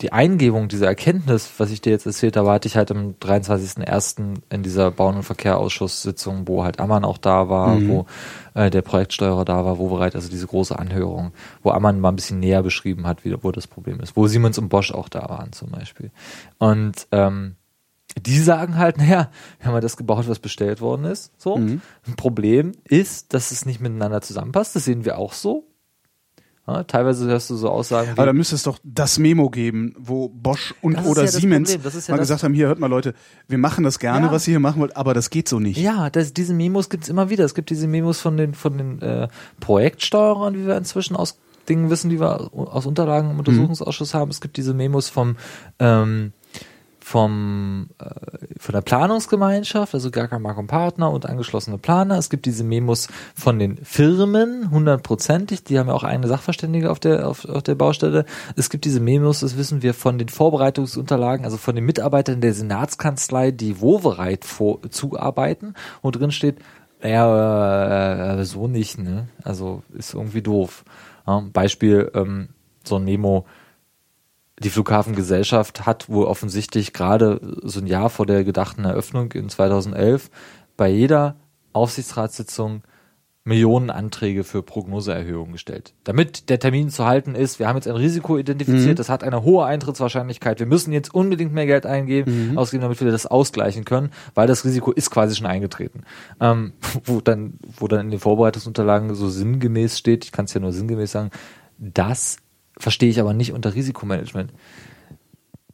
die 0.00 0.12
Eingebung 0.12 0.68
dieser 0.68 0.86
Erkenntnis, 0.88 1.50
was 1.58 1.70
ich 1.70 1.80
dir 1.80 1.90
jetzt 1.90 2.04
erzählt 2.04 2.36
habe, 2.36 2.50
hatte 2.50 2.66
ich 2.66 2.76
halt 2.76 2.90
am 2.90 3.14
23.01. 3.20 4.34
in 4.50 4.62
dieser 4.64 4.90
Bau- 4.90 5.08
und 5.08 5.22
Verkehrsausschusssitzung, 5.22 6.48
wo 6.48 6.64
halt 6.64 6.80
Ammann 6.80 7.04
auch 7.04 7.16
da 7.16 7.48
war, 7.48 7.80
wo 7.86 8.06
äh, 8.54 8.70
der 8.70 8.82
Projektsteuerer 8.82 9.44
da 9.44 9.64
war, 9.64 9.78
wo 9.78 9.88
bereit, 9.88 10.16
also 10.16 10.28
diese 10.28 10.48
große 10.48 10.76
Anhörung, 10.78 11.32
wo 11.62 11.70
Ammann 11.70 12.00
mal 12.00 12.10
ein 12.10 12.16
bisschen 12.16 12.40
näher 12.40 12.62
beschrieben 12.62 13.06
hat, 13.06 13.24
wie, 13.24 13.34
wo 13.42 13.52
das 13.52 13.68
Problem 13.68 14.00
ist, 14.00 14.16
wo 14.16 14.26
Siemens 14.26 14.58
und 14.58 14.68
Bosch 14.68 14.92
auch 14.92 15.08
da 15.08 15.28
waren 15.28 15.52
zum 15.52 15.70
Beispiel. 15.70 16.10
Und 16.58 17.06
ähm, 17.12 17.54
die 18.20 18.38
sagen 18.38 18.76
halt, 18.76 18.98
naja, 18.98 19.30
wir 19.58 19.66
haben 19.66 19.74
ja 19.74 19.80
das 19.80 19.96
gebaut, 19.96 20.28
was 20.28 20.38
bestellt 20.38 20.80
worden 20.80 21.04
ist. 21.04 21.32
So. 21.36 21.56
Ein 21.56 21.82
Problem 22.16 22.72
ist, 22.84 23.34
dass 23.34 23.50
es 23.50 23.66
nicht 23.66 23.80
miteinander 23.80 24.20
zusammenpasst. 24.20 24.76
Das 24.76 24.84
sehen 24.84 25.04
wir 25.04 25.18
auch 25.18 25.32
so. 25.32 25.66
Ja, 26.66 26.82
teilweise 26.84 27.26
hörst 27.26 27.50
du 27.50 27.56
so 27.56 27.68
Aussagen 27.68 28.08
wie, 28.08 28.12
aber 28.12 28.24
da 28.24 28.32
müsste 28.32 28.54
es 28.54 28.62
doch 28.62 28.78
das 28.82 29.18
Memo 29.18 29.50
geben, 29.50 29.94
wo 29.98 30.30
Bosch 30.30 30.74
und 30.80 30.96
Das 30.96 31.06
oder 31.06 31.24
ja 31.24 31.28
Siemens 31.28 31.76
mal 32.08 32.16
gesagt 32.16 32.42
haben, 32.42 32.54
hier 32.54 32.68
hört 32.68 32.78
mal 32.78 32.86
Leute, 32.86 33.12
wir 33.48 33.58
machen 33.58 33.84
das 33.84 33.98
gerne, 33.98 34.30
was 34.30 34.48
ihr 34.48 34.52
hier 34.52 34.60
machen 34.60 34.80
wollt, 34.80 34.96
aber 34.96 35.12
das 35.12 35.28
geht 35.28 35.46
so 35.46 35.60
nicht. 35.60 35.76
Ja, 35.76 36.08
das, 36.08 36.32
diese 36.32 36.54
Memos 36.54 36.88
gibt's 36.88 37.10
immer 37.10 37.28
wieder. 37.28 37.44
Es 37.44 37.54
gibt 37.54 37.68
diese 37.68 37.86
Memos 37.86 38.18
von 38.20 38.38
den, 38.38 38.54
von 38.54 38.78
den 38.78 39.02
äh, 39.02 39.28
Projektsteuerern, 39.60 40.54
wie 40.54 40.66
wir 40.66 40.78
inzwischen 40.78 41.16
aus 41.16 41.38
Dingen 41.68 41.90
wissen, 41.90 42.08
die 42.08 42.18
wir 42.18 42.50
aus 42.54 42.86
Unterlagen 42.86 43.30
im 43.30 43.38
Untersuchungsausschuss 43.38 44.14
haben. 44.14 44.30
Es 44.30 44.40
gibt 44.40 44.56
diese 44.56 44.72
Memos 44.72 45.10
vom 45.10 45.36
ähm, 45.78 46.32
vom 47.04 47.90
äh, 47.98 48.06
von 48.58 48.72
der 48.72 48.80
Planungsgemeinschaft, 48.80 49.92
also 49.92 50.10
Gaga 50.10 50.38
Mark 50.38 50.56
und 50.56 50.68
Partner 50.68 51.10
und 51.10 51.26
angeschlossene 51.26 51.76
Planer. 51.76 52.16
Es 52.16 52.30
gibt 52.30 52.46
diese 52.46 52.64
Memos 52.64 53.08
von 53.34 53.58
den 53.58 53.76
Firmen, 53.84 54.70
hundertprozentig, 54.70 55.64
die 55.64 55.78
haben 55.78 55.88
ja 55.88 55.92
auch 55.92 56.02
eine 56.02 56.26
Sachverständige 56.28 56.90
auf 56.90 56.98
der 56.98 57.28
auf, 57.28 57.44
auf 57.44 57.62
der 57.62 57.74
Baustelle. 57.74 58.24
Es 58.56 58.70
gibt 58.70 58.86
diese 58.86 59.00
Memos, 59.00 59.40
das 59.40 59.58
wissen 59.58 59.82
wir 59.82 59.92
von 59.92 60.16
den 60.16 60.30
Vorbereitungsunterlagen, 60.30 61.44
also 61.44 61.58
von 61.58 61.74
den 61.74 61.84
Mitarbeitern 61.84 62.40
der 62.40 62.54
Senatskanzlei, 62.54 63.50
die 63.50 63.82
Wovereit 63.82 64.46
vor, 64.46 64.80
zuarbeiten, 64.88 65.74
wo 66.00 66.10
drin 66.10 66.30
steht, 66.30 66.56
ja, 67.02 68.38
äh, 68.38 68.44
so 68.46 68.66
nicht, 68.66 68.96
ne? 68.96 69.28
Also 69.42 69.82
ist 69.92 70.14
irgendwie 70.14 70.40
doof. 70.40 70.86
Ja, 71.26 71.44
Beispiel, 71.52 72.10
ähm, 72.14 72.48
so 72.82 72.96
ein 72.96 73.04
Memo, 73.04 73.44
die 74.60 74.70
Flughafengesellschaft 74.70 75.84
hat 75.84 76.08
wohl 76.08 76.26
offensichtlich 76.26 76.92
gerade 76.92 77.40
so 77.62 77.80
ein 77.80 77.86
Jahr 77.86 78.10
vor 78.10 78.26
der 78.26 78.44
gedachten 78.44 78.84
Eröffnung 78.84 79.32
in 79.32 79.48
2011 79.48 80.30
bei 80.76 80.88
jeder 80.88 81.36
Aufsichtsratssitzung 81.72 82.82
Millionen 83.46 83.90
Anträge 83.90 84.42
für 84.42 84.62
Prognoseerhöhungen 84.62 85.52
gestellt. 85.52 85.92
Damit 86.04 86.48
der 86.48 86.58
Termin 86.58 86.88
zu 86.88 87.04
halten 87.04 87.34
ist, 87.34 87.58
wir 87.58 87.68
haben 87.68 87.76
jetzt 87.76 87.86
ein 87.86 87.94
Risiko 87.94 88.38
identifiziert, 88.38 88.98
das 88.98 89.10
hat 89.10 89.22
eine 89.22 89.42
hohe 89.42 89.66
Eintrittswahrscheinlichkeit, 89.66 90.60
wir 90.60 90.66
müssen 90.66 90.92
jetzt 90.92 91.12
unbedingt 91.12 91.52
mehr 91.52 91.66
Geld 91.66 91.84
eingeben, 91.84 92.56
ausgeben, 92.56 92.82
damit 92.82 93.02
wir 93.02 93.10
das 93.10 93.26
ausgleichen 93.26 93.84
können, 93.84 94.10
weil 94.34 94.46
das 94.46 94.64
Risiko 94.64 94.92
ist 94.92 95.10
quasi 95.10 95.36
schon 95.36 95.46
eingetreten. 95.46 96.04
Ähm, 96.40 96.72
wo 97.04 97.20
dann, 97.20 97.58
wo 97.76 97.86
dann 97.86 98.00
in 98.06 98.10
den 98.12 98.20
Vorbereitungsunterlagen 98.20 99.14
so 99.14 99.28
sinngemäß 99.28 99.98
steht, 99.98 100.24
ich 100.24 100.32
kann 100.32 100.46
es 100.46 100.54
ja 100.54 100.60
nur 100.60 100.72
sinngemäß 100.72 101.12
sagen, 101.12 101.30
das 101.78 102.38
verstehe 102.78 103.10
ich 103.10 103.20
aber 103.20 103.32
nicht 103.32 103.52
unter 103.52 103.74
Risikomanagement. 103.74 104.52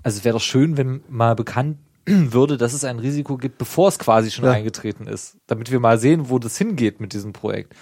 Also 0.03 0.19
es 0.19 0.25
wäre 0.25 0.35
doch 0.35 0.43
schön, 0.43 0.77
wenn 0.77 1.03
mal 1.09 1.35
bekannt 1.35 1.79
würde, 2.07 2.57
dass 2.57 2.73
es 2.73 2.85
ein 2.85 2.99
Risiko 2.99 3.37
gibt, 3.37 3.59
bevor 3.59 3.89
es 3.89 3.99
quasi 3.99 4.31
schon 4.31 4.45
Ja. 4.45 4.53
eingetreten 4.53 5.07
ist, 5.07 5.37
damit 5.47 5.71
wir 5.71 5.81
mal 5.81 5.99
sehen, 5.99 6.31
wo 6.31 6.39
das 6.39 6.57
hingeht 6.57 7.01
mit 7.01 7.13
diesem 7.13 7.33
Projekt. 7.33 7.75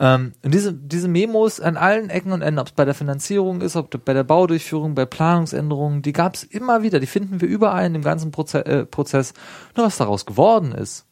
Ähm, 0.00 0.32
und 0.44 0.54
diese, 0.54 0.72
diese 0.72 1.08
Memos 1.08 1.60
an 1.60 1.76
allen 1.76 2.08
Ecken 2.08 2.30
und 2.30 2.42
Enden, 2.42 2.60
ob 2.60 2.68
es 2.68 2.72
bei 2.72 2.84
der 2.84 2.94
Finanzierung 2.94 3.60
ist, 3.60 3.74
ob 3.74 4.04
bei 4.04 4.14
der 4.14 4.22
Baudurchführung, 4.22 4.94
bei 4.94 5.06
Planungsänderungen, 5.06 6.02
die 6.02 6.12
gab 6.12 6.34
es 6.36 6.44
immer 6.44 6.82
wieder, 6.82 7.00
die 7.00 7.08
finden 7.08 7.40
wir 7.40 7.48
überall 7.48 7.84
in 7.86 7.94
dem 7.94 8.02
ganzen 8.02 8.30
Proze 8.30 8.64
äh, 8.64 8.86
Prozess. 8.86 9.34
Nur 9.76 9.86
was 9.86 9.96
daraus 9.96 10.24
geworden 10.24 10.70
ist, 10.72 11.04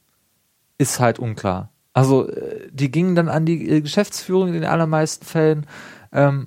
ist 0.79 1.01
halt 1.01 1.19
unklar. 1.19 1.73
Also 1.95 2.29
äh, 2.29 2.69
die 2.71 2.91
gingen 2.93 3.17
dann 3.17 3.29
an 3.29 3.45
die 3.45 3.69
äh, 3.69 3.81
Geschäftsführung 3.81 4.49
in 4.49 4.55
den 4.55 4.65
allermeisten 4.65 5.25
Fällen 5.27 5.67
ähm, 6.13 6.47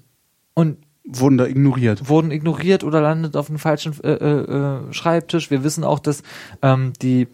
und 0.54 0.78
Wurden 1.12 1.38
da 1.38 1.46
ignoriert. 1.46 2.08
wurden 2.08 2.30
ignoriert 2.30 2.84
oder 2.84 3.02
landet 3.02 3.36
auf 3.36 3.48
dem 3.48 3.58
falschen 3.58 3.94
äh, 4.04 4.12
äh, 4.12 4.90
äh, 4.90 4.94
Schreibtisch. 4.94 5.50
Wir 5.50 5.64
wissen 5.64 5.84
auch, 5.84 6.00
dass 6.00 6.22
ähm, 6.62 6.94
die 7.02 7.28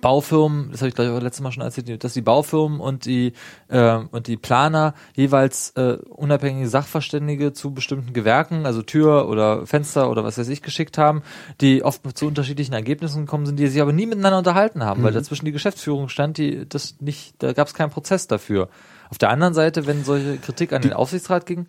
Baufirmen, 0.00 0.70
das 0.70 0.80
habe 0.80 0.88
ich 0.88 0.94
gleich 0.94 1.08
auch 1.08 1.20
letztes 1.20 1.42
Mal 1.42 1.52
schon 1.52 1.62
erzählt, 1.62 2.04
dass 2.04 2.14
die 2.14 2.22
Baufirmen 2.22 2.80
und 2.80 3.04
die 3.04 3.32
äh, 3.68 3.96
und 4.10 4.26
die 4.26 4.36
Planer 4.36 4.94
jeweils 5.14 5.70
äh, 5.70 5.98
unabhängige 6.08 6.68
Sachverständige 6.68 7.52
zu 7.52 7.72
bestimmten 7.72 8.12
Gewerken, 8.12 8.66
also 8.66 8.82
Tür 8.82 9.28
oder 9.28 9.66
Fenster 9.66 10.10
oder 10.10 10.24
was 10.24 10.38
weiß 10.38 10.48
ich, 10.48 10.62
geschickt 10.62 10.96
haben, 10.96 11.22
die 11.60 11.82
oft 11.82 12.02
zu 12.16 12.26
unterschiedlichen 12.26 12.72
Ergebnissen 12.72 13.26
gekommen 13.26 13.46
sind, 13.46 13.58
die 13.58 13.66
sich 13.66 13.82
aber 13.82 13.92
nie 13.92 14.06
miteinander 14.06 14.38
unterhalten 14.38 14.84
haben, 14.84 15.02
weil 15.02 15.12
dazwischen 15.12 15.44
die 15.44 15.52
Geschäftsführung 15.52 16.08
stand, 16.08 16.38
die 16.38 16.68
das 16.68 16.96
nicht, 17.00 17.34
da 17.42 17.52
gab 17.52 17.68
es 17.68 17.74
keinen 17.74 17.90
Prozess 17.90 18.26
dafür. 18.26 18.68
Auf 19.10 19.18
der 19.18 19.30
anderen 19.30 19.54
Seite, 19.54 19.86
wenn 19.86 20.04
solche 20.04 20.38
Kritik 20.38 20.72
an 20.72 20.82
den 20.82 20.92
Aufsichtsrat 20.92 21.46
ging, 21.46 21.66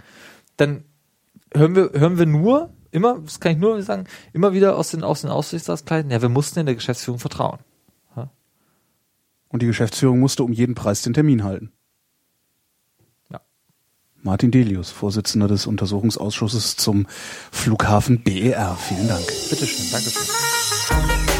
dann 0.57 0.83
hören 1.53 1.75
wir, 1.75 1.91
hören 1.93 2.17
wir 2.17 2.25
nur, 2.25 2.69
immer, 2.91 3.19
das 3.19 3.39
kann 3.39 3.53
ich 3.53 3.57
nur 3.57 3.81
sagen, 3.81 4.05
immer 4.33 4.53
wieder 4.53 4.77
aus 4.77 4.91
den, 4.91 5.03
aus 5.03 5.21
den 5.21 5.29
Aufsichtsratskleiden, 5.29 6.11
ja, 6.11 6.21
wir 6.21 6.29
mussten 6.29 6.59
in 6.59 6.65
der 6.65 6.75
Geschäftsführung 6.75 7.19
vertrauen. 7.19 7.59
Und 9.51 9.61
die 9.61 9.67
Geschäftsführung 9.67 10.19
musste 10.19 10.43
um 10.43 10.53
jeden 10.53 10.75
Preis 10.75 11.01
den 11.01 11.13
Termin 11.13 11.43
halten. 11.43 11.71
Ja. 13.29 13.41
Martin 14.21 14.51
Delius, 14.51 14.91
Vorsitzender 14.91 15.47
des 15.47 15.67
Untersuchungsausschusses 15.67 16.77
zum 16.77 17.05
Flughafen 17.51 18.23
BER. 18.23 18.77
Vielen 18.77 19.07
Dank. 19.07 19.25
Bitteschön, 19.49 19.91
Dankeschön. 19.91 21.30